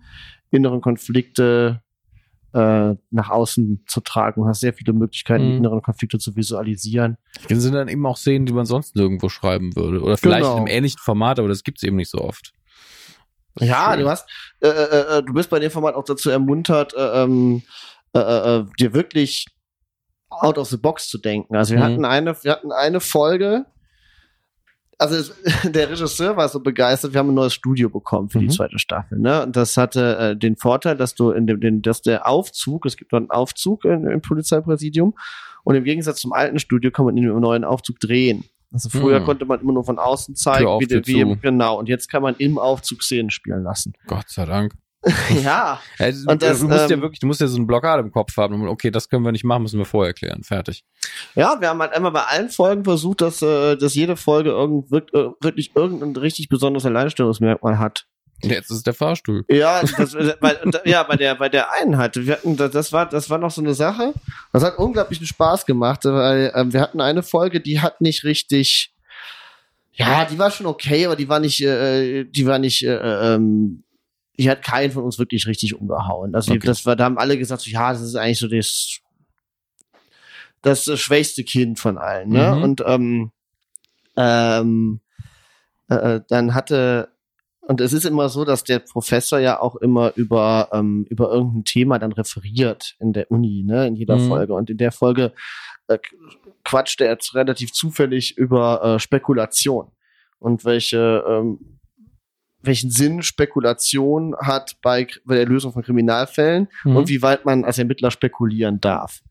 inneren 0.52 0.82
Konflikte 0.82 1.82
äh, 2.54 2.96
nach 3.12 3.30
außen 3.30 3.84
zu 3.86 4.02
tragen. 4.02 4.42
Du 4.42 4.48
hast 4.48 4.62
sehr 4.62 4.74
viele 4.74 4.94
Möglichkeiten, 4.94 5.44
die 5.46 5.52
Mhm. 5.52 5.58
inneren 5.58 5.82
Konflikte 5.84 6.18
zu 6.18 6.36
visualisieren. 6.36 7.18
Das 7.48 7.62
sind 7.62 7.74
dann 7.76 7.88
eben 7.88 8.04
auch 8.08 8.18
Szenen, 8.18 8.48
die 8.48 8.54
man 8.54 8.66
sonst 8.66 8.96
nirgendwo 8.96 9.30
schreiben 9.30 9.76
würde. 9.76 10.02
Oder 10.02 10.18
vielleicht 10.18 10.42
Genau. 10.42 10.54
in 10.54 10.58
einem 10.64 10.68
ähnlichen 10.68 10.98
Format, 11.00 11.38
aber 11.38 11.48
das 11.48 11.64
gibt's 11.64 11.84
eben 11.84 11.98
nicht 11.98 12.10
so 12.10 12.18
oft. 12.20 12.54
Ja, 13.60 13.92
schön. 13.94 14.02
du 14.04 14.10
hast, 14.10 14.30
äh, 14.62 14.68
äh, 14.68 15.18
äh, 15.20 15.24
du 15.24 15.34
bist 15.34 15.50
bei 15.50 15.60
dem 15.60 15.72
Format 15.72 15.96
auch 15.96 16.04
dazu 16.06 16.30
ermuntert, 16.30 16.94
äh, 16.94 17.24
ähm, 17.24 17.62
äh, 18.14 18.20
äh, 18.20 18.66
dir 18.80 18.94
wirklich 18.94 19.48
out 20.30 20.58
of 20.58 20.68
the 20.70 20.78
box 20.78 21.10
zu 21.10 21.18
denken. 21.18 21.56
Also 21.56 21.74
wir 21.74 21.80
Mhm. 21.80 21.84
hatten 21.84 22.06
eine, 22.06 22.44
wir 22.44 22.52
hatten 22.52 22.72
eine 22.72 23.00
Folge. 23.00 23.66
Also 24.98 25.16
es, 25.16 25.34
der 25.64 25.90
Regisseur 25.90 26.38
war 26.38 26.50
so 26.50 26.60
begeistert. 26.60 27.14
Wir 27.14 27.20
haben 27.20 27.30
ein 27.30 27.36
neues 27.36 27.54
Studio 27.54 27.90
bekommen 27.90 28.30
für 28.30 28.40
die 28.40 28.46
Mhm. 28.46 28.52
zweite 28.52 28.80
Staffel. 28.80 29.18
Ne? 29.18 29.44
Und 29.44 29.56
das 29.56 29.78
hatte 29.78 30.18
äh, 30.18 30.36
den 30.38 30.56
Vorteil, 30.58 30.96
dass 30.98 31.16
du 31.16 31.32
in 31.32 31.48
dem, 31.48 31.60
den, 31.60 31.82
dass 31.82 32.02
der 32.02 32.28
Aufzug, 32.28 32.86
es 32.86 32.98
gibt 32.98 33.12
dort 33.14 33.22
einen 33.22 33.32
Aufzug 33.32 33.86
in, 33.86 34.06
im 34.08 34.22
Polizeipräsidium, 34.22 35.16
und 35.64 35.76
im 35.76 35.84
Gegensatz 35.84 36.22
zum 36.22 36.32
alten 36.34 36.58
Studio 36.58 36.90
kann 36.90 37.06
man 37.06 37.18
in 37.18 37.24
dem 37.26 37.40
neuen 37.40 37.64
Aufzug 37.66 38.00
drehen. 38.00 38.46
Also 38.72 38.90
früher 38.90 39.20
Mhm. 39.20 39.26
konnte 39.26 39.46
man 39.46 39.60
immer 39.62 39.74
nur 39.74 39.84
von 39.84 39.98
außen 40.00 40.36
zeigen, 40.36 40.68
wie, 40.80 40.86
der- 40.86 41.06
wie 41.08 41.38
genau. 41.42 41.78
Und 41.80 41.90
jetzt 41.90 42.10
kann 42.10 42.22
man 42.22 42.36
im 42.38 42.58
Aufzug 42.60 43.02
Szenen 43.04 43.30
spielen 43.32 43.64
lassen. 43.64 43.94
Gott 44.08 44.30
sei 44.30 44.46
Dank. 44.46 44.74
ja, 45.44 45.80
Ja, 45.98 46.12
du, 46.12 46.30
Und 46.30 46.42
das, 46.42 46.60
du 46.60 46.68
musst 46.68 46.90
ja 46.90 46.96
ähm, 46.98 47.02
wirklich, 47.02 47.20
du 47.22 47.28
musst 47.28 47.40
ja 47.40 47.48
so 47.48 47.56
eine 47.56 47.66
Blockade 47.66 48.02
im 48.04 48.12
Kopf 48.12 48.36
haben. 48.36 48.68
Okay, 48.68 48.92
das 48.92 49.08
können 49.08 49.24
wir 49.24 49.32
nicht 49.32 49.46
machen, 49.46 49.64
müssen 49.64 49.78
wir 49.80 49.86
vorher 49.86 50.14
klären. 50.14 50.44
Fertig. 50.44 50.84
Ja, 51.36 51.56
wir 51.62 51.70
haben 51.70 51.80
halt 51.80 51.94
einmal 51.94 52.12
bei 52.12 52.24
allen 52.26 52.50
Folgen 52.50 52.84
versucht, 52.84 53.22
dass, 53.22 53.42
äh, 53.42 53.78
dass 53.78 53.96
jede 53.96 54.18
Folge 54.18 54.50
irgend, 54.50 54.92
äh, 54.92 55.30
wirklich 55.40 55.72
irgendein 55.74 56.18
richtig 56.18 56.50
besonderes 56.50 56.86
Alleinstellungsmerkmal 56.86 57.80
hat. 57.80 58.08
Jetzt 58.42 58.72
ist 58.72 58.88
der 58.88 58.94
Fahrstuhl. 58.94 59.44
Ja, 59.50 59.82
das, 59.82 60.14
äh, 60.14 60.36
bei, 60.40 60.62
und, 60.64 60.80
ja, 60.86 61.04
bei 61.04 61.16
der 61.16 61.36
bei 61.36 61.50
der 61.50 61.72
Einheit. 61.74 62.16
Wir 62.16 62.34
hatten, 62.34 62.56
das 62.56 62.94
war 62.94 63.08
das 63.08 63.30
war 63.30 63.38
noch 63.38 63.52
so 63.52 63.62
eine 63.62 63.74
Sache. 63.74 64.14
Das 64.54 64.64
hat 64.64 64.78
unglaublichen 64.78 65.26
Spaß 65.26 65.66
gemacht, 65.66 66.06
weil 66.06 66.52
ähm, 66.56 66.72
wir 66.72 66.82
hatten 66.82 67.02
eine 67.02 67.24
Folge, 67.24 67.60
die 67.60 67.82
hat 67.82 68.02
nicht 68.02 68.24
richtig. 68.24 68.94
Ja, 69.94 70.24
die 70.24 70.40
war 70.40 70.50
schon 70.50 70.66
okay, 70.68 71.06
aber 71.06 71.18
die 71.18 71.28
war 71.28 71.42
nicht, 71.42 71.62
äh, 71.62 72.24
die 72.24 72.46
war 72.46 72.58
nicht, 72.60 72.84
äh, 72.86 73.36
ähm, 73.36 73.84
die 74.38 74.50
hat 74.50 74.64
keinen 74.64 74.92
von 74.92 75.04
uns 75.04 75.20
wirklich 75.20 75.46
richtig 75.46 75.76
umgehauen. 75.76 76.34
Also 76.34 76.54
Okay. 76.54 76.66
das 76.66 76.86
war, 76.86 76.96
da 76.96 77.04
haben 77.04 77.18
alle 77.18 77.38
gesagt, 77.38 77.64
so, 77.64 77.70
ja, 77.70 77.92
das 77.92 78.02
ist 78.02 78.16
eigentlich 78.16 78.40
so 78.40 78.48
das, 78.48 79.00
das 80.62 80.88
äh, 80.88 80.96
schwächste 80.96 81.44
Kind 81.44 81.80
von 81.80 81.98
allen. 81.98 82.30
Ne? 82.30 82.56
Mhm. 82.56 82.64
Und 82.64 82.84
ähm, 82.86 83.32
ähm, 84.16 85.02
äh, 85.90 86.22
dann 86.30 86.54
hatte 86.54 87.10
und 87.70 87.82
es 87.82 87.94
ist 87.94 88.04
immer 88.06 88.30
so, 88.30 88.46
dass 88.46 88.64
der 88.64 88.80
Professor 88.80 89.38
ja 89.40 89.60
auch 89.60 89.76
immer 89.76 90.12
über 90.16 90.70
ähm, 90.74 91.06
über 91.10 91.32
irgendein 91.32 91.66
Thema 91.66 92.00
dann 92.00 92.12
referiert 92.12 92.96
in 93.00 93.14
der 93.14 93.30
Uni, 93.30 93.64
ne, 93.64 93.86
in 93.86 93.96
jeder 93.96 94.18
Mhm. 94.18 94.28
Folge. 94.28 94.54
Und 94.56 94.70
in 94.72 94.78
der 94.78 94.92
Folge 94.92 95.34
äh, 95.88 96.00
quatscht 96.64 97.00
er 97.00 97.12
jetzt 97.12 97.36
relativ 97.36 97.72
zufällig 97.72 98.36
über 98.38 98.84
äh, 98.84 99.00
Spekulation 99.00 99.92
und 100.40 100.66
welche 100.66 101.24
ähm, 101.28 101.80
welchen 102.62 102.90
Sinn 102.92 103.22
Spekulation 103.22 104.36
hat 104.42 104.78
bei, 104.82 105.06
bei 105.24 105.36
der 105.36 105.46
Lösung 105.46 105.72
von 105.72 105.84
Kriminalfällen 105.84 106.68
Mhm. 106.84 106.96
und 106.96 107.08
wie 107.08 107.22
weit 107.22 107.46
man 107.46 107.64
als 107.66 107.78
Ermittler 107.78 108.10
spekulieren 108.12 108.82
darf. 108.82 109.22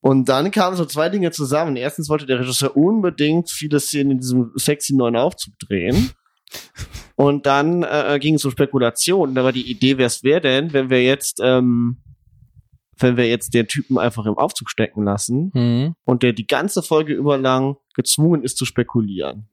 Und 0.00 0.28
dann 0.28 0.50
kamen 0.50 0.76
so 0.76 0.84
zwei 0.84 1.08
Dinge 1.08 1.30
zusammen. 1.32 1.74
Erstens 1.76 2.08
wollte 2.10 2.26
der 2.26 2.38
Regisseur 2.38 2.76
unbedingt 2.76 3.50
viele 3.50 3.80
Szenen 3.80 4.12
in 4.12 4.18
diesem 4.18 4.52
sexy 4.56 4.94
neuen 4.94 5.16
Aufzug 5.16 5.58
drehen. 5.58 6.10
Und 7.16 7.46
dann 7.46 7.82
äh, 7.82 8.18
ging 8.20 8.34
es 8.34 8.44
um 8.44 8.50
Spekulationen. 8.50 9.34
Da 9.34 9.42
war 9.44 9.52
die 9.52 9.70
Idee, 9.70 9.96
wer 9.98 10.06
es 10.06 10.22
wäre 10.22 10.40
denn, 10.42 10.72
wenn 10.72 10.90
wir 10.90 11.02
jetzt, 11.02 11.40
ähm, 11.42 11.98
wenn 12.98 13.16
wir 13.16 13.28
jetzt 13.28 13.54
den 13.54 13.66
Typen 13.68 13.98
einfach 13.98 14.26
im 14.26 14.36
Aufzug 14.38 14.70
stecken 14.70 15.04
lassen 15.04 15.50
Mhm. 15.54 15.94
und 16.04 16.22
der 16.22 16.32
die 16.32 16.46
ganze 16.46 16.82
Folge 16.82 17.14
über 17.14 17.38
lang 17.38 17.76
gezwungen 17.94 18.42
ist 18.42 18.56
zu 18.58 18.64
spekulieren. 18.66 19.48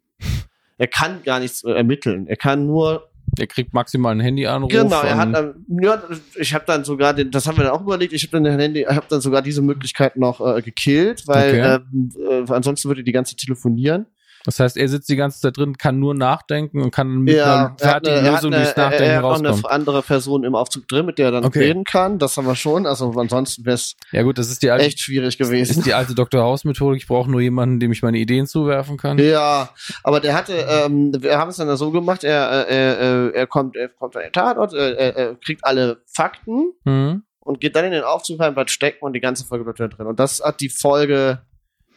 Er 0.77 0.87
kann 0.87 1.23
gar 1.23 1.39
nichts 1.39 1.63
äh, 1.63 1.71
ermitteln. 1.71 2.27
Er 2.27 2.35
kann 2.35 2.65
nur 2.67 3.09
Er 3.37 3.47
kriegt 3.47 3.73
maximal 3.73 4.11
einen 4.11 4.19
Handyanruf. 4.21 4.69
Genau, 4.69 5.01
er 5.01 5.17
hat 5.17 5.33
dann, 5.33 5.65
ja, 5.81 6.01
ich 6.35 6.53
habe 6.53 6.65
dann 6.67 6.83
sogar, 6.83 7.13
den, 7.13 7.31
das 7.31 7.47
haben 7.47 7.57
wir 7.57 7.63
dann 7.63 7.73
auch 7.73 7.81
überlegt, 7.81 8.11
ich 8.13 8.23
habe 8.23 8.41
dann, 8.43 8.59
Handy- 8.59 8.81
ich 8.81 8.87
hab 8.87 9.07
dann 9.07 9.21
sogar 9.21 9.41
diese 9.41 9.61
Möglichkeit 9.61 10.17
noch 10.17 10.39
äh, 10.41 10.61
gekillt, 10.61 11.23
weil 11.27 11.49
Okay. 11.49 11.75
ähm, 11.93 12.09
äh, 12.47 12.51
ansonsten 12.51 12.89
würde 12.89 13.03
die 13.03 13.11
ganze 13.13 13.35
telefonieren. 13.35 14.05
Das 14.45 14.59
heißt, 14.59 14.75
er 14.77 14.89
sitzt 14.89 15.07
die 15.09 15.15
ganze 15.15 15.39
Zeit 15.39 15.55
drin, 15.57 15.77
kann 15.77 15.99
nur 15.99 16.13
nachdenken 16.13 16.81
und 16.81 16.91
kann 16.91 17.21
mit 17.21 17.35
Ja, 17.35 17.43
einer 17.53 17.75
er 17.79 17.89
fertigen 17.89 18.17
eine, 18.19 18.31
Lösung 18.31 18.51
durchs 18.51 18.75
Nachdenken 18.75 19.03
er 19.05 19.15
hat 19.17 19.23
noch 19.23 19.39
eine 19.39 19.49
rauskommen. 19.49 19.71
andere 19.71 20.01
Person 20.01 20.43
im 20.43 20.53
Aufzug 20.55 20.87
drin, 20.87 21.05
mit 21.05 21.17
der 21.17 21.27
er 21.27 21.31
dann 21.31 21.45
Okay. 21.45 21.59
reden 21.59 21.83
kann. 21.85 22.19
Das 22.19 22.35
haben 22.35 22.45
wir 22.47 22.55
schon. 22.55 22.85
Also 22.85 23.09
ansonsten 23.17 23.65
wäre 23.65 23.75
es 23.75 23.95
Ja 24.11 24.21
gut, 24.23 24.37
das 24.37 24.49
ist 24.49 24.61
die 24.61 24.69
alte, 24.71 24.85
echt 24.85 24.99
schwierig 24.99 25.37
das 25.37 25.47
gewesen. 25.49 25.77
ist 25.79 25.85
die 25.85 25.93
alte 25.93 26.13
Dr. 26.13 26.41
House-Methode. 26.43 26.97
Ich 26.97 27.07
brauche 27.07 27.31
nur 27.31 27.39
jemanden, 27.41 27.79
dem 27.79 27.91
ich 27.91 28.01
meine 28.01 28.17
Ideen 28.17 28.45
zuwerfen 28.47 28.97
kann. 28.97 29.17
Ja, 29.17 29.69
aber 30.03 30.19
der 30.19 30.33
hatte, 30.35 30.53
ähm, 30.53 31.13
wir 31.19 31.37
haben 31.37 31.49
es 31.49 31.57
dann 31.57 31.75
so 31.77 31.91
gemacht, 31.91 32.23
er, 32.23 32.67
äh, 32.69 32.73
er, 32.75 33.35
er 33.35 33.47
kommt, 33.47 33.75
er 33.75 33.87
kommt 33.89 34.15
an 34.17 34.23
den 34.23 34.31
Tatort, 34.33 34.73
äh, 34.73 34.91
er, 34.95 35.15
er 35.15 35.35
kriegt 35.35 35.63
alle 35.63 36.01
Fakten 36.13 36.73
Mhm. 36.83 37.23
und 37.39 37.59
geht 37.61 37.75
dann 37.75 37.85
in 37.85 37.91
den 37.91 38.03
Aufzug 38.03 38.39
rein, 38.39 38.53
bleibt 38.53 38.71
stecken 38.71 39.05
und 39.05 39.13
die 39.13 39.19
ganze 39.21 39.45
Folge 39.45 39.63
bleibt 39.63 39.97
drin. 39.97 40.07
Und 40.07 40.19
das 40.19 40.41
hat 40.43 40.59
die 40.59 40.69
Folge 40.69 41.39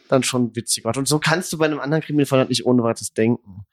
dann 0.07 0.23
schon 0.23 0.55
witzig 0.55 0.83
gemacht. 0.83 0.97
Und 0.97 1.07
so 1.07 1.19
kannst 1.19 1.51
du 1.53 1.57
bei 1.57 1.65
einem 1.65 1.79
anderen 1.79 2.03
Kriminalfall 2.03 2.39
halt 2.39 2.49
nicht 2.49 2.65
ohne 2.65 2.83
weiteres 2.83 3.13
denken. 3.13 3.65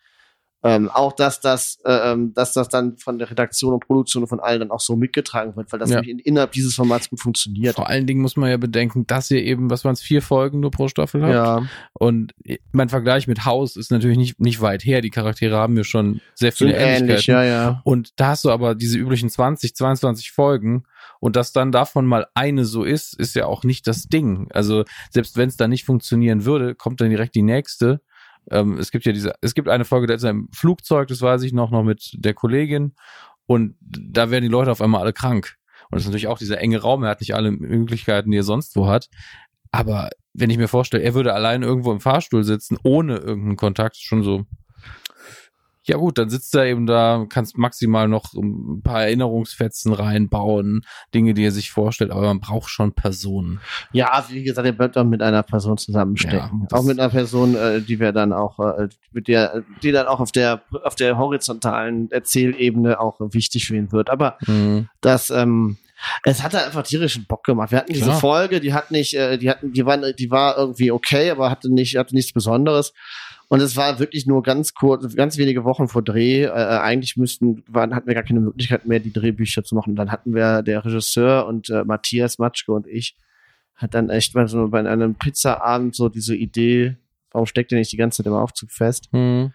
Ähm, 0.66 0.88
auch 0.88 1.12
dass 1.12 1.40
das, 1.40 1.78
äh, 1.84 1.92
ähm, 2.12 2.32
dass 2.32 2.54
das 2.54 2.70
dann 2.70 2.96
von 2.96 3.18
der 3.18 3.30
Redaktion 3.30 3.74
und 3.74 3.80
Produktion 3.86 4.22
und 4.22 4.30
von 4.30 4.40
allen 4.40 4.60
dann 4.60 4.70
auch 4.70 4.80
so 4.80 4.96
mitgetragen 4.96 5.54
wird, 5.56 5.70
weil 5.70 5.78
das 5.78 5.90
Ja. 5.90 6.00
in, 6.00 6.18
innerhalb 6.18 6.52
dieses 6.52 6.74
Formats 6.74 7.10
gut 7.10 7.20
funktioniert. 7.20 7.74
Vor 7.76 7.90
allen 7.90 8.06
Dingen 8.06 8.22
muss 8.22 8.36
man 8.38 8.48
ja 8.48 8.56
bedenken, 8.56 9.06
dass 9.06 9.30
ihr 9.30 9.42
eben, 9.42 9.68
was 9.68 9.84
waren 9.84 9.92
es, 9.92 10.00
vier 10.00 10.22
Folgen 10.22 10.60
nur 10.60 10.70
pro 10.70 10.88
Staffel 10.88 11.22
habt. 11.22 11.34
Ja, 11.34 11.68
Und 11.92 12.32
mein 12.72 12.88
Vergleich 12.88 13.26
mit 13.26 13.44
House 13.44 13.76
ist 13.76 13.90
natürlich 13.90 14.16
nicht, 14.16 14.40
nicht 14.40 14.62
weit 14.62 14.86
her. 14.86 15.02
Die 15.02 15.10
Charaktere 15.10 15.54
haben 15.58 15.76
ja 15.76 15.84
schon 15.84 16.22
sehr 16.34 16.50
viele 16.50 16.72
Ähnlichkeiten. 16.72 17.10
ähnlich, 17.10 17.26
ja, 17.26 17.44
ja. 17.44 17.82
Und 17.84 18.12
da 18.16 18.28
hast 18.28 18.46
du 18.46 18.50
aber 18.50 18.74
diese 18.74 18.96
üblichen 18.96 19.28
20, 19.28 19.74
22 19.76 20.30
Folgen 20.30 20.84
und 21.20 21.36
dass 21.36 21.52
dann 21.52 21.72
davon 21.72 22.06
mal 22.06 22.26
eine 22.34 22.64
so 22.64 22.84
ist, 22.84 23.18
ist 23.18 23.34
ja 23.34 23.46
auch 23.46 23.64
nicht 23.64 23.86
das 23.86 24.04
Ding. 24.04 24.48
Also 24.52 24.84
selbst 25.10 25.36
wenn 25.36 25.48
es 25.48 25.56
da 25.56 25.68
nicht 25.68 25.84
funktionieren 25.84 26.44
würde, 26.44 26.74
kommt 26.74 27.00
dann 27.00 27.10
direkt 27.10 27.34
die 27.34 27.42
nächste. 27.42 28.00
Ähm, 28.50 28.78
es 28.78 28.90
gibt 28.90 29.06
ja 29.06 29.12
diese, 29.12 29.34
es 29.40 29.54
gibt 29.54 29.68
eine 29.68 29.84
Folge, 29.84 30.06
da 30.06 30.14
ist 30.14 30.22
er 30.22 30.30
im 30.30 30.48
Flugzeug, 30.52 31.08
das 31.08 31.22
weiß 31.22 31.42
ich 31.42 31.52
noch, 31.52 31.70
noch 31.70 31.82
mit 31.82 32.10
der 32.14 32.34
Kollegin 32.34 32.94
und 33.46 33.76
da 33.80 34.30
werden 34.30 34.44
die 34.44 34.50
Leute 34.50 34.70
auf 34.70 34.80
einmal 34.80 35.00
alle 35.00 35.12
krank. 35.12 35.56
Und 35.90 35.96
das 35.96 36.02
ist 36.02 36.06
natürlich 36.08 36.28
auch 36.28 36.38
dieser 36.38 36.60
enge 36.60 36.80
Raum, 36.80 37.04
er 37.04 37.10
hat 37.10 37.20
nicht 37.20 37.34
alle 37.34 37.50
Möglichkeiten, 37.50 38.30
die 38.30 38.38
er 38.38 38.42
sonst 38.42 38.76
wo 38.76 38.86
hat. 38.86 39.08
Aber 39.70 40.10
wenn 40.34 40.50
ich 40.50 40.58
mir 40.58 40.68
vorstelle, 40.68 41.02
er 41.02 41.14
würde 41.14 41.34
allein 41.34 41.62
irgendwo 41.62 41.92
im 41.92 42.00
Fahrstuhl 42.00 42.44
sitzen, 42.44 42.78
ohne 42.82 43.16
irgendeinen 43.16 43.56
Kontakt, 43.56 43.96
schon 43.96 44.22
so, 44.22 44.44
ja 45.86 45.96
gut, 45.96 46.18
dann 46.18 46.30
sitzt 46.30 46.54
er 46.54 46.64
eben 46.64 46.86
da, 46.86 47.26
kannst 47.28 47.56
maximal 47.58 48.08
noch 48.08 48.32
ein 48.34 48.82
paar 48.82 49.02
Erinnerungsfetzen 49.04 49.92
reinbauen, 49.92 50.84
Dinge, 51.14 51.34
die 51.34 51.44
er 51.44 51.52
sich 51.52 51.70
vorstellt, 51.70 52.10
aber 52.10 52.22
man 52.22 52.40
braucht 52.40 52.70
schon 52.70 52.92
Personen. 52.94 53.60
Ja, 53.92 54.24
wie 54.30 54.42
gesagt, 54.42 54.66
er 54.66 54.78
wird 54.78 54.96
dann 54.96 55.08
mit 55.10 55.22
einer 55.22 55.42
Person 55.42 55.76
zusammenstecken. 55.76 56.66
Ja, 56.70 56.78
auch 56.78 56.82
mit 56.84 56.98
einer 56.98 57.10
Person, 57.10 57.54
äh, 57.54 57.80
die 57.80 58.00
wir 58.00 58.12
dann 58.12 58.32
auch, 58.32 58.58
äh, 58.58 58.88
mit 59.12 59.28
der, 59.28 59.62
die 59.82 59.92
dann 59.92 60.06
auch 60.06 60.20
auf 60.20 60.32
der, 60.32 60.62
auf 60.82 60.94
der 60.94 61.18
horizontalen 61.18 62.10
Erzählebene 62.10 62.98
auch 63.00 63.20
wichtig 63.20 63.66
für 63.66 63.76
ihn 63.76 63.92
wird. 63.92 64.10
Aber 64.10 64.38
Mhm. 64.46 64.88
das, 65.00 65.30
ähm, 65.30 65.76
es 66.24 66.42
hat 66.42 66.54
halt 66.54 66.66
einfach 66.66 66.82
tierischen 66.82 67.24
Bock 67.26 67.44
gemacht. 67.44 67.70
Wir 67.70 67.78
hatten 67.78 67.92
diese 67.92 68.06
Klar. 68.06 68.20
Folge, 68.20 68.60
die 68.60 68.74
hat 68.74 68.90
nicht, 68.90 69.14
äh, 69.14 69.38
die 69.38 69.48
hatten, 69.50 69.72
die 69.72 69.86
war, 69.86 69.96
die 70.12 70.30
war 70.30 70.56
irgendwie 70.58 70.90
okay, 70.90 71.30
aber 71.30 71.50
hatte 71.50 71.72
nicht, 71.72 71.96
hatte 71.96 72.14
nichts 72.14 72.32
Besonderes. 72.32 72.92
Und 73.48 73.60
es 73.60 73.76
war 73.76 73.98
wirklich 73.98 74.26
nur 74.26 74.42
ganz 74.42 74.74
kurz, 74.74 75.14
ganz 75.14 75.36
wenige 75.36 75.64
Wochen 75.64 75.88
vor 75.88 76.02
Dreh. 76.02 76.44
Äh, 76.44 76.50
eigentlich 76.50 77.16
müssten, 77.16 77.62
waren, 77.68 77.94
hatten 77.94 78.06
wir 78.06 78.14
gar 78.14 78.22
keine 78.22 78.40
Möglichkeit 78.40 78.86
mehr, 78.86 79.00
die 79.00 79.12
Drehbücher 79.12 79.64
zu 79.64 79.74
machen. 79.74 79.96
Dann 79.96 80.10
hatten 80.10 80.34
wir 80.34 80.62
der 80.62 80.84
Regisseur 80.84 81.46
und 81.46 81.70
äh, 81.70 81.84
Matthias 81.84 82.38
Matschke 82.38 82.72
und 82.72 82.86
ich 82.86 83.16
hat 83.74 83.94
dann 83.94 84.08
echt 84.08 84.34
mal 84.34 84.48
so 84.48 84.68
bei 84.68 84.78
einem 84.78 85.14
Pizzaabend 85.16 85.94
so 85.94 86.08
diese 86.08 86.36
Idee, 86.36 86.96
warum 87.32 87.46
steckt 87.46 87.72
ihr 87.72 87.78
nicht 87.78 87.92
die 87.92 87.96
ganze 87.96 88.18
Zeit 88.18 88.26
im 88.26 88.34
Aufzug 88.34 88.70
fest? 88.70 89.08
Hm. 89.12 89.52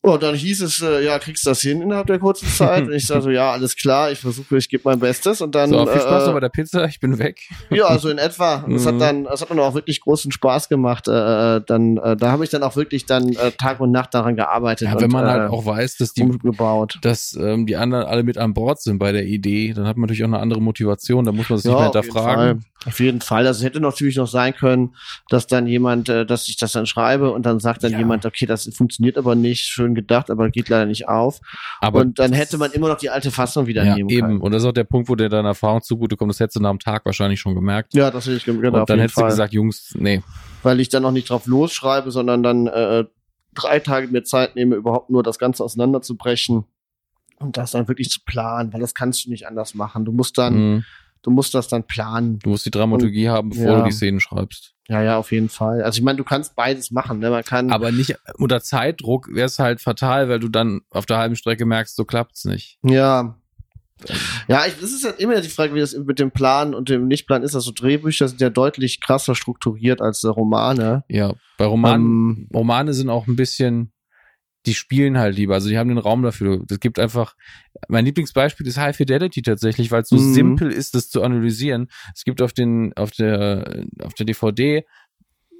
Oh, 0.00 0.16
dann 0.16 0.36
hieß 0.36 0.62
es, 0.62 0.80
äh, 0.80 1.04
ja, 1.04 1.18
kriegst 1.18 1.44
du 1.44 1.50
das 1.50 1.60
hin 1.60 1.82
innerhalb 1.82 2.06
der 2.06 2.20
kurzen 2.20 2.46
Zeit? 2.46 2.84
Und 2.86 2.92
ich 2.92 3.04
sage 3.04 3.22
so, 3.22 3.30
ja, 3.30 3.50
alles 3.50 3.74
klar, 3.74 4.12
ich 4.12 4.20
versuche, 4.20 4.56
ich 4.56 4.68
gebe 4.68 4.82
mein 4.84 5.00
Bestes 5.00 5.40
und 5.40 5.56
dann. 5.56 5.70
So, 5.70 5.86
viel 5.86 6.00
Spaß 6.00 6.26
noch 6.26 6.30
äh, 6.30 6.34
bei 6.34 6.40
der 6.40 6.48
Pizza, 6.50 6.84
ich 6.84 7.00
bin 7.00 7.18
weg. 7.18 7.40
ja, 7.70 7.86
also 7.86 8.08
in 8.08 8.18
etwa. 8.18 8.64
Mhm. 8.64 8.84
hat 8.84 9.00
dann, 9.00 9.26
es 9.26 9.40
hat 9.40 9.50
dann 9.50 9.58
auch 9.58 9.74
wirklich 9.74 10.00
großen 10.00 10.30
Spaß 10.30 10.68
gemacht. 10.68 11.08
Äh, 11.08 11.60
dann, 11.66 11.96
äh, 11.96 12.16
da 12.16 12.30
habe 12.30 12.44
ich 12.44 12.50
dann 12.50 12.62
auch 12.62 12.76
wirklich 12.76 13.06
dann 13.06 13.30
äh, 13.30 13.50
Tag 13.50 13.80
und 13.80 13.90
Nacht 13.90 14.14
daran 14.14 14.36
gearbeitet. 14.36 14.86
Ja, 14.86 14.94
und, 14.94 15.00
wenn 15.00 15.10
man 15.10 15.26
äh, 15.26 15.30
halt 15.30 15.50
auch 15.50 15.66
weiß, 15.66 15.96
dass 15.96 16.12
die, 16.12 16.22
umgebaut. 16.22 16.98
dass 17.02 17.36
ähm, 17.38 17.66
die 17.66 17.74
anderen 17.74 18.06
alle 18.06 18.22
mit 18.22 18.38
an 18.38 18.54
Bord 18.54 18.80
sind 18.80 18.98
bei 18.98 19.10
der 19.10 19.24
Idee, 19.24 19.72
dann 19.72 19.86
hat 19.86 19.96
man 19.96 20.02
natürlich 20.02 20.22
auch 20.22 20.28
eine 20.28 20.38
andere 20.38 20.62
Motivation, 20.62 21.24
da 21.24 21.32
muss 21.32 21.50
man 21.50 21.58
sich 21.58 21.66
nicht 21.66 21.74
mehr 21.74 21.84
hinterfragen. 21.84 22.64
Auf 22.86 23.00
jeden 23.00 23.20
Fall. 23.20 23.44
Also 23.46 23.58
es 23.58 23.64
hätte 23.64 23.80
natürlich 23.80 24.16
noch 24.16 24.28
sein 24.28 24.54
können, 24.54 24.94
dass 25.28 25.48
dann 25.48 25.66
jemand, 25.66 26.08
äh, 26.08 26.24
dass 26.24 26.48
ich 26.48 26.56
das 26.56 26.72
dann 26.72 26.86
schreibe 26.86 27.32
und 27.32 27.44
dann 27.44 27.58
sagt 27.58 27.82
dann 27.82 27.90
Ja. 27.92 27.98
jemand, 27.98 28.24
okay, 28.24 28.46
das 28.46 28.70
funktioniert 28.72 29.18
aber 29.18 29.34
nicht, 29.34 29.62
schön 29.62 29.96
gedacht, 29.96 30.30
aber 30.30 30.48
geht 30.48 30.68
leider 30.68 30.86
nicht 30.86 31.08
auf. 31.08 31.40
Aber 31.80 32.00
und 32.00 32.18
dann 32.20 32.32
hätte 32.32 32.56
man 32.56 32.70
immer 32.70 32.86
noch 32.88 32.98
die 32.98 33.10
alte 33.10 33.32
Fassung 33.32 33.66
wieder 33.66 33.84
ja, 33.84 33.96
nehmen 33.96 34.08
eben. 34.10 34.26
können. 34.28 34.40
Und 34.40 34.52
das 34.52 34.62
ist 34.62 34.68
auch 34.68 34.72
der 34.72 34.84
Punkt, 34.84 35.08
wo 35.08 35.16
dir 35.16 35.28
deine 35.28 35.48
Erfahrung 35.48 35.82
zugutekommt. 35.82 36.30
Das 36.30 36.38
hättest 36.38 36.56
du 36.56 36.60
nach 36.60 36.70
dem 36.70 36.78
Tag 36.78 37.04
wahrscheinlich 37.04 37.40
schon 37.40 37.56
gemerkt. 37.56 37.94
Ja, 37.94 38.12
das 38.12 38.26
hätte 38.26 38.36
ich 38.36 38.44
genau, 38.44 38.80
und 38.80 38.88
dann 38.88 39.00
hättest 39.00 39.14
Fall. 39.16 39.24
du 39.24 39.30
gesagt, 39.30 39.52
Jungs, 39.52 39.94
nee. 39.98 40.22
weil 40.62 40.78
ich 40.78 40.88
dann 40.88 41.02
noch 41.02 41.10
nicht 41.12 41.28
drauf 41.30 41.46
losschreibe, 41.46 42.12
sondern 42.12 42.44
dann 42.44 42.68
äh, 42.68 43.04
drei 43.54 43.80
Tage 43.80 44.06
mir 44.06 44.22
Zeit 44.22 44.54
nehme, 44.54 44.76
überhaupt 44.76 45.10
nur 45.10 45.24
das 45.24 45.40
Ganze 45.40 45.64
auseinanderzubrechen 45.64 46.64
und 47.40 47.56
das 47.56 47.72
dann 47.72 47.88
wirklich 47.88 48.08
zu 48.10 48.20
planen, 48.24 48.72
weil 48.72 48.80
das 48.80 48.94
kannst 48.94 49.26
du 49.26 49.30
nicht 49.30 49.48
anders 49.48 49.74
machen. 49.74 50.04
Du 50.04 50.12
musst 50.12 50.38
dann, 50.38 50.54
Mhm. 50.54 50.84
Du 51.22 51.30
musst 51.30 51.54
das 51.54 51.68
dann 51.68 51.84
planen. 51.84 52.38
Du 52.40 52.50
musst 52.50 52.66
die 52.66 52.70
Dramaturgie 52.70 53.28
haben, 53.28 53.50
bevor 53.50 53.66
ja. 53.66 53.78
du 53.78 53.84
die 53.84 53.92
Szenen 53.92 54.20
schreibst. 54.20 54.74
Ja, 54.88 55.02
ja, 55.02 55.18
auf 55.18 55.32
jeden 55.32 55.50
Fall. 55.50 55.82
Also 55.82 55.98
ich 55.98 56.02
meine, 56.02 56.16
du 56.16 56.24
kannst 56.24 56.56
beides 56.56 56.90
machen, 56.90 57.18
ne? 57.18 57.30
Man 57.30 57.44
kann. 57.44 57.70
Aber 57.70 57.92
nicht 57.92 58.16
unter 58.38 58.60
Zeitdruck 58.62 59.28
wäre 59.32 59.46
es 59.46 59.58
halt 59.58 59.80
fatal, 59.80 60.30
weil 60.30 60.38
du 60.38 60.48
dann 60.48 60.80
auf 60.90 61.04
der 61.04 61.18
halben 61.18 61.36
Strecke 61.36 61.66
merkst, 61.66 61.94
so 61.94 62.04
klappt's 62.04 62.46
nicht. 62.46 62.78
Ja. 62.82 63.36
Ja, 64.46 64.64
ich, 64.66 64.74
das 64.80 64.92
ist 64.92 65.04
ja 65.04 65.10
immer 65.10 65.40
die 65.40 65.48
Frage, 65.48 65.74
wie 65.74 65.80
das 65.80 65.92
mit 65.92 66.18
dem 66.18 66.30
Plan 66.30 66.72
und 66.72 66.88
dem 66.88 67.08
Nichtplan 67.08 67.42
ist. 67.42 67.54
Also 67.54 67.72
Drehbücher 67.72 68.28
sind 68.28 68.40
ja 68.40 68.48
deutlich 68.48 69.00
krasser 69.00 69.34
strukturiert 69.34 70.00
als 70.00 70.24
Romane. 70.24 71.04
Ja, 71.08 71.34
bei 71.58 71.66
Romanen, 71.66 72.06
Ähm, 72.06 72.48
Romane 72.54 72.94
sind 72.94 73.10
auch 73.10 73.26
ein 73.26 73.36
bisschen, 73.36 73.92
die 74.68 74.74
spielen 74.74 75.16
halt 75.18 75.34
lieber, 75.34 75.54
also 75.54 75.68
die 75.70 75.78
haben 75.78 75.88
den 75.88 75.98
Raum 75.98 76.22
dafür. 76.22 76.62
Das 76.66 76.78
gibt 76.78 76.98
einfach, 76.98 77.34
mein 77.88 78.04
Lieblingsbeispiel 78.04 78.66
ist 78.66 78.76
High 78.76 78.94
Fidelity 78.94 79.40
tatsächlich, 79.42 79.90
weil 79.90 80.02
es 80.02 80.10
so 80.10 80.16
Mhm. 80.16 80.32
simpel 80.34 80.70
ist, 80.70 80.94
das 80.94 81.08
zu 81.08 81.22
analysieren. 81.22 81.88
Es 82.14 82.24
gibt 82.24 82.42
auf 82.42 82.52
den, 82.52 82.92
auf 82.96 83.10
der, 83.12 83.84
auf 84.02 84.12
der 84.14 84.26
DVD 84.26 84.84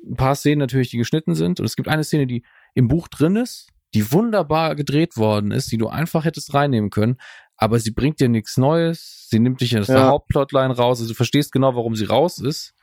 ein 0.07 0.17
paar 0.17 0.35
Szenen 0.37 0.59
natürlich, 0.59 0.91
die 0.91 0.99
geschnitten 0.99 1.35
sind 1.35 1.59
und 1.59 1.67
es 1.67 1.75
gibt 1.75 1.89
eine 1.89 2.05
Szene, 2.05 2.27
die 2.27 2.45
im 2.75 2.87
Buch 2.89 3.09
drin 3.09 3.37
ist, 3.37 3.69
die 3.95 4.13
wunderbar 4.13 4.77
gedreht 4.77 5.17
worden 5.17 5.51
ist, 5.51 5.73
die 5.73 5.79
du 5.79 5.89
einfach 5.89 6.25
hättest 6.27 6.53
reinnehmen 6.53 6.91
können, 6.91 7.17
aber 7.57 7.81
sie 7.81 7.91
bringt 7.91 8.21
dir 8.21 8.29
nichts 8.29 8.59
Neues, 8.59 9.27
sie 9.31 9.39
nimmt 9.41 9.61
dich 9.63 9.77
aus 9.79 9.87
der 9.87 9.97
Ja. 9.97 10.09
Hauptplotline 10.09 10.77
raus, 10.77 11.01
also 11.01 11.13
du 11.13 11.17
verstehst 11.17 11.51
genau, 11.53 11.75
warum 11.75 11.97
sie 11.97 12.05
raus 12.05 12.39
ist, 12.39 12.75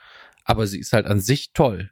aber 0.44 0.66
sie 0.68 0.80
ist 0.80 0.92
halt 0.94 1.06
an 1.06 1.20
sich 1.22 1.54
toll. 1.54 1.92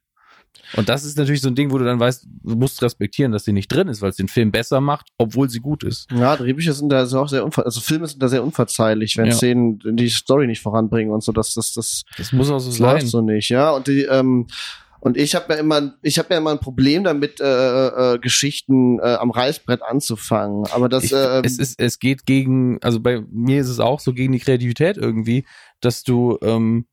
Und 0.76 0.90
das 0.90 1.04
ist 1.06 1.18
natürlich 1.18 1.42
so 1.42 1.50
ein 1.50 1.56
Ding, 1.56 1.72
wo 1.72 1.78
du 1.78 1.86
dann 1.86 2.00
weißt, 2.00 2.26
du 2.44 2.56
musst 2.56 2.82
respektieren, 2.82 3.32
dass 3.32 3.44
sie 3.46 3.54
nicht 3.54 3.68
drin 3.68 3.88
ist, 3.88 4.02
weil 4.02 4.10
es 4.10 4.16
den 4.16 4.28
Film 4.28 4.52
besser 4.52 4.82
macht, 4.82 5.08
obwohl 5.18 5.50
sie 5.50 5.60
gut 5.60 5.84
ist. 5.84 6.10
Ja, 6.12 6.36
Drehbücher 6.36 6.74
sind 6.74 6.90
da 6.90 7.04
auch 7.06 7.28
sehr 7.30 7.44
also 7.58 7.82
Filme 7.82 8.08
sind 8.08 8.22
da 8.24 8.28
sehr 8.28 8.44
unverzeihlich, 8.44 9.18
wenn 9.18 9.26
Ja. 9.28 9.34
Szenen 9.34 9.80
die 9.84 10.10
Story 10.10 10.48
nicht 10.48 10.62
voranbringen 10.62 11.14
und 11.14 11.24
so, 11.24 11.32
das, 11.32 11.54
das, 11.54 11.74
das, 11.74 12.04
Das 12.18 12.32
muss 12.32 12.50
auch 12.50 12.60
so 12.60 12.70
das 12.70 12.78
sein. 12.78 12.94
läuft 12.94 13.08
so 13.08 13.22
nicht, 13.22 13.50
ja. 13.50 13.72
Und 13.72 13.88
die, 13.88 14.04
ähm, 14.04 14.48
und 15.00 15.18
ich 15.18 15.36
habe 15.36 15.54
ja 15.54 15.60
immer, 15.60 15.94
ich 16.02 16.18
habe 16.18 16.30
ja 16.32 16.38
immer 16.38 16.52
ein 16.52 16.60
Problem 16.60 17.04
damit, 17.04 17.42
äh, 17.42 18.14
äh, 18.14 18.20
Geschichten 18.20 19.00
äh, 19.00 19.16
am 19.16 19.32
Reißbrett 19.32 19.82
anzufangen. 19.84 20.66
Aber 20.72 20.88
das, 20.88 21.04
Ich, 21.04 21.12
äh, 21.14 21.42
es 21.44 21.60
ist, 21.60 21.78
es 21.80 22.00
geht 22.00 22.26
gegen, 22.26 22.80
also 22.82 23.02
bei 23.02 23.22
mir 23.30 23.60
ist 23.60 23.68
es 23.68 23.82
auch 23.82 24.00
so 24.00 24.14
gegen 24.14 24.32
die 24.32 24.40
Kreativität 24.40 24.96
irgendwie, 24.98 25.46
dass 25.82 26.04
du 26.04 26.38
ähm, 26.42 26.86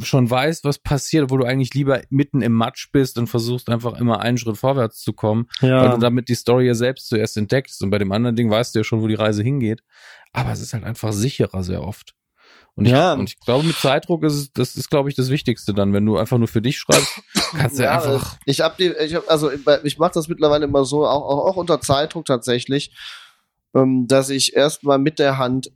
schon 0.00 0.30
weißt, 0.30 0.64
was 0.64 0.78
passiert, 0.78 1.24
obwohl 1.24 1.40
du 1.40 1.44
eigentlich 1.46 1.74
lieber 1.74 2.00
mitten 2.08 2.40
im 2.42 2.52
Matsch 2.52 2.90
bist 2.92 3.18
und 3.18 3.26
versuchst 3.26 3.68
einfach 3.68 3.98
immer 3.98 4.20
einen 4.20 4.38
Schritt 4.38 4.56
vorwärts 4.56 5.00
zu 5.00 5.12
kommen, 5.12 5.48
weil 5.60 5.70
ja, 5.70 5.88
du 5.94 5.98
damit 5.98 6.28
die 6.28 6.34
Story 6.34 6.66
ja 6.66 6.74
selbst 6.74 7.08
zuerst 7.08 7.36
entdeckst. 7.36 7.82
Und 7.82 7.90
bei 7.90 7.98
dem 7.98 8.10
anderen 8.12 8.36
Ding 8.36 8.50
weißt 8.50 8.74
du 8.74 8.80
ja 8.80 8.84
schon, 8.84 9.02
wo 9.02 9.06
die 9.06 9.14
Reise 9.14 9.42
hingeht. 9.42 9.82
Aber 10.32 10.50
es 10.52 10.60
ist 10.60 10.72
halt 10.72 10.84
einfach 10.84 11.12
sicherer 11.12 11.62
sehr 11.62 11.82
oft. 11.82 12.14
Und 12.74 12.86
ich, 12.86 12.92
Ja. 12.92 13.12
und 13.12 13.28
ich 13.28 13.38
glaube, 13.38 13.66
mit 13.66 13.76
Zeitdruck 13.76 14.24
ist 14.24 14.32
es, 14.32 14.52
das 14.52 14.76
ist, 14.76 14.88
glaube 14.88 15.10
ich, 15.10 15.14
das 15.14 15.28
Wichtigste 15.28 15.74
dann. 15.74 15.92
Wenn 15.92 16.06
du 16.06 16.16
einfach 16.16 16.38
nur 16.38 16.48
für 16.48 16.62
dich 16.62 16.78
schreibst, 16.78 17.20
kannst 17.54 17.78
du 17.78 17.82
ja, 17.82 17.96
einfach. 17.96 18.38
ich 18.46 18.62
hab 18.62 18.78
die, 18.78 18.88
ich 18.88 19.14
hab, 19.14 19.30
also 19.30 19.50
ich 19.84 19.98
mache 19.98 20.12
das 20.14 20.28
mittlerweile 20.28 20.64
immer 20.64 20.86
so, 20.86 21.06
auch, 21.06 21.22
auch, 21.22 21.50
auch 21.50 21.56
unter 21.56 21.82
Zeitdruck 21.82 22.24
tatsächlich, 22.24 22.94
ähm, 23.74 24.06
dass 24.06 24.30
ich 24.30 24.56
erstmal 24.56 24.98
mit 24.98 25.18
der 25.18 25.36
Hand 25.36 25.70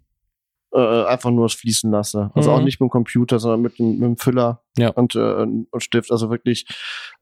äh, 0.77 1.07
einfach 1.07 1.31
nur 1.31 1.49
fließen 1.49 1.91
lasse. 1.91 2.31
Also 2.35 2.51
Mhm. 2.51 2.57
auch 2.57 2.61
nicht 2.63 2.81
mit 2.81 2.89
dem 2.89 2.91
Computer, 2.91 3.39
sondern 3.39 3.63
mit 3.63 3.79
mit 3.81 4.01
dem 4.03 4.17
Füller 4.17 4.63
Ja. 4.79 4.91
und, 4.91 5.15
äh, 5.15 5.19
und 5.19 5.67
Stift. 5.79 6.11
Also 6.13 6.31
wirklich 6.31 6.67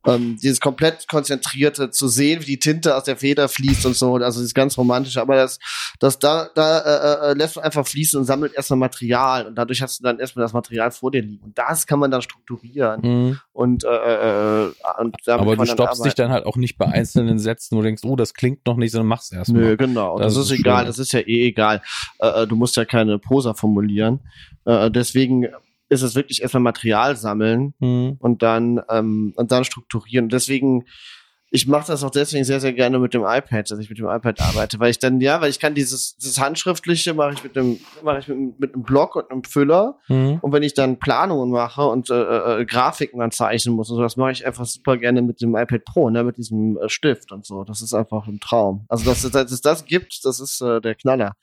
ähm, 0.07 0.37
dieses 0.43 0.61
komplett 0.61 1.09
konzentrierte 1.09 1.91
zu 1.91 2.09
sehen, 2.09 2.43
wie 2.43 2.47
die 2.47 2.59
Tinte 2.59 2.97
aus 2.97 3.05
der 3.05 3.17
Feder 3.17 3.49
fließt 3.49 3.87
und 3.87 3.97
so. 3.97 4.17
Also 4.17 4.41
dieses 4.41 4.55
ganz 4.55 4.77
romantische. 4.77 5.21
Aber 5.21 5.37
das, 5.37 5.59
das 5.99 6.19
da, 6.19 6.49
da 6.55 6.79
äh, 7.29 7.31
äh, 7.31 7.35
lässt 7.35 7.57
man 7.57 7.65
einfach 7.65 7.87
fließen 7.87 8.19
und 8.19 8.27
sammelt 8.27 8.55
erstmal 8.55 8.79
Material 8.79 9.47
und 9.47 9.55
dadurch 9.57 9.83
hast 9.83 10.01
du 10.01 10.05
dann 10.05 10.19
erstmal 10.19 10.45
das 10.45 10.53
Material 10.53 10.91
vor 10.91 11.11
dir 11.11 11.23
liegen. 11.23 11.45
Und 11.45 11.57
das 11.59 11.87
kann 11.87 11.99
man 11.99 12.11
dann 12.11 12.23
strukturieren 12.23 13.01
Mhm. 13.03 13.39
und, 13.53 13.85
äh, 13.85 14.65
äh, 14.67 14.73
und 15.01 15.17
Aber 15.29 15.57
du 15.57 15.65
stoppst 15.65 15.99
dich 15.99 16.13
arbeiten. 16.13 16.15
dann 16.23 16.31
halt 16.33 16.47
auch 16.47 16.57
nicht 16.57 16.77
bei 16.79 16.87
einzelnen 16.87 17.39
Sätzen, 17.39 17.77
wo 17.77 17.81
du 17.81 17.87
denkst, 17.87 18.03
oh, 18.05 18.17
das 18.17 18.35
klingt 18.35 18.67
noch 18.67 18.77
nicht, 18.77 18.93
sondern 18.93 19.09
machst 19.09 19.33
erst 19.33 19.53
Nö, 19.53 19.77
genau. 19.77 20.19
Das, 20.19 20.35
Das 20.35 20.45
ist 20.45 20.51
ist 20.53 20.59
egal. 20.61 20.85
Das 20.85 20.99
ist 20.99 21.13
ja 21.13 21.21
eh 21.21 21.47
egal. 21.49 21.83
Äh, 22.19 22.43
äh, 22.43 22.47
du 22.47 22.57
musst 22.57 22.77
ja 22.77 22.85
keine 22.85 23.19
Prosa 23.19 23.55
formulieren. 23.55 24.21
Äh, 24.65 24.91
deswegen 24.91 25.47
ist 25.89 26.03
es 26.03 26.15
wirklich 26.15 26.43
erstmal 26.43 26.63
Material 26.63 27.17
sammeln 27.17 27.75
Mhm. 27.79 28.17
und 28.19 28.43
dann 28.43 28.81
ähm, 28.91 29.33
und 29.37 29.53
dann 29.53 29.65
strukturieren. 29.65 30.29
Deswegen 30.29 30.85
ich 31.51 31.69
mache 31.69 31.87
das 31.87 32.03
auch 32.03 32.11
deswegen 32.11 32.43
sehr 32.45 32.59
sehr 32.59 32.73
gerne 32.73 32.99
mit 32.99 33.15
dem 33.15 33.23
iPad, 33.23 33.71
dass 33.71 33.79
ich 33.79 33.89
mit 33.89 33.99
dem 33.99 34.07
iPad 34.09 34.41
arbeite, 34.41 34.81
weil 34.81 34.91
ich 34.91 34.99
dann 34.99 35.21
ja, 35.21 35.41
weil 35.41 35.51
ich 35.51 35.61
kann 35.61 35.73
dieses 35.75 36.17
dieses 36.17 36.41
handschriftliche 36.41 37.15
mache 37.15 37.35
ich 37.35 37.45
mit 37.45 37.55
dem 37.55 37.79
mache 38.03 38.19
ich 38.19 38.27
mit, 38.29 38.59
mit 38.59 38.75
einem 38.75 38.83
Block 38.83 39.15
und 39.15 39.31
einem 39.31 39.45
Füller 39.45 39.99
Mhm. 40.09 40.39
und 40.43 40.53
wenn 40.53 40.65
ich 40.65 40.75
dann 40.75 40.99
Planungen 40.99 41.51
mache 41.53 41.83
und 41.87 42.11
äh, 42.11 42.61
äh, 42.63 42.65
Grafiken 42.65 43.21
dann 43.21 43.31
zeichnen 43.31 43.77
muss 43.77 43.89
und 43.89 43.97
so, 43.97 44.03
das 44.03 44.17
mache 44.17 44.33
ich 44.33 44.45
einfach 44.45 44.65
super 44.65 44.97
gerne 44.97 45.23
mit 45.23 45.41
dem 45.43 45.55
iPad 45.55 45.85
Pro, 45.85 46.11
ne, 46.11 46.25
mit 46.25 46.39
diesem 46.39 46.77
äh, 46.79 46.89
Stift 46.89 47.31
und 47.31 47.47
so. 47.47 47.63
Das 47.63 47.83
ist 47.83 47.95
einfach 47.95 48.27
ein 48.27 48.41
Traum. 48.41 48.85
Also 48.89 49.05
dass, 49.05 49.23
dass 49.31 49.53
es 49.53 49.61
das 49.61 49.85
gibt, 49.85 50.25
das 50.25 50.41
ist 50.41 50.61
äh, 50.61 50.81
der 50.81 50.97
Knaller. 50.97 51.35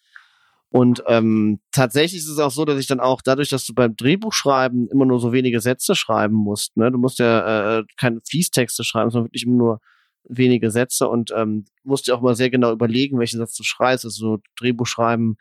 Und 0.72 1.04
ähm, 1.08 1.60
tatsächlich 1.74 2.22
ist 2.22 2.30
es 2.30 2.40
auch 2.40 2.50
so, 2.50 2.64
dass 2.64 2.80
ich 2.80 2.88
dann 2.88 3.02
auch 3.02 3.22
dadurch, 3.22 3.50
dass 3.50 3.66
du 3.66 3.74
beim 3.74 3.96
Drehbuchschreiben 3.96 4.88
immer 4.88 5.06
nur 5.06 5.20
so 5.20 5.34
wenige 5.34 5.60
Sätze 5.60 5.96
schreiben 5.96 6.36
musst, 6.36 6.78
ne, 6.78 6.90
du 6.90 6.98
musst 6.98 7.20
ja 7.20 7.80
äh, 7.80 7.84
keine 7.98 8.22
Fließtexte 8.28 8.86
schreiben, 8.86 9.10
sondern 9.10 9.28
wirklich 9.28 9.46
immer 9.46 9.58
nur 9.58 9.82
wenige 10.24 10.72
Sätze 10.72 11.10
und 11.10 11.32
ähm, 11.36 11.66
musst 11.84 12.08
dir 12.08 12.16
auch 12.16 12.22
mal 12.22 12.36
sehr 12.36 12.50
genau 12.50 12.72
überlegen, 12.72 13.20
welchen 13.20 13.40
Satz 13.40 13.54
du 13.56 13.64
schreibst. 13.64 14.06
Also 14.06 14.38
so 14.38 14.44
Drehbuchschreiben 14.60 15.36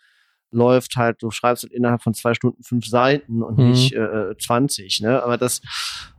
läuft 0.51 0.97
halt, 0.97 1.23
du 1.23 1.31
schreibst 1.31 1.63
halt 1.63 1.73
innerhalb 1.73 2.03
von 2.03 2.13
zwei 2.13 2.35
Stunden 2.35 2.65
fünf 2.65 2.87
Seiten 2.87 3.43
und 3.43 3.59
Mhm. 3.59 3.67
nicht 3.71 3.93
äh, 3.93 4.37
20, 4.37 5.01
ne? 5.01 5.23
Aber 5.23 5.39
das 5.39 5.61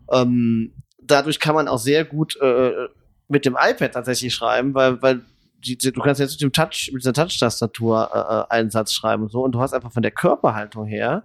ähm, 0.09 0.73
dadurch 1.01 1.41
kann 1.41 1.55
man 1.55 1.67
auch 1.67 1.79
sehr 1.79 2.05
gut 2.05 2.37
äh, 2.39 2.87
mit 3.27 3.45
dem 3.45 3.57
iPad 3.59 3.93
tatsächlich 3.93 4.33
schreiben, 4.33 4.73
weil, 4.73 5.01
weil 5.01 5.21
die, 5.61 5.77
du 5.77 6.01
kannst 6.01 6.19
jetzt 6.19 6.31
mit 6.33 6.41
dem 6.41 6.51
Touch, 6.51 6.89
mit 6.93 7.01
dieser 7.03 7.13
Touch-Tastatur 7.13 8.09
äh, 8.13 8.53
äh, 8.53 8.55
einen 8.57 8.69
Satz 8.71 8.93
schreiben 8.93 9.23
und 9.23 9.31
so, 9.31 9.43
und 9.43 9.51
du 9.53 9.59
hast 9.61 9.73
einfach 9.73 9.91
von 9.91 10.01
der 10.03 10.11
Körperhaltung 10.11 10.85
her 10.85 11.23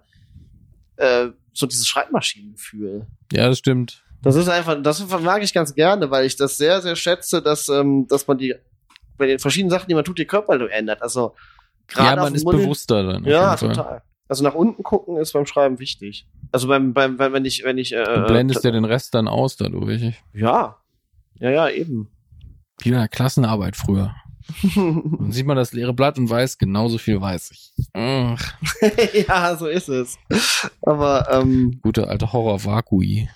äh, 0.97 1.27
so 1.53 1.65
dieses 1.65 1.87
Schreibmaschinengefühl. 1.87 3.07
Ja, 3.31 3.47
das 3.49 3.57
stimmt. 3.59 4.03
Das 4.21 4.35
ist 4.35 4.47
einfach, 4.49 4.81
das 4.81 5.07
mag 5.21 5.43
ich 5.43 5.53
ganz 5.53 5.73
gerne, 5.75 6.09
weil 6.11 6.25
ich 6.25 6.35
das 6.35 6.57
sehr, 6.57 6.81
sehr 6.81 6.95
schätze, 6.95 7.41
dass, 7.41 7.67
ähm, 7.69 8.07
dass 8.07 8.27
man 8.27 8.37
die 8.37 8.55
bei 9.17 9.25
den 9.27 9.39
verschiedenen 9.39 9.71
Sachen, 9.71 9.87
die 9.87 9.95
man 9.95 10.03
tut, 10.03 10.17
die 10.19 10.25
Körperhaltung 10.25 10.69
ändert. 10.69 11.01
Also 11.01 11.33
gerade 11.87 12.17
Ja, 12.17 12.23
man 12.23 12.35
ist 12.35 12.43
Monitor- 12.43 12.65
bewusster 12.65 13.03
dann. 13.03 13.23
Ja, 13.25 13.55
total. 13.55 14.01
Also 14.27 14.43
nach 14.43 14.53
unten 14.55 14.83
gucken 14.83 15.17
ist 15.17 15.33
beim 15.33 15.45
Schreiben 15.45 15.79
wichtig. 15.79 16.27
Also 16.51 16.67
beim, 16.67 16.93
beim, 16.93 17.17
wenn 17.17 17.45
ich, 17.45 17.63
wenn 17.63 17.77
ich, 17.77 17.93
äh, 17.93 18.03
Du 18.03 18.25
blendest 18.27 18.63
ja 18.63 18.71
den 18.71 18.85
Rest 18.85 19.15
dann 19.15 19.27
aus 19.27 19.55
dadurch. 19.55 20.13
ja, 20.33 20.75
ja, 21.39 21.49
ja, 21.49 21.69
eben. 21.69 22.09
Wie 22.79 22.91
bei 22.91 22.97
der 22.97 23.07
Klassenarbeit 23.07 23.75
früher. 23.75 24.13
Dann 24.75 25.31
sieht 25.31 25.45
man 25.45 25.57
das 25.57 25.73
leere 25.73 25.93
Blatt 25.93 26.17
und 26.17 26.29
weiß, 26.29 26.57
genauso 26.57 26.97
viel 26.97 27.19
weiß 27.19 27.51
ich. 27.51 27.73
Ja, 29.27 29.55
so 29.57 29.67
ist 29.67 29.89
es. 29.89 30.17
Aber 30.81 31.27
ähm, 31.31 31.79
gute 31.81 32.07
alte 32.07 32.31
Horror-Vakui. 32.31 33.27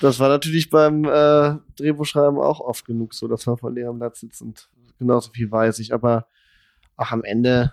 das 0.00 0.18
war 0.18 0.28
natürlich 0.28 0.70
beim 0.70 1.04
äh, 1.04 1.56
Drehbuchschreiben 1.76 2.38
auch 2.38 2.60
oft 2.60 2.84
genug 2.86 3.14
so, 3.14 3.28
dass 3.28 3.46
man 3.46 3.58
vor 3.58 3.70
leerem 3.72 3.98
Blatt 3.98 4.16
sitzt 4.16 4.42
und 4.42 4.68
genauso 4.98 5.30
viel 5.32 5.50
weiß 5.50 5.78
ich. 5.80 5.92
Aber 5.92 6.26
ach, 6.96 7.12
am 7.12 7.22
Ende, 7.24 7.72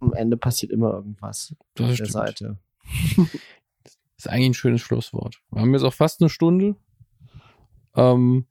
am 0.00 0.12
Ende 0.12 0.36
passiert 0.36 0.72
immer 0.72 0.92
irgendwas 0.92 1.54
Das 1.74 1.84
auf 1.90 1.96
der 1.96 2.04
stimmt. 2.06 2.10
Seite. 2.10 2.58
ist 4.16 4.28
eigentlich 4.28 4.50
ein 4.50 4.54
schönes 4.54 4.82
Schlusswort. 4.82 5.40
Wir 5.50 5.62
haben 5.62 5.72
jetzt 5.72 5.82
auch 5.84 5.94
fast 5.94 6.20
eine 6.20 6.28
Stunde. 6.28 6.76
Ähm, 7.96 8.46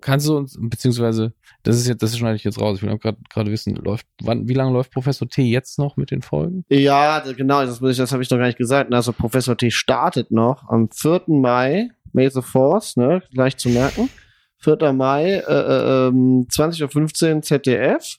kannst 0.00 0.28
du 0.28 0.36
uns, 0.36 0.56
beziehungsweise, 0.60 1.32
das 1.62 1.76
ist 1.76 1.88
jetzt, 1.88 2.02
das 2.02 2.16
schneide 2.16 2.36
ich 2.36 2.44
jetzt 2.44 2.60
raus. 2.60 2.78
Ich 2.78 2.82
will 2.82 2.90
auch 2.90 3.00
gerade 3.00 3.18
gerade 3.30 3.50
wissen, 3.50 3.74
läuft, 3.76 4.06
wann, 4.22 4.48
wie 4.48 4.54
lange 4.54 4.72
läuft 4.72 4.92
Professor 4.92 5.28
T 5.28 5.42
jetzt 5.42 5.78
noch 5.78 5.96
mit 5.96 6.10
den 6.10 6.22
Folgen? 6.22 6.64
Ja, 6.68 7.20
genau, 7.20 7.64
das, 7.64 7.80
das 7.80 8.12
habe 8.12 8.22
ich 8.22 8.30
noch 8.30 8.38
gar 8.38 8.46
nicht 8.46 8.58
gesagt. 8.58 8.92
Also 8.92 9.12
Professor 9.12 9.56
T 9.56 9.70
startet 9.70 10.30
noch 10.30 10.68
am 10.68 10.88
4. 10.90 11.22
Mai, 11.26 11.90
May 12.12 12.30
the 12.30 12.42
Force, 12.42 12.96
ne, 12.96 13.22
gleich 13.32 13.56
zu 13.56 13.68
merken. 13.68 14.08
4. 14.58 14.92
Mai, 14.92 15.34
äh, 15.34 15.40
äh, 15.40 16.08
ähm, 16.08 16.46
20.15 16.50 17.34
Uhr 17.34 17.42
ZDF. 17.42 18.18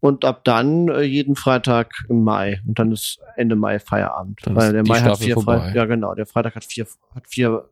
Und 0.00 0.26
ab 0.26 0.44
dann 0.44 0.88
äh, 0.88 1.00
jeden 1.00 1.34
Freitag 1.34 1.92
im 2.10 2.24
Mai. 2.24 2.60
Und 2.66 2.78
dann 2.78 2.92
ist 2.92 3.20
Ende 3.36 3.56
Mai 3.56 3.78
Feierabend. 3.78 4.38
Dann 4.42 4.54
Weil 4.54 4.72
der 4.74 4.82
Mai 4.86 4.96
hat 4.96 5.06
Staffel 5.06 5.24
vier 5.24 5.34
vorbei. 5.34 5.58
Freitag. 5.58 5.74
Ja, 5.74 5.84
genau. 5.86 6.14
Der 6.14 6.26
Freitag 6.26 6.54
hat 6.56 6.64
vier, 6.64 6.86
hat 7.14 7.26
vier, 7.26 7.70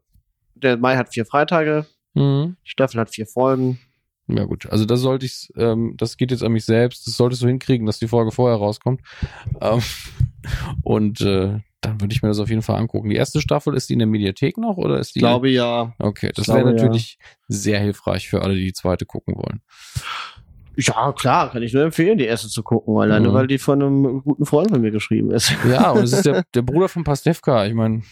der 0.55 0.79
Mai 0.79 0.97
hat 0.97 1.11
vier 1.13 1.27
Freitage. 1.27 1.85
Mhm. 2.15 2.57
Die 2.65 2.71
Staffel 2.71 3.01
hat 3.01 3.11
vier 3.11 3.27
Folgen. 3.27 3.79
Ja 4.29 4.45
gut, 4.45 4.67
also 4.71 4.85
das 4.85 5.01
sollte 5.01 5.27
ich, 5.27 5.49
ähm, 5.57 5.95
das 5.97 6.17
geht 6.17 6.31
jetzt 6.31 6.45
an 6.45 6.53
mich 6.53 6.65
selbst. 6.65 7.07
Das 7.07 7.17
solltest 7.17 7.43
du 7.43 7.49
hinkriegen, 7.49 7.87
dass 7.87 7.99
die 7.99 8.09
Folge 8.09 8.31
vorher 8.31 8.57
rauskommt. 8.57 9.01
Ähm, 9.61 9.83
und 10.83 11.21
äh, 11.21 11.59
dann 11.81 12.01
würde 12.01 12.15
ich 12.15 12.23
mir 12.23 12.29
das 12.29 12.39
auf 12.39 12.49
jeden 12.49 12.63
Fall 12.63 12.77
angucken. 12.77 13.11
Die 13.11 13.17
erste 13.17 13.41
Staffel 13.41 13.75
ist 13.75 13.89
die 13.89 13.95
in 13.95 13.99
der 13.99 14.09
Mediathek 14.09 14.57
noch 14.57 14.77
oder 14.77 15.01
ist 15.01 15.15
die? 15.15 15.19
Ich 15.19 15.23
glaube 15.23 15.51
ja. 15.51 15.95
Okay, 15.99 16.31
das 16.35 16.47
wäre 16.49 16.63
glaube, 16.63 16.77
ja. 16.77 16.85
natürlich 16.85 17.19
sehr 17.49 17.81
hilfreich 17.81 18.29
für 18.29 18.43
alle, 18.43 18.55
die 18.55 18.67
die 18.67 18.73
zweite 18.73 19.05
gucken 19.05 19.35
wollen. 19.35 19.61
Ja, 20.77 21.13
klar, 21.13 21.51
kann 21.51 21.63
ich 21.63 21.73
nur 21.75 21.83
empfehlen, 21.83 22.17
die 22.19 22.25
erste 22.25 22.49
zu 22.49 22.63
gucken, 22.63 22.97
alleine 22.97 23.29
Mhm. 23.29 23.35
weil 23.35 23.47
die 23.47 23.59
von 23.59 23.83
einem 23.83 24.23
guten 24.23 24.47
Freund 24.47 24.71
von 24.71 24.81
mir 24.81 24.91
geschrieben 24.91 25.31
ist. 25.31 25.53
Ja, 25.69 25.91
und 25.91 26.05
es 26.05 26.13
ist 26.13 26.25
der, 26.27 26.45
der 26.55 26.63
Bruder 26.63 26.89
von 26.89 27.05
Pastewka. 27.05 27.67
Ich 27.67 27.75
meine, 27.75 28.03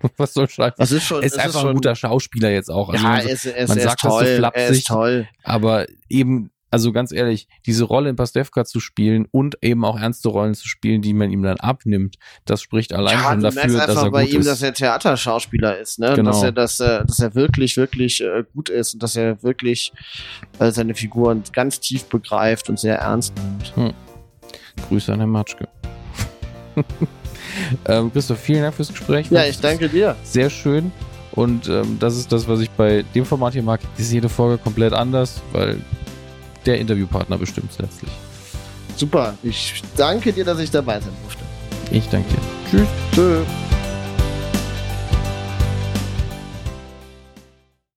was 0.16 0.34
soll 0.34 0.48
scheiße? 0.48 0.74
Das 0.78 0.90
ist 0.92 1.04
schon, 1.04 1.20
Er 1.20 1.26
ist 1.26 1.38
einfach 1.38 1.60
schon 1.60 1.70
ein 1.70 1.74
guter 1.76 1.94
Schauspieler 1.94 2.50
jetzt 2.50 2.70
auch. 2.70 2.88
Also 2.88 3.04
ja, 3.04 3.10
man, 3.12 3.26
ist, 3.26 3.46
er 3.46 3.56
ist, 3.56 3.68
man 3.68 3.78
sagt 3.78 3.94
ist 3.96 4.04
das 4.04 4.12
so 4.12 4.18
toll. 4.18 4.26
er 4.26 4.36
flapsig. 4.38 4.70
ist 4.70 4.86
toll. 4.88 5.28
aber 5.44 5.86
eben, 6.08 6.50
also 6.70 6.92
ganz 6.92 7.12
ehrlich, 7.12 7.48
diese 7.66 7.84
Rolle 7.84 8.10
in 8.10 8.16
Pastewka 8.16 8.64
zu 8.64 8.80
spielen 8.80 9.26
und 9.30 9.56
eben 9.62 9.84
auch 9.84 9.98
ernste 9.98 10.28
Rollen 10.28 10.54
zu 10.54 10.68
spielen, 10.68 11.02
die 11.02 11.14
man 11.14 11.30
ihm 11.30 11.42
dann 11.42 11.58
abnimmt, 11.58 12.16
das 12.44 12.60
spricht 12.62 12.92
allein 12.92 13.18
Ja, 13.18 13.30
schon 13.30 13.40
dafür, 13.40 13.62
dass 13.62 13.88
einfach 13.88 14.04
er 14.04 14.10
bei 14.10 14.24
gut 14.24 14.34
ihm, 14.34 14.40
ist. 14.40 14.46
dass 14.46 14.62
er 14.62 14.74
Theaterschauspieler 14.74 15.78
ist, 15.78 15.98
ne? 15.98 16.14
Genau. 16.14 16.30
Dass 16.30 16.42
er, 16.42 16.52
dass 16.52 16.80
er, 16.80 17.04
dass 17.04 17.18
er 17.20 17.34
wirklich, 17.34 17.76
wirklich 17.76 18.20
äh, 18.20 18.44
gut 18.54 18.68
ist 18.68 18.94
und 18.94 19.02
dass 19.02 19.16
er 19.16 19.42
wirklich 19.42 19.92
äh, 20.58 20.70
seine 20.70 20.94
Figuren 20.94 21.42
ganz 21.52 21.80
tief 21.80 22.04
begreift 22.04 22.68
und 22.68 22.78
sehr 22.78 22.98
ernst 22.98 23.32
nimmt. 23.76 23.94
Grüße 24.88 25.12
an 25.12 25.20
Herrn 25.20 25.30
Matschke. 25.30 25.68
ähm, 27.86 28.12
Christoph, 28.12 28.38
vielen 28.38 28.62
Dank 28.62 28.74
fürs 28.74 28.88
Gespräch. 28.88 29.30
Ja, 29.30 29.44
ich 29.44 29.60
danke 29.60 29.88
dir. 29.88 30.16
Sehr 30.22 30.50
schön. 30.50 30.92
Und 31.32 31.68
ähm, 31.68 31.98
das 32.00 32.16
ist 32.16 32.32
das, 32.32 32.48
was 32.48 32.60
ich 32.60 32.70
bei 32.70 33.04
dem 33.14 33.24
Format 33.24 33.52
hier 33.52 33.62
mag. 33.62 33.80
Ist 33.96 34.12
jede 34.12 34.28
Folge 34.28 34.58
komplett 34.58 34.92
anders, 34.92 35.40
weil 35.52 35.78
der 36.66 36.78
Interviewpartner 36.78 37.38
bestimmt 37.38 37.70
letztlich. 37.78 38.10
Super. 38.96 39.34
Ich 39.42 39.82
danke 39.96 40.32
dir, 40.32 40.44
dass 40.44 40.58
ich 40.58 40.70
dabei 40.70 41.00
sein 41.00 41.12
durfte. 41.22 41.44
Ich 41.90 42.08
danke 42.08 42.28
dir. 42.30 42.40
Tschüss. 42.70 42.88
Tschö. 43.14 43.77